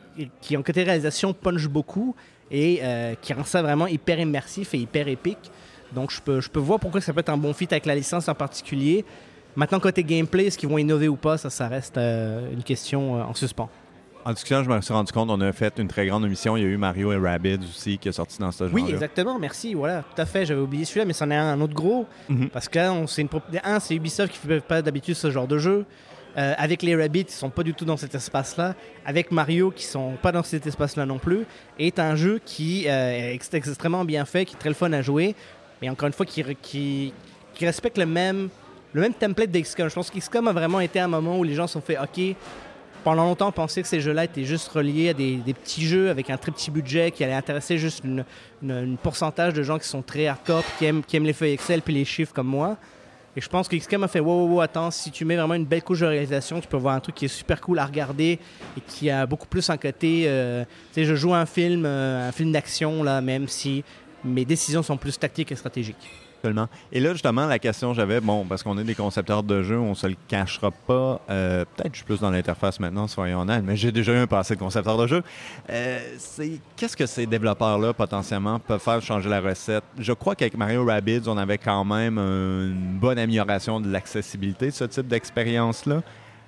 qui, 0.40 0.56
en 0.56 0.62
côté 0.62 0.82
réalisation, 0.82 1.32
punch 1.32 1.66
beaucoup 1.68 2.14
et 2.50 2.80
euh, 2.82 3.14
qui 3.20 3.32
rend 3.32 3.44
ça 3.44 3.62
vraiment 3.62 3.86
hyper 3.86 4.20
immersif 4.20 4.74
et 4.74 4.78
hyper 4.78 5.08
épique. 5.08 5.50
Donc 5.94 6.10
je 6.10 6.20
peux, 6.20 6.40
je 6.40 6.50
peux 6.50 6.60
voir 6.60 6.80
pourquoi 6.80 7.00
ça 7.00 7.12
peut 7.12 7.20
être 7.20 7.30
un 7.30 7.38
bon 7.38 7.54
fit 7.54 7.68
avec 7.70 7.86
la 7.86 7.94
licence 7.94 8.28
en 8.28 8.34
particulier. 8.34 9.04
Maintenant, 9.56 9.80
côté 9.80 10.02
gameplay, 10.02 10.46
est-ce 10.46 10.58
qu'ils 10.58 10.68
vont 10.68 10.78
innover 10.78 11.08
ou 11.08 11.16
pas, 11.16 11.38
ça, 11.38 11.48
ça 11.48 11.68
reste 11.68 11.96
une 11.96 12.64
question 12.64 13.22
en 13.22 13.32
suspens. 13.34 13.70
En 14.26 14.32
discutant, 14.32 14.64
je 14.64 14.70
me 14.70 14.80
suis 14.80 14.92
rendu 14.94 15.12
compte 15.12 15.28
on 15.30 15.40
a 15.42 15.52
fait 15.52 15.78
une 15.78 15.88
très 15.88 16.06
grande 16.06 16.24
émission. 16.24 16.56
Il 16.56 16.62
y 16.62 16.66
a 16.66 16.68
eu 16.68 16.76
Mario 16.78 17.12
et 17.12 17.18
Rabbids 17.18 17.58
aussi 17.68 17.98
qui 17.98 18.08
est 18.08 18.12
sorti 18.12 18.38
dans 18.38 18.50
ce 18.52 18.64
genre-là. 18.68 18.82
Oui, 18.82 18.90
exactement, 18.90 19.38
merci. 19.38 19.74
Voilà, 19.74 20.02
tout 20.02 20.20
à 20.22 20.24
fait. 20.24 20.46
J'avais 20.46 20.60
oublié 20.62 20.86
celui-là, 20.86 21.04
mais 21.04 21.12
c'en 21.12 21.30
est 21.30 21.36
un, 21.36 21.60
autre 21.60 21.74
gros. 21.74 22.06
Mhm. 22.30 22.48
Parce 22.48 22.68
que 22.68 22.78
là, 22.78 22.92
on- 22.92 23.06
c'est 23.06 23.20
une 23.22 23.28
un, 23.62 23.80
c'est 23.80 23.94
Ubisoft 23.94 24.32
qui 24.32 24.46
ne 24.48 24.54
fait 24.54 24.60
pas 24.64 24.80
d'habitude 24.80 25.14
ce 25.14 25.30
genre 25.30 25.46
de 25.46 25.58
jeu. 25.58 25.84
Euh, 26.36 26.54
avec 26.56 26.82
les 26.82 26.96
Rabbids, 26.96 27.26
ils 27.28 27.30
sont 27.30 27.50
pas 27.50 27.62
du 27.62 27.74
tout 27.74 27.84
dans 27.84 27.98
cet 27.98 28.14
espace-là. 28.14 28.74
Avec 29.04 29.30
Mario, 29.30 29.70
qui 29.70 29.84
sont 29.84 30.14
pas 30.22 30.32
dans 30.32 30.42
cet 30.42 30.66
espace-là 30.66 31.04
non 31.04 31.18
plus. 31.18 31.44
Est 31.78 31.98
un 31.98 32.16
jeu 32.16 32.40
qui 32.44 32.84
euh, 32.88 33.10
est 33.30 33.34
ex- 33.34 33.52
extrêmement 33.52 34.04
bien 34.06 34.24
fait, 34.24 34.44
qui 34.46 34.54
est 34.54 34.58
très 34.58 34.70
le 34.70 34.74
fun 34.74 34.90
à 34.94 35.02
jouer. 35.02 35.34
Mais 35.82 35.90
encore 35.90 36.06
une 36.06 36.12
fois, 36.14 36.24
qui, 36.24 36.42
re- 36.42 36.56
qui, 36.62 37.12
qui 37.52 37.66
respecte 37.66 37.98
le 37.98 38.06
même, 38.06 38.48
le 38.94 39.00
même 39.02 39.12
template 39.12 39.50
d'XCOM. 39.50 39.88
Je 39.90 39.94
pense 39.94 40.10
qu'XCOM 40.10 40.48
a 40.48 40.52
vraiment 40.52 40.80
été 40.80 40.98
un 40.98 41.08
moment 41.08 41.38
où 41.38 41.44
les 41.44 41.54
gens 41.54 41.66
se 41.66 41.74
sont 41.74 41.82
fait 41.82 41.98
OK. 41.98 42.34
Pendant 43.04 43.24
longtemps, 43.24 43.48
on 43.48 43.52
pensait 43.52 43.82
que 43.82 43.88
ces 43.88 44.00
jeux-là 44.00 44.24
étaient 44.24 44.44
juste 44.44 44.66
reliés 44.68 45.10
à 45.10 45.12
des, 45.12 45.36
petits 45.62 45.86
jeux 45.86 46.08
avec 46.08 46.30
un 46.30 46.38
très 46.38 46.50
petit 46.50 46.70
budget 46.70 47.10
qui 47.10 47.22
allait 47.22 47.34
intéresser 47.34 47.76
juste 47.76 48.02
une, 48.02 48.24
pourcentage 49.02 49.52
de 49.52 49.62
gens 49.62 49.78
qui 49.78 49.86
sont 49.86 50.00
très 50.00 50.26
hardcore, 50.26 50.64
qui 50.78 50.86
aiment, 50.86 51.02
les 51.12 51.34
feuilles 51.34 51.52
Excel 51.52 51.82
puis 51.82 51.92
les 51.92 52.06
chiffres 52.06 52.32
comme 52.32 52.46
moi. 52.46 52.78
Et 53.36 53.42
je 53.42 53.48
pense 53.48 53.68
que 53.68 53.76
XCOM 53.76 54.04
a 54.04 54.08
fait 54.08 54.20
wow, 54.20 54.46
wow, 54.46 54.54
wow, 54.54 54.60
attends, 54.62 54.90
si 54.90 55.10
tu 55.10 55.26
mets 55.26 55.36
vraiment 55.36 55.54
une 55.54 55.66
belle 55.66 55.82
couche 55.82 56.00
de 56.00 56.06
réalisation, 56.06 56.60
tu 56.62 56.68
peux 56.68 56.78
voir 56.78 56.94
un 56.94 57.00
truc 57.00 57.16
qui 57.16 57.26
est 57.26 57.28
super 57.28 57.60
cool 57.60 57.78
à 57.78 57.84
regarder 57.84 58.38
et 58.76 58.80
qui 58.80 59.10
a 59.10 59.26
beaucoup 59.26 59.48
plus 59.48 59.68
un 59.68 59.76
côté. 59.76 60.24
euh, 60.26 60.64
je 60.96 61.14
joue 61.14 61.34
un 61.34 61.44
film, 61.44 61.84
euh, 61.84 62.28
un 62.28 62.32
film 62.32 62.52
d'action, 62.52 63.02
là, 63.02 63.20
même 63.20 63.48
si 63.48 63.84
mes 64.24 64.46
décisions 64.46 64.82
sont 64.82 64.96
plus 64.96 65.18
tactiques 65.18 65.52
et 65.52 65.56
stratégiques. 65.56 66.23
Et 66.92 67.00
là, 67.00 67.12
justement, 67.12 67.46
la 67.46 67.58
question 67.58 67.90
que 67.90 67.96
j'avais, 67.96 68.20
bon, 68.20 68.44
parce 68.44 68.62
qu'on 68.62 68.76
est 68.78 68.84
des 68.84 68.94
concepteurs 68.94 69.42
de 69.42 69.62
jeux, 69.62 69.78
on 69.78 69.94
se 69.94 70.06
le 70.06 70.16
cachera 70.28 70.70
pas. 70.70 71.20
euh, 71.30 71.64
Peut-être 71.64 71.88
que 71.88 71.94
je 71.94 71.98
suis 71.98 72.04
plus 72.04 72.20
dans 72.20 72.30
l'interface 72.30 72.78
maintenant, 72.80 73.06
soyons 73.08 73.40
honnêtes, 73.40 73.64
mais 73.64 73.76
j'ai 73.76 73.92
déjà 73.92 74.12
eu 74.12 74.18
un 74.18 74.26
passé 74.26 74.54
de 74.54 74.60
concepteur 74.60 74.96
de 74.96 75.06
jeux. 75.06 75.22
Euh, 75.70 75.98
Qu'est-ce 76.76 76.96
que 76.96 77.06
ces 77.06 77.26
développeurs-là, 77.26 77.92
potentiellement, 77.92 78.58
peuvent 78.58 78.80
faire 78.80 79.00
changer 79.00 79.28
la 79.28 79.40
recette? 79.40 79.84
Je 79.98 80.12
crois 80.12 80.34
qu'avec 80.34 80.56
Mario 80.56 80.84
Rabbids, 80.84 81.22
on 81.26 81.38
avait 81.38 81.58
quand 81.58 81.84
même 81.84 82.18
une 82.18 82.98
bonne 82.98 83.18
amélioration 83.18 83.80
de 83.80 83.90
l'accessibilité 83.90 84.66
de 84.66 84.70
ce 84.72 84.84
type 84.84 85.08
d'expérience-là. 85.08 86.02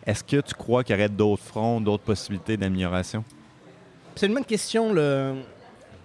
Est-ce 0.07 0.23
que 0.23 0.41
tu 0.41 0.55
crois 0.55 0.85
qu'il 0.85 0.95
y 0.95 0.99
aurait 0.99 1.09
d'autres 1.09 1.43
fronts, 1.43 1.81
d'autres 1.81 2.05
possibilités 2.05 2.57
d'amélioration? 2.57 3.25
C'est 4.15 4.27
une 4.27 4.35
bonne 4.35 4.45
question. 4.45 4.93
Le... 4.93 5.35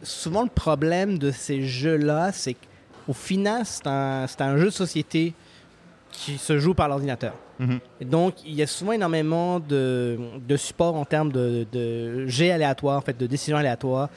Souvent, 0.04 0.42
le 0.42 0.50
problème 0.50 1.20
de 1.20 1.30
ces 1.30 1.68
jeux-là, 1.68 2.32
c'est 2.32 2.56
qu'au 3.06 3.14
final, 3.14 3.64
c'est 3.66 3.88
un, 3.88 4.26
c'est 4.28 4.41
un 4.41 4.58
jeu 4.58 4.66
de 4.66 4.70
société 4.72 5.34
qui 6.12 6.38
se 6.38 6.60
joue 6.60 6.74
par 6.74 6.89
l'ordinateur. 6.89 7.34
Mhm. 7.60 7.80
Donc, 8.02 8.36
il 8.45 8.54
y 8.54 8.62
a 8.62 8.68
souvent 8.68 8.91
énormément 8.91 9.60
de, 9.60 10.18
de 10.45 10.58
support 10.58 10.95
en 10.95 11.06
termes 11.06 11.32
de, 11.32 11.66
de 11.72 12.26
jets 12.28 12.52
aléatoires, 12.52 12.97
en 12.97 13.02
fait, 13.02 13.18
de 13.18 13.28
décisions 13.28 13.58
aléatoires. 13.58 14.10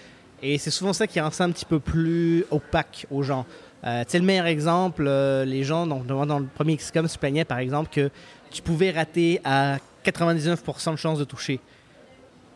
Et 0.43 0.59
c'est 0.59 0.71
souvent 0.71 0.93
ça 0.93 1.07
qui 1.07 1.21
rend 1.21 1.31
ça 1.31 1.45
un 1.45 1.51
petit 1.51 1.65
peu 1.65 1.79
plus 1.79 2.45
opaque 2.51 3.07
aux 3.11 3.23
gens. 3.23 3.47
Euh, 3.85 4.03
tu 4.05 4.13
sais, 4.13 4.19
le 4.19 4.25
meilleur 4.25 4.47
exemple, 4.47 5.05
euh, 5.07 5.45
les 5.45 5.63
gens 5.63 5.87
donc, 5.87 6.07
dans, 6.07 6.27
dans 6.27 6.39
le 6.39 6.47
premier 6.47 6.77
XCOM 6.77 7.07
se 7.07 7.19
plaignaient 7.19 7.45
par 7.45 7.59
exemple 7.59 7.91
que 7.93 8.11
tu 8.51 8.63
pouvais 8.63 8.91
rater 8.91 9.41
à 9.45 9.77
99% 10.05 10.93
de 10.93 10.97
chance 10.97 11.19
de 11.19 11.25
toucher. 11.25 11.61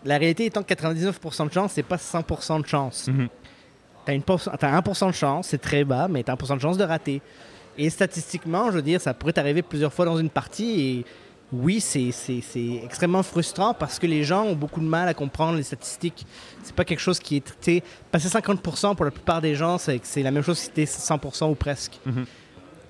La 0.04 0.16
réalité 0.16 0.46
étant 0.46 0.62
que 0.62 0.72
99% 0.72 1.48
de 1.48 1.52
chance, 1.52 1.72
c'est 1.74 1.82
pas 1.82 1.96
100% 1.96 2.62
de 2.62 2.66
chance. 2.66 3.08
Mhm. 3.08 3.28
Tu 4.08 4.32
as, 4.66 4.80
1% 4.80 5.06
de 5.08 5.12
chance, 5.12 5.48
c'est 5.48 5.60
très 5.60 5.84
bas, 5.84 6.08
mais 6.08 6.22
tu 6.22 6.30
as 6.30 6.34
1% 6.34 6.56
de 6.56 6.60
chance 6.60 6.78
de 6.78 6.84
rater. 6.84 7.20
Et 7.76 7.90
statistiquement, 7.90 8.66
je 8.70 8.76
veux 8.76 8.82
dire, 8.82 9.00
ça 9.00 9.14
pourrait 9.14 9.32
t'arriver 9.32 9.62
plusieurs 9.62 9.92
fois 9.92 10.04
dans 10.04 10.18
une 10.18 10.30
partie. 10.30 10.80
Et 10.80 11.04
oui, 11.52 11.80
c'est 11.80 12.10
extrêmement 12.84 13.22
frustrant 13.22 13.72
parce 13.74 13.98
que 13.98 14.06
les 14.06 14.24
gens 14.24 14.44
ont 14.44 14.56
beaucoup 14.56 14.80
de 14.80 14.86
mal 14.86 15.08
à 15.08 15.14
comprendre 15.14 15.56
les 15.56 15.62
statistiques. 15.62 16.26
C'est 16.62 16.74
pas 16.74 16.84
quelque 16.84 17.00
chose 17.00 17.18
qui 17.18 17.36
est 17.36 17.44
traité. 17.44 17.82
Passer 18.10 18.28
50% 18.28 18.96
pour 18.96 19.04
la 19.04 19.10
plupart 19.10 19.40
des 19.40 19.54
gens, 19.54 19.78
c'est 19.78 20.00
c'est 20.02 20.22
la 20.22 20.30
même 20.30 20.42
chose 20.42 20.58
si 20.58 20.66
c'était 20.66 20.84
100% 20.84 21.50
ou 21.50 21.54
presque. 21.54 22.00
Mhm. 22.04 22.26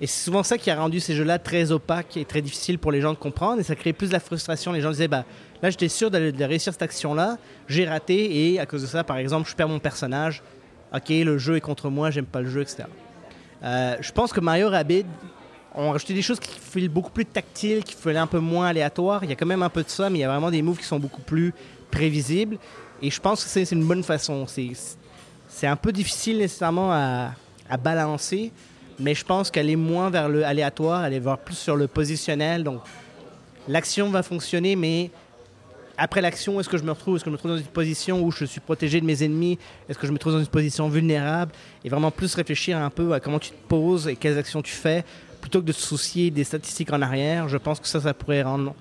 Et 0.01 0.07
c'est 0.07 0.23
souvent 0.23 0.43
ça 0.43 0.57
qui 0.57 0.71
a 0.71 0.79
rendu 0.79 0.99
ces 0.99 1.13
jeux-là 1.13 1.39
très 1.39 1.71
opaques 1.71 2.15
et 2.15 2.23
très 2.23 2.41
difficiles 2.41 2.79
pour 2.79 2.91
les 2.91 3.01
gens 3.01 3.11
de 3.11 3.17
comprendre. 3.17 3.59
Et 3.59 3.63
ça 3.63 3.75
crée 3.75 3.91
plus 3.91 4.07
de 4.07 4.13
la 4.13 4.21
frustration. 4.21 4.71
Les 4.71 4.79
gens 4.79 4.91
disaient, 4.91 5.09
bah, 5.09 5.25
là, 5.61 5.69
j'étais 5.69 5.89
sûr 5.89 6.09
de, 6.09 6.31
de 6.31 6.43
réussir 6.45 6.71
cette 6.71 6.81
action-là. 6.81 7.37
J'ai 7.67 7.85
raté. 7.85 8.53
Et 8.53 8.59
à 8.59 8.65
cause 8.65 8.81
de 8.81 8.87
ça, 8.87 9.03
par 9.03 9.17
exemple, 9.17 9.49
je 9.49 9.55
perds 9.55 9.67
mon 9.67 9.79
personnage. 9.79 10.41
OK, 10.93 11.09
le 11.09 11.37
jeu 11.37 11.55
est 11.57 11.61
contre 11.61 11.89
moi, 11.89 12.11
j'aime 12.11 12.25
pas 12.25 12.41
le 12.41 12.49
jeu, 12.49 12.61
etc. 12.61 12.83
Euh, 13.63 13.97
je 13.99 14.11
pense 14.11 14.33
que 14.33 14.39
Mario 14.39 14.69
Rabbids 14.69 15.05
ont 15.75 15.91
rajouté 15.91 16.13
des 16.13 16.21
choses 16.21 16.39
qui 16.39 16.57
font 16.59 16.91
beaucoup 16.91 17.11
plus 17.11 17.25
tactile, 17.25 17.83
qui 17.83 17.93
font 17.93 18.15
un 18.15 18.27
peu 18.27 18.39
moins 18.39 18.67
aléatoire. 18.67 19.23
Il 19.23 19.29
y 19.29 19.33
a 19.33 19.35
quand 19.35 19.45
même 19.45 19.63
un 19.63 19.69
peu 19.69 19.83
de 19.83 19.89
ça, 19.89 20.09
mais 20.09 20.19
il 20.19 20.21
y 20.21 20.25
a 20.25 20.29
vraiment 20.29 20.49
des 20.49 20.61
moves 20.61 20.77
qui 20.77 20.85
sont 20.85 20.99
beaucoup 20.99 21.21
plus 21.21 21.53
prévisibles. 21.91 22.57
Et 23.01 23.09
je 23.09 23.19
pense 23.19 23.43
que 23.43 23.49
c'est 23.49 23.71
une 23.71 23.85
bonne 23.85 24.03
façon. 24.03 24.45
C'est 25.47 25.67
un 25.67 25.75
peu 25.75 25.91
difficile 25.91 26.39
nécessairement 26.39 26.91
à, 26.91 27.31
à 27.69 27.77
balancer, 27.77 28.51
mais 28.99 29.13
je 29.13 29.23
pense 29.23 29.51
qu'aller 29.51 29.75
moins 29.75 30.09
vers 30.09 30.27
le 30.27 30.43
aléatoire, 30.43 31.01
aller 31.01 31.19
voir 31.19 31.37
plus 31.37 31.55
sur 31.57 31.75
le 31.75 31.87
positionnel. 31.87 32.63
Donc, 32.63 32.81
l'action 33.67 34.09
va 34.09 34.23
fonctionner, 34.23 34.75
mais 34.75 35.11
après 35.99 36.21
l'action, 36.21 36.59
est-ce 36.59 36.69
que 36.69 36.77
je 36.77 36.83
me 36.83 36.91
retrouve, 36.91 37.17
est-ce 37.17 37.23
que 37.25 37.29
je 37.29 37.33
me 37.33 37.37
trouve 37.37 37.51
dans 37.51 37.57
une 37.57 37.63
position 37.63 38.21
où 38.21 38.31
je 38.31 38.45
suis 38.45 38.61
protégé 38.61 39.01
de 39.01 39.05
mes 39.05 39.23
ennemis, 39.23 39.59
est-ce 39.87 39.99
que 39.99 40.07
je 40.07 40.11
me 40.11 40.17
trouve 40.17 40.33
dans 40.33 40.39
une 40.39 40.47
position 40.47 40.87
vulnérable, 40.87 41.51
et 41.83 41.89
vraiment 41.89 42.09
plus 42.09 42.33
réfléchir 42.35 42.77
un 42.77 42.89
peu 42.89 43.13
à 43.13 43.19
comment 43.19 43.39
tu 43.39 43.51
te 43.51 43.67
poses 43.67 44.07
et 44.07 44.15
quelles 44.15 44.37
actions 44.37 44.61
tu 44.61 44.71
fais, 44.71 45.03
plutôt 45.41 45.61
que 45.61 45.65
de 45.65 45.73
te 45.73 45.77
soucier 45.77 46.31
des 46.31 46.43
statistiques 46.43 46.91
en 46.93 47.01
arrière. 47.01 47.49
Je 47.49 47.57
pense 47.57 47.79
que 47.79 47.87
ça, 47.87 47.99
ça 47.99 48.13
pourrait 48.13 48.43
rendre 48.43 48.73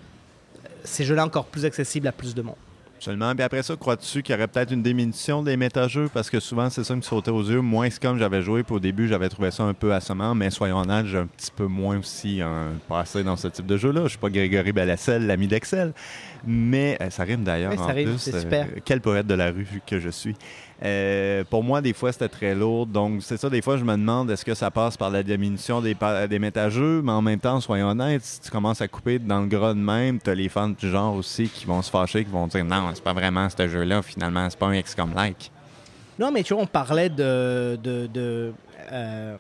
ces 0.85 1.05
jeux-là 1.05 1.25
encore 1.25 1.47
plus 1.47 1.65
accessibles 1.65 2.07
à 2.07 2.13
plus 2.13 2.35
de 2.35 2.43
monde. 2.43 2.57
Seulement. 3.01 3.35
Puis 3.35 3.43
après 3.43 3.63
ça, 3.63 3.77
crois-tu 3.77 4.23
qu'il 4.23 4.35
y 4.35 4.39
aurait 4.39 4.49
peut-être 4.49 4.73
une 4.73 4.83
diminution 4.83 5.43
des 5.43 5.57
méta-jeux? 5.57 6.09
Parce 6.13 6.31
que 6.31 6.41
souvent, 6.41 6.69
c'est 6.71 6.85
ça 6.85 6.95
qui 6.95 6.99
me 6.99 7.03
sautait 7.03 7.31
aux 7.31 7.43
yeux. 7.43 7.61
Moi, 7.61 7.91
c'est 7.91 8.03
comme 8.03 8.19
j'avais 8.19 8.43
joué, 8.43 8.63
puis 8.63 8.75
au 8.75 8.81
début, 8.81 9.09
j'avais 9.09 9.29
trouvé 9.29 9.51
ça 9.51 9.63
un 9.65 9.75
peu 9.75 9.93
assommant, 9.95 10.35
mais 10.35 10.51
soyons 10.51 10.79
honnêtes, 10.79 11.07
j'ai 11.07 11.19
un 11.19 11.27
petit 11.27 11.51
peu 11.55 11.67
moins 11.67 11.99
aussi 11.99 12.41
hein, 12.41 12.73
passé 12.89 13.23
dans 13.23 13.37
ce 13.37 13.49
type 13.49 13.67
de 13.67 13.77
jeu-là. 13.77 14.05
Je 14.05 14.09
suis 14.09 14.19
pas 14.19 14.31
Grégory 14.31 14.73
Balassel, 14.73 15.27
l'ami 15.27 15.49
d'Excel. 15.49 15.93
Mais 16.47 16.97
euh, 17.01 17.11
ça 17.11 17.25
rime 17.25 17.45
d'ailleurs. 17.45 17.73
Oui, 17.73 17.79
en 17.79 17.87
rime, 17.87 18.11
plus. 18.11 18.19
c'est 18.19 18.41
super. 18.41 18.67
quel 18.85 19.01
poète 19.01 19.27
de 19.27 19.35
la 19.35 19.51
rue 19.51 19.67
que 19.87 19.99
je 19.99 20.09
suis. 20.09 20.37
Euh, 20.85 21.43
pour 21.51 21.65
moi, 21.65 21.81
des 21.81 21.93
fois, 21.93 22.13
c'était 22.13 22.29
très 22.29 22.55
lourd. 22.55 22.87
Donc, 22.87 23.23
c'est 23.23 23.37
ça, 23.37 23.51
des 23.51 23.63
fois, 23.63 23.77
je 23.77 23.85
me 23.85 23.93
demande 23.93 24.31
est-ce 24.31 24.45
que 24.45 24.55
ça 24.55 24.71
passe 24.71 24.97
par 24.97 25.11
la 25.11 25.23
diminution 25.23 25.81
des, 25.81 25.97
des 26.29 26.39
méta-jeux, 26.39 27.03
mais 27.03 27.13
en 27.13 27.23
même 27.23 27.41
temps, 27.41 27.61
soyons 27.61 27.89
honnêtes, 27.89 28.25
si 28.25 28.41
tu 28.41 28.51
commences 28.51 28.81
à 28.81 28.87
couper 28.89 29.19
dans 29.19 29.41
le 29.41 29.47
gras 29.47 29.75
de 29.75 29.79
même, 29.81 30.21
tu 30.21 30.31
as 30.31 30.35
les 30.35 30.49
fans 30.49 30.69
du 30.69 30.89
genre 30.89 31.17
aussi 31.17 31.49
qui 31.49 31.67
vont 31.67 31.83
se 31.83 31.91
fâcher, 31.91 32.25
qui 32.25 32.31
vont 32.31 32.47
dire 32.47 32.65
non, 32.65 32.91
c'est 32.95 33.03
pas 33.03 33.13
vraiment 33.13 33.49
ce 33.51 33.67
jeu-là, 33.67 34.03
finalement, 34.03 34.49
c'est 34.49 34.59
pas 34.59 34.67
un 34.67 34.81
XCOM-like. 34.81 35.51
Non, 36.19 36.31
mais 36.33 36.43
tu 36.43 36.55
vois, 36.55 36.63
on 36.63 36.67
parlait 36.67 37.09
de, 37.11 37.79
euh, 38.93 39.37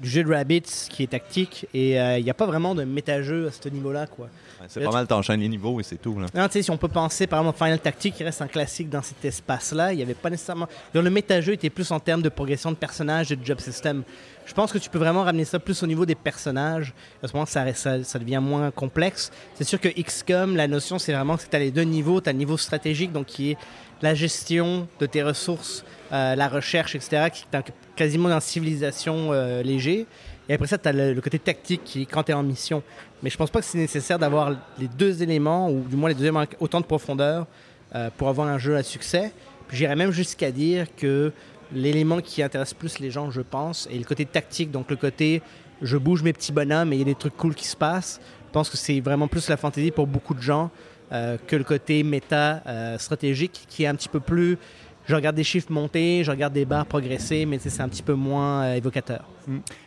du 0.00 0.08
jeu 0.08 0.24
de 0.24 0.32
Rabbits 0.32 0.88
qui 0.90 1.04
est 1.04 1.08
tactique 1.08 1.66
et 1.72 2.00
euh, 2.00 2.18
il 2.18 2.24
n'y 2.24 2.30
a 2.30 2.34
pas 2.34 2.46
vraiment 2.46 2.74
de 2.74 2.84
méta-jeu 2.84 3.48
à 3.48 3.50
ce 3.52 3.68
niveau-là, 3.68 4.06
quoi. 4.06 4.28
C'est 4.68 4.82
pas 4.84 4.90
mal 4.90 5.06
t'enchaînes 5.06 5.40
les 5.40 5.48
niveaux 5.48 5.80
et 5.80 5.82
c'est 5.82 5.96
tout. 6.00 6.18
Là. 6.18 6.26
Non, 6.34 6.46
tu 6.46 6.52
sais, 6.54 6.62
si 6.62 6.70
on 6.70 6.76
peut 6.76 6.88
penser 6.88 7.26
par 7.26 7.40
exemple 7.40 7.56
à 7.60 7.64
Final 7.66 7.78
Tactic 7.80 8.14
qui 8.14 8.24
reste 8.24 8.42
un 8.42 8.46
classique 8.48 8.88
dans 8.88 9.02
cet 9.02 9.24
espace-là, 9.24 9.92
il 9.92 9.96
n'y 9.96 10.02
avait 10.02 10.14
pas 10.14 10.30
nécessairement. 10.30 10.68
Donc, 10.94 11.04
le 11.04 11.10
méta-jeu 11.10 11.52
était 11.54 11.70
plus 11.70 11.90
en 11.90 12.00
termes 12.00 12.22
de 12.22 12.28
progression 12.28 12.70
de 12.70 12.76
personnages 12.76 13.32
et 13.32 13.36
de 13.36 13.44
job 13.44 13.60
system. 13.60 14.02
Je 14.44 14.54
pense 14.54 14.72
que 14.72 14.78
tu 14.78 14.90
peux 14.90 14.98
vraiment 14.98 15.22
ramener 15.22 15.44
ça 15.44 15.58
plus 15.58 15.82
au 15.82 15.86
niveau 15.86 16.04
des 16.04 16.14
personnages. 16.16 16.94
À 17.22 17.28
ce 17.28 17.32
moment, 17.32 17.46
ça, 17.46 17.72
ça, 17.74 18.02
ça 18.02 18.18
devient 18.18 18.40
moins 18.42 18.70
complexe. 18.70 19.30
C'est 19.54 19.64
sûr 19.64 19.80
que 19.80 19.88
XCOM, 19.88 20.56
la 20.56 20.66
notion, 20.66 20.98
c'est 20.98 21.12
vraiment 21.12 21.36
que 21.36 21.42
tu 21.48 21.54
as 21.56 21.60
les 21.60 21.70
deux 21.70 21.82
niveaux. 21.84 22.20
Tu 22.20 22.28
as 22.28 22.32
le 22.32 22.38
niveau 22.38 22.56
stratégique, 22.56 23.12
donc 23.12 23.26
qui 23.26 23.52
est 23.52 23.56
la 24.02 24.14
gestion 24.14 24.88
de 24.98 25.06
tes 25.06 25.22
ressources, 25.22 25.84
euh, 26.12 26.34
la 26.34 26.48
recherche, 26.48 26.96
etc., 26.96 27.28
qui 27.32 27.44
est 27.52 27.56
en- 27.56 27.62
quasiment 27.94 28.28
dans 28.28 28.40
civilisation 28.40 29.28
euh, 29.32 29.62
léger. 29.62 30.06
Et 30.48 30.54
après 30.54 30.66
ça, 30.66 30.78
tu 30.78 30.88
as 30.88 30.92
le, 30.92 31.20
côté 31.20 31.38
tactique 31.38 31.82
qui 31.84 32.02
est 32.02 32.06
quand 32.06 32.24
tu 32.24 32.32
es 32.32 32.34
en 32.34 32.42
mission. 32.42 32.82
Mais 33.22 33.30
je 33.30 33.36
pense 33.36 33.50
pas 33.50 33.60
que 33.60 33.66
c'est 33.66 33.78
nécessaire 33.78 34.18
d'avoir 34.18 34.56
les 34.78 34.88
deux 34.88 35.22
éléments, 35.22 35.70
ou 35.70 35.80
du 35.80 35.96
moins 35.96 36.08
les 36.08 36.14
deux 36.14 36.24
éléments 36.24 36.40
avec 36.40 36.56
autant 36.60 36.80
de 36.80 36.86
profondeur 36.86 37.46
euh, 37.94 38.10
pour 38.16 38.28
avoir 38.28 38.48
un 38.48 38.58
jeu 38.58 38.76
à 38.76 38.82
succès. 38.82 39.32
J'irais 39.70 39.96
même 39.96 40.10
jusqu'à 40.10 40.50
dire 40.50 40.86
que 40.96 41.32
l'élément 41.72 42.20
qui 42.20 42.42
intéresse 42.42 42.74
plus 42.74 42.98
les 42.98 43.10
gens, 43.10 43.30
je 43.30 43.40
pense, 43.40 43.88
est 43.90 43.98
le 43.98 44.04
côté 44.04 44.26
tactique, 44.26 44.70
donc 44.70 44.90
le 44.90 44.96
côté 44.96 45.42
je 45.80 45.96
bouge 45.96 46.22
mes 46.22 46.32
petits 46.32 46.52
bonhommes 46.52 46.92
et 46.92 46.96
il 46.96 46.98
y 47.00 47.02
a 47.02 47.06
des 47.06 47.14
trucs 47.14 47.36
cool 47.36 47.54
qui 47.54 47.66
se 47.66 47.76
passent. 47.76 48.20
Je 48.46 48.52
pense 48.52 48.70
que 48.70 48.76
c'est 48.76 49.00
vraiment 49.00 49.28
plus 49.28 49.48
la 49.48 49.56
fantaisie 49.56 49.90
pour 49.90 50.06
beaucoup 50.06 50.34
de 50.34 50.42
gens 50.42 50.70
euh, 51.12 51.36
que 51.46 51.56
le 51.56 51.64
côté 51.64 52.02
méta 52.02 52.62
euh, 52.66 52.98
stratégique 52.98 53.66
qui 53.68 53.84
est 53.84 53.86
un 53.86 53.94
petit 53.94 54.08
peu 54.08 54.20
plus. 54.20 54.58
Je 55.06 55.14
regarde 55.14 55.34
des 55.34 55.44
chiffres 55.44 55.72
monter, 55.72 56.22
je 56.22 56.30
regarde 56.30 56.52
des 56.52 56.64
barres 56.64 56.86
progresser, 56.86 57.44
mais 57.44 57.58
c'est 57.58 57.80
un 57.80 57.88
petit 57.88 58.02
peu 58.02 58.14
moins 58.14 58.62
euh, 58.62 58.74
évocateur. 58.76 59.24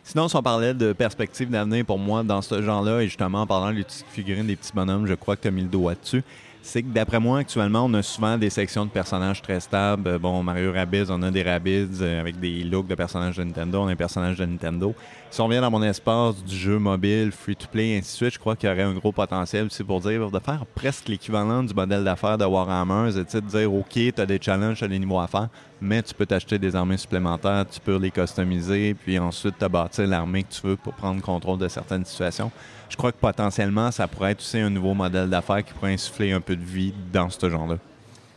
Sinon, 0.04 0.28
si 0.28 0.36
on 0.36 0.44
parlait 0.44 0.74
de 0.74 0.92
perspective 0.92 1.50
d'avenir 1.50 1.86
pour 1.86 1.98
moi 1.98 2.24
dans 2.24 2.42
ce 2.42 2.62
genre-là, 2.62 3.02
et 3.02 3.06
justement 3.06 3.42
en 3.42 3.48
parlant 3.48 3.74
des 3.74 3.84
petites 3.84 4.06
figurines, 4.10 4.48
des 4.48 4.58
petits 4.58 4.74
bonhommes, 4.74 5.08
je 5.08 5.14
crois 5.14 5.38
que 5.38 5.44
tu 5.44 5.48
as 5.48 5.52
mis 5.52 5.62
le 5.62 5.70
doigt 5.70 5.96
dessus. 5.96 6.24
C'est 6.68 6.82
que 6.82 6.88
d'après 6.88 7.20
moi, 7.20 7.40
actuellement, 7.40 7.86
on 7.86 7.94
a 7.94 8.02
souvent 8.02 8.40
des 8.40 8.50
sections 8.50 8.86
de 8.86 8.90
personnages 8.90 9.40
très 9.40 9.60
stables. 9.60 10.08
Euh, 10.10 10.18
Bon, 10.18 10.42
Mario 10.42 10.74
Rabbids, 10.74 11.06
on 11.10 11.22
a 11.22 11.30
des 11.30 11.44
Rabbids 11.44 12.02
euh, 12.02 12.20
avec 12.20 12.40
des 12.40 12.64
looks 12.64 12.88
de 12.88 12.96
personnages 12.96 13.38
de 13.38 13.44
Nintendo, 13.44 13.82
on 13.82 13.88
a 13.88 13.92
un 13.92 13.96
personnage 13.96 14.40
de 14.40 14.46
Nintendo. 14.46 14.96
Si 15.30 15.40
on 15.42 15.48
vient 15.48 15.62
dans 15.62 15.70
mon 15.70 15.84
espace 15.84 16.44
du 16.44 16.56
jeu 16.56 16.80
mobile, 16.80 17.32
free-to-play, 17.32 17.90
et 17.90 17.98
ainsi 18.00 18.14
de 18.14 18.16
suite, 18.16 18.34
je 18.34 18.40
crois 18.40 18.56
qu'il 18.56 18.68
y 18.68 18.72
aurait 18.72 18.82
un 18.82 18.94
gros 18.94 19.12
potentiel 19.12 19.68
aussi 19.68 19.84
pour 19.84 20.02
dire 20.02 20.32
de 20.32 20.40
faire 20.40 20.66
presque 20.74 21.08
l'équivalent 21.08 21.62
du 21.62 21.74
modèle 21.74 22.04
d'affaires 22.04 22.40
de 22.40 22.46
Warhammer, 22.46 23.12
c'est 23.12 23.46
de 23.46 23.48
dire 23.48 23.72
OK, 23.72 23.92
tu 23.94 24.14
as 24.18 24.26
des 24.26 24.40
challenges, 24.42 24.80
tu 24.80 24.86
as 24.86 24.88
des 24.88 24.98
niveaux 24.98 25.20
à 25.20 25.28
faire, 25.28 25.50
mais 25.80 26.02
tu 26.02 26.16
peux 26.16 26.26
t'acheter 26.26 26.58
des 26.58 26.76
armées 26.76 26.98
supplémentaires, 26.98 27.66
tu 27.70 27.80
peux 27.80 27.98
les 27.98 28.10
customiser, 28.10 28.96
puis 28.96 29.20
ensuite 29.20 29.60
te 29.60 29.66
bâtir 29.66 30.08
l'armée 30.08 30.42
que 30.42 30.54
tu 30.54 30.66
veux 30.66 30.78
pour 30.78 30.94
prendre 30.94 31.22
contrôle 31.22 31.60
de 31.60 31.68
certaines 31.68 32.06
situations. 32.06 32.52
Je 32.96 32.98
crois 32.98 33.12
que 33.12 33.18
potentiellement, 33.18 33.92
ça 33.92 34.08
pourrait 34.08 34.32
être 34.32 34.40
aussi 34.40 34.58
un 34.58 34.70
nouveau 34.70 34.94
modèle 34.94 35.30
d'affaires 35.30 35.62
qui 35.66 35.74
pourrait 35.74 35.92
insuffler 35.96 36.32
un 36.32 36.40
peu 36.40 36.56
de 36.56 36.64
vie 36.64 36.94
dans 37.12 37.30
ce 37.30 37.50
genre-là. 37.50 37.76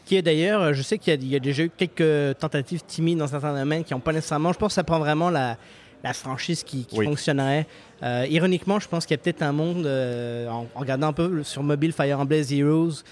Qui 0.05 0.17
est 0.17 0.23
d'ailleurs, 0.23 0.61
euh, 0.63 0.73
je 0.73 0.83
sais 0.83 0.99
qu'il 0.99 1.13
y, 1.13 1.17
a- 1.17 1.21
il 1.21 1.29
y 1.29 1.37
a 1.37 1.39
déjà 1.39 1.63
eu 1.63 1.71
quelques 1.71 2.37
tentatives 2.41 2.83
timides 2.85 3.19
dans 3.19 3.29
certains 3.29 3.55
domaines 3.57 3.85
qui 3.85 3.95
n'ont 3.95 4.01
pas 4.01 4.13
nécessairement. 4.13 4.53
Je 4.53 4.59
pense 4.59 4.71
que 4.71 4.75
ça 4.75 4.83
prend 4.83 4.99
vraiment 4.99 5.31
la, 5.31 5.57
la 6.03 6.13
franchise 6.13 6.65
qui, 6.65 6.87
qui 6.87 6.99
Oui. 6.99 7.05
fonctionnerait. 7.05 7.69
Euh, 8.03 8.27
ironiquement, 8.29 8.81
je 8.81 8.89
pense 8.89 9.07
qu'il 9.07 9.17
y 9.17 9.21
a 9.21 9.23
peut-être 9.23 9.43
un 9.43 9.53
monde, 9.53 9.87
euh, 9.87 10.49
en, 10.49 10.67
en 10.75 10.81
regardant 10.81 11.07
un 11.07 11.13
peu 11.13 11.45
sur 11.45 11.63
mobile 11.63 11.93
Fire 11.93 12.19
Emblem 12.19 12.43
Heroes, 12.51 13.05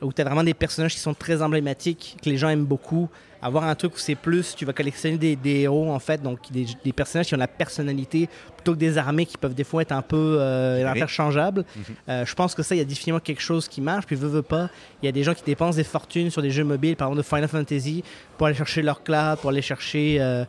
où 0.00 0.12
tu 0.12 0.22
as 0.22 0.24
vraiment 0.24 0.44
des 0.44 0.54
personnages 0.54 0.94
qui 0.94 1.00
sont 1.00 1.14
très 1.14 1.42
emblématiques, 1.42 2.16
que 2.22 2.30
les 2.30 2.36
gens 2.36 2.50
aiment 2.50 2.66
beaucoup. 2.66 3.08
Avoir 3.46 3.64
un 3.64 3.74
truc 3.74 3.94
où 3.94 3.98
c'est 3.98 4.14
plus, 4.14 4.54
tu 4.56 4.64
vas 4.64 4.72
collectionner 4.72 5.18
des, 5.18 5.36
des 5.36 5.60
héros, 5.60 5.92
en 5.92 5.98
fait, 5.98 6.22
donc 6.22 6.38
des, 6.50 6.66
des 6.82 6.92
personnages 6.94 7.26
qui 7.26 7.34
ont 7.34 7.38
la 7.38 7.46
personnalité, 7.46 8.26
plutôt 8.56 8.72
que 8.72 8.78
des 8.78 8.96
armées 8.96 9.26
qui 9.26 9.36
peuvent 9.36 9.54
des 9.54 9.64
fois 9.64 9.82
être 9.82 9.92
un 9.92 10.00
peu 10.00 10.38
euh, 10.40 10.88
interchangeables. 10.88 11.66
Euh, 12.08 12.24
je 12.24 12.34
pense 12.34 12.54
que 12.54 12.62
ça, 12.62 12.74
il 12.74 12.78
y 12.78 12.80
a 12.80 12.84
définitivement 12.84 13.20
quelque 13.20 13.42
chose 13.42 13.68
qui 13.68 13.82
marche. 13.82 14.06
Puis, 14.06 14.16
veut, 14.16 14.28
veut 14.28 14.40
pas, 14.40 14.70
il 15.02 15.06
y 15.06 15.08
a 15.10 15.12
des 15.12 15.22
gens 15.22 15.34
qui 15.34 15.44
dépensent 15.44 15.76
des 15.76 15.84
fortunes 15.84 16.30
sur 16.30 16.40
des 16.40 16.50
jeux 16.50 16.64
mobiles, 16.64 16.96
par 16.96 17.08
exemple 17.08 17.22
de 17.22 17.26
Final 17.26 17.48
Fantasy, 17.48 18.02
pour 18.38 18.46
aller 18.46 18.56
chercher 18.56 18.80
leur 18.80 19.02
cloud, 19.02 19.38
pour 19.40 19.50
aller 19.50 19.60
chercher 19.60 20.16
euh, 20.20 20.44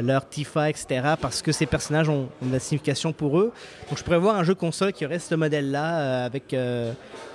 leur 0.00 0.26
Tifa, 0.26 0.70
etc. 0.70 1.14
Parce 1.20 1.42
que 1.42 1.52
ces 1.52 1.66
personnages 1.66 2.08
ont, 2.08 2.30
ont 2.42 2.46
de 2.46 2.52
la 2.52 2.60
signification 2.60 3.12
pour 3.12 3.38
eux. 3.38 3.52
Donc, 3.90 3.98
je 3.98 4.02
pourrais 4.02 4.18
voir 4.18 4.36
un 4.36 4.44
jeu 4.44 4.54
console 4.54 4.94
qui 4.94 5.04
aurait 5.04 5.18
ce 5.18 5.34
modèle-là, 5.34 6.24
avec 6.24 6.54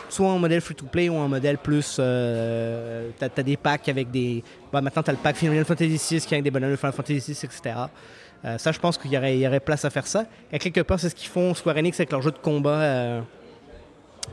soit 0.10 0.30
un 0.32 0.38
modèle 0.40 0.62
free-to-play 0.62 1.10
ou 1.10 1.18
un 1.18 1.28
modèle 1.28 1.58
plus. 1.58 1.98
Euh, 2.00 3.10
t'as, 3.20 3.30
t'as 3.30 3.44
des 3.44 3.58
packs 3.58 3.90
avec 3.90 4.10
des. 4.12 4.44
bah, 4.72 4.82
maintenant, 4.82 5.04
t'as 5.04 5.12
le 5.12 5.18
pack 5.18 5.36
Final 5.36 5.66
Fantasy 5.66 6.16
VI 6.16 6.22
qui 6.26 6.36
a 6.36 6.42
des 6.42 6.52
bonhommes 6.52 6.72
de 6.72 6.76
Final 6.76 6.94
Fantasy 6.94 7.32
VI, 7.34 7.46
etc. 7.46 7.76
Euh, 8.46 8.58
ça, 8.58 8.72
je 8.72 8.80
pense 8.80 8.98
qu'il 8.98 9.12
y 9.12 9.18
aurait, 9.18 9.36
il 9.36 9.42
y 9.42 9.48
aurait 9.48 9.60
place 9.60 9.84
à 9.86 9.90
faire 9.90 10.06
ça. 10.08 10.26
Et 10.52 10.60
quelque 10.60 10.82
part, 10.82 11.00
c'est 11.00 11.10
ce 11.10 11.16
qu'ils 11.16 11.30
font 11.30 11.54
Square 11.54 11.78
Enix 11.78 12.00
avec 12.00 12.12
leur 12.12 12.22
jeu 12.22 12.32
de 12.32 12.38
combat, 12.38 12.70
euh, 12.82 13.22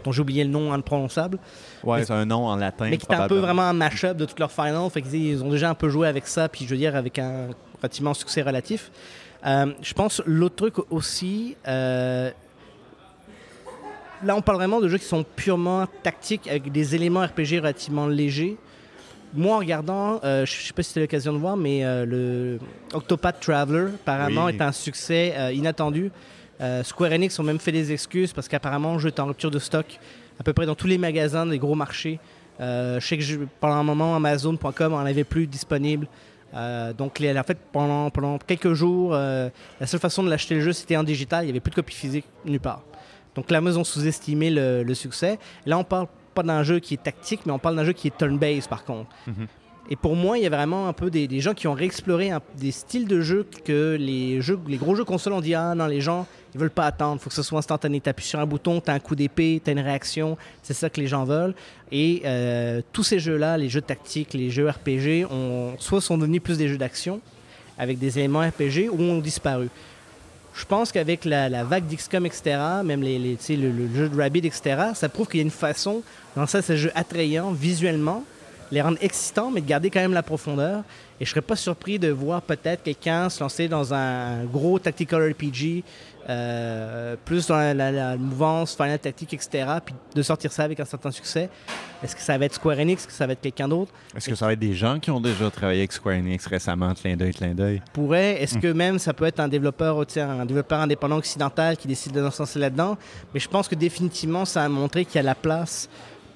dont 0.05 0.12
j'ai 0.12 0.20
oublié 0.20 0.45
le 0.45 0.51
nom 0.51 0.72
imprononçable, 0.72 1.39
Ouais, 1.83 2.05
c'est 2.05 2.12
un 2.12 2.27
nom 2.27 2.47
en 2.47 2.57
latin. 2.57 2.89
mais 2.91 2.99
qui 2.99 3.07
est 3.11 3.14
un 3.14 3.29
peu 3.29 3.39
vraiment 3.39 3.62
un 3.62 3.72
mash-up 3.72 4.16
de 4.16 4.25
toutes 4.27 4.41
leurs 4.41 4.53
finals. 4.53 4.91
Fait 4.91 5.01
qu'ils 5.03 5.14
ils 5.14 5.43
ont 5.43 5.49
déjà 5.51 5.70
un 5.70 5.75
peu 5.75 5.89
joué 5.89 6.07
avec 6.09 6.27
ça, 6.27 6.49
puis 6.49 6.64
je 6.66 6.70
veux 6.70 6.77
dire, 6.77 6.95
avec 6.97 7.18
un 7.18 7.49
relativement 7.79 8.12
succès 8.14 8.43
relatif. 8.43 8.91
Euh, 9.47 9.72
je 9.83 9.93
pense 9.95 10.22
l'autre 10.27 10.57
truc 10.57 10.75
aussi. 10.91 11.57
euh, 11.68 12.31
là, 14.22 14.36
on 14.36 14.42
parle 14.42 14.58
vraiment 14.58 14.80
de 14.80 14.88
jeux 14.88 14.98
qui 14.98 15.04
sont 15.06 15.24
purement 15.36 15.86
tactiques 16.02 16.46
avec 16.48 16.70
des 16.70 16.94
éléments 16.94 17.20
RPG 17.24 17.58
relativement 17.58 18.06
légers. 18.06 18.56
moi, 19.36 19.56
en 19.56 19.58
regardant, 19.58 20.20
euh, 20.22 20.46
je 20.46 20.52
sais 20.52 20.72
pas 20.72 20.82
si 20.82 20.88
c'était 20.90 21.00
l'occasion 21.00 21.32
de 21.32 21.38
voir, 21.38 21.56
mais 21.56 21.84
euh, 21.84 22.04
le 22.06 22.58
Octopath 22.92 23.40
Traveler, 23.40 23.88
apparemment, 23.94 24.44
Oui. 24.44 24.54
est 24.54 24.62
un 24.62 24.70
succès 24.72 25.34
euh, 25.36 25.52
inattendu. 25.52 26.10
Square 26.84 27.10
Enix 27.12 27.36
ont 27.40 27.42
même 27.42 27.58
fait 27.58 27.72
des 27.72 27.92
excuses 27.92 28.32
parce 28.32 28.46
qu'apparemment, 28.48 28.94
le 28.94 28.98
jeu 29.00 29.08
est 29.08 29.18
en 29.20 29.26
rupture 29.26 29.50
de 29.50 29.58
stock 29.58 29.98
à 30.38 30.44
peu 30.44 30.52
près 30.52 30.64
dans 30.66 30.76
tous 30.76 30.86
les 30.86 30.98
magasins 30.98 31.44
des 31.44 31.58
gros 31.58 31.74
marchés. 31.74 32.20
Je 32.60 32.98
sais 33.02 33.18
que 33.18 33.24
je- 33.24 33.40
pendant 33.60 33.74
un 33.74 33.82
moment, 33.82 34.14
Amazon.com 34.16 34.94
en 34.94 34.98
avait 35.00 35.24
plus 35.24 35.46
disponible. 35.48 36.06
Euh, 36.54 36.92
donc, 36.92 37.18
les- 37.18 37.36
en 37.36 37.42
fait, 37.42 37.58
pendant, 37.72 38.08
pendant 38.10 38.38
quelques 38.38 38.72
jours, 38.72 39.10
euh, 39.12 39.50
la 39.80 39.86
seule 39.88 39.98
façon 40.00 40.22
de 40.22 40.30
l'acheter 40.30 40.54
le 40.54 40.60
jeu, 40.60 40.72
c'était 40.72 40.96
en 40.96 41.02
digital. 41.02 41.42
Il 41.42 41.46
n'y 41.46 41.50
avait 41.50 41.60
plus 41.60 41.70
de 41.70 41.74
copie 41.74 41.96
physique 41.96 42.24
nulle 42.46 42.60
part. 42.60 42.82
Donc, 43.35 43.51
là, 43.51 43.61
ils 43.62 43.78
ont 43.78 43.85
sous-estimé 43.85 44.51
le, 44.51 44.82
le 44.82 44.95
succès. 44.95 45.39
Là, 45.66 45.78
on 45.78 45.85
parle 45.85 46.07
pas 46.35 46.43
d'un 46.43 46.62
jeu 46.62 46.78
qui 46.80 46.95
est 46.95 47.03
tactique, 47.03 47.41
mais 47.47 47.53
on 47.53 47.59
parle 47.59 47.76
d'un 47.76 47.85
jeu 47.85 47.93
qui 47.93 48.09
est 48.09 48.16
turn-based, 48.16 48.68
par 48.68 48.85
contre. 48.85 49.11
Mhm. 49.26 49.47
Et 49.91 49.97
pour 49.97 50.16
moi, 50.16 50.39
il 50.39 50.45
y 50.45 50.47
a 50.47 50.51
vraiment 50.51 50.89
un 50.89 50.95
peu 50.95 51.11
des, 51.11 51.28
des 51.28 51.41
gens 51.41 51.53
qui 51.53 51.68
ont 51.68 51.74
réexploré 51.74 52.30
un- 52.30 52.41
des 52.57 52.70
styles 52.72 53.07
de 53.07 53.20
jeu 53.20 53.47
que 53.66 53.97
les, 54.01 54.41
jeux, 54.41 54.59
les 54.66 54.78
gros 54.78 54.95
jeux 54.95 55.05
consoles 55.05 55.35
ont 55.35 55.43
dit 55.43 55.55
Ah 55.55 55.74
non, 55.74 55.85
les 55.87 56.01
gens, 56.01 56.26
ils 56.55 56.59
veulent 56.61 56.70
pas 56.70 56.87
attendre, 56.87 57.16
il 57.20 57.22
faut 57.22 57.28
que 57.28 57.37
ce 57.37 57.43
soit 57.43 57.59
instantané. 57.59 58.01
Tu 58.01 58.09
appuies 58.09 58.24
sur 58.24 58.41
un 58.41 58.47
bouton, 58.47 58.80
tu 58.80 58.91
as 58.91 58.95
un 58.95 58.99
coup 58.99 59.14
d'épée, 59.14 59.61
tu 59.62 59.68
as 59.68 59.74
une 59.74 59.80
réaction, 59.80 60.39
c'est 60.62 60.72
ça 60.72 60.89
que 60.89 60.99
les 61.03 61.07
gens 61.07 61.24
veulent. 61.24 61.55
Et 61.93 62.22
euh, 62.24 62.80
tous 62.95 63.03
ces 63.03 63.18
jeux-là, 63.18 63.59
les 63.59 63.68
jeux 63.68 63.82
tactiques, 63.82 64.32
les 64.32 64.49
jeux 64.49 64.66
RPG, 64.70 65.26
ont, 65.30 65.74
soit 65.78 66.01
sont 66.01 66.16
devenus 66.16 66.41
plus 66.43 66.57
des 66.57 66.68
jeux 66.68 66.78
d'action 66.78 67.20
avec 67.76 67.99
des 67.99 68.18
éléments 68.18 68.41
RPG 68.41 68.89
ou 68.91 69.03
ont 69.03 69.18
disparu. 69.18 69.68
Je 70.55 70.64
pense 70.64 70.92
qu'avec 70.92 71.24
la, 71.24 71.64
vague 71.64 71.86
d'XCOM, 71.86 72.26
etc., 72.26 72.57
même 72.84 73.02
les, 73.02 73.18
le, 73.18 73.70
le 73.70 73.94
jeu 73.94 74.09
de 74.09 74.16
Rabbit, 74.16 74.46
etc., 74.46 74.76
ça 74.94 75.09
prouve 75.09 75.26
qu'il 75.26 75.38
y 75.38 75.40
a 75.40 75.44
une 75.44 75.50
façon, 75.50 76.02
dans 76.36 76.46
ça, 76.46 76.62
ces 76.62 76.76
jeux 76.76 76.92
attrayants 76.94 77.50
visuellement, 77.50 78.24
les 78.70 78.80
rendre 78.80 78.98
excitants, 79.00 79.50
mais 79.50 79.61
de 79.61 79.66
garder 79.66 79.90
quand 79.90 80.00
même 80.00 80.12
la 80.12 80.22
profondeur. 80.22 80.82
Et 81.20 81.24
je 81.24 81.30
serais 81.30 81.42
pas 81.42 81.57
surpris 81.57 81.98
de 81.98 82.09
voir 82.09 82.42
peut-être 82.42 82.82
quelqu'un 82.82 83.28
se 83.30 83.42
lancer 83.42 83.68
dans 83.68 83.94
un 83.94 84.44
gros 84.44 84.78
tactical 84.78 85.32
RPG, 85.32 85.82
euh, 86.29 87.16
plus 87.25 87.47
dans 87.47 87.57
la, 87.57 87.75
la- 87.75 87.93
la 87.93 88.16
mouvance 88.16 88.75
Final 88.75 88.99
Tactique, 88.99 89.35
etc., 89.35 89.66
puis 89.85 89.95
de 90.14 90.22
sortir 90.22 90.53
ça 90.53 90.64
avec 90.64 90.81
un 90.81 90.85
certain 90.85 91.11
succès. 91.11 91.49
Est-ce 92.03 92.14
que 92.16 92.22
ça 92.22 92.37
va 92.37 92.45
être 92.47 92.55
Square 92.55 92.79
Enix, 92.79 93.03
est-ce 93.03 93.07
que 93.09 93.12
ça 93.12 93.27
va 93.27 93.33
être 93.33 93.41
quelqu'un 93.41 93.68
d'autre? 93.68 93.93
Est-ce 94.16 94.29
que 94.29 94.35
ça 94.35 94.47
va 94.47 94.53
être 94.53 94.59
des 94.59 94.75
gens 94.75 94.99
qui 95.01 95.11
ont 95.11 95.20
déjà 95.20 95.51
travaillé 95.51 95.81
avec 95.81 95.93
Square 95.93 96.16
Enix 96.16 96.47
récemment, 96.47 96.93
clin 96.95 97.16
d'œil, 97.16 97.33
clin 97.33 97.55
d'œil? 97.55 97.83
pourrait. 97.93 98.43
Est-ce 98.43 98.59
que 98.59 98.72
même 98.72 98.99
ça 98.99 99.12
peut 99.14 99.25
être 99.27 99.41
un 99.41 99.49
développeur, 99.49 100.05
un 100.16 100.47
développeur 100.47 100.81
indépendant 100.81 101.16
occidental 101.16 101.77
qui 101.77 101.89
décide 101.89 102.12
de 102.12 102.29
se 102.31 102.39
lancer 102.43 102.59
là-dedans? 102.59 102.97
Mais 103.33 103.41
je 103.41 103.49
pense 103.49 103.68
que 103.68 103.75
définitivement, 103.75 104.45
ça 104.45 104.64
a 104.64 104.68
montré 104.68 105.05
qu'il 105.05 105.16
y 105.16 105.18
a 105.18 105.22
la 105.22 105.35
place 105.35 105.89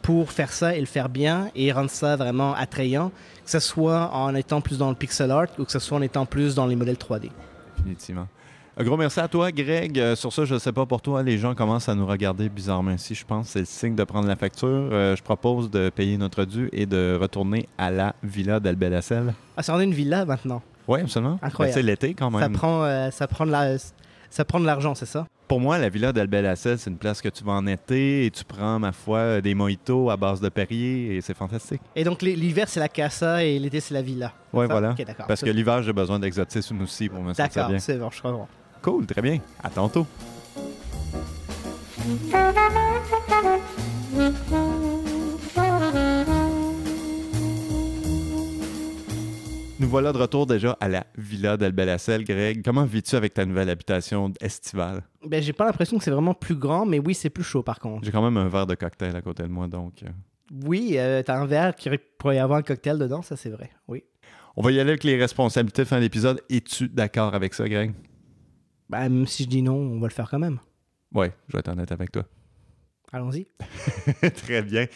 pour 0.02 0.32
faire 0.32 0.52
ça 0.52 0.74
et 0.74 0.80
le 0.80 0.86
faire 0.86 1.08
bien 1.10 1.50
et 1.54 1.70
rendre 1.72 1.90
ça 1.90 2.16
vraiment 2.16 2.54
attrayant, 2.54 3.10
que 3.44 3.50
ce 3.50 3.58
soit 3.60 4.10
en 4.14 4.34
étant 4.34 4.60
plus 4.62 4.78
dans 4.78 4.88
le 4.88 4.94
pixel 4.94 5.30
art 5.30 5.48
ou 5.58 5.64
que 5.64 5.72
ce 5.72 5.78
soit 5.80 5.98
en 5.98 6.02
étant 6.02 6.24
plus 6.24 6.54
dans 6.54 6.66
les 6.66 6.76
modèles 6.76 6.96
3D. 6.96 7.30
Définitivement. 7.76 8.26
Un 8.80 8.84
gros 8.84 8.96
merci 8.96 9.18
à 9.18 9.26
toi, 9.26 9.50
Greg. 9.50 9.98
Euh, 9.98 10.14
sur 10.14 10.32
ça, 10.32 10.44
je 10.44 10.54
ne 10.54 10.58
sais 10.60 10.70
pas 10.72 10.86
pour 10.86 11.02
toi, 11.02 11.20
les 11.24 11.36
gens 11.36 11.52
commencent 11.56 11.88
à 11.88 11.96
nous 11.96 12.06
regarder 12.06 12.48
bizarrement 12.48 12.92
ici. 12.92 13.12
Je 13.12 13.24
pense 13.24 13.46
que 13.46 13.52
c'est 13.54 13.58
le 13.60 13.64
signe 13.64 13.96
de 13.96 14.04
prendre 14.04 14.28
la 14.28 14.36
facture. 14.36 14.68
Euh, 14.68 15.16
je 15.16 15.22
propose 15.22 15.68
de 15.68 15.90
payer 15.90 16.16
notre 16.16 16.44
dû 16.44 16.68
et 16.72 16.86
de 16.86 17.18
retourner 17.20 17.68
à 17.76 17.90
la 17.90 18.14
villa 18.22 18.60
d'Albelacel. 18.60 19.34
Ah, 19.56 19.64
c'est 19.64 19.72
rendu 19.72 19.82
une 19.84 19.94
villa 19.94 20.24
maintenant. 20.24 20.62
Oui, 20.86 21.00
absolument. 21.00 21.40
Incroyable. 21.42 21.74
Ben, 21.74 21.80
c'est 21.80 21.86
l'été 21.86 22.14
quand 22.14 22.30
Ça 22.30 22.38
même. 22.38 22.52
prend, 22.52 22.84
euh, 22.84 23.10
ça 23.10 23.26
prend 23.26 23.46
de 23.46 23.50
la, 23.50 23.76
ça 24.30 24.44
prend 24.44 24.60
de 24.60 24.66
l'argent, 24.66 24.94
c'est 24.94 25.06
ça? 25.06 25.26
Pour 25.48 25.58
moi, 25.60 25.76
la 25.78 25.88
villa 25.88 26.12
d'Albelacel, 26.12 26.78
c'est 26.78 26.90
une 26.90 26.98
place 26.98 27.20
que 27.20 27.30
tu 27.30 27.42
vas 27.42 27.52
en 27.54 27.66
été 27.66 28.26
et 28.26 28.30
tu 28.30 28.44
prends, 28.44 28.78
ma 28.78 28.92
foi, 28.92 29.40
des 29.40 29.54
mojitos 29.56 30.08
à 30.10 30.16
base 30.16 30.40
de 30.40 30.50
Perrier 30.50 31.16
et 31.16 31.20
c'est 31.20 31.34
fantastique. 31.34 31.80
Et 31.96 32.04
donc 32.04 32.22
l'hi- 32.22 32.36
l'hiver 32.36 32.68
c'est 32.68 32.80
la 32.80 32.88
casa 32.88 33.42
et 33.42 33.58
l'été 33.58 33.80
c'est 33.80 33.94
la 33.94 34.02
villa. 34.02 34.32
Oui, 34.52 34.66
voilà. 34.66 34.92
D'accord. 34.92 35.26
Parce 35.26 35.40
que 35.40 35.50
l'hiver, 35.50 35.82
j'ai 35.82 35.92
besoin 35.94 36.18
d'exotisme 36.20 36.80
aussi 36.82 37.08
pour 37.08 37.20
me 37.22 37.32
sentir 37.32 37.46
D'accord, 37.54 37.70
bien. 37.70 37.78
c'est 37.80 37.96
bon, 37.96 38.10
je 38.12 38.20
comprends. 38.22 38.46
Cool, 38.82 39.06
très 39.06 39.22
bien. 39.22 39.38
À 39.62 39.70
tantôt. 39.70 40.06
Nous 49.80 49.88
voilà 49.88 50.12
de 50.12 50.18
retour 50.18 50.46
déjà 50.46 50.76
à 50.80 50.88
la 50.88 51.06
villa 51.16 51.56
d'Albelacel. 51.56 52.24
Greg, 52.24 52.64
comment 52.64 52.84
vis-tu 52.84 53.14
avec 53.14 53.34
ta 53.34 53.44
nouvelle 53.44 53.70
habitation 53.70 54.32
estivale? 54.40 55.02
Ben, 55.24 55.40
j'ai 55.40 55.52
pas 55.52 55.66
l'impression 55.66 55.98
que 55.98 56.04
c'est 56.04 56.10
vraiment 56.10 56.34
plus 56.34 56.56
grand, 56.56 56.84
mais 56.84 56.98
oui, 56.98 57.14
c'est 57.14 57.30
plus 57.30 57.44
chaud 57.44 57.62
par 57.62 57.78
contre. 57.78 58.04
J'ai 58.04 58.10
quand 58.10 58.22
même 58.22 58.36
un 58.36 58.48
verre 58.48 58.66
de 58.66 58.74
cocktail 58.74 59.14
à 59.14 59.22
côté 59.22 59.44
de 59.44 59.48
moi, 59.48 59.68
donc... 59.68 60.02
euh, 60.02 60.08
Oui, 60.66 60.94
euh, 60.96 61.22
t'as 61.22 61.38
un 61.38 61.46
verre 61.46 61.76
qui 61.76 61.88
pourrait 62.18 62.36
y 62.36 62.38
avoir 62.40 62.58
un 62.58 62.62
cocktail 62.62 62.98
dedans, 62.98 63.22
ça 63.22 63.36
c'est 63.36 63.50
vrai. 63.50 63.70
Oui. 63.86 64.02
On 64.56 64.62
va 64.62 64.72
y 64.72 64.80
aller 64.80 64.90
avec 64.90 65.04
les 65.04 65.16
responsabilités 65.16 65.84
fin 65.84 66.00
d'épisode. 66.00 66.40
Es-tu 66.50 66.88
d'accord 66.88 67.32
avec 67.34 67.54
ça, 67.54 67.68
Greg? 67.68 67.92
Ben, 68.88 69.08
même 69.08 69.26
si 69.26 69.44
je 69.44 69.48
dis 69.48 69.62
non, 69.62 69.76
on 69.76 70.00
va 70.00 70.08
le 70.08 70.12
faire 70.12 70.30
quand 70.30 70.38
même. 70.38 70.58
Oui, 71.14 71.26
je 71.48 71.52
vais 71.52 71.60
être 71.60 71.68
honnête 71.68 71.92
avec 71.92 72.12
toi. 72.12 72.24
Allons-y. 73.12 73.46
Très 74.44 74.62
bien. 74.62 74.86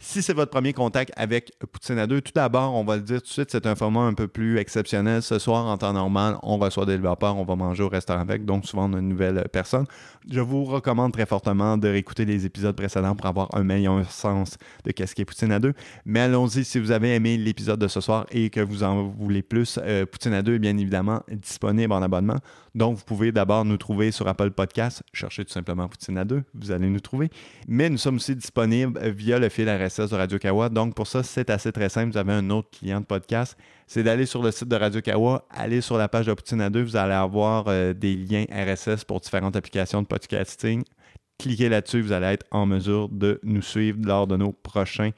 Si 0.00 0.22
c'est 0.22 0.32
votre 0.32 0.52
premier 0.52 0.72
contact 0.72 1.12
avec 1.16 1.52
Poutine 1.72 1.98
à 1.98 2.06
deux, 2.06 2.20
tout 2.20 2.30
d'abord, 2.32 2.72
on 2.76 2.84
va 2.84 2.94
le 2.94 3.02
dire 3.02 3.20
tout 3.20 3.26
de 3.26 3.32
suite, 3.32 3.50
c'est 3.50 3.66
un 3.66 3.74
format 3.74 4.02
un 4.02 4.14
peu 4.14 4.28
plus 4.28 4.56
exceptionnel. 4.56 5.22
Ce 5.22 5.40
soir, 5.40 5.66
en 5.66 5.76
temps 5.76 5.92
normal, 5.92 6.36
on 6.44 6.56
reçoit 6.56 6.86
des 6.86 6.92
développeurs, 6.92 7.36
on 7.36 7.44
va 7.44 7.56
manger 7.56 7.82
au 7.82 7.88
restaurant 7.88 8.20
avec, 8.20 8.44
donc 8.44 8.64
souvent 8.64 8.88
on 8.88 8.94
a 8.94 8.98
une 9.00 9.08
nouvelle 9.08 9.44
personne. 9.52 9.86
Je 10.30 10.38
vous 10.38 10.62
recommande 10.62 11.12
très 11.12 11.26
fortement 11.26 11.76
de 11.76 11.88
réécouter 11.88 12.24
les 12.24 12.46
épisodes 12.46 12.76
précédents 12.76 13.16
pour 13.16 13.26
avoir 13.26 13.48
un 13.56 13.64
meilleur 13.64 14.08
sens 14.08 14.56
de 14.84 14.92
qu'est-ce 14.92 15.16
qu'est 15.16 15.24
Poutine 15.24 15.50
à 15.50 15.58
deux. 15.58 15.74
Mais 16.04 16.20
allons-y, 16.20 16.64
si 16.64 16.78
vous 16.78 16.92
avez 16.92 17.16
aimé 17.16 17.36
l'épisode 17.36 17.80
de 17.80 17.88
ce 17.88 18.00
soir 18.00 18.24
et 18.30 18.50
que 18.50 18.60
vous 18.60 18.84
en 18.84 19.08
voulez 19.08 19.42
plus, 19.42 19.80
euh, 19.82 20.06
Poutine 20.06 20.32
à 20.32 20.42
deux 20.42 20.54
est 20.54 20.60
bien 20.60 20.78
évidemment 20.78 21.22
disponible 21.28 21.92
en 21.92 22.02
abonnement. 22.02 22.38
Donc, 22.78 22.96
vous 22.96 23.04
pouvez 23.04 23.32
d'abord 23.32 23.64
nous 23.64 23.76
trouver 23.76 24.12
sur 24.12 24.28
Apple 24.28 24.52
Podcast. 24.52 25.02
Cherchez 25.12 25.44
tout 25.44 25.52
simplement 25.52 25.88
Poutine 25.88 26.16
à 26.16 26.24
deux, 26.24 26.44
vous 26.54 26.70
allez 26.70 26.88
nous 26.88 27.00
trouver. 27.00 27.28
Mais 27.66 27.90
nous 27.90 27.98
sommes 27.98 28.16
aussi 28.16 28.36
disponibles 28.36 29.00
via 29.08 29.40
le 29.40 29.48
fil 29.48 29.68
RSS 29.68 30.10
de 30.10 30.14
Radio 30.14 30.38
Kawa. 30.38 30.68
Donc, 30.68 30.94
pour 30.94 31.08
ça, 31.08 31.24
c'est 31.24 31.50
assez 31.50 31.72
très 31.72 31.88
simple. 31.88 32.12
Vous 32.12 32.18
avez 32.18 32.32
un 32.32 32.50
autre 32.50 32.70
client 32.70 33.00
de 33.00 33.04
podcast. 33.04 33.58
C'est 33.88 34.04
d'aller 34.04 34.26
sur 34.26 34.44
le 34.44 34.52
site 34.52 34.68
de 34.68 34.76
Radio 34.76 35.00
Kawa, 35.00 35.44
aller 35.50 35.80
sur 35.80 35.98
la 35.98 36.06
page 36.06 36.26
de 36.26 36.32
Poutine 36.32 36.60
à 36.60 36.70
deux. 36.70 36.84
Vous 36.84 36.94
allez 36.94 37.14
avoir 37.14 37.64
euh, 37.66 37.94
des 37.94 38.14
liens 38.14 38.44
RSS 38.48 39.02
pour 39.02 39.18
différentes 39.18 39.56
applications 39.56 40.00
de 40.00 40.06
podcasting. 40.06 40.84
Cliquez 41.36 41.68
là-dessus, 41.68 42.00
vous 42.00 42.12
allez 42.12 42.26
être 42.26 42.46
en 42.52 42.64
mesure 42.64 43.08
de 43.08 43.40
nous 43.42 43.62
suivre 43.62 43.98
lors 44.04 44.28
de 44.28 44.36
nos 44.36 44.52
prochains 44.52 45.10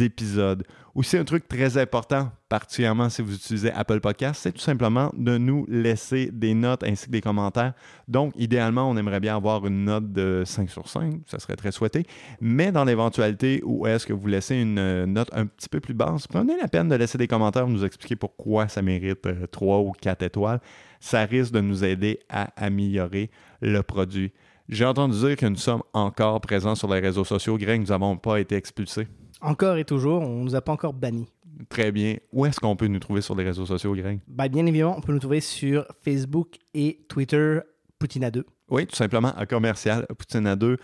épisodes. 0.00 0.64
Aussi, 0.94 1.16
un 1.16 1.24
truc 1.24 1.48
très 1.48 1.76
important, 1.76 2.30
particulièrement 2.48 3.08
si 3.08 3.20
vous 3.20 3.34
utilisez 3.34 3.72
Apple 3.72 3.98
Podcast, 3.98 4.40
c'est 4.42 4.52
tout 4.52 4.60
simplement 4.60 5.10
de 5.16 5.38
nous 5.38 5.66
laisser 5.68 6.30
des 6.32 6.54
notes 6.54 6.84
ainsi 6.84 7.06
que 7.06 7.10
des 7.10 7.20
commentaires. 7.20 7.72
Donc, 8.06 8.32
idéalement, 8.36 8.88
on 8.88 8.96
aimerait 8.96 9.18
bien 9.18 9.34
avoir 9.34 9.66
une 9.66 9.84
note 9.84 10.12
de 10.12 10.44
5 10.46 10.70
sur 10.70 10.88
5, 10.88 11.22
ça 11.26 11.40
serait 11.40 11.56
très 11.56 11.72
souhaité. 11.72 12.06
Mais 12.40 12.70
dans 12.70 12.84
l'éventualité 12.84 13.60
où 13.64 13.88
est-ce 13.88 14.06
que 14.06 14.12
vous 14.12 14.28
laissez 14.28 14.54
une 14.54 14.78
euh, 14.78 15.06
note 15.06 15.30
un 15.32 15.46
petit 15.46 15.68
peu 15.68 15.80
plus 15.80 15.94
basse, 15.94 16.28
prenez 16.28 16.56
la 16.60 16.68
peine 16.68 16.88
de 16.88 16.94
laisser 16.94 17.18
des 17.18 17.26
commentaires, 17.26 17.66
nous 17.66 17.84
expliquer 17.84 18.14
pourquoi 18.14 18.68
ça 18.68 18.82
mérite 18.82 19.26
3 19.50 19.80
ou 19.80 19.92
4 20.00 20.22
étoiles. 20.22 20.60
Ça 21.00 21.24
risque 21.24 21.52
de 21.52 21.60
nous 21.60 21.84
aider 21.84 22.20
à 22.28 22.50
améliorer 22.56 23.30
le 23.60 23.82
produit. 23.82 24.32
J'ai 24.68 24.84
entendu 24.84 25.18
dire 25.18 25.36
que 25.36 25.46
nous 25.46 25.56
sommes 25.56 25.82
encore 25.92 26.40
présents 26.40 26.74
sur 26.74 26.92
les 26.92 27.00
réseaux 27.00 27.24
sociaux. 27.24 27.58
Greg, 27.58 27.80
nous 27.80 27.88
n'avons 27.88 28.16
pas 28.16 28.40
été 28.40 28.54
expulsés. 28.54 29.08
Encore 29.44 29.76
et 29.76 29.84
toujours, 29.84 30.22
on 30.22 30.42
nous 30.42 30.54
a 30.54 30.62
pas 30.62 30.72
encore 30.72 30.94
bannis. 30.94 31.28
Très 31.68 31.92
bien. 31.92 32.16
Où 32.32 32.46
est-ce 32.46 32.58
qu'on 32.58 32.76
peut 32.76 32.86
nous 32.86 32.98
trouver 32.98 33.20
sur 33.20 33.34
les 33.34 33.44
réseaux 33.44 33.66
sociaux, 33.66 33.94
Greg? 33.94 34.20
Ben, 34.26 34.48
bien 34.48 34.64
évidemment, 34.64 34.96
on 34.96 35.02
peut 35.02 35.12
nous 35.12 35.18
trouver 35.18 35.40
sur 35.40 35.86
Facebook 36.02 36.56
et 36.72 37.04
Twitter, 37.08 37.60
Poutine 37.98 38.24
à 38.24 38.30
2. 38.30 38.44
Oui, 38.70 38.86
tout 38.86 38.96
simplement, 38.96 39.32
un 39.36 39.44
commercial, 39.44 40.06
Poutine 40.18 40.46
à 40.46 40.56
deux, 40.56 40.78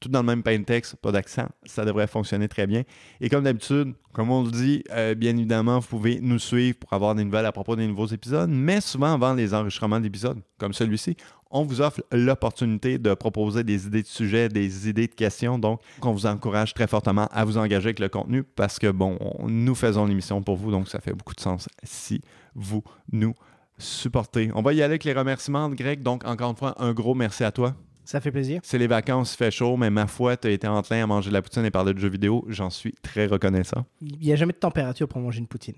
tout 0.00 0.08
dans 0.08 0.20
le 0.20 0.26
même 0.26 0.42
pain 0.42 0.62
texte, 0.62 0.96
pas 0.96 1.10
d'accent. 1.12 1.46
Ça 1.64 1.84
devrait 1.84 2.06
fonctionner 2.06 2.48
très 2.48 2.66
bien. 2.66 2.82
Et 3.20 3.28
comme 3.28 3.44
d'habitude, 3.44 3.94
comme 4.12 4.30
on 4.30 4.44
le 4.44 4.50
dit, 4.50 4.84
euh, 4.90 5.14
bien 5.14 5.36
évidemment, 5.36 5.78
vous 5.78 5.86
pouvez 5.88 6.20
nous 6.20 6.38
suivre 6.38 6.76
pour 6.78 6.92
avoir 6.92 7.14
des 7.14 7.24
nouvelles 7.24 7.46
à 7.46 7.52
propos 7.52 7.76
des 7.76 7.86
nouveaux 7.86 8.06
épisodes, 8.06 8.50
mais 8.50 8.80
souvent 8.80 9.14
avant 9.14 9.32
les 9.34 9.54
enregistrements 9.54 10.00
d'épisodes, 10.00 10.38
comme 10.58 10.72
celui-ci, 10.74 11.16
on 11.50 11.62
vous 11.62 11.80
offre 11.80 12.02
l'opportunité 12.12 12.98
de 12.98 13.14
proposer 13.14 13.62
des 13.64 13.86
idées 13.86 14.02
de 14.02 14.06
sujets, 14.08 14.48
des 14.48 14.88
idées 14.88 15.06
de 15.06 15.14
questions. 15.14 15.58
Donc, 15.58 15.80
on 16.02 16.12
vous 16.12 16.26
encourage 16.26 16.74
très 16.74 16.86
fortement 16.88 17.28
à 17.32 17.44
vous 17.44 17.56
engager 17.56 17.86
avec 17.86 18.00
le 18.00 18.08
contenu 18.08 18.42
parce 18.42 18.78
que, 18.78 18.90
bon, 18.90 19.16
on- 19.20 19.48
nous 19.48 19.74
faisons 19.74 20.04
l'émission 20.06 20.42
pour 20.42 20.56
vous, 20.56 20.70
donc 20.72 20.88
ça 20.88 21.00
fait 21.00 21.12
beaucoup 21.12 21.34
de 21.34 21.40
sens 21.40 21.68
si 21.84 22.20
vous 22.54 22.82
nous 23.12 23.32
supportez. 23.78 24.50
On 24.54 24.62
va 24.62 24.72
y 24.72 24.76
aller 24.76 24.84
avec 24.84 25.04
les 25.04 25.12
remerciements, 25.12 25.68
Greg. 25.70 26.02
Donc, 26.02 26.24
encore 26.26 26.50
une 26.50 26.56
fois, 26.56 26.74
un 26.82 26.92
gros 26.92 27.14
merci 27.14 27.44
à 27.44 27.52
toi. 27.52 27.74
Ça 28.06 28.20
fait 28.20 28.30
plaisir. 28.30 28.60
C'est 28.62 28.78
les 28.78 28.86
vacances, 28.86 29.34
il 29.34 29.36
fait 29.36 29.50
chaud, 29.50 29.76
mais 29.76 29.90
ma 29.90 30.06
foi, 30.06 30.36
tu 30.36 30.46
as 30.46 30.52
été 30.52 30.68
enclin 30.68 31.02
à 31.02 31.06
manger 31.08 31.28
de 31.28 31.34
la 31.34 31.42
poutine 31.42 31.64
et 31.64 31.72
parler 31.72 31.92
de 31.92 31.98
jeux 31.98 32.08
vidéo. 32.08 32.44
J'en 32.48 32.70
suis 32.70 32.92
très 33.02 33.26
reconnaissant. 33.26 33.84
Il 34.00 34.18
n'y 34.18 34.32
a 34.32 34.36
jamais 34.36 34.52
de 34.52 34.58
température 34.58 35.08
pour 35.08 35.20
manger 35.20 35.40
une 35.40 35.48
poutine. 35.48 35.74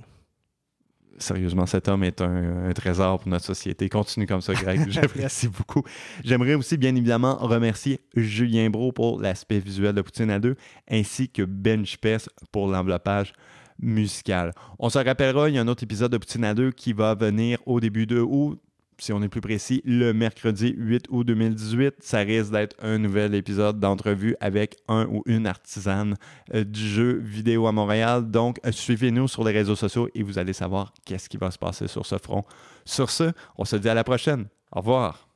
Sérieusement, 1.17 1.65
cet 1.65 1.89
homme 1.89 2.05
est 2.05 2.21
un, 2.21 2.69
un 2.69 2.73
trésor 2.75 3.19
pour 3.19 3.29
notre 3.29 3.47
société. 3.47 3.89
Continue 3.89 4.27
comme 4.27 4.43
ça, 4.43 4.53
Greg. 4.53 4.87
J'apprécie 4.91 5.49
beaucoup. 5.49 5.83
J'aimerais 6.23 6.53
aussi, 6.53 6.77
bien 6.77 6.95
évidemment, 6.95 7.35
remercier 7.37 8.01
Julien 8.15 8.69
Bro 8.69 8.93
pour 8.93 9.21
l'aspect 9.21 9.59
visuel 9.59 9.95
de 9.95 10.03
Poutine 10.03 10.31
à 10.31 10.39
deux, 10.39 10.57
ainsi 10.89 11.31
que 11.31 11.43
Ben 11.43 11.87
Chipes 11.87 12.29
pour 12.53 12.69
l'enveloppage 12.69 13.33
musicale. 13.81 14.53
On 14.79 14.91
se 14.91 14.99
rappellera, 14.99 15.49
il 15.49 15.55
y 15.55 15.59
a 15.59 15.63
un 15.63 15.69
autre 15.69 15.83
épisode 15.83 16.13
de 16.13 16.19
Poutine 16.19 16.45
à 16.45 16.53
2 16.55 16.73
qui 16.73 16.93
va 16.93 17.15
venir 17.15 17.59
au 17.65 17.81
début 17.81 18.07
de 18.07 18.21
août 18.21 18.61
si 18.99 19.13
on 19.13 19.23
est 19.23 19.29
plus 19.29 19.41
précis, 19.41 19.83
le 19.85 20.13
mercredi 20.13 20.75
8 20.77 21.07
août 21.11 21.25
2018. 21.25 21.97
Ça 22.01 22.19
risque 22.19 22.53
d'être 22.53 22.77
un 22.83 22.99
nouvel 22.99 23.35
épisode 23.35 23.79
d'entrevue 23.81 24.37
avec 24.41 24.77
un 24.89 25.07
ou 25.07 25.23
une 25.27 25.47
artisane 25.47 26.17
euh, 26.55 26.65
du 26.65 26.81
jeu 26.81 27.13
vidéo 27.25 27.67
à 27.67 27.73
Montréal. 27.73 28.31
Donc, 28.31 28.59
euh, 28.67 28.73
suivez-nous 28.73 29.29
sur 29.29 29.45
les 29.45 29.53
réseaux 29.53 29.77
sociaux 29.77 30.09
et 30.15 30.23
vous 30.23 30.39
allez 30.39 30.53
savoir 30.53 30.93
qu'est-ce 31.05 31.29
qui 31.29 31.37
va 31.37 31.51
se 31.51 31.59
passer 31.59 31.89
sur 31.89 32.07
ce 32.07 32.19
front. 32.19 32.45
Sur 32.85 33.11
ce, 33.11 33.33
on 33.57 33.65
se 33.65 33.77
dit 33.77 33.89
à 33.89 33.95
la 33.95 34.05
prochaine. 34.05 34.47
Au 34.73 34.81
revoir. 34.81 35.29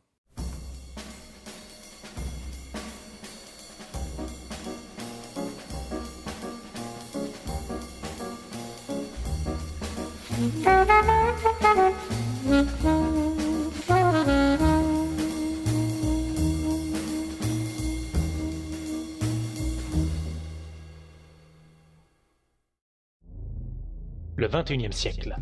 21e 24.52 24.92
siècle. 24.92 25.34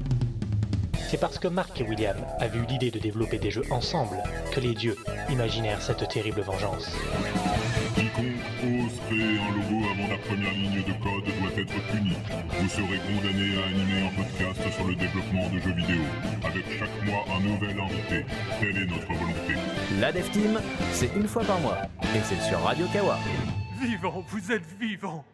C'est 1.11 1.18
parce 1.18 1.40
que 1.40 1.48
Mark 1.48 1.80
et 1.80 1.82
William 1.82 2.16
avaient 2.38 2.61
eu 2.61 2.66
l'idée 2.66 2.92
de 2.92 3.00
développer 3.00 3.38
des 3.38 3.50
jeux 3.50 3.64
ensemble 3.72 4.22
que 4.52 4.61
les 4.61 4.72
dieux 4.72 4.96
imaginèrent 5.28 5.82
cette 5.82 6.06
terrible 6.08 6.42
vengeance. 6.42 6.92
Quiconque 7.96 8.38
ose 8.62 9.00
créer 9.08 9.38
un 9.40 9.50
logo 9.56 9.84
avant 9.90 10.08
la 10.08 10.18
première 10.18 10.52
ligne 10.52 10.84
de 10.84 10.92
code 11.02 11.24
doit 11.24 11.61
être 11.61 11.90
puni. 11.90 12.12
Vous 12.61 12.68
serez 12.68 13.00
condamné 13.00 13.58
à 13.58 13.66
animer 13.66 14.06
un 14.06 14.14
podcast 14.14 14.76
sur 14.76 14.86
le 14.86 14.94
développement 14.94 15.48
de 15.48 15.58
jeux 15.58 15.74
vidéo, 15.74 16.02
avec 16.44 16.64
chaque 16.78 17.04
mois 17.04 17.24
un 17.36 17.40
nouvel 17.40 17.80
invité. 17.80 18.24
Telle 18.61 18.76
est 18.76 18.86
notre 18.86 19.08
volonté. 19.08 19.54
La 19.98 20.12
Dev 20.12 20.30
Team, 20.30 20.61
c'est 20.92 21.11
une 21.16 21.26
fois 21.26 21.42
par 21.42 21.58
mois. 21.58 21.78
Et 22.14 22.20
c'est 22.22 22.40
sur 22.48 22.61
Radio 22.61 22.86
Kawa. 22.92 23.18
Vivant, 23.80 24.24
vous 24.28 24.52
êtes 24.52 24.78
vivant 24.78 25.24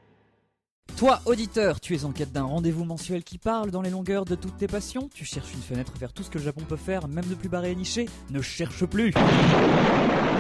Toi, 0.97 1.21
auditeur, 1.27 1.79
tu 1.79 1.95
es 1.95 2.07
en 2.07 2.11
quête 2.11 2.33
d'un 2.33 2.45
rendez-vous 2.45 2.87
mensuel 2.87 3.23
qui 3.23 3.37
parle 3.37 3.71
dans 3.71 3.83
les 3.83 3.91
longueurs 3.91 4.25
de 4.25 4.35
toutes 4.35 4.57
tes 4.57 4.67
passions 4.67 5.11
Tu 5.13 5.27
cherches 5.27 5.53
une 5.53 5.61
fenêtre 5.61 5.93
vers 6.01 6.15
tout 6.15 6.23
ce 6.23 6.31
que 6.31 6.39
le 6.39 6.45
Japon 6.45 6.63
peut 6.67 6.77
faire, 6.77 7.07
même 7.07 7.27
de 7.27 7.35
plus 7.35 7.51
barré 7.51 7.73
et 7.73 7.75
niché 7.75 8.07
Ne 8.31 8.41
cherche 8.41 8.87
plus 8.87 9.13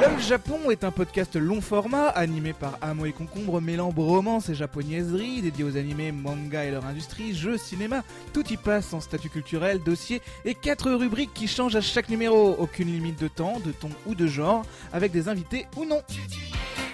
LOL 0.01 0.19
Japon 0.19 0.71
est 0.71 0.83
un 0.83 0.91
podcast 0.91 1.37
long 1.37 1.61
format 1.61 2.09
animé 2.09 2.55
par 2.55 2.79
Amo 2.81 3.05
et 3.05 3.13
Concombre 3.13 3.61
mêlant 3.61 3.91
bromance 3.91 4.49
et 4.49 4.55
japonaiserie 4.55 5.43
dédié 5.43 5.63
aux 5.63 5.77
animés, 5.77 6.11
manga 6.11 6.65
et 6.65 6.71
leur 6.71 6.87
industrie, 6.87 7.35
jeux, 7.35 7.59
cinéma. 7.59 8.03
Tout 8.33 8.51
y 8.51 8.57
passe 8.57 8.95
en 8.95 9.01
statut 9.01 9.29
culturel, 9.29 9.83
dossier 9.83 10.23
et 10.47 10.55
quatre 10.55 10.91
rubriques 10.91 11.35
qui 11.35 11.49
changent 11.49 11.77
à 11.77 11.83
chaque 11.83 12.09
numéro. 12.09 12.57
Aucune 12.59 12.91
limite 12.91 13.21
de 13.21 13.29
temps, 13.29 13.61
de 13.61 13.73
ton 13.73 13.91
ou 14.07 14.15
de 14.15 14.27
genre, 14.27 14.65
avec 14.93 15.13
des 15.13 15.29
invités 15.29 15.67
ou 15.77 15.85
non. 15.85 16.01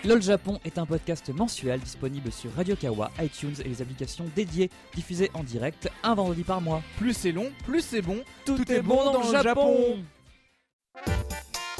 LOL 0.04 0.20
Japon 0.20 0.58
est 0.64 0.78
un 0.78 0.86
podcast 0.86 1.30
mensuel 1.32 1.78
disponible 1.78 2.32
sur 2.32 2.52
Radio 2.54 2.74
Kawa, 2.74 3.12
iTunes 3.20 3.54
et 3.64 3.68
les 3.68 3.82
applications 3.82 4.24
dédiées, 4.34 4.68
diffusé 4.96 5.30
en 5.32 5.44
direct 5.44 5.88
un 6.02 6.16
vendredi 6.16 6.42
par 6.42 6.60
mois. 6.60 6.82
Plus 6.98 7.16
c'est 7.16 7.30
long, 7.30 7.52
plus 7.64 7.82
c'est 7.82 8.02
bon. 8.02 8.18
Tout, 8.44 8.60
est 8.72 8.82
bon 8.82 9.12
dans, 9.12 9.22
le 9.22 9.42
Japon. 9.42 10.02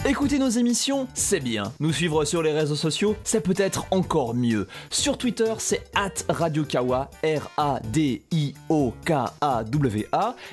Écouter 0.04 0.40
nos 0.40 0.48
émissions, 0.48 1.06
c'est 1.14 1.38
bien. 1.38 1.72
Nous 1.78 1.92
suivre 1.92 2.24
sur 2.24 2.42
les 2.42 2.50
réseaux 2.50 2.74
sociaux, 2.74 3.14
c'est 3.22 3.40
peut-être 3.40 3.86
encore 3.92 4.34
mieux. 4.34 4.66
Sur 4.90 5.16
Twitter, 5.16 5.54
c'est 5.58 5.84
at 5.94 6.10
RadioKawa, 6.28 7.08
R-A-D-I-O-K-A-W-A. 7.22 7.86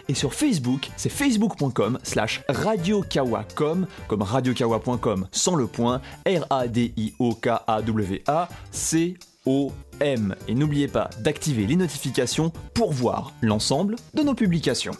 Et 0.07 0.13
sur 0.13 0.35
Facebook, 0.35 0.91
c'est 0.97 1.09
facebook.com 1.09 1.97
slash 2.03 2.43
radiokawacom, 2.47 3.87
comme 4.07 4.21
radiokawa.com 4.21 5.27
sans 5.31 5.55
le 5.55 5.65
point, 5.65 5.99
R-A-D-I-O-K-A-W-A, 6.27 6.89
C-O-M. 8.69 10.35
Et 10.47 10.53
n'oubliez 10.53 10.87
pas 10.87 11.09
d'activer 11.21 11.65
les 11.65 11.75
notifications 11.75 12.53
pour 12.75 12.93
voir 12.93 13.33
l'ensemble 13.41 13.95
de 14.13 14.21
nos 14.21 14.35
publications. 14.35 14.93